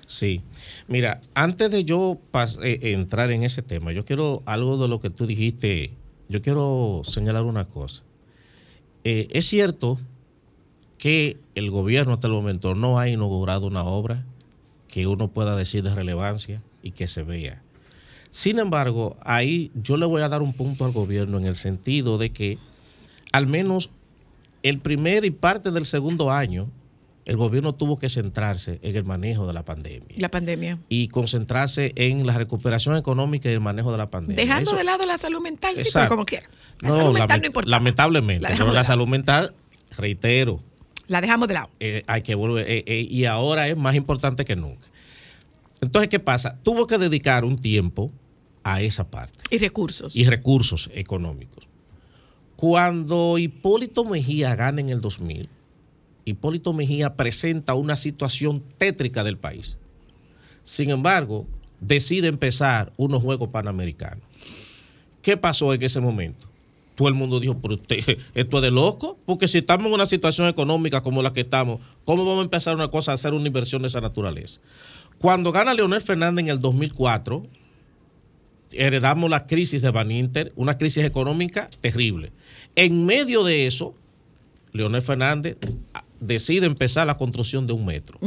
Sí. 0.05 0.41
Mira, 0.87 1.21
antes 1.35 1.69
de 1.69 1.83
yo 1.83 2.19
eh, 2.63 2.79
entrar 2.81 3.31
en 3.31 3.43
ese 3.43 3.61
tema, 3.61 3.91
yo 3.91 4.05
quiero 4.05 4.41
algo 4.45 4.77
de 4.77 4.87
lo 4.87 4.99
que 4.99 5.11
tú 5.11 5.27
dijiste, 5.27 5.91
yo 6.27 6.41
quiero 6.41 7.03
señalar 7.05 7.43
una 7.43 7.65
cosa. 7.65 8.03
Eh, 9.11 9.27
es 9.31 9.47
cierto 9.47 9.97
que 10.99 11.39
el 11.55 11.71
gobierno 11.71 12.13
hasta 12.13 12.27
el 12.27 12.33
momento 12.33 12.75
no 12.75 12.99
ha 12.99 13.09
inaugurado 13.09 13.65
una 13.65 13.83
obra 13.83 14.23
que 14.87 15.07
uno 15.07 15.29
pueda 15.29 15.55
decir 15.55 15.81
de 15.81 15.95
relevancia 15.95 16.61
y 16.83 16.91
que 16.91 17.07
se 17.07 17.23
vea. 17.23 17.63
Sin 18.29 18.59
embargo, 18.59 19.17
ahí 19.21 19.71
yo 19.73 19.97
le 19.97 20.05
voy 20.05 20.21
a 20.21 20.29
dar 20.29 20.43
un 20.43 20.53
punto 20.53 20.85
al 20.85 20.91
gobierno 20.91 21.39
en 21.39 21.47
el 21.47 21.55
sentido 21.55 22.19
de 22.19 22.29
que 22.29 22.59
al 23.31 23.47
menos 23.47 23.89
el 24.61 24.77
primer 24.77 25.25
y 25.25 25.31
parte 25.31 25.71
del 25.71 25.87
segundo 25.87 26.29
año, 26.29 26.69
el 27.29 27.37
gobierno 27.37 27.73
tuvo 27.75 27.99
que 27.99 28.09
centrarse 28.09 28.79
en 28.81 28.95
el 28.95 29.03
manejo 29.03 29.45
de 29.47 29.53
la 29.53 29.63
pandemia 29.63 30.15
La 30.17 30.29
pandemia. 30.29 30.79
y 30.89 31.07
concentrarse 31.09 31.93
en 31.95 32.25
la 32.25 32.37
recuperación 32.37 32.97
económica 32.97 33.49
y 33.49 33.53
el 33.53 33.59
manejo 33.61 33.91
de 33.91 33.97
la 33.97 34.09
pandemia. 34.09 34.43
Dejando 34.43 34.71
Eso- 34.71 34.77
de 34.77 34.83
lado 34.83 35.05
la 35.05 35.17
salud 35.17 35.41
mental, 35.41 35.71
sí, 35.71 35.81
pero 35.81 35.87
Exacto. 35.87 36.09
como 36.15 36.25
quiera. 36.25 36.47
La 36.81 36.89
No, 36.89 36.97
salud 36.97 37.13
mental 37.13 37.39
no 37.41 37.45
importa. 37.47 37.69
lamentablemente, 37.69 38.41
La 38.41 38.49
pero 38.49 38.71
la 38.73 38.83
salud 38.83 39.07
mental, 39.07 39.53
reitero, 39.97 40.59
La 41.07 41.21
dejamos 41.21 41.47
de 41.47 41.53
lado. 41.55 41.69
eh, 41.79 42.03
hay 42.07 42.21
que 42.21 42.35
volver, 42.35 42.65
eh, 42.69 42.83
eh, 42.87 43.07
y 43.09 43.25
ahora 43.25 43.67
es 43.67 43.77
más 43.77 43.95
importante 43.95 44.45
que 44.45 44.55
nunca. 44.55 44.85
Entonces, 45.81 46.09
¿qué 46.09 46.19
pasa? 46.19 46.57
Tuvo 46.63 46.87
que 46.87 46.97
dedicar 46.97 47.45
un 47.45 47.57
tiempo 47.57 48.11
a 48.63 48.81
esa 48.81 49.09
parte 49.09 49.39
Y 49.49 49.57
recursos. 49.59 50.15
y 50.15 50.25
recursos 50.25 50.89
económicos. 50.93 51.67
Cuando 52.55 53.37
Hipólito 53.37 54.03
Mejía 54.03 54.55
gana 54.55 54.81
en 54.81 54.89
el 54.89 54.99
2000, 55.01 55.49
Hipólito 56.29 56.73
Mejía 56.73 57.15
presenta 57.15 57.73
una 57.73 57.95
situación 57.95 58.63
tétrica 58.77 59.23
del 59.23 59.37
país. 59.37 59.77
Sin 60.63 60.89
embargo, 60.89 61.47
decide 61.81 62.27
empezar 62.27 62.93
unos 62.97 63.21
Juegos 63.21 63.49
Panamericanos. 63.49 64.23
¿Qué 65.21 65.37
pasó 65.37 65.73
en 65.73 65.81
ese 65.81 65.99
momento? 65.99 66.47
Todo 66.95 67.07
el 67.07 67.13
mundo 67.13 67.39
dijo, 67.39 67.59
esto 68.33 68.57
es 68.57 68.61
de 68.61 68.71
loco, 68.71 69.17
porque 69.25 69.47
si 69.47 69.59
estamos 69.59 69.87
en 69.87 69.93
una 69.93 70.05
situación 70.05 70.47
económica 70.47 71.01
como 71.01 71.21
la 71.21 71.33
que 71.33 71.41
estamos, 71.41 71.79
¿cómo 72.05 72.25
vamos 72.25 72.41
a 72.41 72.43
empezar 72.43 72.75
una 72.75 72.89
cosa 72.89 73.11
a 73.11 73.15
hacer 73.15 73.33
una 73.33 73.47
inversión 73.47 73.81
de 73.81 73.87
esa 73.87 74.01
naturaleza? 74.01 74.59
Cuando 75.17 75.51
gana 75.51 75.73
Leonel 75.73 76.01
Fernández 76.01 76.43
en 76.43 76.51
el 76.51 76.59
2004, 76.59 77.43
heredamos 78.71 79.29
la 79.29 79.47
crisis 79.47 79.81
de 79.81 79.91
Baninter, 79.91 80.51
una 80.55 80.77
crisis 80.77 81.03
económica 81.03 81.69
terrible. 81.81 82.31
En 82.75 83.05
medio 83.05 83.43
de 83.43 83.67
eso, 83.67 83.95
Leonel 84.71 85.01
Fernández 85.01 85.57
decide 86.19 86.65
empezar 86.65 87.07
la 87.07 87.17
construcción 87.17 87.67
de 87.67 87.73
un 87.73 87.85
metro. 87.85 88.19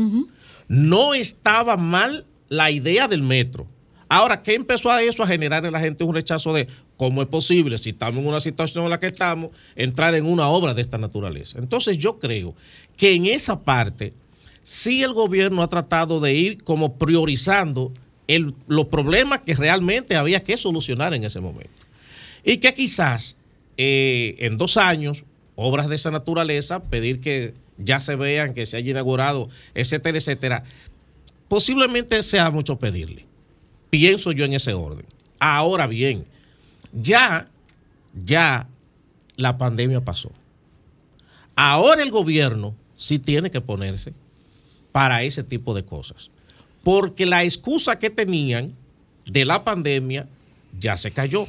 No 0.69 1.15
estaba 1.15 1.77
mal 1.77 2.25
la 2.49 2.71
idea 2.71 3.09
del 3.09 3.23
metro. 3.23 3.67
Ahora, 4.09 4.43
¿qué 4.43 4.55
empezó 4.55 4.91
a 4.91 5.03
eso 5.03 5.23
a 5.23 5.27
generar 5.27 5.65
en 5.65 5.73
la 5.73 5.81
gente 5.81 6.05
un 6.05 6.15
rechazo 6.15 6.53
de 6.53 6.69
cómo 6.99 7.23
es 7.23 7.29
posible, 7.29 7.79
si 7.79 7.91
estamos 7.91 8.21
en 8.21 8.27
una 8.29 8.41
situación 8.41 8.85
en 8.85 8.91
la 8.91 9.01
que 9.01 9.07
estamos, 9.07 9.51
entrar 9.75 10.15
en 10.15 10.27
una 10.27 10.49
obra 10.49 10.75
de 10.75 10.83
esta 10.83 10.99
naturaleza? 10.99 11.59
Entonces 11.59 11.97
yo 11.97 12.19
creo 12.19 12.55
que 12.97 13.15
en 13.15 13.27
esa 13.27 13.61
parte 13.63 14.13
sí 14.63 15.03
el 15.03 15.15
gobierno 15.15 15.63
ha 15.63 15.69
tratado 15.69 16.21
de 16.21 16.35
ir 16.35 16.63
como 16.63 16.99
priorizando 16.99 17.93
el- 18.29 18.55
los 18.69 18.87
problemas 18.87 19.41
que 19.41 19.55
realmente 19.55 20.15
había 20.17 20.45
que 20.45 20.57
solucionar 20.59 21.15
en 21.15 21.25
ese 21.25 21.41
momento. 21.41 21.73
Y 22.45 22.59
que 22.59 22.75
quizás 22.75 23.37
eh, 23.79 24.37
en 24.41 24.59
dos 24.59 24.77
años, 24.77 25.25
obras 25.55 25.89
de 25.89 25.95
esa 25.97 26.11
naturaleza, 26.11 26.83
pedir 26.83 27.21
que 27.23 27.55
ya 27.85 28.01
se 28.01 28.17
vean, 28.17 28.55
que 28.55 28.67
se 28.67 28.77
haya 28.77 28.91
inaugurado, 28.91 29.49
etcétera, 29.75 30.19
etcétera, 30.19 30.65
posiblemente 31.49 32.23
sea 32.23 32.51
mucho 32.51 32.79
pedirle. 32.79 33.27
Pienso 33.91 34.33
yo 34.33 34.45
en 34.45 34.55
ese 34.55 34.73
orden. 34.73 35.07
Ahora 35.39 35.87
bien, 35.87 36.25
ya, 36.93 37.49
ya 38.25 38.69
la 39.37 39.59
pandemia 39.59 40.01
pasó. 40.03 40.33
Ahora 41.55 42.03
el 42.03 42.11
gobierno 42.11 42.75
sí 42.97 43.19
tiene 43.19 43.51
que 43.51 43.61
ponerse 43.61 44.15
para 44.93 45.23
ese 45.23 45.43
tipo 45.43 45.75
de 45.75 45.85
cosas. 45.85 46.31
Porque 46.83 47.27
la 47.27 47.45
excusa 47.45 47.99
que 47.99 48.11
tenían 48.11 48.75
de 49.27 49.45
la 49.45 49.65
pandemia 49.65 50.29
ya 50.79 50.97
se 50.97 51.11
cayó, 51.11 51.47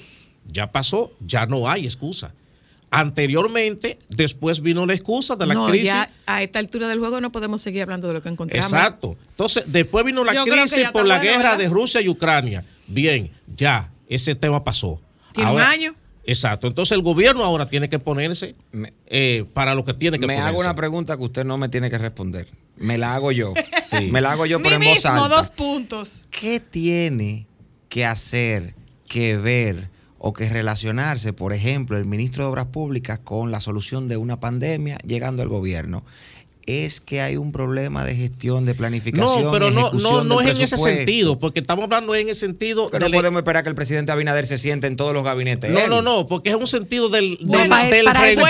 ya 0.51 0.71
pasó, 0.71 1.11
ya 1.19 1.45
no 1.45 1.69
hay 1.69 1.85
excusa. 1.85 2.33
Anteriormente, 2.93 3.97
después 4.09 4.61
vino 4.61 4.85
la 4.85 4.93
excusa 4.93 5.35
de 5.35 5.45
la 5.47 5.53
no, 5.53 5.67
crisis. 5.67 5.87
ya 5.87 6.09
a 6.25 6.43
esta 6.43 6.59
altura 6.59 6.87
del 6.87 6.99
juego 6.99 7.19
no 7.21 7.31
podemos 7.31 7.61
seguir 7.61 7.81
hablando 7.83 8.07
de 8.07 8.13
lo 8.13 8.21
que 8.21 8.29
encontramos. 8.29 8.71
Exacto. 8.71 9.15
Entonces, 9.31 9.63
después 9.67 10.05
vino 10.05 10.23
la 10.23 10.33
Yo 10.33 10.45
crisis 10.45 10.89
por 10.91 11.05
la 11.05 11.17
bueno, 11.17 11.31
guerra 11.31 11.49
¿verdad? 11.51 11.57
de 11.57 11.69
Rusia 11.69 12.01
y 12.01 12.09
Ucrania. 12.09 12.63
Bien, 12.87 13.31
ya, 13.55 13.89
ese 14.07 14.35
tema 14.35 14.63
pasó. 14.63 14.99
Tiene 15.33 15.51
un 15.51 15.61
año. 15.61 15.93
Exacto. 16.25 16.67
Entonces, 16.67 16.95
el 16.95 17.01
gobierno 17.03 17.43
ahora 17.43 17.67
tiene 17.67 17.89
que 17.89 17.99
ponerse 17.99 18.55
Me- 18.71 18.93
eh, 19.07 19.43
para 19.53 19.75
lo 19.75 19.83
que 19.83 19.93
tiene 19.93 20.17
que 20.19 20.27
Me 20.27 20.35
ponerse. 20.35 20.49
hago 20.49 20.59
una 20.61 20.75
pregunta 20.75 21.17
que 21.17 21.23
usted 21.23 21.43
no 21.45 21.57
me 21.57 21.69
tiene 21.69 21.89
que 21.89 21.97
responder. 21.97 22.47
Me 22.77 22.97
la 22.97 23.15
hago 23.15 23.31
yo. 23.31 23.53
Sí. 23.83 24.09
Me 24.11 24.21
la 24.21 24.31
hago 24.31 24.45
yo, 24.47 24.59
pero 24.61 24.75
en 24.75 24.81
voz 24.81 24.95
mismo, 24.95 25.11
alta. 25.11 25.35
dos 25.35 25.49
puntos. 25.49 26.23
¿Qué 26.31 26.59
tiene 26.59 27.45
que 27.89 28.05
hacer, 28.05 28.73
que 29.07 29.37
ver 29.37 29.89
o 30.25 30.31
que 30.31 30.47
relacionarse, 30.47 31.33
por 31.33 31.51
ejemplo, 31.51 31.97
el 31.97 32.05
ministro 32.05 32.45
de 32.45 32.49
Obras 32.49 32.67
Públicas 32.67 33.19
con 33.21 33.51
la 33.51 33.59
solución 33.59 34.07
de 34.07 34.15
una 34.15 34.39
pandemia 34.39 34.97
llegando 35.05 35.41
al 35.43 35.49
gobierno? 35.49 36.05
Es 36.65 37.01
que 37.01 37.19
hay 37.19 37.35
un 37.35 37.51
problema 37.51 38.05
de 38.05 38.15
gestión, 38.15 38.63
de 38.63 38.73
planificación. 38.73 39.43
No, 39.43 39.51
pero 39.51 39.69
no, 39.69 39.91
no, 39.91 40.23
no 40.23 40.39
es 40.39 40.55
en 40.55 40.61
ese 40.61 40.77
sentido, 40.77 41.37
porque 41.39 41.59
estamos 41.59 41.83
hablando 41.83 42.15
en 42.15 42.29
el 42.29 42.35
sentido 42.35 42.87
Pero 42.89 43.09
no 43.09 43.13
podemos 43.17 43.39
esperar 43.41 43.63
que 43.63 43.69
el 43.69 43.75
presidente 43.75 44.13
Abinader 44.13 44.45
se 44.45 44.57
siente 44.57 44.87
en 44.87 44.95
todos 44.95 45.13
los 45.13 45.25
gabinetes. 45.25 45.69
No, 45.71 45.79
Él. 45.81 45.89
no, 45.89 46.01
no, 46.01 46.25
porque 46.25 46.51
es 46.51 46.55
un 46.55 46.67
sentido 46.67 47.09
del, 47.09 47.35
del, 47.35 47.45
Bueno, 47.45 47.67
para- 47.67 47.89
del 47.89 48.05
para 48.05 48.29
eso 48.29 48.41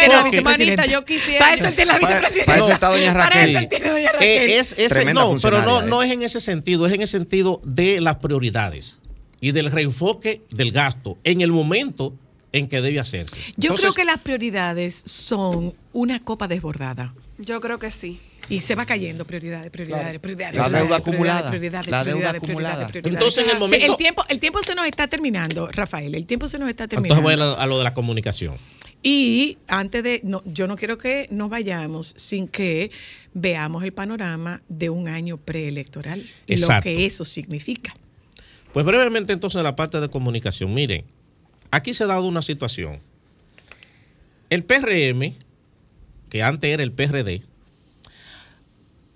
manita, 0.43 0.85
yo 0.85 1.03
quisiera. 1.05 1.39
Para 1.39 1.55
eso 1.55 1.67
él 1.69 1.73
tiene 1.73 1.91
la 1.91 1.99
Para- 1.99 2.07
vicepresidenta. 2.17 2.45
para 2.51 2.59
eso 2.63 2.71
está 2.71 2.89
doña 2.89 3.13
Para 3.13 3.25
Raquel. 3.31 3.49
eso 3.49 3.57
él 3.59 3.67
tiene 3.67 3.89
doña 3.89 4.11
Raquel. 4.11 4.27
Eh, 4.29 4.59
es, 4.59 4.73
ese- 4.73 4.89
Tremenda 4.89 5.23
no, 5.23 5.35
pero 5.41 5.63
no, 5.63 5.81
no 5.81 6.03
eh. 6.03 6.05
es 6.05 6.13
en 6.13 6.21
ese 6.21 6.39
sentido, 6.39 6.85
es 6.85 6.93
en 6.93 7.01
el 7.01 7.07
sentido 7.07 7.61
de 7.65 7.99
las 7.99 8.17
prioridades 8.17 8.97
y 9.43 9.51
del 9.51 9.69
reenfoque 9.71 10.41
del 10.51 10.71
gasto 10.71 11.17
en 11.25 11.41
el 11.41 11.51
momento 11.51 12.13
en 12.53 12.69
que 12.69 12.79
debe 12.81 12.97
hacerse. 13.01 13.35
Yo 13.57 13.71
Entonces, 13.71 13.79
creo 13.81 13.93
que 13.93 14.05
las 14.05 14.19
prioridades 14.19 15.01
son 15.05 15.73
una 15.91 16.19
copa 16.19 16.47
desbordada. 16.47 17.13
Yo 17.39 17.59
creo 17.59 17.77
que 17.77 17.91
sí. 17.91 18.21
Y 18.47 18.61
se 18.61 18.75
va 18.75 18.85
cayendo 18.85 19.25
prioridades, 19.25 19.69
prioridades, 19.69 20.19
prioridades. 20.21 20.55
La 20.55 20.63
prioridades, 20.63 20.87
deuda 20.89 21.01
prioridades, 21.03 21.41
acumulada. 21.41 21.49
prioridades, 21.49 21.87
La 21.91 22.03
deuda 22.05 22.29
acumulada. 22.29 22.89
Entonces, 22.93 23.43
en 23.45 23.49
el 23.51 23.59
momento- 23.59 23.85
el 23.85 23.97
tiempo, 23.97 24.23
el 24.29 24.39
tiempo 24.39 24.63
se 24.63 24.75
nos 24.75 24.85
está 24.85 25.07
terminando, 25.07 25.67
Rafael. 25.67 26.15
El 26.15 26.25
tiempo 26.25 26.47
se 26.47 26.57
nos 26.57 26.69
está 26.69 26.87
terminando. 26.87 27.15
entonces 27.21 27.23
voy 27.23 27.33
a, 27.33 27.53
lo- 27.53 27.59
a 27.59 27.65
lo 27.65 27.77
de 27.79 27.83
la 27.83 27.93
comunicación. 27.93 28.55
Y 29.01 29.57
antes 29.67 30.03
de, 30.03 30.21
no, 30.23 30.41
yo 30.45 30.67
no 30.67 30.77
quiero 30.77 30.97
que 30.97 31.27
nos 31.31 31.49
vayamos 31.49 32.13
sin 32.15 32.47
que 32.47 32.91
veamos 33.33 33.83
el 33.83 33.91
panorama 33.91 34.61
de 34.69 34.89
un 34.89 35.09
año 35.09 35.35
preelectoral 35.37 36.23
y 36.47 36.55
lo 36.57 36.67
que 36.81 37.05
eso 37.05 37.25
significa. 37.25 37.93
Pues 38.73 38.85
brevemente 38.85 39.33
entonces 39.33 39.61
la 39.63 39.75
parte 39.75 40.01
de 40.01 40.09
comunicación. 40.09 40.73
Miren, 40.73 41.05
aquí 41.71 41.93
se 41.93 42.03
ha 42.03 42.07
dado 42.07 42.27
una 42.27 42.41
situación. 42.41 42.99
El 44.49 44.63
PRM, 44.63 45.35
que 46.29 46.43
antes 46.43 46.69
era 46.71 46.83
el 46.83 46.91
PRD, 46.91 47.43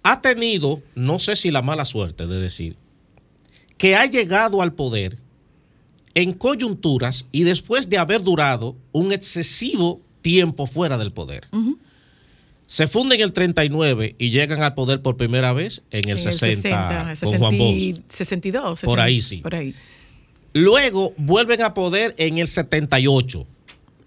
ha 0.03 0.21
tenido, 0.21 0.81
no 0.95 1.19
sé 1.19 1.35
si 1.35 1.51
la 1.51 1.61
mala 1.61 1.85
suerte 1.85 2.27
de 2.27 2.39
decir, 2.39 2.77
que 3.77 3.95
ha 3.95 4.05
llegado 4.05 4.61
al 4.61 4.73
poder 4.73 5.17
en 6.13 6.33
coyunturas 6.33 7.25
y 7.31 7.43
después 7.43 7.89
de 7.89 7.97
haber 7.97 8.23
durado 8.23 8.75
un 8.91 9.11
excesivo 9.11 10.01
tiempo 10.21 10.65
fuera 10.65 10.97
del 10.97 11.11
poder. 11.11 11.47
Se 12.67 12.87
funden 12.89 13.21
en 13.21 13.25
el 13.25 13.33
39 13.33 14.15
y 14.19 14.29
llegan 14.29 14.61
al 14.61 14.75
poder 14.75 15.01
por 15.01 15.15
primera 15.15 15.53
vez 15.53 15.83
en 15.89 16.09
el 16.09 16.17
En 16.17 16.23
60, 16.23 17.15
60, 17.15 17.25
con 17.25 17.37
Juan 17.39 17.57
Bosch. 17.57 18.01
62, 18.09 18.63
Por 18.81 18.99
60, 18.99 19.03
ahí 19.03 19.21
sí. 19.21 19.37
Por 19.37 19.55
ahí. 19.55 19.73
Luego 20.53 21.13
vuelven 21.17 21.61
a 21.61 21.73
poder 21.73 22.13
en 22.17 22.37
el 22.39 22.47
78, 22.47 23.47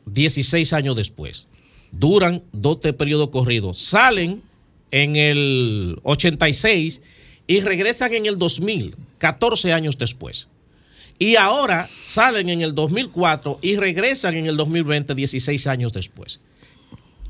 16 0.05 0.73
años 0.75 0.95
después. 0.95 1.49
Duran 1.91 2.43
dos 2.53 2.79
periodos 2.79 3.31
corridos. 3.31 3.79
Salen 3.79 4.43
en 4.91 5.17
el 5.17 5.99
86 6.03 7.01
y 7.47 7.61
regresan 7.61 8.13
en 8.13 8.27
el 8.27 8.39
2000, 8.39 8.95
14 9.19 9.73
años 9.73 9.97
después. 9.97 10.49
Y 11.19 11.37
ahora 11.37 11.89
salen 12.03 12.49
en 12.49 12.61
el 12.61 12.75
2004 12.75 13.59
y 13.63 13.77
regresan 13.77 14.37
en 14.37 14.47
el 14.47 14.57
2020, 14.57 15.15
16 15.15 15.67
años 15.67 15.93
después. 15.93 16.41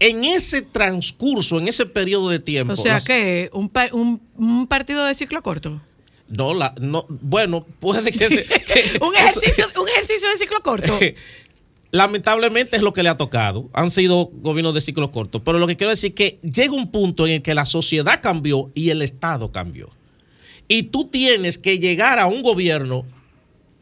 En 0.01 0.25
ese 0.25 0.63
transcurso, 0.63 1.59
en 1.59 1.69
ese 1.69 1.87
periodo 1.87 2.31
de 2.31 2.39
tiempo. 2.41 2.73
O 2.73 2.77
sea 2.77 2.95
las- 2.95 3.05
que 3.05 3.49
un, 3.53 3.69
pa- 3.69 3.91
un, 3.93 4.21
un 4.37 4.67
partido 4.67 5.05
de 5.05 5.15
ciclo 5.15 5.41
corto. 5.43 5.81
No, 6.29 6.55
la, 6.55 6.75
no, 6.81 7.07
bueno, 7.09 7.65
puede 7.81 8.11
que. 8.11 8.19
que 8.29 8.99
un, 9.01 9.15
eso- 9.15 9.41
ejercicio, 9.41 9.67
un 9.83 9.89
ejercicio 9.89 10.29
de 10.31 10.37
ciclo 10.39 10.61
corto. 10.63 10.99
Lamentablemente 11.93 12.77
es 12.77 12.83
lo 12.83 12.93
que 12.93 13.03
le 13.03 13.09
ha 13.09 13.17
tocado. 13.17 13.69
Han 13.73 13.91
sido 13.91 14.31
gobiernos 14.33 14.75
de 14.75 14.81
ciclo 14.81 15.11
corto. 15.11 15.43
Pero 15.43 15.59
lo 15.59 15.67
que 15.67 15.77
quiero 15.77 15.91
decir 15.91 16.11
es 16.11 16.15
que 16.15 16.39
llega 16.49 16.73
un 16.73 16.91
punto 16.93 17.27
en 17.27 17.33
el 17.35 17.43
que 17.43 17.53
la 17.53 17.67
sociedad 17.67 18.21
cambió 18.23 18.71
y 18.75 18.91
el 18.91 19.03
Estado 19.03 19.51
cambió. 19.51 19.91
Y 20.69 20.85
tú 20.85 21.07
tienes 21.09 21.59
que 21.59 21.81
llegar 21.81 22.21
a 22.21 22.27
un 22.27 22.43
gobierno 22.43 23.05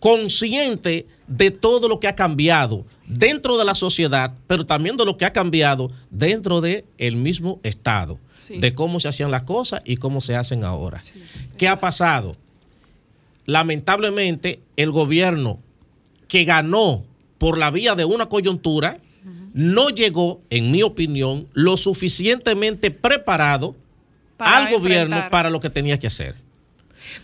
consciente 0.00 1.06
de 1.28 1.50
todo 1.50 1.88
lo 1.88 2.00
que 2.00 2.08
ha 2.08 2.16
cambiado 2.16 2.84
dentro 3.06 3.58
de 3.58 3.64
la 3.64 3.74
sociedad, 3.74 4.32
pero 4.46 4.66
también 4.66 4.96
de 4.96 5.04
lo 5.04 5.16
que 5.16 5.24
ha 5.24 5.32
cambiado 5.32 5.90
dentro 6.10 6.60
del 6.60 6.84
el 6.96 7.16
mismo 7.16 7.60
Estado, 7.62 8.18
Sí. 8.36 8.58
de 8.58 8.74
cómo 8.74 8.98
se 8.98 9.08
hacían 9.08 9.30
las 9.30 9.42
cosas 9.42 9.82
y 9.84 9.98
cómo 9.98 10.20
se 10.20 10.34
hacen 10.34 10.64
ahora. 10.64 11.02
¿Qué 11.58 11.68
ha 11.68 11.80
pasado? 11.80 12.36
Lamentablemente, 13.46 14.60
el 14.76 14.90
gobierno 14.90 15.58
que 16.28 16.44
ganó 16.44 17.04
por 17.38 17.58
la 17.58 17.70
vía 17.70 17.94
de 17.94 18.04
una 18.04 18.26
coyuntura 18.28 18.98
no 19.54 19.88
llegó, 19.90 20.40
en 20.50 20.70
mi 20.70 20.82
opinión, 20.82 21.46
lo 21.52 21.76
suficientemente 21.76 22.90
preparado 22.90 23.74
Para 24.36 24.58
al 24.58 24.72
gobierno 24.72 25.28
para 25.30 25.50
lo 25.50 25.60
que 25.60 25.70
tenía 25.70 25.98
que 25.98 26.06
hacer. 26.06 26.34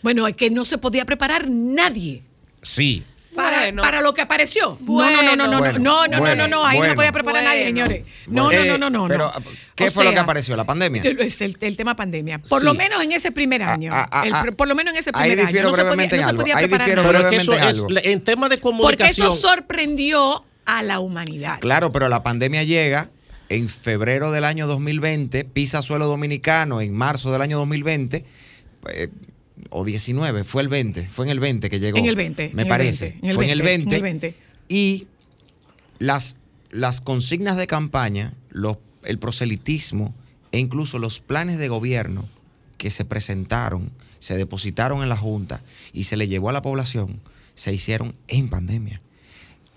Bueno, 0.02 0.26
es 0.26 0.34
que 0.34 0.50
no 0.50 0.64
se 0.64 0.78
podía 0.78 1.04
preparar 1.04 1.48
nadie 1.48 2.22
Sí, 2.62 3.02
para, 3.34 3.60
Bueno. 3.60 3.82
para 3.82 4.00
lo 4.00 4.14
que 4.14 4.22
apareció. 4.22 4.78
No, 4.80 5.10
no, 5.10 5.22
no, 5.22 5.36
no, 5.36 5.46
no, 5.48 5.58
Bueno, 5.58 5.78
no, 5.78 6.06
no, 6.06 6.08
no, 6.08 6.18
bueno, 6.20 6.36
no, 6.36 6.48
no, 6.48 6.64
ahí 6.66 6.74
no 6.74 6.78
bueno. 6.78 6.92
se 6.92 6.96
podía 6.96 7.12
preparar 7.12 7.44
nadie, 7.44 7.62
Bueno. 7.64 7.86
señores. 7.86 8.04
No, 8.26 8.44
Bueno. 8.44 8.64
no, 8.64 8.78
no, 8.78 8.90
no, 8.90 9.02
no. 9.02 9.08
Pero, 9.08 9.32
no. 9.34 9.44
¿qué 9.74 9.84
O 9.86 9.90
fue 9.90 10.04
lo 10.04 10.12
que 10.12 10.18
apareció? 10.20 10.56
¿La 10.56 10.64
pandemia? 10.64 11.02
Es 11.02 11.40
el, 11.40 11.56
el 11.60 11.76
tema 11.76 11.96
pandemia. 11.96 12.38
Por 12.40 12.60
Sí. 12.60 12.64
lo 12.66 12.74
menos 12.74 13.02
en 13.02 13.12
ese 13.12 13.32
primer 13.32 13.62
año. 13.62 13.90
Ah, 13.92 14.08
ah, 14.10 14.22
El 14.26 14.34
ah, 14.34 14.44
por 14.56 14.68
lo 14.68 14.74
menos 14.74 14.94
en 14.94 15.00
ese 15.00 15.10
ahí 15.12 15.30
primer 15.30 15.38
año. 15.40 15.46
difiero 15.48 15.68
No 15.70 15.74
se 15.74 15.82
podía, 15.82 15.90
brevemente 15.90 16.14
en 16.16 16.20
no 16.20 16.24
se 16.24 16.30
algo, 16.30 16.40
podía 16.42 16.56
ahí 16.56 16.62
preparar 16.64 16.86
difiero 16.86 17.02
nada. 17.02 17.12
pero 17.14 17.24
es 17.24 17.30
que 17.30 17.42
eso 17.42 17.52
brevemente 17.52 18.00
es, 18.08 18.12
en 18.12 18.20
tema 18.24 18.48
de 18.48 18.56
Porque 18.58 18.62
comunicación. 18.62 19.26
eso 19.28 19.36
sorprendió 19.36 20.44
a 20.66 20.82
la 20.82 21.00
humanidad. 21.00 21.58
Claro, 21.60 21.92
pero 21.92 22.08
la 22.08 22.22
pandemia 22.22 22.62
llega 22.62 23.10
en 23.50 23.68
febrero 23.68 24.32
del 24.32 24.44
año 24.44 24.66
2020, 24.66 25.44
pisa 25.44 25.82
suelo 25.82 26.06
dominicano 26.06 26.80
en 26.80 26.94
marzo 26.94 27.30
del 27.32 27.42
año 27.42 27.58
2020, 27.58 28.24
eh, 28.90 29.08
o 29.70 29.84
19, 29.84 30.44
fue 30.44 30.62
el 30.62 30.68
20, 30.68 31.08
fue 31.08 31.26
en 31.26 31.30
el 31.30 31.40
20 31.40 31.70
que 31.70 31.80
llegó. 31.80 31.98
En 31.98 32.06
el 32.06 32.16
20, 32.16 32.42
Me 32.42 32.52
en 32.52 32.58
el 32.60 32.68
parece. 32.68 33.04
20, 33.10 33.26
en 33.26 33.30
el 33.30 33.36
fue 33.36 33.44
en 33.44 33.50
el 33.50 33.62
20, 33.62 33.90
20. 33.90 33.90
en 33.90 33.96
el 33.96 34.02
20. 34.02 34.36
Y 34.68 35.06
las, 35.98 36.36
las 36.70 37.00
consignas 37.00 37.56
de 37.56 37.66
campaña, 37.66 38.34
los, 38.50 38.78
el 39.04 39.18
proselitismo 39.18 40.14
e 40.52 40.58
incluso 40.58 40.98
los 40.98 41.20
planes 41.20 41.58
de 41.58 41.68
gobierno 41.68 42.28
que 42.78 42.90
se 42.90 43.04
presentaron, 43.04 43.90
se 44.18 44.36
depositaron 44.36 45.02
en 45.02 45.08
la 45.08 45.16
Junta 45.16 45.62
y 45.92 46.04
se 46.04 46.16
le 46.16 46.28
llevó 46.28 46.48
a 46.48 46.52
la 46.52 46.62
población, 46.62 47.20
se 47.54 47.72
hicieron 47.72 48.14
en 48.28 48.48
pandemia. 48.48 49.00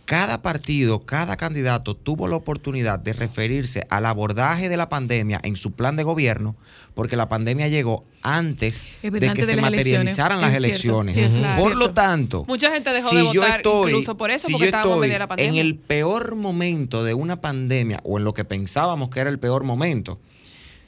Cada 0.08 0.42
partido, 0.42 1.06
cada 1.06 1.36
candidato 1.36 1.94
tuvo 1.94 2.30
la 2.30 2.38
oportunidad 2.38 2.98
de 2.98 3.12
referirse 3.12 3.86
al 3.90 4.06
abordaje 4.06 4.70
de 4.70 4.78
la 4.78 4.88
pandemia 4.88 5.38
en 5.44 5.58
su 5.58 5.74
plan 5.74 5.98
de 5.98 6.04
gobierno, 6.04 6.56
porque 6.96 7.18
la 7.18 7.28
pandemia 7.28 7.68
llegó 7.68 8.06
antes 8.22 8.88
Es 9.04 9.12
de 9.12 9.20
que 9.20 9.34
de 9.34 9.44
se 9.44 9.56
las 9.58 9.62
materializaran 9.70 10.40
elecciones. 10.40 10.42
las 10.42 10.50
cierto, 10.50 11.02
elecciones. 11.02 11.14
sí. 11.14 11.24
Por 11.60 11.72
Cierto. 11.74 11.80
lo 11.80 11.94
tanto, 11.94 12.46
Mucha 12.48 12.72
gente 12.72 12.90
dejó 12.94 13.10
si 13.10 13.16
de 13.18 13.22
votar 13.24 13.58
estoy- 13.60 13.92
incluso 13.92 14.16
por 14.16 14.32
eso, 14.32 14.48
si 14.48 14.54
porque 14.54 14.68
estábamos 14.68 14.94
en 14.96 15.00
medio 15.02 15.14
de 15.14 15.20
la 15.20 15.28
pandemia. 15.28 15.52
En 15.62 15.68
el 15.68 15.76
peor 15.76 16.36
momento 16.36 17.04
de 17.04 17.14
una 17.14 17.42
pandemia, 17.42 18.00
o 18.06 18.18
en 18.18 18.24
lo 18.24 18.34
que 18.34 18.46
pensábamos 18.46 19.10
que 19.10 19.20
era 19.20 19.30
el 19.30 19.40
peor 19.40 19.66
momento, 19.66 20.22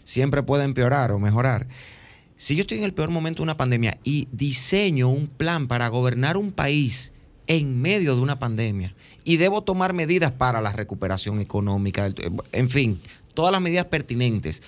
siempre 0.06 0.44
puede 0.44 0.64
empeorar 0.64 1.12
o 1.12 1.20
mejorar. 1.20 1.68
Si 2.38 2.56
yo 2.56 2.62
estoy 2.62 2.78
en 2.78 2.86
el 2.86 2.94
peor 2.94 3.10
momento 3.10 3.42
de 3.42 3.44
una 3.44 3.58
pandemia 3.58 3.98
y 4.06 4.30
diseño 4.32 5.10
un 5.10 5.28
plan 5.28 5.68
para 5.68 5.90
gobernar 5.90 6.38
un 6.38 6.54
país 6.54 7.12
en 7.50 7.82
medio 7.82 8.16
de 8.16 8.22
una 8.22 8.38
pandemia 8.40 8.94
y 9.26 9.38
debo 9.38 9.64
tomar 9.64 9.92
medidas 9.92 10.32
para 10.32 10.62
la 10.62 10.72
recuperación 10.72 11.40
económica, 11.42 12.08
en 12.52 12.70
fin, 12.70 13.02
todas 13.34 13.52
las 13.52 13.60
medidas 13.60 13.86
pertinentes 13.86 14.62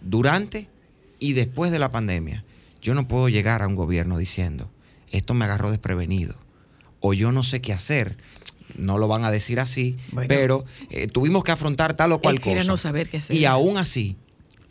durante 0.00 0.68
y 1.18 1.32
después 1.32 1.72
de 1.72 1.80
la 1.80 1.90
pandemia, 1.90 2.44
yo 2.80 2.94
no 2.94 3.08
puedo 3.08 3.28
llegar 3.28 3.60
a 3.60 3.66
un 3.66 3.74
gobierno 3.74 4.16
diciendo, 4.16 4.70
esto 5.10 5.34
me 5.34 5.44
agarró 5.46 5.70
desprevenido 5.72 6.36
o 7.00 7.12
yo 7.12 7.32
no 7.32 7.42
sé 7.42 7.60
qué 7.60 7.72
hacer. 7.72 8.16
No 8.76 8.98
lo 8.98 9.08
van 9.08 9.24
a 9.24 9.30
decir 9.32 9.58
así, 9.60 9.96
Bueno. 10.12 10.28
pero 10.28 10.64
eh, 10.90 11.08
tuvimos 11.08 11.42
que 11.42 11.50
afrontar 11.50 11.94
tal 11.94 12.12
o 12.12 12.20
cual 12.20 12.40
cosa. 12.40 12.62
no 12.64 12.76
saber 12.76 13.08
qué 13.08 13.16
hacer. 13.16 13.34
Y 13.34 13.46
aún 13.46 13.78
así, 13.78 14.16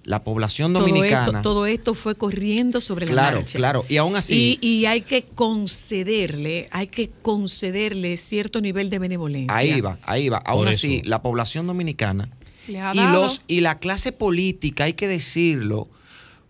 la 0.08 0.24
población 0.24 0.72
todo 0.74 0.88
dominicana. 0.88 1.28
esto, 1.28 1.42
todo 1.44 1.66
esto 1.68 1.94
fue 1.94 2.16
corriendo 2.16 2.80
sobre 2.82 3.06
la 3.06 3.12
Claro, 3.12 3.38
marcha. 3.38 3.58
claro. 3.58 3.86
Y 3.90 3.98
aún 3.98 4.16
así, 4.16 4.58
Y, 4.62 4.68
y 4.68 4.86
hay 4.86 5.02
que 5.02 5.24
concederle, 5.26 6.68
hay 6.72 6.88
que 6.88 7.10
concederle 7.22 8.18
cierto 8.18 8.62
nivel 8.62 8.90
de 8.90 9.00
benevolencia. 9.00 9.56
ahí 9.56 9.82
va, 9.82 10.00
ahí 10.04 10.30
va. 10.30 10.38
Aún 10.40 10.62
Por 10.64 10.70
así, 10.70 10.96
eso. 11.02 11.10
la 11.10 11.22
población 11.22 11.68
dominicana 11.68 12.30
y 12.68 12.74
los 13.12 13.42
y 13.48 13.60
la 13.62 13.80
clase 13.80 14.12
política, 14.12 14.86
hay 14.86 14.94
que 14.94 15.08
decirlo, 15.08 15.88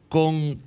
con, 0.10 0.60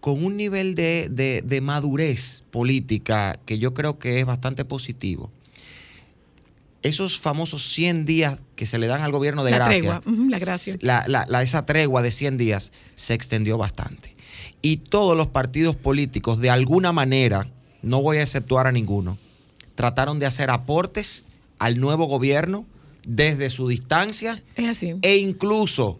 con 0.00 0.22
un 0.24 0.36
nivel 0.36 0.74
de, 0.74 1.08
de- 1.10 1.42
de 1.42 1.60
madurez 1.60 2.44
política 2.50 3.38
que 3.46 3.58
yo 3.58 3.74
creo 3.74 3.98
que 3.98 4.20
es 4.20 4.26
bastante 4.26 4.64
positivo. 4.64 5.30
Esos 6.82 7.18
famosos 7.18 7.72
100 7.72 8.04
días 8.04 8.38
que 8.54 8.64
se 8.66 8.78
le 8.78 8.86
dan 8.86 9.02
al 9.02 9.10
gobierno 9.12 9.42
de 9.44 9.50
La 9.50 9.56
gracia, 9.58 10.00
tregua, 10.00 10.02
la 10.30 10.38
gracia. 10.38 10.76
la- 10.80 11.04
la- 11.08 11.26
la- 11.28 11.42
esa 11.42 11.66
tregua 11.66 12.02
de 12.02 12.10
100 12.12 12.36
días 12.36 12.72
se 12.94 13.14
extendió 13.14 13.58
bastante. 13.58 14.14
Y 14.62 14.78
todos 14.78 15.16
los 15.16 15.26
partidos 15.28 15.74
políticos, 15.76 16.38
de 16.38 16.50
alguna 16.50 16.92
manera, 16.92 17.48
no 17.82 18.00
voy 18.02 18.18
a 18.18 18.22
exceptuar 18.22 18.66
a 18.68 18.72
ninguno, 18.72 19.18
trataron 19.74 20.18
de 20.18 20.26
hacer 20.26 20.50
aportes 20.50 21.26
al 21.58 21.80
nuevo 21.80 22.06
gobierno 22.06 22.64
desde 23.06 23.50
su 23.50 23.66
distancia 23.68 24.42
Es 24.54 24.68
así. 24.68 24.94
e 25.02 25.16
incluso 25.16 25.98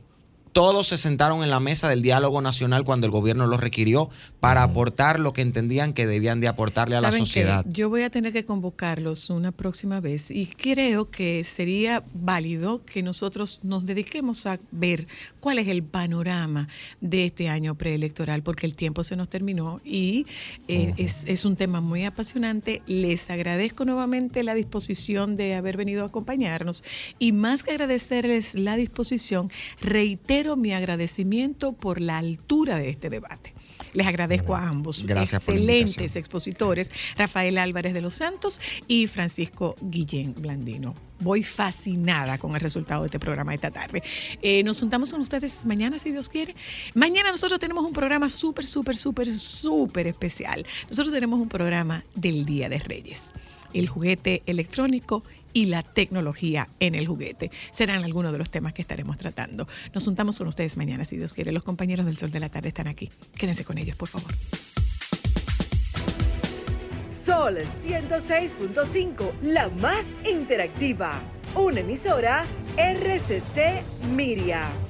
todos 0.58 0.88
se 0.88 0.98
sentaron 0.98 1.44
en 1.44 1.50
la 1.50 1.60
mesa 1.60 1.88
del 1.88 2.02
diálogo 2.02 2.40
nacional 2.42 2.82
cuando 2.82 3.06
el 3.06 3.12
gobierno 3.12 3.46
lo 3.46 3.58
requirió 3.58 4.10
para 4.40 4.64
aportar 4.64 5.20
lo 5.20 5.32
que 5.32 5.40
entendían 5.40 5.92
que 5.92 6.04
debían 6.04 6.40
de 6.40 6.48
aportarle 6.48 6.96
a 6.96 7.00
la 7.00 7.12
sociedad. 7.12 7.64
Yo 7.68 7.88
voy 7.88 8.02
a 8.02 8.10
tener 8.10 8.32
que 8.32 8.44
convocarlos 8.44 9.30
una 9.30 9.52
próxima 9.52 10.00
vez 10.00 10.32
y 10.32 10.46
creo 10.46 11.10
que 11.12 11.44
sería 11.44 12.02
válido 12.12 12.84
que 12.84 13.04
nosotros 13.04 13.60
nos 13.62 13.86
dediquemos 13.86 14.46
a 14.46 14.58
ver 14.72 15.06
cuál 15.38 15.60
es 15.60 15.68
el 15.68 15.84
panorama 15.84 16.66
de 17.00 17.26
este 17.26 17.48
año 17.48 17.76
preelectoral, 17.76 18.42
porque 18.42 18.66
el 18.66 18.74
tiempo 18.74 19.04
se 19.04 19.14
nos 19.14 19.28
terminó 19.28 19.80
y 19.84 20.26
eh, 20.66 20.92
es, 20.96 21.22
es 21.26 21.44
un 21.44 21.54
tema 21.54 21.80
muy 21.80 22.04
apasionante. 22.04 22.82
Les 22.88 23.30
agradezco 23.30 23.84
nuevamente 23.84 24.42
la 24.42 24.54
disposición 24.54 25.36
de 25.36 25.54
haber 25.54 25.76
venido 25.76 26.02
a 26.02 26.06
acompañarnos 26.06 26.82
y 27.20 27.30
más 27.30 27.62
que 27.62 27.70
agradecerles 27.70 28.54
la 28.54 28.74
disposición, 28.74 29.52
reitero 29.80 30.47
mi 30.56 30.72
agradecimiento 30.72 31.72
por 31.72 32.00
la 32.00 32.18
altura 32.18 32.76
de 32.76 32.90
este 32.90 33.10
debate. 33.10 33.54
Les 33.94 34.06
agradezco 34.06 34.54
a 34.54 34.68
ambos. 34.68 35.04
Gracias 35.04 35.42
Excelentes 35.42 36.16
expositores, 36.16 36.90
Rafael 37.16 37.58
Álvarez 37.58 37.94
de 37.94 38.00
los 38.00 38.14
Santos 38.14 38.60
y 38.86 39.06
Francisco 39.06 39.76
Guillén 39.80 40.34
Blandino. 40.34 40.94
Voy 41.20 41.42
fascinada 41.42 42.38
con 42.38 42.54
el 42.54 42.60
resultado 42.60 43.02
de 43.02 43.08
este 43.08 43.18
programa 43.18 43.54
esta 43.54 43.70
tarde. 43.70 44.02
Eh, 44.40 44.62
nos 44.62 44.78
juntamos 44.80 45.10
con 45.10 45.20
ustedes 45.20 45.64
mañana, 45.64 45.98
si 45.98 46.12
Dios 46.12 46.28
quiere. 46.28 46.54
Mañana 46.94 47.30
nosotros 47.30 47.58
tenemos 47.58 47.84
un 47.84 47.92
programa 47.92 48.28
súper, 48.28 48.66
súper, 48.66 48.96
súper, 48.96 49.32
súper 49.32 50.06
especial. 50.06 50.64
Nosotros 50.88 51.12
tenemos 51.12 51.40
un 51.40 51.48
programa 51.48 52.04
del 52.14 52.44
Día 52.44 52.68
de 52.68 52.78
Reyes. 52.78 53.34
El 53.72 53.88
juguete 53.88 54.42
electrónico 54.46 55.22
y 55.58 55.64
la 55.64 55.82
tecnología 55.82 56.68
en 56.78 56.94
el 56.94 57.08
juguete. 57.08 57.50
Serán 57.72 58.04
algunos 58.04 58.30
de 58.30 58.38
los 58.38 58.48
temas 58.48 58.74
que 58.74 58.80
estaremos 58.80 59.18
tratando. 59.18 59.66
Nos 59.92 60.04
juntamos 60.04 60.38
con 60.38 60.46
ustedes 60.46 60.76
mañana, 60.76 61.04
si 61.04 61.16
Dios 61.16 61.34
quiere. 61.34 61.50
Los 61.50 61.64
compañeros 61.64 62.06
del 62.06 62.16
Sol 62.16 62.30
de 62.30 62.38
la 62.38 62.48
Tarde 62.48 62.68
están 62.68 62.86
aquí. 62.86 63.10
Quédense 63.36 63.64
con 63.64 63.76
ellos, 63.76 63.96
por 63.96 64.06
favor. 64.06 64.32
Sol 67.08 67.56
106.5, 67.56 69.32
la 69.42 69.68
más 69.68 70.06
interactiva. 70.30 71.20
Una 71.56 71.80
emisora 71.80 72.46
RCC 72.76 73.82
Miria. 74.14 74.87